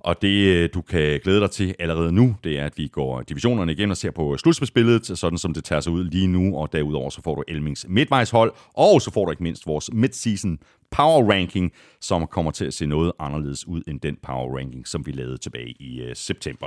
Og 0.00 0.22
det, 0.22 0.54
øh, 0.54 0.68
du 0.74 0.80
kan 0.80 1.20
glæde 1.24 1.40
dig 1.40 1.50
til 1.50 1.74
allerede 1.78 2.12
nu, 2.12 2.36
det 2.44 2.58
er, 2.58 2.64
at 2.64 2.78
vi 2.78 2.86
går 2.86 3.22
divisionerne 3.22 3.72
igennem 3.72 3.90
og 3.90 3.96
ser 3.96 4.10
på 4.10 4.32
øh, 4.32 4.38
slutspilsbilledet, 4.38 5.18
sådan 5.18 5.38
som 5.38 5.54
det 5.54 5.64
tager 5.64 5.80
sig 5.80 5.92
ud 5.92 6.04
lige 6.04 6.26
nu. 6.26 6.56
Og 6.56 6.72
derudover 6.72 7.10
så 7.10 7.22
får 7.22 7.34
du 7.34 7.44
Elmings 7.48 7.86
midtvejshold, 7.88 8.52
og 8.74 9.02
så 9.02 9.10
får 9.10 9.24
du 9.24 9.30
ikke 9.30 9.42
mindst 9.42 9.66
vores 9.66 9.90
midseason 9.92 10.58
power 10.90 11.30
ranking, 11.32 11.72
som 12.00 12.26
kommer 12.26 12.50
til 12.50 12.64
at 12.64 12.74
se 12.74 12.86
noget 12.86 13.12
anderledes 13.18 13.68
ud 13.68 13.82
end 13.88 14.00
den 14.00 14.16
power 14.22 14.58
ranking, 14.58 14.86
som 14.86 15.06
vi 15.06 15.12
lavede 15.12 15.38
tilbage 15.38 15.74
i 15.80 16.00
øh, 16.00 16.16
september. 16.16 16.66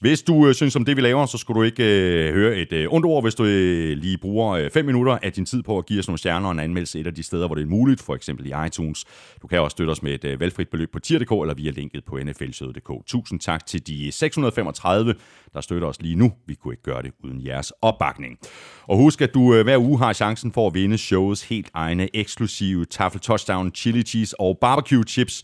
Hvis 0.00 0.22
du 0.22 0.48
øh, 0.48 0.54
synes 0.54 0.76
om 0.76 0.84
det, 0.84 0.96
vi 0.96 1.00
laver, 1.00 1.26
så 1.26 1.38
skulle 1.38 1.58
du 1.58 1.62
ikke 1.64 1.84
øh, 1.84 2.34
høre 2.34 2.56
et 2.56 2.72
øh, 2.72 2.86
ondt 2.90 3.06
ord, 3.06 3.22
hvis 3.22 3.34
du 3.34 3.44
øh, 3.44 3.96
lige 3.96 4.18
bruger 4.18 4.68
5 4.68 4.80
øh, 4.80 4.86
minutter 4.86 5.18
af 5.22 5.32
din 5.32 5.46
tid 5.46 5.62
på 5.62 5.78
at 5.78 5.86
give 5.86 5.98
os 5.98 6.08
nogle 6.08 6.18
stjerner 6.18 6.46
og 6.46 6.52
en 6.52 6.58
anmeldelse 6.58 7.00
et 7.00 7.06
af 7.06 7.14
de 7.14 7.22
steder, 7.22 7.46
hvor 7.46 7.54
det 7.54 7.62
er 7.62 7.66
muligt, 7.66 8.02
for 8.02 8.14
eksempel 8.14 8.46
i 8.46 8.52
iTunes. 8.66 9.04
Du 9.42 9.46
kan 9.46 9.60
også 9.60 9.74
støtte 9.74 9.90
os 9.90 10.02
med 10.02 10.14
et 10.14 10.24
øh, 10.24 10.40
valgfrit 10.40 10.68
beløb 10.68 10.92
på 10.92 10.98
tier.dk 10.98 11.32
eller 11.32 11.54
via 11.54 11.70
linket 11.70 12.04
på 12.04 12.18
nflsøde.dk. 12.24 13.06
Tusind 13.06 13.40
tak 13.40 13.66
til 13.66 13.86
de 13.86 14.12
635, 14.12 15.14
der 15.54 15.60
støtter 15.60 15.88
os 15.88 16.02
lige 16.02 16.16
nu. 16.16 16.32
Vi 16.46 16.54
kunne 16.54 16.74
ikke 16.74 16.82
gøre 16.82 17.02
det 17.02 17.12
uden 17.24 17.46
jeres 17.46 17.72
opbakning. 17.82 18.38
Og 18.88 18.96
husk, 18.96 19.22
at 19.22 19.34
du 19.34 19.54
øh, 19.54 19.62
hver 19.62 19.78
uge 19.78 19.98
har 19.98 20.12
chancen 20.12 20.52
for 20.52 20.66
at 20.66 20.74
vinde 20.74 20.98
showets 20.98 21.42
helt 21.42 21.68
egne 21.74 22.16
eksklusive 22.16 22.84
Tafel 22.84 23.20
Touchdown 23.20 23.70
Chili 23.74 24.02
Cheese 24.02 24.40
og 24.40 24.58
Barbecue 24.60 25.04
Chips. 25.04 25.42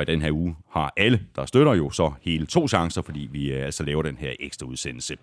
Og 0.00 0.08
i 0.08 0.12
den 0.12 0.22
her 0.22 0.32
uge 0.32 0.56
har 0.70 0.92
alle, 0.96 1.20
der 1.36 1.46
støtter 1.46 1.74
jo 1.74 1.90
så 1.90 2.12
hele 2.22 2.46
to 2.46 2.68
chancer, 2.68 3.02
fordi 3.02 3.28
vi 3.32 3.52
øh, 3.52 3.64
altså 3.64 3.82
laver 3.82 4.02
den 4.02 4.16
her 4.16 4.32
ekstra 4.40 4.66
udsendelse. 4.66 5.16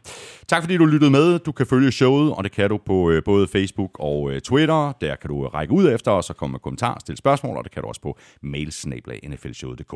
Tak 0.48 0.64
fordi 0.64 0.78
du 0.78 0.86
lyttede 0.86 1.12
med. 1.12 1.40
Du 1.40 1.52
kan 1.52 1.66
følge 1.66 1.91
showet, 1.91 2.34
og 2.34 2.44
det 2.44 2.52
kan 2.52 2.70
du 2.70 2.80
på 2.86 3.12
øh, 3.12 3.24
både 3.24 3.48
Facebook 3.48 3.99
og 3.99 4.32
øh, 4.32 4.41
Twitter. 4.41 4.91
Der 5.02 5.16
kan 5.16 5.28
du 5.28 5.48
række 5.48 5.74
ud 5.74 5.91
efter 5.91 6.12
os 6.12 6.30
og 6.30 6.38
komme 6.38 6.52
med 6.52 6.60
kommentarer, 6.60 6.99
stille 6.99 7.18
spørgsmål, 7.18 7.58
og 7.58 7.64
det 7.64 7.72
kan 7.72 7.82
du 7.82 7.88
også 7.88 8.02
på 8.02 8.18
mailsnablag.nflshowet.dk. 8.41 9.94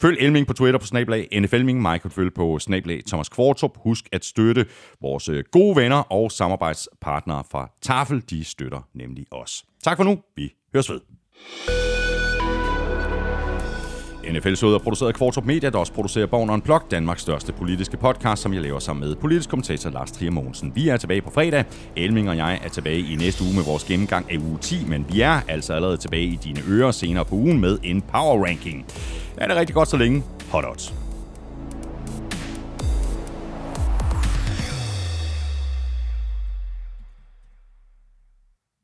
Følg 0.00 0.18
Elming 0.20 0.46
på 0.46 0.52
Twitter 0.52 0.80
på 0.80 0.86
snablag 0.86 1.28
NFLming. 1.40 1.82
Mig 1.82 2.00
kan 2.00 2.10
følge 2.10 2.30
på 2.30 2.58
snablag 2.58 3.02
Thomas 3.06 3.28
Kvartrup. 3.28 3.76
Husk 3.76 4.08
at 4.12 4.24
støtte 4.24 4.66
vores 5.00 5.30
gode 5.50 5.76
venner 5.76 6.12
og 6.12 6.32
samarbejdspartnere 6.32 7.44
fra 7.50 7.70
Tafel. 7.82 8.22
De 8.30 8.44
støtter 8.44 8.88
nemlig 8.94 9.26
os. 9.30 9.64
Tak 9.82 9.96
for 9.96 10.04
nu. 10.04 10.18
Vi 10.36 10.54
høres 10.72 10.90
ved. 10.90 11.00
NFL 14.32 14.54
Showet 14.54 14.74
er 14.74 14.78
produceret 14.78 15.08
af 15.08 15.14
Kvartrup 15.14 15.44
Media, 15.44 15.70
der 15.70 15.78
også 15.78 15.92
producerer 15.92 16.26
Born 16.26 16.50
Unplugged, 16.50 16.88
Danmarks 16.90 17.22
største 17.22 17.52
politiske 17.52 17.96
podcast, 17.96 18.42
som 18.42 18.54
jeg 18.54 18.62
laver 18.62 18.78
sammen 18.78 19.08
med 19.08 19.16
politisk 19.16 19.50
kommentator 19.50 19.90
Lars 19.90 20.12
Trier 20.12 20.30
Mogensen. 20.30 20.72
Vi 20.74 20.88
er 20.88 20.96
tilbage 20.96 21.22
på 21.22 21.30
fredag. 21.30 21.64
Elming 21.96 22.30
og 22.30 22.36
jeg 22.36 22.60
er 22.64 22.68
tilbage 22.68 22.98
i 22.98 23.16
næste 23.16 23.44
uge 23.44 23.54
med 23.54 23.62
vores 23.64 23.84
gennemgang 23.84 24.32
af 24.32 24.36
uge 24.36 24.58
10, 24.60 24.84
men 24.88 25.06
vi 25.12 25.20
er 25.20 25.40
altså 25.48 25.72
allerede 25.72 25.96
tilbage 25.96 26.24
i 26.24 26.38
dine 26.44 26.60
ører 26.68 26.90
senere 26.90 27.24
på 27.24 27.34
ugen 27.34 27.60
med 27.60 27.78
en 27.82 28.02
power 28.02 28.46
ranking. 28.46 28.86
Er 29.36 29.48
det 29.48 29.56
rigtig 29.56 29.74
godt 29.74 29.88
så 29.88 29.96
længe? 29.96 30.22
Hot 30.50 30.64
odds. 30.64 31.03